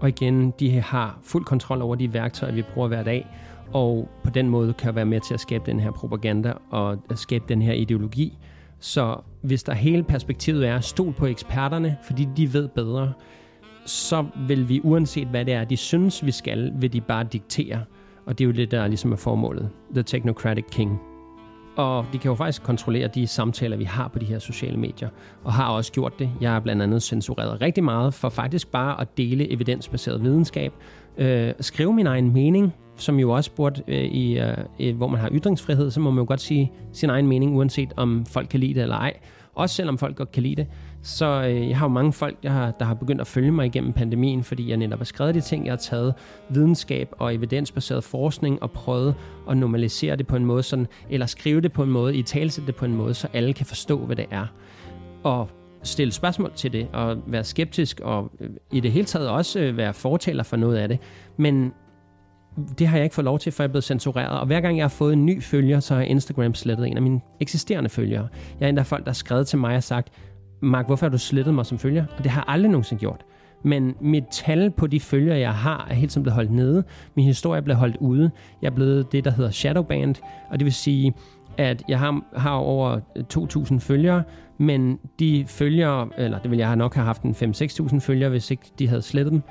og 0.00 0.08
igen, 0.08 0.50
de 0.50 0.80
har 0.80 1.18
fuld 1.22 1.44
kontrol 1.44 1.82
over 1.82 1.94
de 1.94 2.12
værktøjer, 2.12 2.52
vi 2.52 2.62
bruger 2.62 2.88
hver 2.88 3.02
dag, 3.02 3.26
og 3.72 4.08
på 4.24 4.30
den 4.30 4.48
måde 4.48 4.72
kan 4.72 4.94
være 4.94 5.06
med 5.06 5.20
til 5.20 5.34
at 5.34 5.40
skabe 5.40 5.62
den 5.66 5.80
her 5.80 5.90
propaganda 5.90 6.52
og 6.70 6.98
at 7.10 7.18
skabe 7.18 7.44
den 7.48 7.62
her 7.62 7.72
ideologi. 7.72 8.38
Så 8.78 9.16
hvis 9.42 9.62
der 9.62 9.74
hele 9.74 10.02
perspektivet 10.02 10.68
er 10.68 10.80
stol 10.80 11.12
på 11.12 11.26
eksperterne, 11.26 11.96
fordi 12.04 12.28
de 12.36 12.52
ved 12.52 12.68
bedre, 12.68 13.12
så 13.86 14.26
vil 14.48 14.68
vi 14.68 14.80
uanset 14.84 15.28
hvad 15.28 15.44
det 15.44 15.54
er, 15.54 15.64
de 15.64 15.76
synes 15.76 16.26
vi 16.26 16.30
skal, 16.30 16.72
vil 16.76 16.92
de 16.92 17.00
bare 17.00 17.24
diktere. 17.24 17.84
Og 18.26 18.38
det 18.38 18.44
er 18.44 18.46
jo 18.46 18.52
det, 18.52 18.70
der 18.70 18.86
ligesom 18.86 19.12
er 19.12 19.16
formålet. 19.16 19.70
The 19.94 20.02
Technocratic 20.02 20.64
King. 20.70 21.00
Og 21.76 22.06
de 22.12 22.18
kan 22.18 22.28
jo 22.28 22.34
faktisk 22.34 22.62
kontrollere 22.62 23.08
de 23.08 23.26
samtaler, 23.26 23.76
vi 23.76 23.84
har 23.84 24.08
på 24.08 24.18
de 24.18 24.24
her 24.24 24.38
sociale 24.38 24.76
medier, 24.76 25.08
og 25.44 25.52
har 25.52 25.68
også 25.68 25.92
gjort 25.92 26.18
det. 26.18 26.30
Jeg 26.40 26.52
har 26.52 26.60
blandt 26.60 26.82
andet 26.82 27.02
censureret 27.02 27.60
rigtig 27.60 27.84
meget 27.84 28.14
for 28.14 28.28
faktisk 28.28 28.70
bare 28.70 29.00
at 29.00 29.16
dele 29.16 29.52
evidensbaseret 29.52 30.22
videnskab, 30.22 30.72
øh, 31.18 31.52
skrive 31.60 31.92
min 31.92 32.06
egen 32.06 32.32
mening, 32.32 32.74
som 32.96 33.18
jo 33.18 33.30
også 33.30 33.50
burde, 33.50 33.82
øh, 33.88 34.04
i, 34.04 34.38
øh, 34.80 34.96
hvor 34.96 35.08
man 35.08 35.20
har 35.20 35.30
ytringsfrihed, 35.32 35.90
så 35.90 36.00
må 36.00 36.10
man 36.10 36.22
jo 36.22 36.28
godt 36.28 36.40
sige 36.40 36.72
sin 36.92 37.10
egen 37.10 37.26
mening, 37.26 37.56
uanset 37.56 37.92
om 37.96 38.26
folk 38.26 38.48
kan 38.48 38.60
lide 38.60 38.74
det 38.74 38.82
eller 38.82 38.96
ej. 38.96 39.12
Også 39.54 39.74
selvom 39.74 39.98
folk 39.98 40.16
godt 40.16 40.32
kan 40.32 40.42
lide 40.42 40.56
det. 40.56 40.66
Så 41.02 41.42
øh, 41.42 41.68
jeg 41.68 41.78
har 41.78 41.86
jo 41.86 41.92
mange 41.92 42.12
folk, 42.12 42.36
jeg 42.42 42.52
har, 42.52 42.70
der 42.70 42.84
har 42.84 42.94
begyndt 42.94 43.20
at 43.20 43.26
følge 43.26 43.50
mig 43.50 43.66
igennem 43.66 43.92
pandemien, 43.92 44.44
fordi 44.44 44.68
jeg 44.68 44.76
netop 44.76 44.98
har 44.98 45.04
skrevet 45.04 45.34
de 45.34 45.40
ting, 45.40 45.64
jeg 45.64 45.72
har 45.72 45.76
taget 45.76 46.14
videnskab 46.48 47.08
og 47.18 47.34
evidensbaseret 47.34 48.04
forskning 48.04 48.62
og 48.62 48.70
prøvet 48.70 49.14
at 49.50 49.56
normalisere 49.56 50.16
det 50.16 50.26
på 50.26 50.36
en 50.36 50.44
måde, 50.44 50.62
sådan, 50.62 50.86
eller 51.10 51.26
skrive 51.26 51.60
det 51.60 51.72
på 51.72 51.82
en 51.82 51.90
måde, 51.90 52.16
i 52.16 52.22
talsætte 52.22 52.66
det 52.66 52.76
på 52.76 52.84
en 52.84 52.94
måde, 52.94 53.14
så 53.14 53.28
alle 53.32 53.52
kan 53.52 53.66
forstå, 53.66 53.98
hvad 53.98 54.16
det 54.16 54.26
er. 54.30 54.46
Og 55.22 55.48
stille 55.82 56.12
spørgsmål 56.12 56.52
til 56.54 56.72
det, 56.72 56.88
og 56.92 57.18
være 57.26 57.44
skeptisk, 57.44 58.00
og 58.00 58.30
øh, 58.40 58.50
i 58.72 58.80
det 58.80 58.92
hele 58.92 59.06
taget 59.06 59.28
også 59.28 59.60
øh, 59.60 59.76
være 59.76 59.94
fortaler 59.94 60.42
for 60.42 60.56
noget 60.56 60.76
af 60.76 60.88
det. 60.88 60.98
Men 61.36 61.72
det 62.78 62.86
har 62.86 62.96
jeg 62.96 63.04
ikke 63.04 63.14
fået 63.14 63.24
lov 63.24 63.38
til, 63.38 63.52
for 63.52 63.62
jeg 63.62 63.68
er 63.68 63.72
blevet 63.72 63.84
censureret. 63.84 64.40
Og 64.40 64.46
hver 64.46 64.60
gang 64.60 64.76
jeg 64.76 64.84
har 64.84 64.88
fået 64.88 65.12
en 65.12 65.26
ny 65.26 65.42
følger, 65.42 65.80
så 65.80 65.94
har 65.94 66.02
Instagram 66.02 66.54
slettet 66.54 66.86
en 66.86 66.96
af 66.96 67.02
mine 67.02 67.20
eksisterende 67.40 67.90
følgere. 67.90 68.28
Jeg 68.60 68.66
er 68.66 68.70
en 68.70 68.78
af 68.78 68.86
folk, 68.86 69.04
der 69.04 69.10
har 69.10 69.14
skrevet 69.14 69.46
til 69.46 69.58
mig 69.58 69.76
og 69.76 69.82
sagt, 69.82 70.08
Mark, 70.62 70.86
hvorfor 70.86 71.06
har 71.06 71.10
du 71.10 71.18
slettet 71.18 71.54
mig 71.54 71.66
som 71.66 71.78
følger? 71.78 72.04
Og 72.18 72.24
det 72.24 72.30
har 72.30 72.40
jeg 72.40 72.54
aldrig 72.54 72.70
nogensinde 72.70 73.00
gjort. 73.00 73.24
Men 73.62 73.94
mit 74.00 74.24
tal 74.30 74.70
på 74.70 74.86
de 74.86 75.00
følgere, 75.00 75.38
jeg 75.38 75.54
har, 75.54 75.86
er 75.90 75.94
helt 75.94 76.12
som 76.12 76.22
blevet 76.22 76.34
holdt 76.34 76.50
nede. 76.50 76.84
Min 77.14 77.24
historie 77.24 77.58
er 77.58 77.62
blevet 77.62 77.78
holdt 77.78 77.96
ude. 77.96 78.30
Jeg 78.62 78.68
er 78.70 78.74
blevet 78.74 79.12
det, 79.12 79.24
der 79.24 79.30
hedder 79.30 79.50
shadowband, 79.50 80.14
og 80.50 80.58
det 80.58 80.64
vil 80.64 80.72
sige, 80.74 81.14
at 81.58 81.82
jeg 81.88 81.98
har, 81.98 82.22
har 82.36 82.50
over 82.50 83.00
øh, 83.16 83.24
2.000 83.34 83.78
følgere, 83.78 84.22
men 84.58 84.98
de 85.18 85.44
følgere, 85.48 86.08
eller 86.18 86.38
det 86.38 86.50
vil 86.50 86.58
jeg 86.58 86.76
nok 86.76 86.94
have 86.94 87.04
haft 87.04 87.22
en 87.22 87.30
5-6.000 87.30 87.98
følgere, 87.98 88.30
hvis 88.30 88.50
ikke 88.50 88.62
de 88.78 88.88
havde 88.88 89.02
slettet 89.02 89.32
dem. 89.32 89.42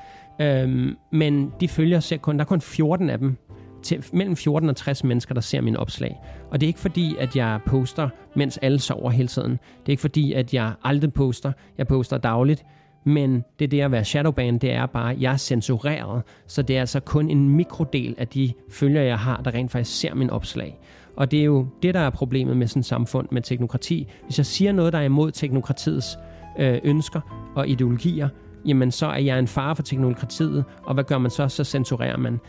Øhm, 0.42 0.98
men 1.12 1.52
de 1.60 1.68
følger 1.68 2.00
ser 2.00 2.18
kun, 2.18 2.38
der 2.38 2.42
er 2.42 2.48
kun 2.48 2.62
14 2.62 3.10
af 3.10 3.20
dem, 3.20 3.38
til, 3.84 4.06
mellem 4.14 4.36
14 4.36 4.70
og 4.70 4.76
60 4.76 5.04
mennesker, 5.04 5.34
der 5.34 5.42
ser 5.42 5.62
mine 5.62 5.80
opslag. 5.80 6.22
Og 6.52 6.62
det 6.62 6.66
er 6.66 6.68
ikke 6.68 6.80
fordi, 6.80 7.16
at 7.20 7.36
jeg 7.36 7.60
poster, 7.66 8.10
mens 8.36 8.58
alle 8.58 8.80
sover 8.80 9.10
hele 9.10 9.28
tiden. 9.28 9.52
Det 9.52 9.86
er 9.86 9.90
ikke 9.90 10.02
fordi, 10.02 10.34
at 10.34 10.54
jeg 10.54 10.74
aldrig 10.84 11.14
poster. 11.14 11.52
Jeg 11.78 11.88
poster 11.88 12.18
dagligt. 12.18 12.66
Men 13.08 13.44
det 13.60 13.72
det 13.72 13.82
at 13.82 13.92
være 13.92 14.04
shadowban, 14.04 14.58
det 14.58 14.72
er 14.72 14.86
bare, 14.86 15.12
at 15.12 15.22
jeg 15.22 15.34
er 15.34 15.38
censureret. 15.38 16.24
Så 16.48 16.62
det 16.62 16.76
er 16.76 16.80
altså 16.80 17.00
kun 17.00 17.30
en 17.30 17.50
mikrodel 17.50 18.16
af 18.18 18.28
de 18.28 18.54
følger, 18.70 19.02
jeg 19.02 19.20
har, 19.20 19.42
der 19.42 19.54
rent 19.54 19.72
faktisk 19.72 20.00
ser 20.00 20.14
min 20.14 20.30
opslag. 20.30 20.80
Og 21.16 21.32
det 21.32 21.40
er 21.40 21.44
jo 21.44 21.68
det, 21.84 21.94
der 21.94 22.00
er 22.00 22.10
problemet 22.10 22.58
med 22.58 22.68
sådan 22.68 22.80
et 22.80 22.86
samfund 22.86 23.28
med 23.32 23.42
teknokrati. 23.42 24.08
Hvis 24.24 24.38
jeg 24.38 24.46
siger 24.46 24.72
noget, 24.72 24.94
der 24.94 25.00
er 25.00 25.04
imod 25.04 25.32
teknokratiets 25.32 26.18
øh, 26.60 26.80
ønsker 26.84 27.52
og 27.56 27.68
ideologier, 27.68 28.30
jamen 28.66 28.92
så 28.92 29.06
er 29.06 29.18
jeg 29.18 29.40
en 29.40 29.48
fare 29.48 29.76
for 29.76 29.84
teknokratiet, 29.84 30.64
og 30.84 30.94
hvad 30.94 31.04
gør 31.04 31.18
man 31.18 31.32
så? 31.32 31.48
Så 31.48 31.64
censurerer 31.64 32.18
man. 32.18 32.40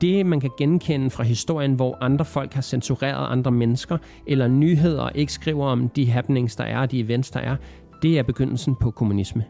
Det, 0.00 0.26
man 0.26 0.40
kan 0.40 0.50
genkende 0.58 1.10
fra 1.10 1.22
historien, 1.22 1.74
hvor 1.74 1.98
andre 2.00 2.24
folk 2.24 2.54
har 2.54 2.62
censureret 2.62 3.26
andre 3.30 3.50
mennesker, 3.50 3.98
eller 4.26 4.48
nyheder 4.48 5.08
ikke 5.08 5.32
skriver 5.32 5.66
om 5.66 5.88
de 5.88 6.10
happenings, 6.10 6.56
der 6.56 6.64
er, 6.64 6.86
de 6.86 7.00
events, 7.00 7.30
der 7.30 7.40
er, 7.40 7.56
det 8.02 8.18
er 8.18 8.22
begyndelsen 8.22 8.76
på 8.80 8.90
kommunisme. 8.90 9.44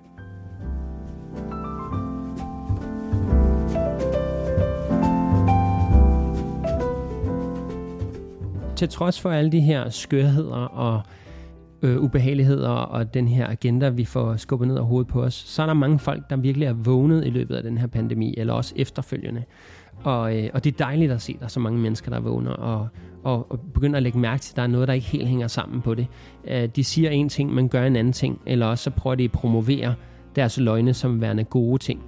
Til 8.76 8.88
trods 8.88 9.20
for 9.20 9.30
alle 9.30 9.52
de 9.52 9.61
her 9.61 9.90
skørheder 9.90 10.57
og 10.57 11.02
øh, 11.87 12.03
ubehageligheder 12.03 12.68
og 12.68 13.14
den 13.14 13.28
her 13.28 13.47
agenda, 13.49 13.89
vi 13.89 14.05
får 14.05 14.37
skubbet 14.37 14.68
ned 14.68 14.76
over 14.76 14.87
hovedet 14.87 15.09
på 15.09 15.22
os, 15.22 15.34
så 15.34 15.62
er 15.62 15.66
der 15.66 15.74
mange 15.74 15.99
folk, 15.99 16.30
der 16.30 16.37
virkelig 16.37 16.66
er 16.66 16.72
vågnet 16.72 17.26
i 17.26 17.30
løbet 17.30 17.55
af 17.55 17.62
den 17.62 17.78
her 17.78 17.87
pandemi, 17.87 18.34
eller 18.37 18.53
også 18.53 18.74
efterfølgende. 18.76 19.43
Og, 20.05 20.39
øh, 20.39 20.51
og 20.55 20.64
det 20.64 20.72
er 20.72 20.76
dejligt 20.84 21.12
at 21.12 21.22
se, 21.22 21.32
at 21.32 21.39
der 21.39 21.45
er 21.45 21.49
så 21.49 21.61
mange 21.61 21.78
mennesker, 21.78 22.11
der 22.11 22.20
vågner 22.20 22.51
og, 22.51 22.89
og, 23.24 23.53
og 23.53 23.61
begynder 23.74 23.97
at 23.97 24.03
lægge 24.03 24.18
mærke 24.18 24.41
til, 24.41 24.53
at 24.53 24.57
der 24.57 24.62
er 24.62 24.66
noget, 24.66 24.89
der 24.89 24.95
ikke 24.95 25.07
helt 25.07 25.28
hænger 25.28 25.47
sammen 25.47 25.82
på 25.82 25.95
det. 25.95 26.07
Øh, 26.49 26.68
de 26.76 26.84
siger 26.84 27.11
en 27.11 27.28
ting, 27.28 27.55
men 27.55 27.68
gør 27.68 27.84
en 27.84 27.97
anden 27.97 28.12
ting, 28.12 28.41
eller 28.47 28.66
også 28.66 28.84
så 28.84 28.91
prøver 28.91 29.14
de 29.14 29.24
at 29.24 29.32
promovere 29.32 29.95
deres 30.37 30.59
løgne 30.59 30.95
som 30.95 31.20
værende 31.20 31.45
gode 31.45 31.78
ting. 31.78 32.01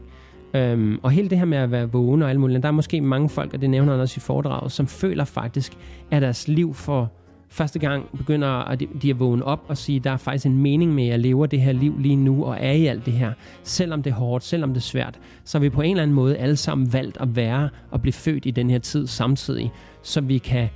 Øhm, 0.55 0.99
og 1.03 1.11
hele 1.11 1.31
det 1.31 1.39
her 1.39 1.45
med 1.45 1.59
at 1.59 1.71
være 1.71 1.91
vågen 1.93 2.23
og 2.23 2.31
alt 2.31 2.41
muligt, 2.41 2.63
der 2.63 2.69
er 2.69 2.73
måske 2.73 3.01
mange 3.01 3.29
folk, 3.29 3.55
og 3.55 3.61
det 3.61 3.71
nævner 3.71 3.93
han 3.93 4.01
også 4.01 4.19
i 4.19 4.21
foredraget, 4.21 4.73
som 4.73 4.87
føler 4.87 5.25
faktisk, 5.25 5.73
at 6.11 6.23
deres 6.23 6.49
liv 6.49 6.75
for 6.75 7.13
første 7.49 7.79
gang 7.79 8.19
begynder 8.19 8.49
at 8.49 8.83
de 9.03 9.11
at 9.11 9.21
vågne 9.21 9.45
op 9.45 9.65
og 9.69 9.77
sige, 9.77 10.01
der 10.01 10.11
er 10.11 10.17
faktisk 10.17 10.47
en 10.47 10.59
mening 10.63 10.95
med, 10.95 11.05
at 11.05 11.11
jeg 11.11 11.19
lever 11.19 11.47
det 11.47 11.61
her 11.61 11.73
liv 11.73 11.99
lige 11.99 12.17
nu 12.17 12.45
og 12.45 12.57
er 12.61 12.73
i 12.73 12.87
alt 12.87 13.07
det 13.07 13.15
her. 13.15 13.33
Selvom 13.63 14.03
det 14.03 14.11
er 14.11 14.15
hårdt, 14.15 14.45
selvom 14.45 14.71
det 14.71 14.77
er 14.77 14.85
svært, 14.85 15.19
så 15.45 15.59
har 15.59 15.61
vi 15.61 15.71
på 15.71 15.83
en 15.83 15.91
eller 15.91 16.03
anden 16.03 16.15
måde 16.15 16.37
alle 16.37 16.57
sammen 16.57 16.93
valgt 16.93 17.17
at 17.21 17.37
være 17.37 17.69
og 17.91 18.03
blive 18.03 18.13
født 18.13 18.47
i 18.47 18.51
den 18.51 18.71
her 18.71 18.79
tid 18.79 19.07
samtidig, 19.07 19.73
så 20.03 20.21
vi 20.21 20.39
kan 20.39 20.69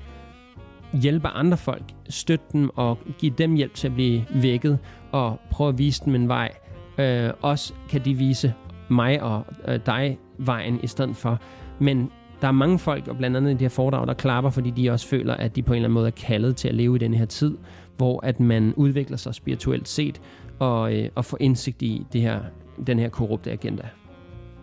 hjælpe 0.92 1.28
andre 1.28 1.56
folk, 1.56 1.84
støtte 2.08 2.44
dem 2.52 2.70
og 2.74 2.98
give 3.18 3.32
dem 3.38 3.54
hjælp 3.54 3.74
til 3.74 3.88
at 3.88 3.94
blive 3.94 4.24
vækket 4.34 4.78
og 5.12 5.40
prøve 5.50 5.68
at 5.68 5.78
vise 5.78 6.04
dem 6.04 6.14
en 6.14 6.28
vej. 6.28 6.50
Øh, 6.98 7.30
også 7.42 7.72
kan 7.88 8.04
de 8.04 8.14
vise 8.14 8.54
mig 8.90 9.22
og 9.22 9.46
øh, 9.68 9.80
dig 9.86 10.18
vejen 10.38 10.80
i 10.82 10.86
stedet 10.86 11.16
for. 11.16 11.40
Men 11.78 12.10
der 12.42 12.48
er 12.48 12.52
mange 12.52 12.78
folk, 12.78 13.08
og 13.08 13.16
blandt 13.16 13.36
andet 13.36 13.50
i 13.50 13.54
de 13.54 13.64
her 13.64 13.68
foredrag, 13.68 14.06
der 14.06 14.14
klapper, 14.14 14.50
fordi 14.50 14.70
de 14.70 14.90
også 14.90 15.08
føler, 15.08 15.34
at 15.34 15.56
de 15.56 15.62
på 15.62 15.72
en 15.72 15.76
eller 15.76 15.86
anden 15.86 15.94
måde 15.94 16.06
er 16.06 16.10
kaldet 16.10 16.56
til 16.56 16.68
at 16.68 16.74
leve 16.74 16.96
i 16.96 16.98
den 16.98 17.14
her 17.14 17.24
tid, 17.24 17.56
hvor 17.96 18.26
at 18.26 18.40
man 18.40 18.74
udvikler 18.76 19.16
sig 19.16 19.34
spirituelt 19.34 19.88
set 19.88 20.20
og, 20.58 20.94
øh, 20.94 21.08
og 21.14 21.24
får 21.24 21.36
indsigt 21.40 21.82
i 21.82 22.06
det 22.12 22.20
her, 22.20 22.40
den 22.86 22.98
her 22.98 23.08
korrupte 23.08 23.52
agenda. 23.52 23.88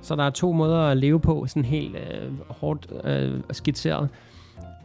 Så 0.01 0.15
der 0.15 0.23
er 0.23 0.29
to 0.29 0.51
måder 0.51 0.79
at 0.79 0.97
leve 0.97 1.19
på, 1.19 1.45
sådan 1.47 1.65
helt 1.65 1.95
øh, 1.95 2.31
hårdt 2.49 2.87
øh, 3.03 3.39
skitseret. 3.51 4.09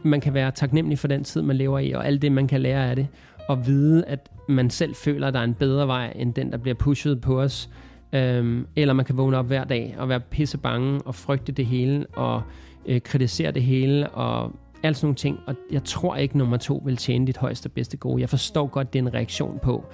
Man 0.03 0.21
kan 0.21 0.33
være 0.33 0.51
taknemmelig 0.51 0.99
for 0.99 1.07
den 1.07 1.23
tid, 1.23 1.41
man 1.41 1.55
lever 1.55 1.79
i, 1.79 1.91
og 1.91 2.07
alt 2.07 2.21
det, 2.21 2.31
man 2.31 2.47
kan 2.47 2.61
lære 2.61 2.89
af 2.89 2.95
det, 2.95 3.07
og 3.47 3.67
vide, 3.67 4.05
at 4.05 4.29
man 4.49 4.69
selv 4.69 4.95
føler, 4.95 5.27
at 5.27 5.33
der 5.33 5.39
er 5.39 5.43
en 5.43 5.53
bedre 5.53 5.87
vej, 5.87 6.13
end 6.15 6.33
den, 6.33 6.51
der 6.51 6.57
bliver 6.57 6.75
pushet 6.75 7.21
på 7.21 7.41
os. 7.41 7.69
Øhm, 8.13 8.67
eller 8.75 8.93
man 8.93 9.05
kan 9.05 9.17
vågne 9.17 9.37
op 9.37 9.47
hver 9.47 9.63
dag 9.63 9.95
og 9.97 10.09
være 10.09 10.19
pisse 10.19 10.57
bange 10.57 11.01
og 11.01 11.15
frygte 11.15 11.51
det 11.51 11.65
hele, 11.65 12.05
og 12.13 12.41
øh, 12.85 13.01
kritisere 13.01 13.51
det 13.51 13.63
hele 13.63 14.09
og 14.09 14.51
alt 14.83 14.97
sådan 14.97 15.05
nogle 15.05 15.15
ting. 15.15 15.39
Og 15.47 15.55
jeg 15.71 15.83
tror 15.83 16.15
ikke, 16.15 16.37
nummer 16.37 16.57
to 16.57 16.81
vil 16.85 16.97
tjene 16.97 17.27
dit 17.27 17.37
højeste 17.37 17.69
bedste 17.69 17.97
gode. 17.97 18.21
Jeg 18.21 18.29
forstår 18.29 18.67
godt, 18.67 18.93
det 18.93 18.99
er 18.99 19.03
en 19.03 19.13
reaktion 19.13 19.59
på, 19.63 19.85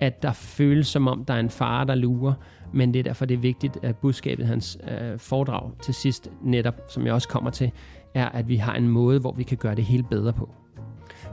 at 0.00 0.22
der 0.22 0.32
føles 0.32 0.86
som 0.86 1.08
om, 1.08 1.24
der 1.24 1.34
er 1.34 1.40
en 1.40 1.50
far, 1.50 1.84
der 1.84 1.94
lurer. 1.94 2.32
Men 2.72 2.94
det 2.94 2.98
er 2.98 3.02
derfor, 3.02 3.24
det 3.24 3.34
er 3.34 3.38
vigtigt, 3.38 3.78
at 3.82 3.96
budskabet 3.96 4.46
hans 4.46 4.78
øh, 4.90 5.18
foredrag 5.18 5.70
til 5.82 5.94
sidst, 5.94 6.30
netop 6.42 6.74
som 6.88 7.06
jeg 7.06 7.14
også 7.14 7.28
kommer 7.28 7.50
til, 7.50 7.70
er, 8.14 8.28
at 8.28 8.48
vi 8.48 8.56
har 8.56 8.74
en 8.74 8.88
måde, 8.88 9.20
hvor 9.20 9.32
vi 9.32 9.42
kan 9.42 9.56
gøre 9.56 9.74
det 9.74 9.84
hele 9.84 10.02
bedre 10.02 10.32
på. 10.32 10.48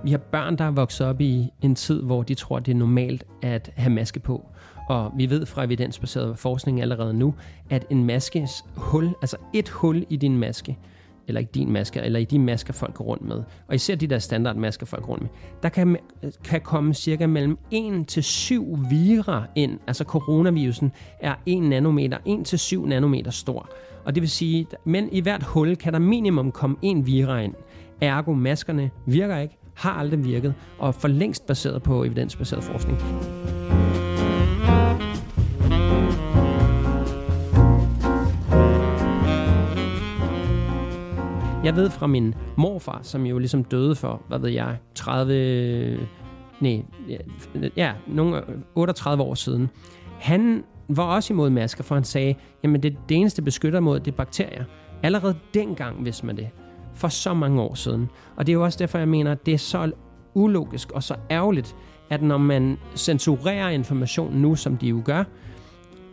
Vi 0.04 0.12
har 0.12 0.18
børn, 0.18 0.58
der 0.58 0.66
er 0.66 0.72
vokset 0.72 1.08
op 1.08 1.22
i 1.22 1.50
en 1.62 1.76
tid, 1.76 2.02
hvor 2.02 2.24
de 2.24 2.34
tror, 2.34 2.60
det 2.60 2.72
er 2.72 2.76
normalt 2.76 3.24
at 3.42 3.72
have 3.76 3.94
maske 3.94 4.20
på. 4.20 4.46
Og 4.90 5.12
vi 5.16 5.30
ved 5.30 5.46
fra 5.46 5.64
evidensbaseret 5.64 6.40
forskning 6.40 6.82
allerede 6.82 7.14
nu, 7.14 7.34
at 7.70 7.86
en 7.90 8.06
maskes 8.06 8.66
hul, 8.76 9.16
altså 9.22 9.38
et 9.54 9.70
hul 9.70 10.06
i 10.10 10.16
din 10.16 10.38
maske, 10.38 10.78
eller 11.28 11.42
i 11.42 11.44
din 11.44 11.72
maske, 11.72 12.02
eller 12.02 12.20
i 12.20 12.26
de 12.26 12.40
masker, 12.40 12.74
folk 12.74 12.94
går 12.94 13.06
rundt 13.06 13.26
med, 13.26 13.44
og 13.68 13.76
især 13.76 13.96
de 13.96 14.08
der 14.08 14.20
standardmasker, 14.20 14.86
folk 14.86 15.04
går 15.04 15.12
rundt 15.12 15.24
med, 15.24 15.30
der 15.64 15.70
kan, 15.70 15.98
kan 16.44 16.62
komme 16.62 16.94
cirka 16.94 17.28
mellem 17.28 17.58
1 17.72 18.08
til 18.08 18.24
7 18.24 18.78
vira 18.90 19.46
ind. 19.56 19.80
Altså 19.88 20.04
coronavirusen 20.04 20.92
er 21.20 21.36
1 21.46 21.64
nanometer, 21.64 22.18
1 22.26 22.46
til 22.46 22.60
7 22.60 22.86
nanometer 22.86 23.32
stor. 23.32 23.70
Og 24.06 24.16
det 24.16 24.22
vil 24.22 24.30
sige, 24.30 24.68
men 24.86 25.10
i 25.12 25.22
hvert 25.22 25.44
hul 25.44 25.76
kan 25.76 25.94
der 25.94 26.00
minimum 26.00 26.52
komme 26.52 26.78
en 26.82 27.06
vira 27.06 27.40
ind. 27.40 27.54
Ergo, 28.02 28.34
maskerne 28.34 28.90
virker 29.06 29.38
ikke, 29.38 29.58
har 29.76 29.92
aldrig 29.92 30.26
virket, 30.26 30.54
og 30.80 30.96
for 30.96 31.08
længst 31.08 31.48
baseret 31.48 31.84
på 31.84 32.04
evidensbaseret 32.04 32.64
forskning. 32.64 32.98
Jeg 41.68 41.76
ved 41.76 41.90
fra 41.90 42.08
min 42.08 42.36
morfar, 42.58 43.00
som 43.04 43.26
jo 43.26 43.38
ligesom 43.38 43.64
døde 43.64 43.96
for, 43.96 44.22
hvad 44.28 44.40
ved 44.40 44.50
jeg, 44.50 44.78
30, 44.96 46.08
nej, 46.60 46.82
ja, 47.78 47.92
nogle 48.08 48.44
38 48.76 49.24
år 49.24 49.34
siden. 49.34 49.70
Han 50.20 50.64
var 50.90 51.04
også 51.04 51.34
imod 51.34 51.50
masker, 51.50 51.84
for 51.84 51.96
han 51.96 52.04
sagde, 52.04 52.36
jamen 52.64 52.84
det, 52.84 52.98
det 53.10 53.18
eneste 53.18 53.42
beskytter 53.42 53.80
mod, 53.80 54.00
det 54.00 54.12
er 54.12 54.16
bakterier. 54.16 54.64
Allerede 55.04 55.36
dengang 55.54 56.06
vidste 56.06 56.26
man 56.26 56.38
det, 56.38 56.50
for 56.96 57.08
så 57.08 57.34
mange 57.34 57.62
år 57.62 57.74
siden. 57.74 58.10
Og 58.36 58.48
det 58.48 58.52
er 58.52 58.54
jo 58.54 58.64
også 58.64 58.80
derfor, 58.80 58.98
jeg 58.98 59.08
mener, 59.08 59.32
at 59.32 59.46
det 59.46 59.54
er 59.54 59.58
så 59.58 59.92
ulogisk 60.34 60.92
og 60.92 61.04
så 61.04 61.16
ærgerligt, 61.32 61.76
at 62.10 62.22
når 62.22 62.38
man 62.38 62.78
censurerer 62.96 63.70
information 63.70 64.36
nu, 64.36 64.56
som 64.56 64.78
de 64.78 64.88
jo 64.88 65.02
gør, 65.06 65.24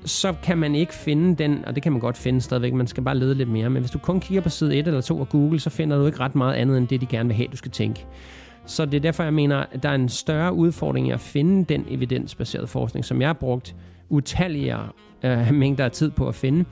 så 0.05 0.35
kan 0.43 0.59
man 0.59 0.75
ikke 0.75 0.95
finde 0.95 1.37
den, 1.37 1.65
og 1.65 1.75
det 1.75 1.83
kan 1.83 1.93
man 1.93 2.01
godt 2.01 2.17
finde 2.17 2.41
stadigvæk, 2.41 2.73
man 2.73 2.87
skal 2.87 3.03
bare 3.03 3.19
lede 3.19 3.35
lidt 3.35 3.49
mere, 3.49 3.71
men 3.71 3.83
hvis 3.83 3.91
du 3.91 3.99
kun 3.99 4.21
kigger 4.21 4.43
på 4.43 4.49
side 4.49 4.77
1 4.77 4.87
eller 4.87 5.01
2 5.01 5.21
af 5.21 5.29
Google, 5.29 5.61
så 5.61 5.71
finder 5.71 5.99
du 5.99 6.07
ikke 6.07 6.21
ret 6.21 6.35
meget 6.35 6.55
andet 6.55 6.79
end 6.79 6.89
det, 6.89 7.01
de 7.01 7.07
gerne 7.07 7.29
vil 7.29 7.37
have, 7.37 7.49
du 7.53 7.57
skal 7.57 7.71
tænke. 7.71 8.07
Så 8.67 8.85
det 8.85 8.95
er 8.95 9.01
derfor, 9.01 9.23
jeg 9.23 9.35
mener, 9.35 9.65
at 9.73 9.83
der 9.83 9.89
er 9.89 9.95
en 9.95 10.09
større 10.09 10.53
udfordring 10.53 11.09
i 11.09 11.11
at 11.11 11.21
finde 11.21 11.65
den 11.65 11.87
evidensbaserede 11.89 12.67
forskning, 12.67 13.05
som 13.05 13.21
jeg 13.21 13.29
har 13.29 13.33
brugt 13.35 13.75
utallige 14.09 14.77
øh, 15.23 15.55
mængder 15.55 15.85
af 15.85 15.91
tid 15.91 16.11
på 16.11 16.29
at 16.29 16.35
finde. 16.35 16.65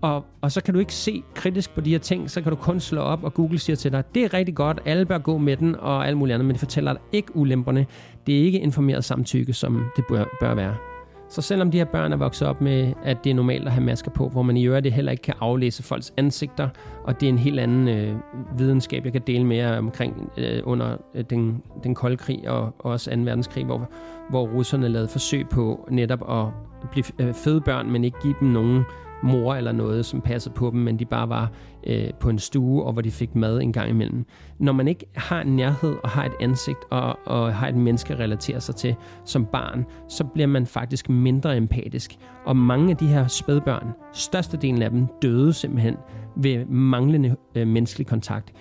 Og, 0.00 0.24
og 0.40 0.52
så 0.52 0.60
kan 0.60 0.74
du 0.74 0.80
ikke 0.80 0.94
se 0.94 1.22
kritisk 1.34 1.74
på 1.74 1.80
de 1.80 1.90
her 1.90 1.98
ting, 1.98 2.30
så 2.30 2.42
kan 2.42 2.50
du 2.50 2.56
kun 2.56 2.80
slå 2.80 3.00
op, 3.00 3.24
og 3.24 3.34
Google 3.34 3.58
siger 3.58 3.76
til 3.76 3.92
dig, 3.92 4.04
det 4.14 4.24
er 4.24 4.34
rigtig 4.34 4.54
godt, 4.54 4.80
alle 4.84 5.06
bør 5.06 5.18
gå 5.18 5.38
med 5.38 5.56
den, 5.56 5.76
og 5.76 6.06
alt 6.06 6.16
muligt 6.16 6.34
andet, 6.34 6.46
men 6.46 6.52
det 6.54 6.60
fortæller 6.60 6.92
dig 6.92 7.02
ikke 7.12 7.36
ulemperne. 7.36 7.86
Det 8.26 8.40
er 8.40 8.44
ikke 8.44 8.60
informeret 8.60 9.04
samtykke, 9.04 9.52
som 9.52 9.84
det 9.96 10.04
bør, 10.08 10.24
bør 10.40 10.54
være. 10.54 10.93
Så 11.28 11.42
selvom 11.42 11.70
de 11.70 11.78
her 11.78 11.84
børn 11.84 12.12
er 12.12 12.16
vokset 12.16 12.48
op 12.48 12.60
med, 12.60 12.92
at 13.02 13.24
det 13.24 13.30
er 13.30 13.34
normalt 13.34 13.66
at 13.66 13.72
have 13.72 13.84
masker 13.84 14.10
på, 14.10 14.28
hvor 14.28 14.42
man 14.42 14.56
i 14.56 14.66
øvrigt 14.66 14.94
heller 14.94 15.12
ikke 15.12 15.22
kan 15.22 15.34
aflæse 15.40 15.82
folks 15.82 16.12
ansigter, 16.16 16.68
og 17.04 17.20
det 17.20 17.26
er 17.26 17.30
en 17.30 17.38
helt 17.38 17.60
anden 17.60 17.88
øh, 17.88 18.16
videnskab, 18.58 19.04
jeg 19.04 19.12
kan 19.12 19.22
dele 19.26 19.44
mere 19.44 19.78
omkring 19.78 20.32
øh, 20.36 20.60
under 20.64 20.96
øh, 21.14 21.24
den, 21.30 21.62
den 21.84 21.94
kolde 21.94 22.16
krig 22.16 22.48
og, 22.48 22.74
og 22.78 22.90
også 22.90 23.10
2. 23.10 23.16
verdenskrig, 23.16 23.64
hvor, 23.64 23.90
hvor 24.30 24.46
russerne 24.46 24.88
lavede 24.88 25.08
forsøg 25.08 25.48
på 25.48 25.88
netop 25.90 26.30
at 26.30 26.46
blive 26.90 27.04
øh, 27.18 27.34
føde 27.34 27.60
børn, 27.60 27.90
men 27.90 28.04
ikke 28.04 28.18
give 28.22 28.34
dem 28.40 28.48
nogen 28.48 28.82
mor 29.24 29.54
eller 29.54 29.72
noget, 29.72 30.06
som 30.06 30.20
passede 30.20 30.54
på 30.54 30.70
dem, 30.70 30.80
men 30.80 30.98
de 30.98 31.04
bare 31.04 31.28
var 31.28 31.50
øh, 31.86 32.10
på 32.20 32.28
en 32.28 32.38
stue, 32.38 32.84
og 32.84 32.92
hvor 32.92 33.02
de 33.02 33.10
fik 33.10 33.34
mad 33.34 33.60
en 33.60 33.72
gang 33.72 33.90
imellem. 33.90 34.26
Når 34.58 34.72
man 34.72 34.88
ikke 34.88 35.06
har 35.14 35.40
en 35.40 35.56
nærhed 35.56 35.96
og 36.02 36.10
har 36.10 36.24
et 36.24 36.32
ansigt 36.40 36.78
og, 36.90 37.18
og 37.26 37.54
har 37.54 37.68
et 37.68 37.76
menneske 37.76 38.14
at 38.14 38.20
relatere 38.20 38.60
sig 38.60 38.76
til 38.76 38.94
som 39.24 39.46
barn, 39.46 39.84
så 40.08 40.24
bliver 40.24 40.46
man 40.46 40.66
faktisk 40.66 41.08
mindre 41.08 41.56
empatisk. 41.56 42.16
Og 42.46 42.56
mange 42.56 42.90
af 42.90 42.96
de 42.96 43.06
her 43.06 43.26
spædbørn, 43.26 43.92
størstedelen 44.12 44.82
af 44.82 44.90
dem, 44.90 45.06
døde 45.22 45.52
simpelthen 45.52 45.96
ved 46.36 46.66
manglende 46.66 47.36
øh, 47.54 47.66
menneskelig 47.66 48.06
kontakt 48.06 48.52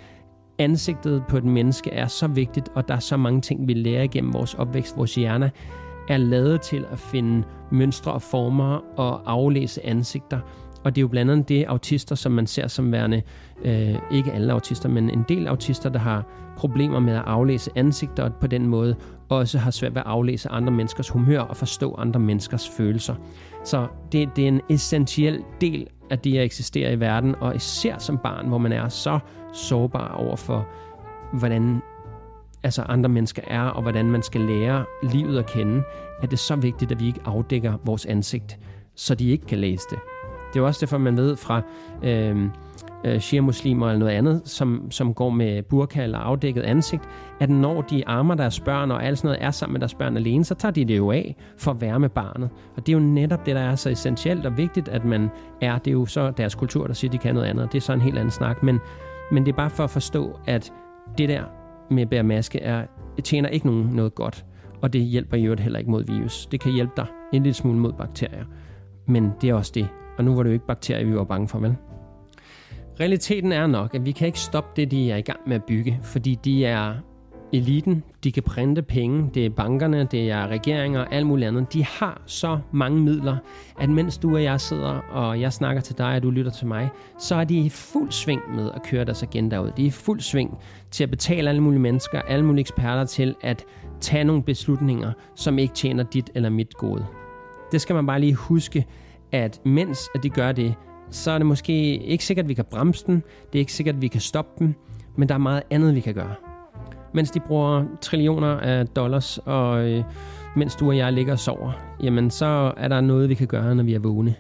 ansigtet 0.58 1.24
på 1.30 1.38
et 1.38 1.44
menneske 1.44 1.92
er 1.92 2.08
så 2.08 2.28
vigtigt, 2.28 2.70
og 2.76 2.88
der 2.88 2.96
er 2.96 3.00
så 3.00 3.18
mange 3.18 3.42
ting, 3.42 3.68
vi 3.68 3.74
lærer 3.74 4.04
igennem 4.04 4.34
vores 4.34 4.54
opvækst, 4.54 4.98
vores 4.98 5.16
hjerner, 5.16 5.50
er 6.08 6.18
lavet 6.18 6.62
til 6.62 6.86
at 6.92 7.00
finde 7.00 7.44
mønstre 7.72 8.12
og 8.12 8.22
former 8.22 8.82
og 8.98 9.32
aflæse 9.32 9.86
ansigter. 9.86 10.40
Og 10.84 10.96
det 10.96 11.02
er 11.02 11.04
jo 11.04 11.08
blandt 11.08 11.32
andet 11.32 11.50
det 11.50 11.66
autister, 11.66 12.16
som 12.16 12.32
man 12.32 12.48
ser 12.48 12.68
som 12.68 12.92
værende, 12.92 13.22
øh, 13.66 13.96
ikke 14.12 14.32
alle 14.32 14.54
autister, 14.54 14.90
men 14.90 15.10
en 15.10 15.26
del 15.30 15.48
autister, 15.48 15.90
der 15.90 16.00
har 16.00 16.26
problemer 16.58 17.00
med 17.00 17.14
at 17.14 17.24
aflæse 17.26 17.72
ansigter, 17.76 18.24
og 18.24 18.34
på 18.34 18.48
den 18.48 18.68
måde 18.68 18.96
også 19.30 19.60
har 19.60 19.72
svært 19.72 19.96
ved 19.96 20.02
at 20.02 20.08
aflæse 20.08 20.50
andre 20.50 20.74
menneskers 20.74 21.10
humør 21.10 21.40
og 21.40 21.58
forstå 21.58 21.96
andre 21.96 22.20
menneskers 22.20 22.70
følelser. 22.78 23.16
Så 23.64 23.88
det, 24.12 24.36
det 24.36 24.44
er 24.44 24.48
en 24.48 24.62
essentiel 24.70 25.44
del 25.62 25.88
af 26.10 26.20
det 26.20 26.38
at 26.38 26.44
eksistere 26.44 26.94
i 26.94 27.00
verden, 27.00 27.36
og 27.40 27.56
især 27.56 27.98
som 27.98 28.18
barn, 28.18 28.48
hvor 28.48 28.58
man 28.58 28.72
er 28.72 28.90
så 28.90 29.20
sårbar 29.54 30.16
over 30.16 30.36
for, 30.36 30.68
hvordan 31.34 31.82
altså 32.64 32.82
andre 32.82 33.10
mennesker 33.10 33.42
er, 33.48 33.62
og 33.62 33.82
hvordan 33.82 34.06
man 34.06 34.24
skal 34.24 34.42
lære 34.42 34.86
livet 35.04 35.40
at 35.40 35.46
kende, 35.46 35.84
er 36.22 36.28
det 36.28 36.40
så 36.40 36.56
vigtigt, 36.56 36.92
at 36.92 37.00
vi 37.00 37.08
ikke 37.08 37.22
afdækker 37.26 37.74
vores 37.86 38.06
ansigt, 38.06 38.60
så 38.96 39.16
de 39.16 39.30
ikke 39.30 39.46
kan 39.46 39.58
læse 39.58 39.86
det. 39.90 40.00
Det 40.54 40.60
er 40.60 40.64
også 40.64 40.86
derfor, 40.86 40.98
man 40.98 41.18
ved 41.18 41.36
fra 41.36 41.62
øh, 42.04 42.50
øh, 43.06 43.20
shia-muslimer 43.20 43.88
eller 43.88 44.00
noget 44.00 44.12
andet, 44.12 44.42
som, 44.46 44.92
som 44.92 45.14
går 45.14 45.30
med 45.30 45.64
burka 45.64 46.04
eller 46.04 46.18
afdækket 46.18 46.62
ansigt, 46.62 47.04
at 47.40 47.50
når 47.50 47.82
de 47.82 48.08
armer 48.08 48.36
deres 48.36 48.60
børn 48.60 48.92
og 48.92 49.06
alt 49.06 49.18
sådan 49.18 49.28
noget 49.28 49.44
er 49.44 49.52
sammen 49.52 49.74
med 49.74 49.80
deres 49.80 49.94
børn 49.94 50.18
alene, 50.18 50.44
så 50.44 50.56
tager 50.56 50.72
de 50.72 50.86
det 50.86 50.98
jo 50.98 51.12
af 51.12 51.36
for 51.58 51.72
at 51.72 51.82
være 51.82 52.00
med 52.00 52.10
barnet. 52.10 52.50
Og 52.76 52.88
det 52.88 52.94
er 52.94 52.98
jo 52.98 53.04
netop 53.04 53.46
det, 53.46 53.56
der 53.56 53.62
er 53.62 53.76
så 53.76 53.90
essentielt 53.90 54.46
og 54.46 54.58
vigtigt, 54.58 54.88
at 54.88 55.06
man 55.06 55.30
er. 55.62 55.78
Det 55.78 55.88
er 55.88 55.92
jo 55.92 56.06
så 56.06 56.32
deres 56.32 56.56
kultur, 56.56 56.88
der 56.88 56.94
siger, 56.94 57.10
at 57.10 57.14
de 57.14 57.18
kan 57.18 57.36
noget 57.36 57.48
andet. 57.48 57.72
Det 57.72 57.78
er 57.78 57.82
så 57.82 57.94
en 57.94 58.02
helt 58.02 58.18
anden 58.18 58.32
snak. 58.32 58.64
Men, 58.64 58.80
men 59.32 59.46
det 59.46 59.52
er 59.52 59.56
bare 59.56 59.70
for 59.70 59.84
at 59.84 59.90
forstå, 59.90 60.40
at 60.48 60.74
det 61.18 61.30
der 61.30 61.44
med 61.90 62.02
at 62.02 62.10
bære 62.10 62.24
maske 62.24 62.60
er, 62.60 62.86
tjener 63.24 63.50
ikke 63.50 63.66
nogen 63.66 63.86
noget 63.86 64.16
godt, 64.16 64.46
og 64.82 64.94
det 64.94 65.02
hjælper 65.02 65.38
i 65.38 65.44
øvrigt 65.44 65.62
heller 65.62 65.80
ikke 65.80 65.92
mod 65.92 66.04
virus. 66.04 66.46
Det 66.46 66.60
kan 66.60 66.72
hjælpe 66.72 66.94
dig 66.98 67.06
en 67.34 67.44
lille 67.44 67.54
smule 67.54 67.80
mod 67.80 67.94
bakterier, 67.94 68.46
men 69.06 69.32
det 69.42 69.50
er 69.50 69.54
også 69.54 69.72
det. 69.76 69.88
Og 70.18 70.24
nu 70.24 70.36
var 70.36 70.44
det 70.44 70.50
jo 70.50 70.54
ikke 70.54 70.68
bakterier, 70.68 71.06
vi 71.06 71.16
var 71.16 71.24
bange 71.24 71.48
for, 71.48 71.60
vel? 71.60 71.76
Realiteten 73.00 73.52
er 73.52 73.68
nok, 73.68 73.96
at 73.96 74.06
vi 74.06 74.12
kan 74.12 74.28
ikke 74.28 74.40
stoppe 74.40 74.82
det, 74.82 74.92
de 74.92 75.12
er 75.12 75.18
i 75.18 75.22
gang 75.22 75.40
med 75.48 75.56
at 75.56 75.64
bygge, 75.64 76.00
fordi 76.04 76.40
de 76.46 76.66
er 76.66 76.94
eliten, 77.54 78.04
de 78.24 78.32
kan 78.32 78.44
printe 78.44 78.82
penge, 78.82 79.30
det 79.34 79.46
er 79.46 79.50
bankerne, 79.50 80.08
det 80.12 80.32
er 80.32 80.48
regeringer 80.48 81.00
og 81.00 81.14
alt 81.14 81.28
muligt 81.28 81.48
andet. 81.48 81.74
De 81.74 81.86
har 81.86 82.22
så 82.26 82.60
mange 82.72 83.02
midler, 83.02 83.38
at 83.80 83.90
mens 83.90 84.18
du 84.18 84.36
og 84.36 84.44
jeg 84.44 84.62
sidder, 84.62 85.00
og 85.12 85.42
jeg 85.42 85.54
snakker 85.54 85.82
til 85.82 85.98
dig, 85.98 86.16
og 86.16 86.24
du 86.24 86.30
lytter 86.30 86.52
til 86.52 86.68
mig, 86.68 86.90
så 87.20 87.36
er 87.36 87.44
de 87.44 87.60
i 87.60 87.70
fuld 87.70 88.12
sving 88.12 88.42
med 88.56 88.72
at 88.76 88.84
køre 88.84 89.06
deres 89.06 89.24
agenda 89.24 89.62
ud. 89.62 89.72
De 89.78 89.82
er 89.82 89.88
i 89.88 89.90
fuld 89.90 90.20
sving 90.20 90.58
til 90.92 91.04
at 91.04 91.10
betale 91.10 91.50
alle 91.50 91.62
mulige 91.62 91.82
mennesker, 91.82 92.22
alle 92.22 92.46
mulige 92.46 92.62
eksperter 92.62 93.06
til 93.06 93.36
at 93.42 93.66
tage 94.02 94.24
nogle 94.24 94.44
beslutninger, 94.44 95.12
som 95.36 95.60
ikke 95.60 95.74
tjener 95.74 96.04
dit 96.04 96.30
eller 96.36 96.50
mit 96.50 96.74
gode. 96.74 97.06
Det 97.72 97.82
skal 97.82 97.96
man 97.96 98.06
bare 98.06 98.20
lige 98.20 98.36
huske, 98.36 98.86
at 99.32 99.62
mens 99.66 100.00
at 100.16 100.24
de 100.24 100.30
gør 100.30 100.52
det, 100.52 100.76
så 101.10 101.32
er 101.32 101.38
det 101.38 101.46
måske 101.46 101.98
ikke 101.98 102.26
sikkert, 102.26 102.44
at 102.44 102.50
vi 102.50 102.54
kan 102.54 102.66
bremse 102.72 103.06
den. 103.06 103.16
Det 103.54 103.60
er 103.60 103.60
ikke 103.60 103.74
sikkert, 103.74 103.96
at 103.96 104.02
vi 104.02 104.08
kan 104.08 104.22
stoppe 104.22 104.52
dem. 104.60 104.74
Men 105.16 105.30
der 105.30 105.36
er 105.36 105.40
meget 105.40 105.64
andet, 105.70 105.96
vi 105.96 106.00
kan 106.00 106.14
gøre 106.14 106.53
mens 107.14 107.32
de 107.32 107.40
bruger 107.40 107.84
trillioner 108.02 108.58
af 108.58 108.88
dollars, 108.88 109.38
og 109.46 109.92
øh, 109.92 110.04
mens 110.56 110.76
du 110.76 110.88
og 110.88 110.98
jeg 110.98 111.14
ligger 111.14 111.34
og 111.34 111.40
sover, 111.40 111.72
jamen 112.04 112.30
så 112.30 112.74
er 112.78 112.88
der 112.88 113.02
noget, 113.02 113.30
vi 113.30 113.36
kan 113.36 113.48
gøre, 113.48 113.76
når 113.76 113.84
vi 113.84 113.94
er 113.94 114.00
vågne. 114.00 114.36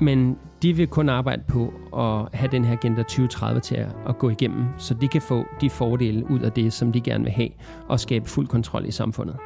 Men 0.00 0.38
de 0.62 0.72
vil 0.72 0.86
kun 0.86 1.08
arbejde 1.08 1.42
på 1.48 1.72
at 1.96 2.38
have 2.38 2.50
den 2.52 2.64
her 2.64 2.72
Agenda 2.72 3.02
2030 3.02 3.60
til 3.60 3.74
at, 3.74 3.88
at 4.08 4.18
gå 4.18 4.30
igennem, 4.30 4.64
så 4.76 4.94
de 4.94 5.08
kan 5.08 5.22
få 5.22 5.44
de 5.60 5.70
fordele 5.70 6.30
ud 6.30 6.40
af 6.40 6.52
det, 6.52 6.72
som 6.72 6.92
de 6.92 7.00
gerne 7.00 7.24
vil 7.24 7.32
have, 7.32 7.48
og 7.88 8.00
skabe 8.00 8.28
fuld 8.28 8.46
kontrol 8.46 8.86
i 8.86 8.90
samfundet. 8.90 9.36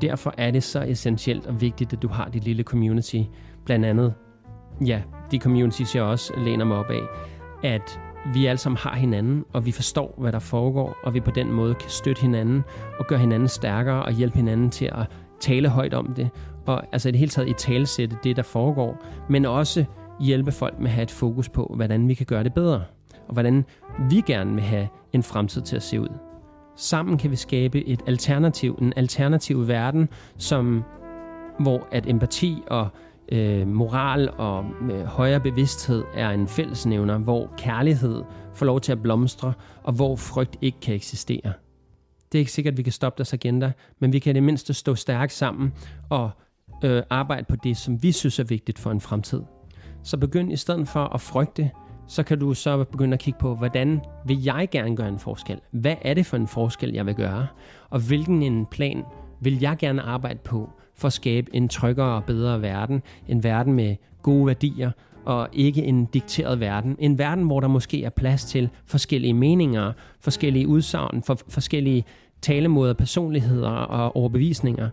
Derfor 0.00 0.34
er 0.38 0.50
det 0.50 0.62
så 0.62 0.82
essentielt 0.82 1.46
og 1.46 1.60
vigtigt, 1.60 1.92
at 1.92 2.02
du 2.02 2.08
har 2.08 2.28
dit 2.28 2.44
lille 2.44 2.62
community. 2.62 3.22
Blandt 3.64 3.86
andet, 3.86 4.14
ja, 4.86 5.02
de 5.30 5.38
communities, 5.38 5.96
jeg 5.96 6.02
også 6.02 6.32
læner 6.36 6.64
mig 6.64 6.76
op 6.76 6.90
af, 6.90 7.02
at 7.62 8.00
vi 8.26 8.46
alle 8.46 8.58
sammen 8.58 8.76
har 8.76 8.96
hinanden, 8.96 9.44
og 9.52 9.66
vi 9.66 9.72
forstår, 9.72 10.14
hvad 10.18 10.32
der 10.32 10.38
foregår, 10.38 10.96
og 11.02 11.14
vi 11.14 11.20
på 11.20 11.30
den 11.30 11.52
måde 11.52 11.74
kan 11.74 11.90
støtte 11.90 12.22
hinanden 12.22 12.64
og 12.98 13.06
gøre 13.06 13.18
hinanden 13.18 13.48
stærkere 13.48 14.02
og 14.02 14.12
hjælpe 14.12 14.36
hinanden 14.36 14.70
til 14.70 14.84
at 14.84 15.06
tale 15.40 15.68
højt 15.68 15.94
om 15.94 16.14
det. 16.14 16.30
Og 16.66 16.82
altså 16.92 17.08
i 17.08 17.12
det 17.12 17.18
hele 17.18 17.30
taget 17.30 17.48
i 17.48 17.52
talsætte 17.52 18.16
det, 18.24 18.36
der 18.36 18.42
foregår, 18.42 19.04
men 19.28 19.44
også 19.44 19.84
hjælpe 20.20 20.52
folk 20.52 20.78
med 20.78 20.86
at 20.86 20.92
have 20.92 21.02
et 21.02 21.10
fokus 21.10 21.48
på, 21.48 21.72
hvordan 21.76 22.08
vi 22.08 22.14
kan 22.14 22.26
gøre 22.26 22.44
det 22.44 22.54
bedre, 22.54 22.82
og 23.28 23.32
hvordan 23.32 23.64
vi 24.10 24.22
gerne 24.26 24.54
vil 24.54 24.62
have 24.62 24.88
en 25.12 25.22
fremtid 25.22 25.62
til 25.62 25.76
at 25.76 25.82
se 25.82 26.00
ud. 26.00 26.08
Sammen 26.76 27.18
kan 27.18 27.30
vi 27.30 27.36
skabe 27.36 27.86
et 27.86 28.02
alternativ, 28.06 28.78
en 28.82 28.92
alternativ 28.96 29.68
verden, 29.68 30.08
som, 30.38 30.84
hvor 31.58 31.88
at 31.92 32.06
empati 32.06 32.62
og 32.66 32.88
øh, 33.30 33.66
moral 33.66 34.30
og 34.38 34.64
øh, 34.90 35.04
højere 35.04 35.40
bevidsthed 35.40 36.04
er 36.14 36.30
en 36.30 36.48
fællesnævner, 36.48 37.18
hvor 37.18 37.50
kærlighed 37.58 38.22
får 38.54 38.66
lov 38.66 38.80
til 38.80 38.92
at 38.92 39.02
blomstre, 39.02 39.52
og 39.82 39.92
hvor 39.92 40.16
frygt 40.16 40.56
ikke 40.60 40.80
kan 40.80 40.94
eksistere. 40.94 41.52
Det 42.32 42.38
er 42.38 42.40
ikke 42.40 42.52
sikkert, 42.52 42.72
at 42.72 42.78
vi 42.78 42.82
kan 42.82 42.92
stoppe 42.92 43.18
deres 43.18 43.32
agenda, 43.32 43.72
men 43.98 44.12
vi 44.12 44.18
kan 44.18 44.30
i 44.30 44.34
det 44.34 44.42
mindste 44.42 44.74
stå 44.74 44.94
stærkt 44.94 45.32
sammen 45.32 45.72
og 46.08 46.30
øh, 46.84 47.02
arbejde 47.10 47.46
på 47.48 47.56
det, 47.56 47.76
som 47.76 48.02
vi 48.02 48.12
synes 48.12 48.38
er 48.38 48.44
vigtigt 48.44 48.78
for 48.78 48.90
en 48.90 49.00
fremtid. 49.00 49.42
Så 50.02 50.16
begynd 50.16 50.52
i 50.52 50.56
stedet 50.56 50.88
for 50.88 51.04
at 51.04 51.20
frygte, 51.20 51.70
så 52.08 52.22
kan 52.22 52.38
du 52.38 52.54
så 52.54 52.84
begynde 52.84 53.14
at 53.14 53.20
kigge 53.20 53.38
på, 53.38 53.54
hvordan 53.54 54.00
vil 54.26 54.42
jeg 54.42 54.68
gerne 54.70 54.96
gøre 54.96 55.08
en 55.08 55.18
forskel? 55.18 55.60
Hvad 55.70 55.94
er 56.02 56.14
det 56.14 56.26
for 56.26 56.36
en 56.36 56.48
forskel, 56.48 56.92
jeg 56.92 57.06
vil 57.06 57.14
gøre? 57.14 57.46
Og 57.90 58.00
hvilken 58.00 58.42
en 58.42 58.66
plan 58.66 59.04
vil 59.40 59.60
jeg 59.60 59.76
gerne 59.78 60.02
arbejde 60.02 60.38
på 60.44 60.70
for 61.00 61.06
at 61.06 61.12
skabe 61.12 61.54
en 61.54 61.68
tryggere 61.68 62.16
og 62.16 62.24
bedre 62.24 62.62
verden? 62.62 63.02
En 63.28 63.44
verden 63.44 63.72
med 63.72 63.96
gode 64.22 64.46
værdier, 64.46 64.90
og 65.24 65.48
ikke 65.52 65.84
en 65.84 66.04
dikteret 66.04 66.60
verden. 66.60 66.96
En 66.98 67.18
verden, 67.18 67.44
hvor 67.44 67.60
der 67.60 67.68
måske 67.68 68.04
er 68.04 68.10
plads 68.10 68.44
til 68.44 68.68
forskellige 68.86 69.34
meninger, 69.34 69.92
forskellige 70.20 70.68
udsagn, 70.68 71.22
for 71.22 71.38
forskellige 71.48 72.04
talemåder, 72.42 72.94
personligheder 72.94 73.68
og 73.70 74.16
overbevisninger. 74.16 74.88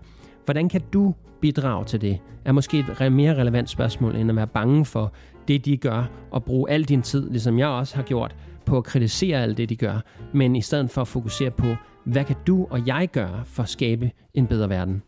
Hvordan 0.45 0.69
kan 0.69 0.81
du 0.93 1.13
bidrage 1.41 1.85
til 1.85 2.01
det? 2.01 2.17
Er 2.45 2.51
måske 2.51 2.79
et 3.01 3.11
mere 3.11 3.35
relevant 3.35 3.69
spørgsmål, 3.69 4.15
end 4.15 4.29
at 4.29 4.35
være 4.35 4.47
bange 4.47 4.85
for 4.85 5.13
det, 5.47 5.65
de 5.65 5.77
gør, 5.77 6.09
og 6.31 6.43
bruge 6.43 6.69
al 6.71 6.83
din 6.83 7.01
tid, 7.01 7.29
ligesom 7.29 7.59
jeg 7.59 7.67
også 7.67 7.95
har 7.95 8.03
gjort, 8.03 8.35
på 8.65 8.77
at 8.77 8.83
kritisere 8.83 9.41
alt 9.41 9.57
det, 9.57 9.69
de 9.69 9.75
gør, 9.75 9.99
men 10.33 10.55
i 10.55 10.61
stedet 10.61 10.89
for 10.89 11.01
at 11.01 11.07
fokusere 11.07 11.51
på, 11.51 11.67
hvad 12.03 12.25
kan 12.25 12.35
du 12.47 12.67
og 12.69 12.87
jeg 12.87 13.09
gøre 13.11 13.43
for 13.45 13.63
at 13.63 13.69
skabe 13.69 14.11
en 14.33 14.47
bedre 14.47 14.69
verden? 14.69 15.01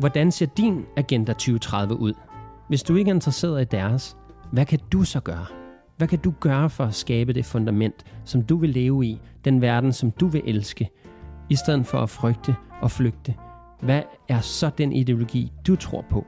Hvordan 0.00 0.30
ser 0.30 0.46
din 0.46 0.84
Agenda 0.96 1.32
2030 1.32 1.96
ud? 1.96 2.12
Hvis 2.68 2.82
du 2.82 2.96
ikke 2.96 3.10
er 3.10 3.14
interesseret 3.14 3.62
i 3.62 3.64
deres, 3.64 4.16
hvad 4.52 4.66
kan 4.66 4.78
du 4.92 5.04
så 5.04 5.20
gøre? 5.20 5.46
Hvad 5.96 6.08
kan 6.08 6.18
du 6.18 6.34
gøre 6.40 6.70
for 6.70 6.84
at 6.84 6.94
skabe 6.94 7.32
det 7.32 7.44
fundament, 7.44 8.04
som 8.24 8.42
du 8.42 8.56
vil 8.56 8.70
leve 8.70 9.06
i, 9.06 9.20
den 9.44 9.60
verden, 9.60 9.92
som 9.92 10.10
du 10.10 10.26
vil 10.26 10.42
elske, 10.44 10.90
i 11.48 11.54
stedet 11.54 11.86
for 11.86 11.98
at 11.98 12.10
frygte 12.10 12.54
og 12.80 12.90
flygte? 12.90 13.34
Hvad 13.80 14.02
er 14.28 14.40
så 14.40 14.70
den 14.78 14.92
ideologi, 14.92 15.52
du 15.66 15.76
tror 15.76 16.04
på? 16.10 16.26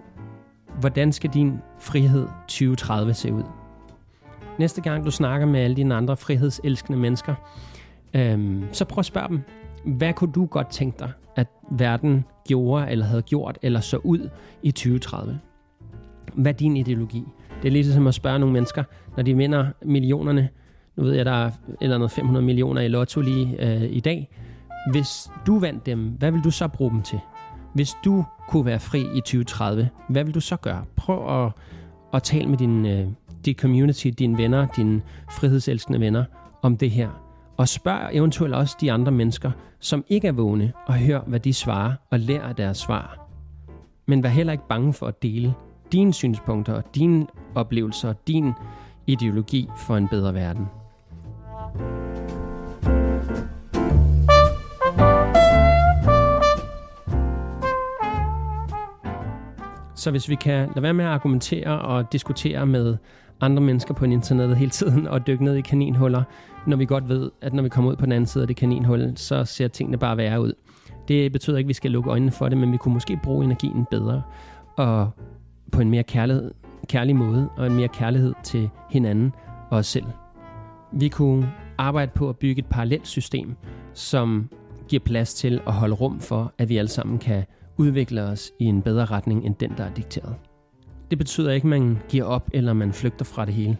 Hvordan 0.80 1.12
skal 1.12 1.30
din 1.30 1.58
frihed 1.80 2.26
2030 2.48 3.14
se 3.14 3.32
ud? 3.32 3.44
Næste 4.58 4.80
gang 4.80 5.04
du 5.04 5.10
snakker 5.10 5.46
med 5.46 5.60
alle 5.60 5.76
dine 5.76 5.94
andre 5.94 6.16
frihedselskende 6.16 6.98
mennesker, 6.98 7.34
øhm, 8.14 8.64
så 8.72 8.84
prøv 8.84 9.00
at 9.00 9.06
spørge 9.06 9.28
dem, 9.28 9.40
hvad 9.84 10.12
kunne 10.12 10.32
du 10.32 10.46
godt 10.46 10.70
tænke 10.70 10.98
dig, 10.98 11.12
at 11.36 11.46
verden 11.70 12.24
gjorde, 12.48 12.90
eller 12.90 13.04
havde 13.04 13.22
gjort, 13.22 13.58
eller 13.62 13.80
så 13.80 13.96
ud 13.96 14.28
i 14.62 14.70
2030? 14.70 15.38
Hvad 16.34 16.52
er 16.52 16.56
din 16.56 16.76
ideologi? 16.76 17.24
Det 17.62 17.68
er 17.68 17.72
lidt 17.72 17.86
som 17.86 18.06
at 18.06 18.14
spørge 18.14 18.38
nogle 18.38 18.52
mennesker, 18.52 18.84
når 19.16 19.22
de 19.22 19.36
vinder 19.36 19.66
millionerne. 19.84 20.48
Nu 20.96 21.02
ved 21.02 21.12
jeg, 21.12 21.24
der 21.24 21.32
er 21.32 21.50
eller 21.80 21.98
noget 21.98 22.10
500 22.10 22.44
millioner 22.44 22.80
i 22.80 22.88
lotto 22.88 23.20
lige 23.20 23.56
øh, 23.58 23.82
i 23.82 24.00
dag. 24.00 24.28
Hvis 24.90 25.30
du 25.46 25.58
vandt 25.58 25.86
dem, 25.86 26.08
hvad 26.18 26.30
vil 26.30 26.44
du 26.44 26.50
så 26.50 26.68
bruge 26.68 26.90
dem 26.90 27.02
til? 27.02 27.18
Hvis 27.74 27.92
du 28.04 28.24
kunne 28.48 28.66
være 28.66 28.80
fri 28.80 29.00
i 29.00 29.20
2030, 29.20 29.88
hvad 30.08 30.24
vil 30.24 30.34
du 30.34 30.40
så 30.40 30.56
gøre? 30.56 30.84
Prøv 30.96 31.44
at, 31.44 31.52
at 32.14 32.22
tale 32.22 32.48
med 32.48 32.58
din, 32.58 32.86
øh, 32.86 33.06
din 33.44 33.54
community, 33.54 34.06
dine 34.06 34.38
venner, 34.38 34.66
dine 34.76 35.02
frihedselskende 35.30 36.00
venner 36.00 36.24
om 36.62 36.76
det 36.76 36.90
her. 36.90 37.21
Og 37.56 37.68
spørg 37.68 38.08
eventuelt 38.12 38.54
også 38.54 38.76
de 38.80 38.92
andre 38.92 39.12
mennesker, 39.12 39.50
som 39.80 40.04
ikke 40.08 40.28
er 40.28 40.32
vågne, 40.32 40.72
og 40.86 40.94
hør, 40.94 41.20
hvad 41.20 41.40
de 41.40 41.54
svarer, 41.54 41.94
og 42.10 42.20
lær 42.20 42.42
af 42.42 42.56
deres 42.56 42.78
svar. 42.78 43.28
Men 44.06 44.22
vær 44.22 44.28
heller 44.28 44.52
ikke 44.52 44.68
bange 44.68 44.92
for 44.92 45.06
at 45.06 45.22
dele 45.22 45.54
dine 45.92 46.14
synspunkter, 46.14 46.80
dine 46.94 47.26
oplevelser 47.54 48.08
og 48.08 48.26
din 48.26 48.52
ideologi 49.06 49.68
for 49.76 49.96
en 49.96 50.08
bedre 50.08 50.34
verden. 50.34 50.66
Så 59.94 60.10
hvis 60.10 60.28
vi 60.28 60.34
kan 60.34 60.68
lade 60.68 60.82
være 60.82 60.94
med 60.94 61.04
at 61.04 61.10
argumentere 61.10 61.80
og 61.80 62.12
diskutere 62.12 62.66
med 62.66 62.96
andre 63.42 63.62
mennesker 63.62 63.94
på 63.94 64.04
internettet 64.04 64.56
hele 64.56 64.70
tiden 64.70 65.06
og 65.08 65.26
dykke 65.26 65.44
ned 65.44 65.54
i 65.54 65.60
kaninhuller, 65.60 66.22
når 66.66 66.76
vi 66.76 66.84
godt 66.84 67.08
ved, 67.08 67.30
at 67.40 67.52
når 67.52 67.62
vi 67.62 67.68
kommer 67.68 67.90
ud 67.90 67.96
på 67.96 68.04
den 68.04 68.12
anden 68.12 68.26
side 68.26 68.42
af 68.42 68.48
det 68.48 68.56
kaninhul, 68.56 69.12
så 69.16 69.44
ser 69.44 69.68
tingene 69.68 69.98
bare 69.98 70.16
værre 70.16 70.40
ud. 70.40 70.52
Det 71.08 71.32
betyder 71.32 71.58
ikke, 71.58 71.66
at 71.66 71.68
vi 71.68 71.74
skal 71.74 71.90
lukke 71.90 72.10
øjnene 72.10 72.32
for 72.32 72.48
det, 72.48 72.58
men 72.58 72.72
vi 72.72 72.76
kunne 72.76 72.94
måske 72.94 73.20
bruge 73.22 73.44
energien 73.44 73.86
bedre 73.90 74.22
og 74.76 75.10
på 75.72 75.80
en 75.80 75.90
mere 75.90 76.02
kærlighed, 76.02 76.50
kærlig 76.88 77.16
måde 77.16 77.48
og 77.56 77.66
en 77.66 77.74
mere 77.74 77.88
kærlighed 77.88 78.34
til 78.42 78.70
hinanden 78.90 79.32
og 79.70 79.78
os 79.78 79.86
selv. 79.86 80.06
Vi 80.92 81.08
kunne 81.08 81.52
arbejde 81.78 82.12
på 82.14 82.28
at 82.28 82.36
bygge 82.36 82.60
et 82.60 82.66
parallelt 82.66 83.06
system, 83.06 83.56
som 83.94 84.48
giver 84.88 85.00
plads 85.00 85.34
til 85.34 85.60
at 85.66 85.72
holde 85.72 85.94
rum 85.94 86.20
for, 86.20 86.52
at 86.58 86.68
vi 86.68 86.76
alle 86.76 86.88
sammen 86.88 87.18
kan 87.18 87.44
udvikle 87.76 88.22
os 88.22 88.50
i 88.58 88.64
en 88.64 88.82
bedre 88.82 89.04
retning 89.04 89.46
end 89.46 89.54
den, 89.54 89.72
der 89.76 89.84
er 89.84 89.94
dikteret. 89.94 90.34
Det 91.12 91.18
betyder 91.18 91.52
ikke, 91.52 91.64
at 91.64 91.70
man 91.70 91.98
giver 92.08 92.24
op 92.24 92.50
eller 92.52 92.72
man 92.72 92.92
flygter 92.92 93.24
fra 93.24 93.44
det 93.44 93.54
hele. 93.54 93.76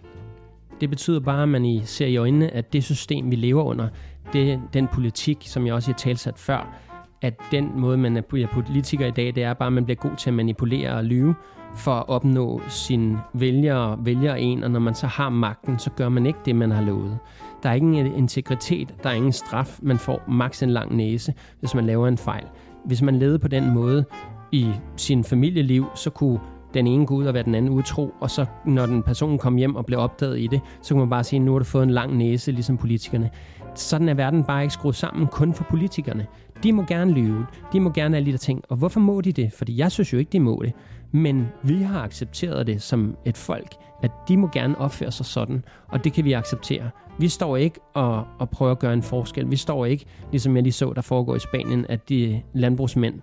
Det 0.80 0.90
betyder 0.90 1.20
bare, 1.20 1.42
at 1.42 1.48
man 1.48 1.64
i 1.64 1.82
ser 1.84 2.06
i 2.06 2.16
øjnene, 2.16 2.50
at 2.50 2.72
det 2.72 2.84
system, 2.84 3.30
vi 3.30 3.36
lever 3.36 3.62
under, 3.62 3.88
det, 4.32 4.60
den 4.72 4.88
politik, 4.88 5.38
som 5.40 5.66
jeg 5.66 5.74
også 5.74 5.88
har 5.90 5.98
talsat 5.98 6.38
før, 6.38 6.78
at 7.22 7.34
den 7.50 7.70
måde, 7.76 7.96
man 7.96 8.16
er 8.16 8.46
politiker 8.52 9.06
i 9.06 9.10
dag, 9.10 9.34
det 9.34 9.42
er 9.42 9.54
bare, 9.54 9.66
at 9.66 9.72
man 9.72 9.84
bliver 9.84 9.96
god 9.96 10.10
til 10.18 10.30
at 10.30 10.34
manipulere 10.34 10.92
og 10.92 11.04
lyve, 11.04 11.34
for 11.76 11.90
at 11.90 12.08
opnå 12.08 12.60
sin 12.68 13.16
vælgere, 13.34 13.98
vælger 14.04 14.34
en, 14.34 14.64
og 14.64 14.70
når 14.70 14.80
man 14.80 14.94
så 14.94 15.06
har 15.06 15.30
magten, 15.30 15.78
så 15.78 15.90
gør 15.90 16.08
man 16.08 16.26
ikke 16.26 16.38
det, 16.44 16.56
man 16.56 16.70
har 16.70 16.82
lovet. 16.82 17.18
Der 17.62 17.68
er 17.68 17.74
ingen 17.74 18.14
integritet, 18.14 18.94
der 19.02 19.10
er 19.10 19.14
ingen 19.14 19.32
straf, 19.32 19.78
man 19.82 19.98
får 19.98 20.22
maks 20.28 20.62
en 20.62 20.70
lang 20.70 20.96
næse, 20.96 21.34
hvis 21.60 21.74
man 21.74 21.86
laver 21.86 22.08
en 22.08 22.18
fejl. 22.18 22.44
Hvis 22.84 23.02
man 23.02 23.18
levede 23.18 23.38
på 23.38 23.48
den 23.48 23.74
måde 23.74 24.04
i 24.52 24.70
sin 24.96 25.24
familieliv, 25.24 25.86
så 25.94 26.10
kunne 26.10 26.40
den 26.74 26.86
ene 26.86 27.06
gud 27.06 27.26
og 27.26 27.34
være 27.34 27.42
den 27.42 27.54
anden 27.54 27.72
utro, 27.72 28.14
og 28.20 28.30
så 28.30 28.46
når 28.66 28.86
den 28.86 29.02
person 29.02 29.38
kom 29.38 29.56
hjem 29.56 29.76
og 29.76 29.86
blev 29.86 29.98
opdaget 29.98 30.40
i 30.40 30.46
det, 30.46 30.60
så 30.82 30.94
kunne 30.94 31.00
man 31.00 31.10
bare 31.10 31.24
sige, 31.24 31.40
nu 31.40 31.52
har 31.52 31.58
du 31.58 31.64
fået 31.64 31.82
en 31.82 31.90
lang 31.90 32.16
næse, 32.16 32.52
ligesom 32.52 32.76
politikerne. 32.76 33.30
Sådan 33.74 34.08
er 34.08 34.14
verden 34.14 34.44
bare 34.44 34.62
ikke 34.62 34.74
skruet 34.74 34.94
sammen 34.94 35.26
kun 35.26 35.54
for 35.54 35.64
politikerne. 35.70 36.26
De 36.62 36.72
må 36.72 36.84
gerne 36.88 37.12
lyve, 37.12 37.46
de 37.72 37.80
må 37.80 37.90
gerne 37.90 38.16
alle 38.16 38.26
de 38.26 38.32
der 38.32 38.38
ting. 38.38 38.62
Og 38.68 38.76
hvorfor 38.76 39.00
må 39.00 39.20
de 39.20 39.32
det? 39.32 39.52
Fordi 39.52 39.78
jeg 39.78 39.92
synes 39.92 40.12
jo 40.12 40.18
ikke, 40.18 40.30
de 40.32 40.40
må 40.40 40.62
det. 40.64 40.72
Men 41.12 41.48
vi 41.62 41.82
har 41.82 42.02
accepteret 42.02 42.66
det 42.66 42.82
som 42.82 43.16
et 43.24 43.36
folk, 43.36 43.74
at 44.02 44.10
de 44.28 44.36
må 44.36 44.48
gerne 44.52 44.78
opføre 44.78 45.10
sig 45.10 45.26
sådan, 45.26 45.64
og 45.88 46.04
det 46.04 46.12
kan 46.12 46.24
vi 46.24 46.32
acceptere. 46.32 46.90
Vi 47.18 47.28
står 47.28 47.56
ikke 47.56 47.80
og, 47.94 48.24
og 48.38 48.50
prøver 48.50 48.72
at 48.72 48.78
gøre 48.78 48.92
en 48.92 49.02
forskel. 49.02 49.50
Vi 49.50 49.56
står 49.56 49.86
ikke, 49.86 50.04
ligesom 50.30 50.56
jeg 50.56 50.62
lige 50.62 50.72
så, 50.72 50.92
der 50.92 51.00
foregår 51.00 51.36
i 51.36 51.38
Spanien, 51.38 51.86
at 51.88 52.08
de 52.08 52.42
landbrugsmænd 52.54 53.14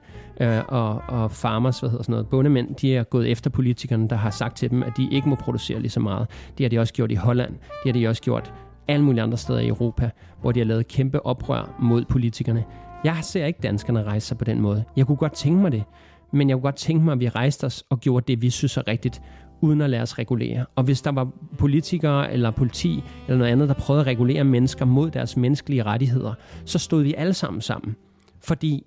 øh, 0.41 0.61
og, 0.67 1.01
og 1.07 1.31
farmers, 1.31 1.79
hvad 1.79 1.89
hedder 1.89 2.03
sådan 2.03 2.13
noget, 2.13 2.27
bondemænd, 2.27 2.75
de 2.75 2.95
er 2.95 3.03
gået 3.03 3.31
efter 3.31 3.49
politikerne, 3.49 4.09
der 4.09 4.15
har 4.15 4.29
sagt 4.29 4.57
til 4.57 4.69
dem, 4.69 4.83
at 4.83 4.97
de 4.97 5.07
ikke 5.11 5.29
må 5.29 5.35
producere 5.35 5.79
lige 5.79 5.91
så 5.91 5.99
meget. 5.99 6.27
Det 6.57 6.63
har 6.63 6.69
de 6.69 6.79
også 6.79 6.93
gjort 6.93 7.11
i 7.11 7.15
Holland. 7.15 7.51
Det 7.51 7.85
har 7.85 7.93
de 7.93 8.07
også 8.07 8.21
gjort 8.21 8.53
alle 8.87 9.05
mulige 9.05 9.21
andre 9.21 9.37
steder 9.37 9.59
i 9.59 9.67
Europa, 9.67 10.09
hvor 10.41 10.51
de 10.51 10.59
har 10.59 10.65
lavet 10.65 10.87
kæmpe 10.87 11.25
oprør 11.25 11.75
mod 11.79 12.05
politikerne. 12.05 12.65
Jeg 13.03 13.17
ser 13.21 13.45
ikke 13.45 13.59
danskerne 13.63 14.03
rejse 14.03 14.27
sig 14.27 14.37
på 14.37 14.43
den 14.43 14.61
måde. 14.61 14.83
Jeg 14.95 15.07
kunne 15.07 15.17
godt 15.17 15.33
tænke 15.33 15.61
mig 15.61 15.71
det, 15.71 15.83
men 16.31 16.49
jeg 16.49 16.55
kunne 16.55 16.61
godt 16.61 16.75
tænke 16.75 17.05
mig, 17.05 17.11
at 17.11 17.19
vi 17.19 17.29
rejste 17.29 17.65
os 17.65 17.83
og 17.89 17.99
gjorde 17.99 18.25
det, 18.27 18.41
vi 18.41 18.49
synes 18.49 18.77
er 18.77 18.87
rigtigt, 18.87 19.21
uden 19.61 19.81
at 19.81 19.89
lade 19.89 20.01
os 20.01 20.19
regulere. 20.19 20.65
Og 20.75 20.83
hvis 20.83 21.01
der 21.01 21.11
var 21.11 21.27
politikere 21.57 22.33
eller 22.33 22.51
politi 22.51 23.03
eller 23.27 23.37
noget 23.37 23.51
andet, 23.51 23.69
der 23.69 23.75
prøvede 23.75 24.01
at 24.01 24.07
regulere 24.07 24.43
mennesker 24.43 24.85
mod 24.85 25.11
deres 25.11 25.37
menneskelige 25.37 25.83
rettigheder, 25.83 26.33
så 26.65 26.79
stod 26.79 27.03
vi 27.03 27.13
alle 27.13 27.33
sammen 27.33 27.61
sammen. 27.61 27.95
Fordi 28.39 28.85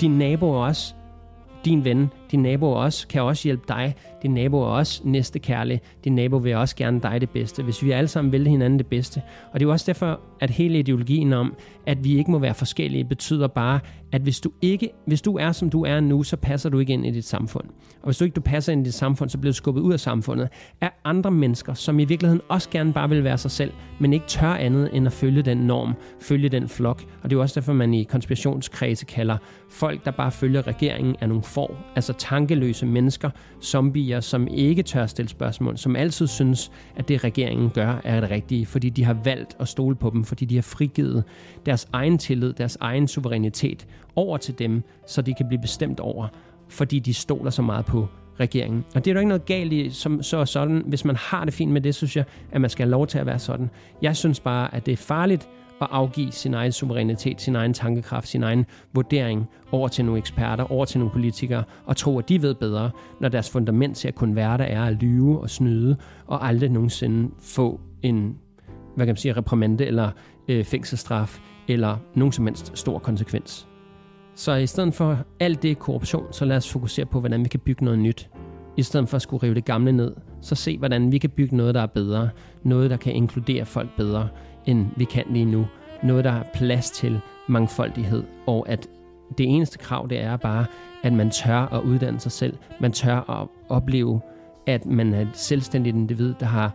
din 0.00 0.18
nabo 0.18 0.50
er 0.50 0.64
også 0.64 0.94
din 1.64 1.84
ven, 1.84 2.10
din 2.32 2.42
nabo 2.42 2.72
også, 2.72 3.08
kan 3.08 3.22
også 3.22 3.48
hjælpe 3.48 3.64
dig. 3.68 3.94
Din 4.22 4.34
nabo 4.34 4.60
er 4.60 4.66
også 4.66 5.00
næste 5.04 5.38
kærlig. 5.38 5.80
Din 6.04 6.14
nabo 6.14 6.36
vil 6.36 6.56
også 6.56 6.76
gerne 6.76 7.00
dig 7.00 7.20
det 7.20 7.30
bedste. 7.30 7.62
Hvis 7.62 7.82
vi 7.82 7.90
alle 7.90 8.08
sammen 8.08 8.32
vil 8.32 8.46
hinanden 8.46 8.78
det 8.78 8.86
bedste. 8.86 9.22
Og 9.52 9.60
det 9.60 9.64
er 9.64 9.68
jo 9.68 9.72
også 9.72 9.86
derfor, 9.86 10.20
at 10.40 10.50
hele 10.50 10.78
ideologien 10.78 11.32
om, 11.32 11.54
at 11.86 12.04
vi 12.04 12.18
ikke 12.18 12.30
må 12.30 12.38
være 12.38 12.54
forskellige, 12.54 13.04
betyder 13.04 13.46
bare, 13.46 13.80
at 14.12 14.22
hvis 14.22 14.40
du 14.40 14.50
ikke, 14.62 14.90
hvis 15.06 15.22
du 15.22 15.36
er 15.36 15.52
som 15.52 15.70
du 15.70 15.84
er 15.84 16.00
nu, 16.00 16.22
så 16.22 16.36
passer 16.36 16.70
du 16.70 16.78
ikke 16.78 16.92
ind 16.92 17.06
i 17.06 17.10
dit 17.10 17.24
samfund. 17.24 17.64
Og 18.02 18.04
hvis 18.04 18.18
du 18.18 18.24
ikke 18.24 18.34
du 18.34 18.40
passer 18.40 18.72
ind 18.72 18.80
i 18.80 18.84
dit 18.84 18.94
samfund, 18.94 19.30
så 19.30 19.38
bliver 19.38 19.52
du 19.52 19.56
skubbet 19.56 19.82
ud 19.82 19.92
af 19.92 20.00
samfundet 20.00 20.48
af 20.80 20.90
andre 21.04 21.30
mennesker, 21.30 21.74
som 21.74 21.98
i 21.98 22.04
virkeligheden 22.04 22.42
også 22.48 22.70
gerne 22.70 22.92
bare 22.92 23.08
vil 23.08 23.24
være 23.24 23.38
sig 23.38 23.50
selv, 23.50 23.72
men 23.98 24.12
ikke 24.12 24.26
tør 24.26 24.54
andet 24.54 24.90
end 24.92 25.06
at 25.06 25.12
følge 25.12 25.42
den 25.42 25.58
norm, 25.58 25.94
følge 26.20 26.48
den 26.48 26.68
flok. 26.68 27.02
Og 27.22 27.30
det 27.30 27.32
er 27.32 27.36
jo 27.36 27.42
også 27.42 27.60
derfor, 27.60 27.72
man 27.72 27.94
i 27.94 28.02
konspirationskredse 28.02 29.04
kalder 29.04 29.36
folk, 29.70 30.04
der 30.04 30.10
bare 30.10 30.30
følger 30.30 30.66
regeringen, 30.66 31.16
er 31.20 31.26
nogle 31.26 31.42
får, 31.42 31.76
altså 31.96 32.12
tankeløse 32.22 32.86
mennesker, 32.86 33.30
zombier, 33.62 34.20
som 34.20 34.48
ikke 34.48 34.82
tør 34.82 35.06
stille 35.06 35.28
spørgsmål, 35.28 35.78
som 35.78 35.96
altid 35.96 36.26
synes, 36.26 36.70
at 36.96 37.08
det 37.08 37.24
regeringen 37.24 37.70
gør 37.70 38.00
er 38.04 38.20
det 38.20 38.30
rigtige, 38.30 38.66
fordi 38.66 38.88
de 38.88 39.04
har 39.04 39.16
valgt 39.24 39.56
at 39.60 39.68
stole 39.68 39.96
på 39.96 40.10
dem, 40.10 40.24
fordi 40.24 40.44
de 40.44 40.54
har 40.54 40.62
frigivet 40.62 41.24
deres 41.66 41.88
egen 41.92 42.18
tillid, 42.18 42.52
deres 42.52 42.78
egen 42.80 43.08
suverænitet 43.08 43.86
over 44.16 44.36
til 44.36 44.58
dem, 44.58 44.82
så 45.06 45.22
de 45.22 45.34
kan 45.34 45.48
blive 45.48 45.60
bestemt 45.60 46.00
over, 46.00 46.28
fordi 46.68 46.98
de 46.98 47.14
stoler 47.14 47.50
så 47.50 47.62
meget 47.62 47.86
på 47.86 48.08
regeringen. 48.40 48.84
Og 48.94 49.04
det 49.04 49.10
er 49.10 49.14
jo 49.14 49.18
ikke 49.18 49.28
noget 49.28 49.44
galt 49.46 49.72
i, 49.72 49.90
som, 49.90 50.22
så 50.22 50.44
sådan, 50.44 50.82
hvis 50.86 51.04
man 51.04 51.16
har 51.16 51.44
det 51.44 51.54
fint 51.54 51.72
med 51.72 51.80
det, 51.80 51.94
synes 51.94 52.16
jeg, 52.16 52.24
at 52.52 52.60
man 52.60 52.70
skal 52.70 52.84
have 52.86 52.90
lov 52.90 53.06
til 53.06 53.18
at 53.18 53.26
være 53.26 53.38
sådan. 53.38 53.70
Jeg 54.02 54.16
synes 54.16 54.40
bare, 54.40 54.74
at 54.74 54.86
det 54.86 54.92
er 54.92 54.96
farligt 54.96 55.48
at 55.82 55.88
afgive 55.90 56.32
sin 56.32 56.54
egen 56.54 56.72
suverænitet, 56.72 57.40
sin 57.40 57.56
egen 57.56 57.74
tankekraft, 57.74 58.28
sin 58.28 58.42
egen 58.42 58.66
vurdering 58.94 59.48
over 59.72 59.88
til 59.88 60.04
nogle 60.04 60.18
eksperter, 60.18 60.72
over 60.72 60.84
til 60.84 60.98
nogle 60.98 61.12
politikere, 61.12 61.64
og 61.86 61.96
tro, 61.96 62.18
at 62.18 62.28
de 62.28 62.42
ved 62.42 62.54
bedre, 62.54 62.90
når 63.20 63.28
deres 63.28 63.50
fundament 63.50 63.96
til 63.96 64.08
at 64.08 64.14
kunne 64.14 64.36
være 64.36 64.58
der 64.58 64.64
er 64.64 64.84
at 64.84 64.92
lyve 64.92 65.40
og 65.40 65.50
snyde, 65.50 65.96
og 66.26 66.46
aldrig 66.46 66.70
nogensinde 66.70 67.30
få 67.40 67.80
en 68.02 68.36
hvad 68.96 69.06
kan 69.06 69.12
man 69.12 69.16
sige, 69.16 69.36
reprimande 69.36 69.86
eller 69.86 70.10
øh, 70.48 70.64
fængselsstraf, 70.64 71.40
eller 71.68 71.96
nogen 72.14 72.32
som 72.32 72.46
helst 72.46 72.78
stor 72.78 72.98
konsekvens. 72.98 73.68
Så 74.34 74.54
i 74.54 74.66
stedet 74.66 74.94
for 74.94 75.18
alt 75.40 75.62
det 75.62 75.78
korruption, 75.78 76.32
så 76.32 76.44
lad 76.44 76.56
os 76.56 76.72
fokusere 76.72 77.06
på, 77.06 77.20
hvordan 77.20 77.44
vi 77.44 77.48
kan 77.48 77.60
bygge 77.60 77.84
noget 77.84 77.98
nyt. 77.98 78.30
I 78.76 78.82
stedet 78.82 79.08
for 79.08 79.16
at 79.16 79.22
skulle 79.22 79.42
rive 79.42 79.54
det 79.54 79.64
gamle 79.64 79.92
ned, 79.92 80.14
så 80.40 80.54
se, 80.54 80.78
hvordan 80.78 81.12
vi 81.12 81.18
kan 81.18 81.30
bygge 81.30 81.56
noget, 81.56 81.74
der 81.74 81.80
er 81.80 81.86
bedre. 81.86 82.28
Noget, 82.62 82.90
der 82.90 82.96
kan 82.96 83.12
inkludere 83.12 83.64
folk 83.64 83.88
bedre, 83.96 84.28
end 84.66 84.86
vi 84.96 85.04
kan 85.04 85.24
lige 85.30 85.44
nu. 85.44 85.66
Noget, 86.02 86.24
der 86.24 86.32
er 86.32 86.42
plads 86.54 86.90
til 86.90 87.20
mangfoldighed, 87.48 88.24
og 88.46 88.68
at 88.68 88.88
det 89.38 89.46
eneste 89.46 89.78
krav, 89.78 90.06
det 90.10 90.20
er 90.20 90.36
bare, 90.36 90.66
at 91.02 91.12
man 91.12 91.30
tør 91.30 91.58
at 91.58 91.82
uddanne 91.82 92.20
sig 92.20 92.32
selv. 92.32 92.56
Man 92.80 92.92
tør 92.92 93.30
at 93.30 93.48
opleve, 93.68 94.20
at 94.66 94.86
man 94.86 95.14
er 95.14 95.20
et 95.20 95.30
selvstændigt 95.32 95.96
individ, 95.96 96.34
der 96.40 96.46
har 96.46 96.72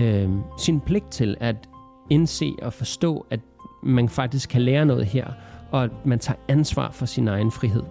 øh, 0.00 0.30
sin 0.58 0.80
pligt 0.80 1.10
til 1.10 1.36
at 1.40 1.68
indse 2.10 2.52
og 2.62 2.72
forstå, 2.72 3.26
at 3.30 3.40
man 3.82 4.08
faktisk 4.08 4.48
kan 4.48 4.62
lære 4.62 4.86
noget 4.86 5.06
her, 5.06 5.26
og 5.70 5.84
at 5.84 5.90
man 6.04 6.18
tager 6.18 6.38
ansvar 6.48 6.90
for 6.90 7.06
sin 7.06 7.28
egen 7.28 7.50
frihed. 7.50 7.82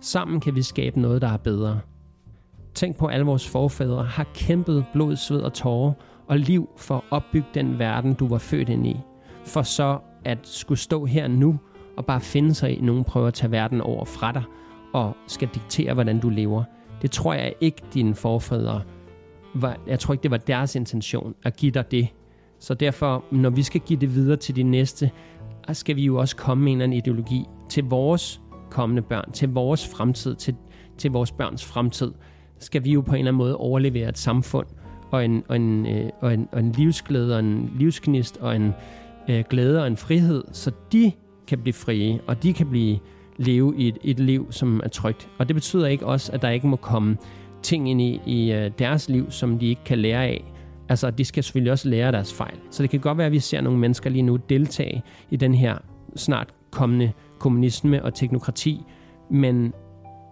Sammen 0.00 0.40
kan 0.40 0.54
vi 0.54 0.62
skabe 0.62 1.00
noget, 1.00 1.22
der 1.22 1.28
er 1.28 1.36
bedre. 1.36 1.80
Tænk 2.74 2.96
på, 2.96 3.06
at 3.06 3.14
alle 3.14 3.26
vores 3.26 3.48
forfædre 3.48 4.04
har 4.04 4.26
kæmpet 4.34 4.84
blod, 4.92 5.16
sved 5.16 5.40
og 5.40 5.52
tårer 5.52 5.92
og 6.30 6.38
liv 6.38 6.68
for 6.76 6.96
at 6.96 7.02
opbygge 7.10 7.48
den 7.54 7.78
verden, 7.78 8.14
du 8.14 8.28
var 8.28 8.38
født 8.38 8.68
ind 8.68 8.86
i. 8.86 8.96
For 9.44 9.62
så 9.62 9.98
at 10.24 10.38
skulle 10.42 10.78
stå 10.78 11.04
her 11.04 11.28
nu 11.28 11.58
og 11.96 12.06
bare 12.06 12.20
finde 12.20 12.54
sig 12.54 12.78
i, 12.78 12.80
nogen 12.80 13.04
prøver 13.04 13.26
at 13.26 13.34
tage 13.34 13.50
verden 13.50 13.80
over 13.80 14.04
fra 14.04 14.32
dig 14.32 14.42
og 14.92 15.16
skal 15.26 15.48
diktere, 15.54 15.94
hvordan 15.94 16.20
du 16.20 16.28
lever. 16.28 16.64
Det 17.02 17.10
tror 17.10 17.34
jeg 17.34 17.54
ikke, 17.60 17.82
dine 17.94 18.14
forfædre 18.14 18.82
var, 19.54 19.76
jeg 19.86 19.98
tror 19.98 20.14
ikke, 20.14 20.22
det 20.22 20.30
var 20.30 20.36
deres 20.36 20.74
intention 20.74 21.34
at 21.42 21.56
give 21.56 21.72
dig 21.72 21.90
det. 21.90 22.08
Så 22.58 22.74
derfor, 22.74 23.24
når 23.30 23.50
vi 23.50 23.62
skal 23.62 23.80
give 23.80 24.00
det 24.00 24.14
videre 24.14 24.36
til 24.36 24.56
de 24.56 24.62
næste, 24.62 25.10
skal 25.72 25.96
vi 25.96 26.04
jo 26.04 26.16
også 26.16 26.36
komme 26.36 26.64
med 26.64 26.72
en 26.72 26.78
eller 26.78 26.84
anden 26.84 26.98
ideologi 26.98 27.44
til 27.68 27.84
vores 27.84 28.40
kommende 28.70 29.02
børn, 29.02 29.32
til 29.32 29.48
vores 29.48 29.88
fremtid, 29.88 30.34
til, 30.34 30.56
til 30.98 31.10
vores 31.10 31.32
børns 31.32 31.64
fremtid, 31.64 32.12
skal 32.58 32.84
vi 32.84 32.92
jo 32.92 33.00
på 33.00 33.12
en 33.12 33.18
eller 33.18 33.30
anden 33.30 33.38
måde 33.38 33.56
overlevere 33.56 34.08
et 34.08 34.18
samfund 34.18 34.66
og 35.10 35.24
en, 35.24 35.42
og 35.48 35.56
en, 35.56 35.86
øh, 35.86 36.10
og 36.20 36.34
en, 36.34 36.48
og 36.52 36.60
en 36.60 36.72
livsglæde 36.72 37.34
og 37.34 37.40
en 37.40 37.72
livsknist 37.78 38.36
og 38.36 38.56
en 38.56 38.72
øh, 39.28 39.44
glæde 39.50 39.80
og 39.80 39.86
en 39.86 39.96
frihed, 39.96 40.44
så 40.52 40.70
de 40.92 41.12
kan 41.46 41.58
blive 41.58 41.74
frie, 41.74 42.20
og 42.26 42.42
de 42.42 42.52
kan 42.52 42.70
blive 42.70 42.98
leve 43.36 43.74
i 43.76 43.88
et, 43.88 43.98
et 44.02 44.20
liv, 44.20 44.52
som 44.52 44.80
er 44.84 44.88
trygt. 44.88 45.28
Og 45.38 45.48
det 45.48 45.56
betyder 45.56 45.86
ikke 45.86 46.06
også, 46.06 46.32
at 46.32 46.42
der 46.42 46.48
ikke 46.48 46.66
må 46.66 46.76
komme 46.76 47.16
ting 47.62 47.90
ind 47.90 48.00
i, 48.00 48.20
i 48.26 48.52
øh, 48.52 48.70
deres 48.78 49.08
liv, 49.08 49.30
som 49.30 49.58
de 49.58 49.68
ikke 49.68 49.84
kan 49.84 49.98
lære 49.98 50.24
af. 50.24 50.52
Altså, 50.88 51.10
de 51.10 51.24
skal 51.24 51.44
selvfølgelig 51.44 51.72
også 51.72 51.88
lære 51.88 52.12
deres 52.12 52.34
fejl. 52.34 52.56
Så 52.70 52.82
det 52.82 52.90
kan 52.90 53.00
godt 53.00 53.18
være, 53.18 53.26
at 53.26 53.32
vi 53.32 53.38
ser 53.38 53.60
nogle 53.60 53.78
mennesker 53.78 54.10
lige 54.10 54.22
nu 54.22 54.36
deltage 54.36 55.02
i 55.30 55.36
den 55.36 55.54
her 55.54 55.78
snart 56.16 56.48
kommende 56.70 57.12
kommunisme 57.38 58.04
og 58.04 58.14
teknokrati, 58.14 58.82
men 59.30 59.72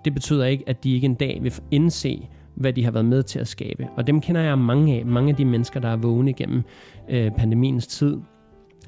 det 0.05 0.15
betyder 0.15 0.45
ikke, 0.45 0.65
at 0.67 0.85
de 0.85 0.95
ikke 0.95 1.05
en 1.05 1.15
dag 1.15 1.39
vil 1.43 1.53
indse, 1.71 2.29
hvad 2.61 2.73
de 2.73 2.85
har 2.85 2.91
været 2.91 3.07
med 3.07 3.23
til 3.23 3.39
at 3.39 3.49
skabe. 3.49 3.87
Og 3.97 4.07
dem 4.07 4.21
kender 4.21 4.41
jeg 4.41 4.59
mange 4.59 4.95
af. 4.95 5.07
Mange 5.07 5.31
af 5.31 5.37
de 5.37 5.45
mennesker, 5.45 5.81
der 5.81 5.89
er 5.89 5.97
vågne 5.97 6.33
gennem 6.33 6.63
øh, 7.09 7.31
pandemiens 7.31 7.87
tid, 7.87 8.17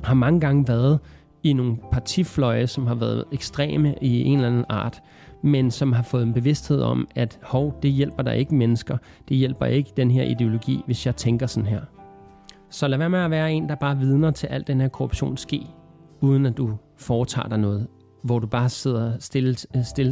har 0.03 0.15
mange 0.15 0.41
gange 0.41 0.69
været 0.69 0.99
i 1.43 1.53
nogle 1.53 1.77
partifløje, 1.93 2.67
som 2.67 2.87
har 2.87 2.95
været 2.95 3.25
ekstreme 3.33 3.95
i 4.01 4.23
en 4.23 4.37
eller 4.37 4.49
anden 4.49 4.65
art 4.69 5.03
men 5.43 5.71
som 5.71 5.93
har 5.93 6.03
fået 6.03 6.23
en 6.23 6.33
bevidsthed 6.33 6.81
om, 6.81 7.09
at 7.15 7.39
hov, 7.43 7.79
det 7.83 7.91
hjælper 7.91 8.23
der 8.23 8.33
ikke 8.33 8.55
mennesker, 8.55 8.97
det 9.29 9.37
hjælper 9.37 9.67
ikke 9.67 9.91
den 9.97 10.11
her 10.11 10.23
ideologi, 10.23 10.83
hvis 10.87 11.07
jeg 11.07 11.17
tænker 11.17 11.47
sådan 11.47 11.67
her. 11.67 11.81
Så 12.71 12.89
lad 12.89 12.99
være 12.99 13.11
med 13.11 13.19
at 13.19 13.31
være 13.31 13.53
en, 13.53 13.69
der 13.69 13.75
bare 13.75 13.99
vidner 13.99 14.31
til 14.31 14.47
al 14.47 14.67
den 14.67 14.81
her 14.81 14.89
korruption 14.89 15.37
ske, 15.37 15.67
uden 16.21 16.47
at 16.47 16.57
du 16.57 16.77
foretager 16.97 17.49
dig 17.49 17.59
noget, 17.59 17.87
hvor 18.23 18.39
du 18.39 18.47
bare 18.47 18.69
sidder 18.69 19.19
stille, 19.19 19.57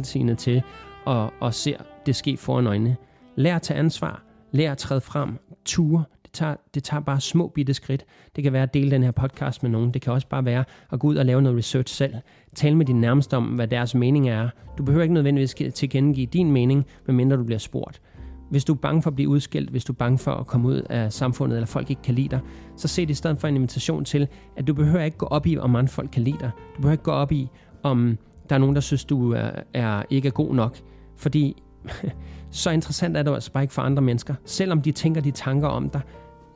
stille 0.03 0.35
til 0.35 0.61
og, 1.05 1.33
og 1.39 1.53
ser 1.53 1.77
det 2.05 2.15
ske 2.15 2.37
foran 2.37 2.67
øjnene. 2.67 2.95
Lær 3.39 3.55
at 3.55 3.61
tage 3.61 3.79
ansvar, 3.79 4.23
lær 4.51 4.71
at 4.71 4.77
træde 4.77 5.01
frem, 5.01 5.37
ture, 5.65 6.03
det 6.23 6.31
tager, 6.33 6.55
det 6.73 6.83
tager 6.83 7.01
bare 7.01 7.21
små 7.21 7.47
bitte 7.47 7.73
skridt. 7.73 8.05
Det 8.35 8.43
kan 8.43 8.53
være 8.53 8.63
at 8.63 8.73
dele 8.73 8.91
den 8.91 9.03
her 9.03 9.11
podcast 9.11 9.63
med 9.63 9.71
nogen. 9.71 9.93
Det 9.93 10.01
kan 10.01 10.13
også 10.13 10.27
bare 10.27 10.45
være 10.45 10.63
at 10.91 10.99
gå 10.99 11.07
ud 11.07 11.15
og 11.15 11.25
lave 11.25 11.41
noget 11.41 11.57
research 11.57 11.95
selv. 11.95 12.13
Tal 12.55 12.77
med 12.77 12.85
din 12.85 13.01
nærmeste 13.01 13.37
om, 13.37 13.45
hvad 13.45 13.67
deres 13.67 13.95
mening 13.95 14.29
er. 14.29 14.49
Du 14.77 14.83
behøver 14.83 15.03
ikke 15.03 15.13
nødvendigvis 15.13 15.55
tilkendegive 15.73 16.25
din 16.25 16.51
mening, 16.51 16.85
medmindre 17.05 17.37
du 17.37 17.43
bliver 17.43 17.59
spurgt. 17.59 18.01
Hvis 18.49 18.65
du 18.65 18.73
er 18.73 18.77
bange 18.77 19.01
for 19.01 19.09
at 19.09 19.15
blive 19.15 19.29
udskilt, 19.29 19.69
hvis 19.69 19.85
du 19.85 19.93
er 19.93 19.97
bange 19.97 20.17
for 20.17 20.31
at 20.31 20.47
komme 20.47 20.67
ud 20.67 20.81
af 20.89 21.13
samfundet, 21.13 21.55
eller 21.55 21.67
folk 21.67 21.89
ikke 21.89 22.01
kan 22.01 22.15
lide 22.15 22.29
dig, 22.29 22.39
så 22.77 22.87
se 22.87 23.01
det 23.01 23.09
i 23.09 23.13
stedet 23.13 23.39
for 23.39 23.47
en 23.47 23.55
invitation 23.55 24.05
til, 24.05 24.27
at 24.57 24.67
du 24.67 24.73
behøver 24.73 25.03
ikke 25.03 25.17
gå 25.17 25.25
op 25.25 25.47
i, 25.47 25.57
om 25.57 25.75
andre 25.75 25.89
folk 25.89 26.09
kan 26.11 26.23
lide 26.23 26.37
dig. 26.39 26.51
Du 26.75 26.81
behøver 26.81 26.91
ikke 26.91 27.03
gå 27.03 27.11
op 27.11 27.31
i, 27.31 27.49
om 27.83 28.17
der 28.49 28.55
er 28.55 28.59
nogen, 28.59 28.75
der 28.75 28.81
synes, 28.81 29.05
du 29.05 29.33
er, 29.33 29.51
er 29.73 30.03
ikke 30.09 30.27
er 30.27 30.31
god 30.31 30.55
nok. 30.55 30.77
Fordi 31.17 31.63
så 32.51 32.69
interessant 32.69 33.17
er 33.17 33.23
det 33.23 33.33
altså 33.33 33.51
bare 33.51 33.63
ikke 33.63 33.73
for 33.73 33.81
andre 33.81 34.01
mennesker. 34.01 34.35
Selvom 34.45 34.81
de 34.81 34.91
tænker 34.91 35.21
de 35.21 35.31
tanker 35.31 35.67
om 35.67 35.89
dig, 35.89 36.01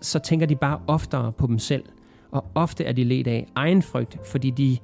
så 0.01 0.19
tænker 0.19 0.45
de 0.45 0.55
bare 0.55 0.79
oftere 0.87 1.31
på 1.31 1.47
dem 1.47 1.59
selv. 1.59 1.83
Og 2.31 2.45
ofte 2.55 2.83
er 2.85 2.91
de 2.91 3.03
let 3.03 3.27
af 3.27 3.47
egen 3.55 3.81
frygt, 3.81 4.19
fordi 4.27 4.49
de 4.49 4.77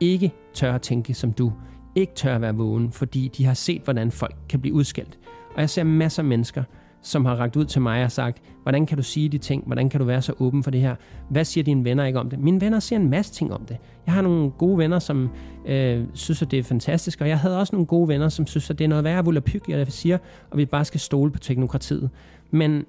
ikke 0.00 0.32
tør 0.54 0.74
at 0.74 0.82
tænke 0.82 1.14
som 1.14 1.32
du. 1.32 1.52
Ikke 1.94 2.12
tør 2.14 2.34
at 2.34 2.40
være 2.40 2.54
vågen, 2.54 2.92
fordi 2.92 3.28
de 3.28 3.44
har 3.44 3.54
set, 3.54 3.82
hvordan 3.82 4.10
folk 4.10 4.34
kan 4.48 4.60
blive 4.60 4.74
udskældt. 4.74 5.18
Og 5.54 5.60
jeg 5.60 5.70
ser 5.70 5.84
masser 5.84 6.22
af 6.22 6.26
mennesker, 6.26 6.64
som 7.02 7.24
har 7.24 7.34
ragt 7.36 7.56
ud 7.56 7.64
til 7.64 7.82
mig 7.82 8.04
og 8.04 8.12
sagt, 8.12 8.42
hvordan 8.62 8.86
kan 8.86 8.96
du 8.96 9.02
sige 9.02 9.28
de 9.28 9.38
ting? 9.38 9.62
Hvordan 9.66 9.88
kan 9.88 10.00
du 10.00 10.06
være 10.06 10.22
så 10.22 10.32
åben 10.38 10.62
for 10.62 10.70
det 10.70 10.80
her? 10.80 10.94
Hvad 11.30 11.44
siger 11.44 11.64
dine 11.64 11.84
venner 11.84 12.04
ikke 12.04 12.18
om 12.18 12.30
det? 12.30 12.38
Mine 12.38 12.60
venner 12.60 12.80
siger 12.80 12.98
en 12.98 13.10
masse 13.10 13.32
ting 13.32 13.52
om 13.52 13.64
det. 13.64 13.76
Jeg 14.06 14.14
har 14.14 14.22
nogle 14.22 14.50
gode 14.50 14.78
venner, 14.78 14.98
som 14.98 15.30
øh, 15.66 16.04
synes, 16.14 16.42
at 16.42 16.50
det 16.50 16.58
er 16.58 16.62
fantastisk, 16.62 17.20
og 17.20 17.28
jeg 17.28 17.38
havde 17.38 17.58
også 17.58 17.76
nogle 17.76 17.86
gode 17.86 18.08
venner, 18.08 18.28
som 18.28 18.46
synes, 18.46 18.70
at 18.70 18.78
det 18.78 18.84
er 18.84 18.88
noget 18.88 19.04
værre 19.04 19.24
volapyk, 19.24 19.68
jeg 19.68 19.86
siger, 19.86 20.18
og 20.50 20.58
vi 20.58 20.66
bare 20.66 20.84
skal 20.84 21.00
stole 21.00 21.30
på 21.30 21.38
teknokratiet. 21.38 22.10
Men 22.50 22.84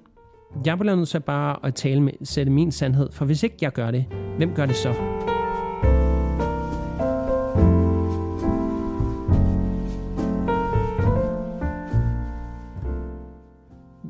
jeg 0.66 0.78
bliver 0.78 0.96
nødt 0.96 1.08
til 1.08 1.20
bare 1.20 1.56
at 1.66 1.74
tale 1.74 2.00
med, 2.00 2.12
sætte 2.22 2.52
min 2.52 2.72
sandhed, 2.72 3.08
for 3.12 3.24
hvis 3.24 3.42
ikke 3.42 3.56
jeg 3.60 3.72
gør 3.72 3.90
det, 3.90 4.04
hvem 4.36 4.54
gør 4.54 4.66
det 4.66 4.76
så? 4.76 4.94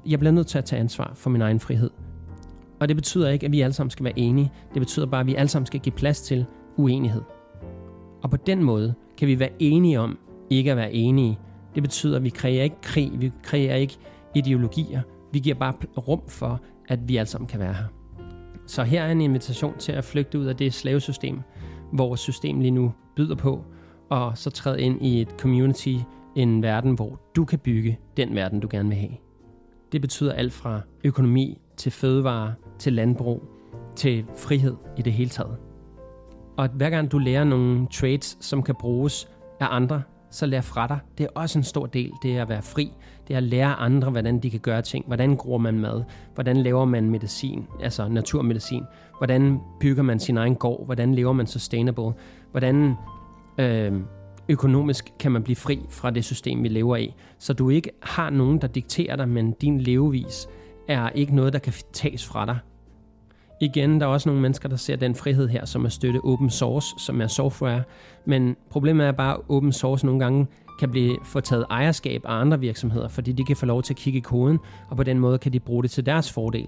Jeg 0.07 0.19
bliver 0.19 0.33
nødt 0.33 0.47
til 0.47 0.59
at 0.59 0.65
tage 0.65 0.81
ansvar 0.81 1.13
for 1.15 1.31
min 1.31 1.41
egen 1.41 1.61
frihed. 1.61 1.91
Og 2.81 2.89
det 2.89 2.97
betyder 2.97 3.31
ikke, 3.31 3.47
at 3.47 3.53
vi 3.53 3.61
alle 3.61 3.73
sammen 3.73 3.91
skal 3.91 4.05
være 4.05 4.19
enige. 4.19 4.53
Det 4.75 4.81
betyder 4.81 5.07
bare, 5.07 5.21
at 5.21 5.27
vi 5.27 5.35
alle 5.35 5.49
sammen 5.49 5.67
skal 5.67 5.81
give 5.81 5.93
plads 5.93 6.21
til 6.21 6.47
uenighed. 6.77 7.23
Og 8.23 8.31
på 8.31 8.37
den 8.37 8.65
måde 8.65 8.95
kan 9.19 9.29
vi 9.29 9.39
være 9.39 9.51
enige 9.59 10.01
om 10.01 10.19
ikke 10.51 10.71
at 10.71 10.77
være 10.77 10.93
enige. 10.93 11.39
Det 11.75 11.83
betyder, 11.83 12.17
at 12.17 12.25
vi 12.25 12.29
kræver 12.29 12.63
ikke 12.63 12.81
krig, 12.83 13.13
vi 13.21 13.33
kræver 13.43 13.75
ikke 13.75 13.99
ideologier, 14.35 15.03
vi 15.33 15.39
giver 15.39 15.55
bare 15.55 15.75
rum 15.99 16.23
for, 16.29 16.61
at 16.89 17.09
vi 17.09 17.17
alle 17.17 17.29
sammen 17.29 17.49
kan 17.49 17.61
være 17.61 17.75
her. 17.75 17.85
Så 18.67 18.83
her 18.83 19.03
er 19.03 19.13
en 19.13 19.21
invitation 19.21 19.79
til 19.79 19.93
at 19.93 20.05
flygte 20.05 20.39
ud 20.39 20.45
af 20.45 20.57
det 20.57 20.75
slavesystem, 20.75 21.41
vores 21.93 22.21
system 22.21 22.61
lige 22.61 22.71
nu 22.71 22.93
byder 23.17 23.35
på, 23.35 23.65
og 24.11 24.39
så 24.39 24.51
træde 24.51 24.81
ind 24.81 25.03
i 25.03 25.21
et 25.21 25.29
community, 25.39 25.95
en 26.37 26.63
verden, 26.63 26.95
hvor 26.95 27.21
du 27.37 27.45
kan 27.45 27.59
bygge 27.59 27.99
den 28.17 28.35
verden, 28.35 28.61
du 28.61 28.69
gerne 28.71 28.89
vil 28.89 28.99
have. 28.99 29.13
Det 29.93 30.01
betyder 30.01 30.33
alt 30.33 30.53
fra 30.53 30.81
økonomi 31.05 31.59
til 31.77 31.93
fødevare, 31.93 32.55
til 32.79 32.93
landbrug, 32.93 33.43
til 33.97 34.25
frihed 34.37 34.77
i 34.97 35.03
det 35.03 35.13
hele 35.13 35.31
taget. 35.31 35.57
Og 36.57 36.69
hver 36.69 36.91
gang 36.91 37.13
du 37.13 37.19
lærer 37.19 37.45
nogle 37.45 37.87
trades, 37.93 38.37
som 38.41 38.63
kan 38.63 38.75
bruges 38.75 39.29
af 39.61 39.67
andre, 39.71 40.03
så 40.31 40.47
lær 40.47 40.61
fra 40.61 40.87
dig. 40.87 40.99
Det 41.19 41.25
er 41.25 41.31
også 41.35 41.59
en 41.59 41.63
stor 41.63 41.87
del, 41.87 42.13
det 42.23 42.37
er 42.37 42.43
at 42.43 42.49
være 42.49 42.63
fri. 42.63 42.93
Det 43.29 43.35
er 43.35 43.39
at 43.39 43.43
lære 43.43 43.75
andre, 43.75 44.11
hvordan 44.11 44.39
de 44.39 44.51
kan 44.51 44.61
gøre 44.61 44.83
ting. 44.83 45.07
Hvordan 45.07 45.37
gror 45.37 45.59
man 45.59 45.79
mad? 45.79 46.03
Hvordan 46.35 46.57
laver 46.57 46.85
man 46.85 47.11
medicin, 47.11 47.67
altså 47.81 48.09
naturmedicin? 48.09 48.83
Hvordan 49.19 49.61
bygger 49.81 50.03
man 50.03 50.21
sin 50.21 50.37
egen 50.37 50.55
gård? 50.55 50.85
Hvordan 50.85 51.15
lever 51.15 51.33
man 51.33 51.47
sustainable? 51.47 52.13
Hvordan 52.51 52.95
øh, 53.59 53.93
økonomisk 54.49 55.13
kan 55.19 55.33
man 55.33 55.43
blive 55.43 55.57
fri 55.57 55.81
fra 55.91 56.11
det 56.11 56.25
system, 56.25 56.63
vi 56.63 56.69
lever 56.69 56.97
i? 56.97 57.15
Så 57.39 57.53
du 57.53 57.71
ikke 57.71 57.91
har 58.03 58.31
nogen, 58.31 58.61
der 58.61 58.67
dikterer 58.67 59.17
dig, 59.17 59.29
men 59.29 59.53
din 59.53 59.81
levevis 59.81 60.49
er 60.89 61.09
ikke 61.09 61.35
noget, 61.35 61.53
der 61.53 61.59
kan 61.59 61.73
tages 61.93 62.27
fra 62.27 62.47
dig. 62.47 62.59
Igen, 63.61 64.01
der 64.01 64.07
er 64.07 64.11
også 64.11 64.29
nogle 64.29 64.43
mennesker, 64.43 64.69
der 64.69 64.77
ser 64.77 64.97
den 64.97 65.15
frihed 65.15 65.49
her, 65.49 65.65
som 65.65 65.87
at 65.87 65.93
støtte 65.93 66.21
open 66.25 66.51
source, 66.51 66.95
som 66.99 67.21
er 67.21 67.27
software. 67.27 67.83
Men 68.25 68.57
problemet 68.71 69.07
er 69.07 69.13
bare, 69.13 69.35
at 69.35 69.41
open 69.49 69.73
source 69.73 70.07
nogle 70.07 70.21
gange 70.21 70.47
kan 70.79 70.91
blive 70.91 71.19
få 71.25 71.41
taget 71.41 71.67
ejerskab 71.71 72.23
af 72.25 72.33
andre 72.41 72.61
virksomheder, 72.61 73.09
fordi 73.09 73.33
de 73.33 73.45
kan 73.45 73.57
få 73.57 73.67
lov 73.67 73.83
til 73.83 73.93
at 73.93 73.99
kigge 73.99 74.19
i 74.19 74.21
koden, 74.21 74.59
og 74.89 74.97
på 74.97 75.03
den 75.03 75.19
måde 75.19 75.39
kan 75.39 75.53
de 75.53 75.61
bruge 75.61 75.83
det 75.83 75.91
til 75.91 76.07
deres 76.07 76.33
fordel. 76.33 76.67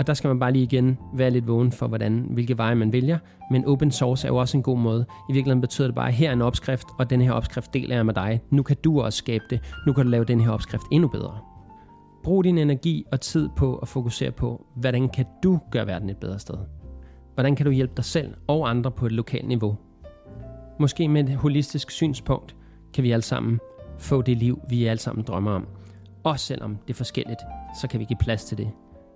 Og 0.00 0.06
der 0.06 0.14
skal 0.14 0.28
man 0.28 0.38
bare 0.38 0.52
lige 0.52 0.62
igen 0.62 0.98
være 1.12 1.30
lidt 1.30 1.48
vågen 1.48 1.72
for, 1.72 1.86
hvordan, 1.86 2.26
hvilke 2.30 2.58
veje 2.58 2.74
man 2.74 2.92
vælger. 2.92 3.18
Men 3.50 3.66
open 3.66 3.90
source 3.90 4.26
er 4.26 4.32
jo 4.32 4.36
også 4.36 4.56
en 4.56 4.62
god 4.62 4.78
måde. 4.78 5.06
I 5.28 5.32
virkeligheden 5.32 5.60
betyder 5.60 5.88
det 5.88 5.94
bare, 5.94 6.08
at 6.08 6.14
her 6.14 6.28
er 6.28 6.32
en 6.32 6.42
opskrift, 6.42 6.86
og 6.98 7.10
den 7.10 7.20
her 7.20 7.32
opskrift 7.32 7.74
deler 7.74 7.96
jeg 7.96 8.06
med 8.06 8.14
dig. 8.14 8.40
Nu 8.50 8.62
kan 8.62 8.76
du 8.84 9.00
også 9.00 9.16
skabe 9.16 9.44
det. 9.50 9.60
Nu 9.86 9.92
kan 9.92 10.04
du 10.04 10.10
lave 10.10 10.24
den 10.24 10.40
her 10.40 10.50
opskrift 10.50 10.82
endnu 10.92 11.08
bedre. 11.08 11.38
Brug 12.22 12.44
din 12.44 12.58
energi 12.58 13.04
og 13.12 13.20
tid 13.20 13.48
på 13.56 13.76
at 13.76 13.88
fokusere 13.88 14.30
på, 14.30 14.66
hvordan 14.76 15.08
kan 15.08 15.24
du 15.42 15.60
gøre 15.70 15.86
verden 15.86 16.10
et 16.10 16.16
bedre 16.16 16.38
sted? 16.38 16.58
Hvordan 17.34 17.56
kan 17.56 17.66
du 17.66 17.72
hjælpe 17.72 17.92
dig 17.96 18.04
selv 18.04 18.34
og 18.46 18.70
andre 18.70 18.90
på 18.90 19.06
et 19.06 19.12
lokalt 19.12 19.48
niveau? 19.48 19.76
Måske 20.80 21.08
med 21.08 21.28
et 21.28 21.36
holistisk 21.36 21.90
synspunkt 21.90 22.56
kan 22.94 23.04
vi 23.04 23.10
alle 23.10 23.22
sammen 23.22 23.60
få 23.98 24.22
det 24.22 24.36
liv, 24.36 24.60
vi 24.68 24.86
alle 24.86 25.00
sammen 25.00 25.24
drømmer 25.24 25.50
om. 25.50 25.66
Også 26.24 26.46
selvom 26.46 26.76
det 26.76 26.94
er 26.94 26.96
forskelligt, 26.96 27.40
så 27.80 27.88
kan 27.88 28.00
vi 28.00 28.04
give 28.04 28.18
plads 28.20 28.44
til 28.44 28.58
det. 28.58 28.70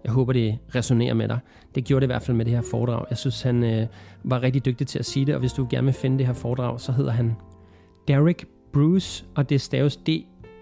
Jeg 0.04 0.12
håber, 0.12 0.32
det 0.32 0.58
resonerer 0.74 1.14
med 1.14 1.28
dig. 1.28 1.38
Det 1.74 1.84
gjorde 1.84 2.00
det 2.00 2.06
i 2.06 2.12
hvert 2.12 2.22
fald 2.22 2.36
med 2.36 2.44
det 2.44 2.54
her 2.54 2.62
foredrag. 2.70 3.04
Jeg 3.10 3.18
synes, 3.18 3.42
han 3.42 3.64
øh, 3.64 3.86
var 4.24 4.42
rigtig 4.42 4.64
dygtig 4.64 4.86
til 4.86 4.98
at 4.98 5.04
sige 5.04 5.26
det, 5.26 5.34
og 5.34 5.40
hvis 5.40 5.52
du 5.52 5.66
gerne 5.70 5.84
vil 5.84 5.94
finde 5.94 6.18
det 6.18 6.26
her 6.26 6.34
foredrag, 6.34 6.80
så 6.80 6.92
hedder 6.92 7.12
han 7.12 7.36
Derek 8.08 8.44
Bruce, 8.72 9.24
og 9.34 9.50
det 9.50 9.60
staves 9.60 9.96
D 9.96 10.08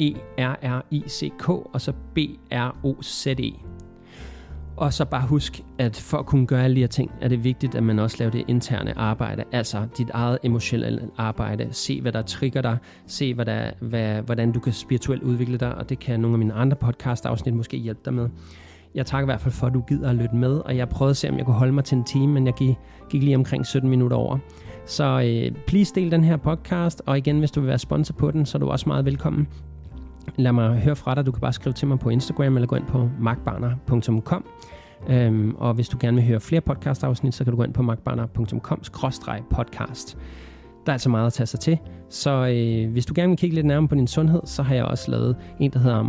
E-R-R-I-C-K, 0.00 1.48
og 1.48 1.80
så 1.80 1.92
B-R-O-Z-E. 2.14 3.52
Og 4.76 4.92
så 4.92 5.04
bare 5.04 5.26
husk, 5.26 5.60
at 5.78 5.96
for 5.96 6.18
at 6.18 6.26
kunne 6.26 6.46
gøre 6.46 6.64
alle 6.64 6.76
de 6.76 6.80
her 6.80 6.86
ting, 6.86 7.10
er 7.20 7.28
det 7.28 7.44
vigtigt, 7.44 7.74
at 7.74 7.82
man 7.82 7.98
også 7.98 8.16
laver 8.18 8.30
det 8.30 8.44
interne 8.48 8.98
arbejde, 8.98 9.44
altså 9.52 9.86
dit 9.98 10.10
eget 10.10 10.38
emotionelle 10.42 11.08
arbejde. 11.16 11.68
Se, 11.70 12.00
hvad 12.00 12.12
der 12.12 12.22
trigger 12.22 12.62
dig. 12.62 12.78
Se, 13.06 13.34
hvad 13.34 13.44
der, 13.46 13.70
hvad, 13.80 14.22
hvordan 14.22 14.52
du 14.52 14.60
kan 14.60 14.72
spirituelt 14.72 15.22
udvikle 15.22 15.56
dig, 15.56 15.74
og 15.74 15.88
det 15.88 15.98
kan 15.98 16.20
nogle 16.20 16.34
af 16.34 16.38
mine 16.38 16.54
andre 16.54 16.76
podcast-afsnit 16.76 17.54
måske 17.54 17.76
hjælpe 17.76 18.00
dig 18.04 18.14
med. 18.14 18.28
Jeg 18.94 19.06
takker 19.06 19.24
i 19.24 19.28
hvert 19.28 19.40
fald 19.40 19.54
for, 19.54 19.66
at 19.66 19.74
du 19.74 19.80
gider 19.80 20.10
at 20.10 20.14
lytte 20.14 20.36
med, 20.36 20.58
og 20.58 20.76
jeg 20.76 20.88
prøvede 20.88 21.10
at 21.10 21.16
se, 21.16 21.30
om 21.30 21.38
jeg 21.38 21.44
kunne 21.44 21.54
holde 21.54 21.72
mig 21.72 21.84
til 21.84 21.98
en 21.98 22.04
time, 22.04 22.32
men 22.32 22.46
jeg 22.46 22.54
gik, 22.54 22.76
gik 23.10 23.22
lige 23.22 23.36
omkring 23.36 23.66
17 23.66 23.90
minutter 23.90 24.16
over. 24.16 24.38
Så 24.86 25.04
øh, 25.04 25.52
please 25.66 25.94
del 25.94 26.10
den 26.10 26.24
her 26.24 26.36
podcast, 26.36 27.02
og 27.06 27.18
igen, 27.18 27.38
hvis 27.38 27.50
du 27.50 27.60
vil 27.60 27.68
være 27.68 27.78
sponsor 27.78 28.14
på 28.14 28.30
den, 28.30 28.46
så 28.46 28.58
er 28.58 28.60
du 28.60 28.68
også 28.68 28.88
meget 28.88 29.04
velkommen. 29.04 29.48
Lad 30.36 30.52
mig 30.52 30.78
høre 30.78 30.96
fra 30.96 31.14
dig. 31.14 31.26
Du 31.26 31.32
kan 31.32 31.40
bare 31.40 31.52
skrive 31.52 31.72
til 31.72 31.88
mig 31.88 31.98
på 31.98 32.08
Instagram, 32.08 32.56
eller 32.56 32.66
gå 32.66 32.76
ind 32.76 32.86
på 32.86 33.10
markbarner.com. 33.20 34.44
Øhm, 35.08 35.54
og 35.58 35.74
hvis 35.74 35.88
du 35.88 35.96
gerne 36.00 36.16
vil 36.16 36.26
høre 36.26 36.40
flere 36.40 36.60
podcast-afsnit, 36.60 37.34
så 37.34 37.44
kan 37.44 37.50
du 37.50 37.56
gå 37.56 37.62
ind 37.62 37.74
på 37.74 37.82
markbarner.com-podcast. 37.82 40.16
Der 40.86 40.90
er 40.90 40.92
altså 40.92 41.08
meget 41.08 41.26
at 41.26 41.32
tage 41.32 41.46
sig 41.46 41.60
til. 41.60 41.78
Så 42.08 42.30
øh, 42.30 42.92
hvis 42.92 43.06
du 43.06 43.12
gerne 43.16 43.28
vil 43.28 43.38
kigge 43.38 43.54
lidt 43.54 43.66
nærmere 43.66 43.88
på 43.88 43.94
din 43.94 44.06
sundhed, 44.06 44.40
så 44.44 44.62
har 44.62 44.74
jeg 44.74 44.84
også 44.84 45.10
lavet 45.10 45.36
en, 45.60 45.70
der 45.70 45.78
hedder 45.78 46.02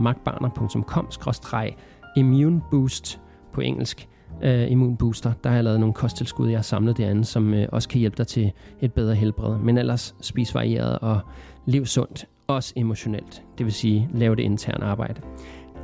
Immune 2.15 2.61
boost 2.71 3.21
på 3.53 3.61
engelsk. 3.61 4.07
Øh, 4.43 4.63
uh, 4.63 4.71
immunbooster. 4.71 5.33
Der 5.43 5.49
har 5.49 5.57
jeg 5.57 5.63
lavet 5.63 5.79
nogle 5.79 5.93
kosttilskud, 5.93 6.49
jeg 6.49 6.57
har 6.57 6.63
samlet 6.63 6.97
derinde, 6.97 7.25
som 7.25 7.53
uh, 7.53 7.59
også 7.71 7.89
kan 7.89 7.99
hjælpe 7.99 8.17
dig 8.17 8.27
til 8.27 8.51
et 8.81 8.93
bedre 8.93 9.15
helbred. 9.15 9.57
Men 9.57 9.77
ellers 9.77 10.15
spis 10.21 10.55
varieret 10.55 10.99
og 10.99 11.19
lev 11.65 11.85
sundt 11.85 12.25
også 12.47 12.73
emotionelt. 12.75 13.43
Det 13.57 13.65
vil 13.65 13.73
sige, 13.73 14.09
lave 14.13 14.35
det 14.35 14.43
interne 14.43 14.85
arbejde. 14.85 15.21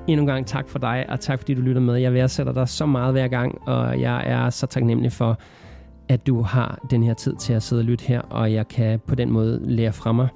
Endnu 0.08 0.24
en 0.24 0.28
gang 0.28 0.48
tak 0.48 0.70
for 0.70 0.80
dig, 0.80 1.06
og 1.10 1.20
tak 1.20 1.40
fordi 1.40 1.54
du 1.54 1.62
lytter 1.62 1.82
med. 1.82 1.96
Jeg 1.96 2.14
værdsætter 2.14 2.54
dig 2.54 2.70
så 2.70 2.86
meget 2.86 3.14
hver 3.14 3.28
gang, 3.28 3.68
og 3.68 4.02
jeg 4.02 4.24
er 4.26 4.50
så 4.50 4.68
taknemmelig 4.68 5.12
for, 5.12 5.40
at 6.10 6.28
du 6.28 6.42
har 6.42 6.80
den 6.92 7.04
her 7.04 7.14
tid 7.14 7.36
til 7.36 7.54
at 7.54 7.64
sidde 7.64 7.80
og 7.80 7.86
lytte 7.86 8.06
her, 8.06 8.22
og 8.22 8.54
jeg 8.54 8.68
kan 8.68 9.00
på 9.00 9.16
den 9.16 9.32
måde 9.32 9.60
lære 9.64 9.94
fra 9.94 10.12
mig, 10.12 10.28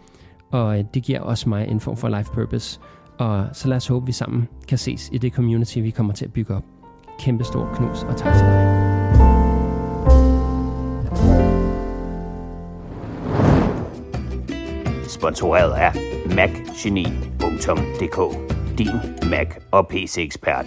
og 0.52 0.80
øh, 0.80 0.86
det 0.94 1.03
giver 1.03 1.20
også 1.20 1.49
mig 1.49 1.68
en 1.68 1.80
form 1.80 1.98
for 1.98 2.10
life 2.10 2.32
purpose. 2.34 2.80
Og 3.18 3.48
så 3.53 3.68
lad 3.68 3.77
os 3.77 3.88
håbe, 3.88 4.03
at 4.03 4.07
vi 4.07 4.11
sammen 4.11 4.48
kan 4.68 4.77
ses 4.77 5.10
i 5.11 5.18
det 5.18 5.34
community, 5.34 5.77
vi 5.77 5.90
kommer 5.90 6.14
til 6.14 6.26
at 6.26 6.34
bygge 6.34 6.56
op. 6.56 6.64
Kæmpe 7.19 7.44
stor 7.44 7.69
knus, 7.76 8.03
og 8.03 8.18
tak 8.18 8.34
til 8.34 8.45
dig. 8.45 8.94
Sponsoreret 15.10 15.73
af 15.73 15.91
macgeni.dk 16.35 18.19
Din 18.77 19.30
Mac 19.30 19.48
og 19.72 19.88
PC-ekspert. 19.88 20.65